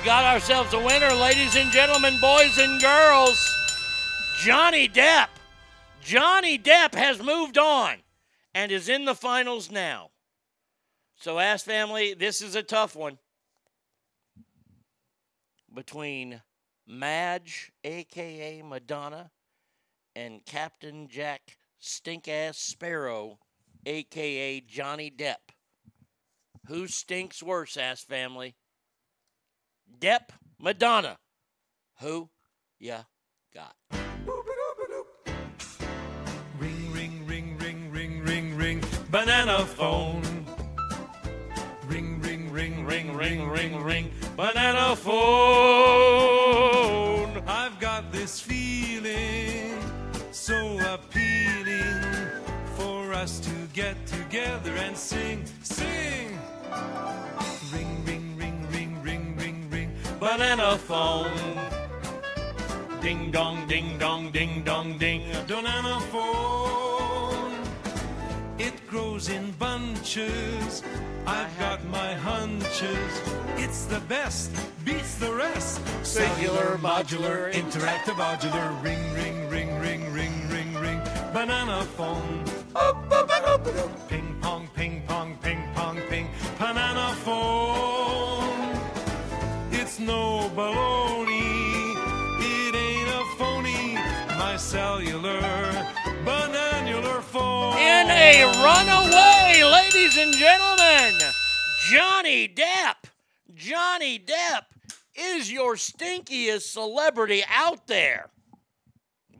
We've 0.00 0.06
got 0.06 0.24
ourselves 0.24 0.72
a 0.72 0.78
winner, 0.78 1.12
ladies 1.12 1.56
and 1.56 1.70
gentlemen, 1.70 2.18
boys 2.22 2.56
and 2.56 2.80
girls. 2.80 3.54
Johnny 4.38 4.88
Depp. 4.88 5.28
Johnny 6.02 6.58
Depp 6.58 6.94
has 6.94 7.22
moved 7.22 7.58
on 7.58 7.96
and 8.54 8.72
is 8.72 8.88
in 8.88 9.04
the 9.04 9.14
finals 9.14 9.70
now. 9.70 10.08
So, 11.16 11.38
Ass 11.38 11.64
Family, 11.64 12.14
this 12.14 12.40
is 12.40 12.54
a 12.54 12.62
tough 12.62 12.96
one 12.96 13.18
between 15.74 16.40
Madge, 16.86 17.70
aka 17.84 18.62
Madonna, 18.62 19.30
and 20.16 20.42
Captain 20.46 21.08
Jack 21.08 21.58
Stink 21.78 22.26
Ass 22.26 22.56
Sparrow, 22.56 23.38
aka 23.84 24.62
Johnny 24.62 25.10
Depp. 25.10 25.52
Who 26.68 26.86
stinks 26.86 27.42
worse, 27.42 27.76
Ass 27.76 28.02
Family? 28.02 28.54
Depp, 29.98 30.30
Madonna. 30.58 31.18
Who 32.00 32.28
ya 32.78 33.02
got? 33.54 33.74
Ring, 36.58 36.92
ring, 36.92 37.26
ring, 37.26 37.58
ring, 37.58 37.90
ring, 37.90 38.22
ring, 38.22 38.56
ring. 38.56 38.82
Banana 39.10 39.66
phone. 39.66 40.46
Ring, 41.86 42.20
ring, 42.20 42.50
ring, 42.52 42.84
ring, 42.86 43.16
ring, 43.16 43.48
ring, 43.48 43.82
ring. 43.82 44.10
Banana 44.36 44.94
phone. 44.96 45.20
I've 47.46 47.78
got 47.80 48.12
this 48.12 48.40
feeling 48.40 49.78
so 50.30 50.78
appealing 50.94 52.02
for 52.76 53.12
us 53.12 53.40
to 53.40 53.50
get 53.72 54.06
together 54.06 54.72
and 54.76 54.96
sing, 54.96 55.44
sing. 55.62 56.38
Ring, 57.72 58.04
ring, 58.04 58.19
banana 60.20 60.76
phone. 60.76 61.32
Ding 63.00 63.30
dong, 63.30 63.66
ding 63.66 63.98
dong, 63.98 64.30
ding 64.30 64.62
dong, 64.62 64.98
ding, 64.98 65.24
banana 65.48 65.98
phone. 66.12 67.54
It 68.58 68.74
grows 68.86 69.30
in 69.30 69.52
bunches. 69.52 70.82
I've 71.26 71.58
got 71.58 71.82
my 71.86 72.12
hunches. 72.14 73.12
It's 73.56 73.86
the 73.86 74.00
best, 74.00 74.50
beats 74.84 75.14
the 75.14 75.32
rest. 75.32 75.80
Cellular, 76.04 76.76
modular, 76.76 77.50
interactive, 77.52 78.16
modular. 78.20 78.68
Ring, 78.84 79.02
ring, 79.14 79.48
ring, 79.48 79.80
ring, 79.80 80.12
ring, 80.12 80.48
ring, 80.50 80.74
ring. 80.74 81.00
Banana 81.32 81.82
phone. 81.96 82.44
Ping 84.08 84.36
pong, 84.42 84.68
ping 84.76 85.02
pong, 85.08 85.38
ping 85.42 85.62
pong, 85.74 85.98
ping. 86.10 86.28
Banana 86.58 87.14
phone. 87.24 87.99
Cellular, 94.70 95.40
bananular 96.24 97.20
phone. 97.22 97.76
In 97.76 98.08
a 98.08 98.44
runaway, 98.62 99.64
ladies 99.64 100.16
and 100.16 100.32
gentlemen, 100.32 101.18
Johnny 101.90 102.46
Depp. 102.46 103.10
Johnny 103.52 104.16
Depp 104.16 104.66
is 105.16 105.50
your 105.50 105.74
stinkiest 105.74 106.62
celebrity 106.72 107.42
out 107.48 107.88
there. 107.88 108.30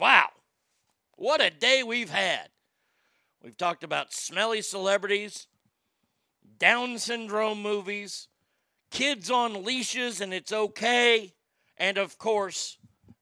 Wow. 0.01 0.31
What 1.15 1.41
a 1.41 1.51
day 1.51 1.85
we've 1.85 2.11
had. 2.11 2.49
We've 3.41 3.57
talked 3.57 3.85
about 3.85 4.13
smelly 4.13 4.63
celebrities, 4.63 5.47
Down 6.59 6.99
syndrome 6.99 7.63
movies, 7.63 8.27
kids 8.91 9.31
on 9.31 9.63
leashes 9.63 10.21
and 10.21 10.35
it's 10.35 10.53
okay, 10.53 11.35
and 11.79 11.99
of 11.99 12.19
course, 12.19 12.80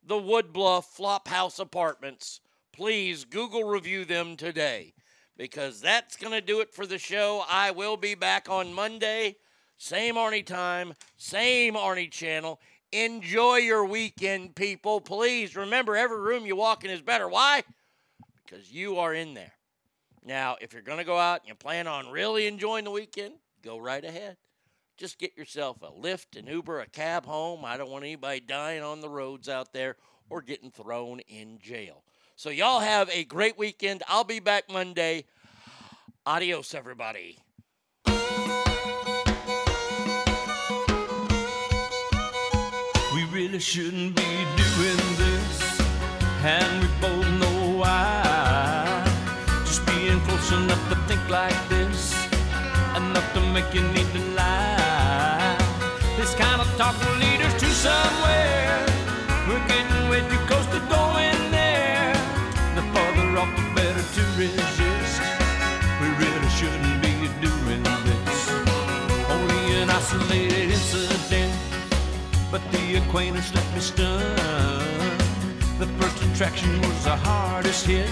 the 0.09 0.15
Woodbluff 0.15 0.87
Flophouse 0.97 1.61
Apartments. 1.61 2.41
Please 2.73 3.27
Google 3.27 3.65
review 3.65 4.07
them 4.07 4.37
today 4.37 4.95
because 5.37 5.83
that's 5.83 6.17
going 6.17 6.33
to 6.33 6.41
do 6.41 6.61
it 6.61 6.73
for 6.73 6.87
the 6.87 6.97
show. 6.97 7.45
I 7.47 7.73
will 7.73 7.99
be 7.99 8.15
back 8.15 8.49
on 8.49 8.73
Monday. 8.73 9.37
Same 9.77 10.15
Arnie 10.15 10.47
time, 10.47 10.95
same 11.19 11.75
Arnie 11.75 12.11
channel. 12.11 12.59
Enjoy 12.91 13.57
your 13.57 13.85
weekend, 13.85 14.57
people. 14.57 15.03
Please 15.03 15.55
remember 15.55 15.95
every 15.95 16.19
room 16.19 16.47
you 16.47 16.57
walk 16.57 16.85
in 16.85 16.91
is 16.91 17.03
better. 17.03 17.29
Why? 17.29 17.63
Because 18.47 18.73
you 18.73 18.99
are 18.99 19.13
in 19.13 19.35
there. 19.35 19.53
Now, 20.25 20.57
if 20.63 20.73
you're 20.73 20.81
going 20.81 20.99
to 20.99 21.05
go 21.05 21.19
out 21.19 21.41
and 21.41 21.49
you 21.49 21.55
plan 21.55 21.87
on 21.87 22.11
really 22.11 22.47
enjoying 22.47 22.85
the 22.85 22.91
weekend, 22.91 23.35
go 23.63 23.77
right 23.77 24.05
ahead. 24.05 24.39
Just 24.99 25.19
get 25.21 25.39
yourself 25.39 25.77
a 25.81 25.93
Lyft, 25.93 26.37
an 26.37 26.49
Uber, 26.49 26.81
a 26.81 26.87
cab 26.89 27.25
home. 27.25 27.65
I 27.65 27.77
don't 27.77 27.89
want 27.89 28.03
anybody 28.03 28.41
dying 28.41 28.83
on 28.83 29.01
the 29.01 29.09
roads 29.09 29.49
out 29.49 29.73
there 29.73 29.95
or 30.29 30.43
getting 30.43 30.73
thrown 30.73 31.21
in 31.29 31.61
jail. 31.61 32.03
So, 32.35 32.51
y'all 32.51 32.81
have 32.81 33.09
a 33.11 33.23
great 33.23 33.57
weekend. 33.57 34.03
I'll 34.09 34.25
be 34.25 34.41
back 34.41 34.65
Monday. 34.69 35.27
Adios, 36.27 36.75
everybody. 36.75 37.39
We 43.15 43.25
really 43.33 43.61
shouldn't 43.61 44.17
be 44.17 44.47
doing 44.57 45.17
this, 45.17 45.81
and 46.43 46.83
we 46.83 46.89
both 47.01 47.27
know 47.39 47.79
why. 47.79 49.05
Just 49.65 49.87
being 49.87 50.21
close 50.23 50.51
enough 50.51 50.89
to 50.89 50.97
think 51.07 51.29
like 51.31 51.69
this, 51.69 52.15
enough 52.97 53.33
to 53.35 53.41
make 53.53 53.73
you 53.73 53.83
need 53.93 54.13
to 54.13 54.38
kind 56.39 56.61
of 56.61 56.69
talk 56.77 56.95
will 57.05 57.19
lead 57.19 57.41
us 57.43 57.55
to 57.61 57.67
somewhere. 57.67 58.87
We're 59.49 59.67
getting 59.67 60.09
way 60.09 60.21
too 60.31 60.43
close 60.47 60.67
to 60.67 60.81
going 60.87 61.41
there. 61.51 62.15
The 62.77 62.83
farther 62.95 63.29
off, 63.41 63.51
the 63.57 63.65
better 63.75 64.05
to 64.17 64.23
resist. 64.39 65.21
We 66.01 66.09
really 66.23 66.51
shouldn't 66.59 67.03
be 67.03 67.15
doing 67.43 67.83
this. 68.07 68.51
Only 69.29 69.83
an 69.83 69.91
isolated 69.91 70.71
incident 70.71 71.19
but 72.51 72.63
the 72.73 72.97
acquaintance 72.97 73.55
left 73.55 73.75
me 73.75 73.81
stunned. 73.81 75.21
The 75.79 75.87
first 75.99 76.23
attraction 76.23 76.81
was 76.81 77.05
the 77.05 77.17
hardest 77.17 77.85
hit 77.87 78.09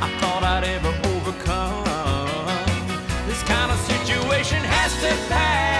I 0.00 0.08
thought 0.20 0.42
I'd 0.44 0.64
ever 0.64 0.92
overcome. 1.12 1.84
This 3.26 3.42
kind 3.42 3.70
of 3.72 3.78
situation 3.78 4.62
has 4.62 4.92
to 5.02 5.28
pass. 5.28 5.71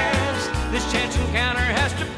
This 0.72 0.90
chance 0.90 1.14
encounter 1.18 1.60
has 1.60 1.92
to 2.00 2.11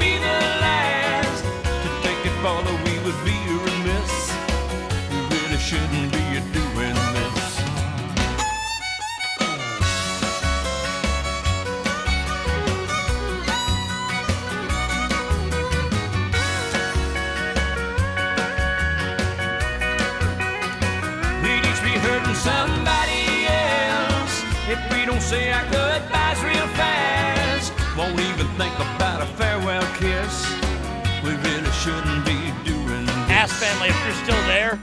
If 33.86 34.04
you're 34.06 34.14
still 34.24 34.42
there. 34.46 34.80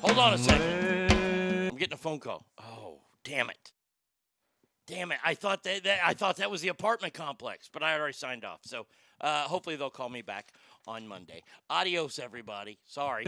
Hold 0.00 0.18
on 0.18 0.32
a 0.34 0.38
second. 0.38 1.12
I'm 1.70 1.76
getting 1.76 1.92
a 1.92 1.96
phone 1.98 2.18
call. 2.18 2.46
Oh, 2.58 3.00
damn 3.22 3.50
it. 3.50 3.72
Damn 4.86 5.12
it. 5.12 5.18
I 5.24 5.34
thought 5.34 5.62
that, 5.64 5.84
that 5.84 6.00
I 6.04 6.14
thought 6.14 6.36
that 6.36 6.50
was 6.50 6.62
the 6.62 6.68
apartment 6.68 7.12
complex, 7.14 7.68
but 7.70 7.82
I 7.82 7.98
already 7.98 8.14
signed 8.14 8.44
off. 8.44 8.60
So 8.64 8.86
uh, 9.20 9.42
hopefully 9.42 9.76
they'll 9.76 9.90
call 9.90 10.08
me 10.08 10.22
back 10.22 10.52
on 10.86 11.06
Monday. 11.06 11.42
Adios, 11.68 12.18
everybody. 12.18 12.78
Sorry. 12.86 13.26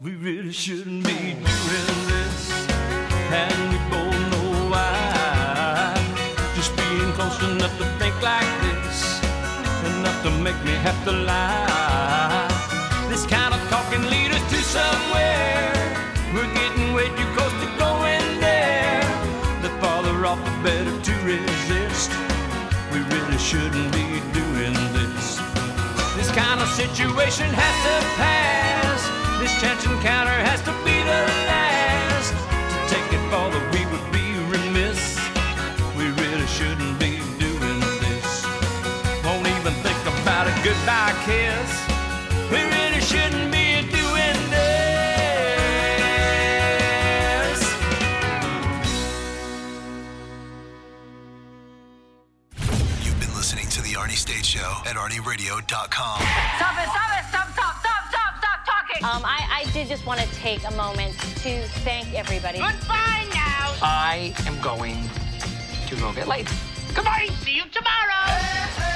We 0.00 0.14
really 0.14 0.52
shouldn't 0.52 1.04
be 1.04 1.12
doing 1.12 1.42
this, 1.42 2.68
and 2.70 3.72
we 3.72 3.78
both 3.90 4.14
know 4.30 4.70
why. 4.70 5.94
Just 6.54 6.76
being 6.76 7.12
close 7.12 7.42
enough 7.42 7.76
to 7.78 7.84
think 7.98 8.22
like 8.22 8.46
this, 8.62 9.20
to 10.26 10.32
make 10.42 10.60
me 10.64 10.72
have 10.82 10.98
to 11.04 11.12
lie. 11.12 12.48
This 13.08 13.24
kind 13.26 13.54
of 13.54 13.60
talking 13.70 14.02
lead 14.10 14.32
us 14.32 14.42
to 14.50 14.58
somewhere. 14.76 15.70
We're 16.34 16.52
getting 16.52 16.94
way 16.94 17.06
too 17.18 17.28
close 17.36 17.54
to 17.62 17.68
going 17.78 18.26
there. 18.40 19.06
The 19.62 19.70
farther 19.78 20.26
off, 20.26 20.42
the 20.44 20.54
better 20.66 20.94
to 21.08 21.14
resist. 21.22 22.10
We 22.90 22.98
really 23.14 23.38
shouldn't 23.38 23.92
be 23.92 24.18
doing 24.34 24.74
this. 24.98 25.38
This 26.18 26.30
kind 26.32 26.60
of 26.60 26.68
situation 26.70 27.46
has 27.62 27.76
to 27.86 27.94
pass. 28.18 29.00
This 29.38 29.54
chance 29.60 29.84
encounter 29.84 30.38
has 30.50 30.60
to 30.62 30.72
be 30.82 30.96
the 31.06 31.22
last. 31.46 32.34
To 32.72 32.78
take 32.90 33.08
it 33.14 33.22
further, 33.30 33.62
we 33.70 33.75
goodbye 40.66 41.14
kiss. 41.24 41.70
We 42.50 42.58
really 42.58 43.00
shouldn't 43.00 43.52
be 43.52 43.82
doing 43.86 44.38
this. 44.50 44.80
You've 53.04 53.20
been 53.20 53.32
listening 53.36 53.68
to 53.68 53.80
The 53.80 53.92
Arnie 53.94 54.16
State 54.16 54.44
Show 54.44 54.82
at 54.84 54.96
ArnieRadio.com. 54.96 55.68
Stop 55.68 56.74
it, 56.82 56.88
stop 56.90 57.12
it, 57.14 57.24
stop, 57.28 57.48
stop, 57.52 57.78
stop, 57.78 58.08
stop, 58.10 58.34
stop 58.42 58.66
talking. 58.66 59.04
Um, 59.04 59.22
I, 59.24 59.62
I 59.62 59.70
did 59.72 59.86
just 59.86 60.04
want 60.04 60.18
to 60.18 60.26
take 60.34 60.68
a 60.68 60.72
moment 60.72 61.16
to 61.44 61.62
thank 61.86 62.12
everybody. 62.12 62.58
Goodbye 62.58 63.28
now. 63.32 63.76
I 63.82 64.34
am 64.46 64.60
going 64.60 65.08
to 65.86 65.94
go 65.94 66.12
get 66.12 66.26
laid. 66.26 66.48
Goodbye. 66.92 67.28
See 67.44 67.54
you 67.54 67.62
tomorrow. 67.70 68.92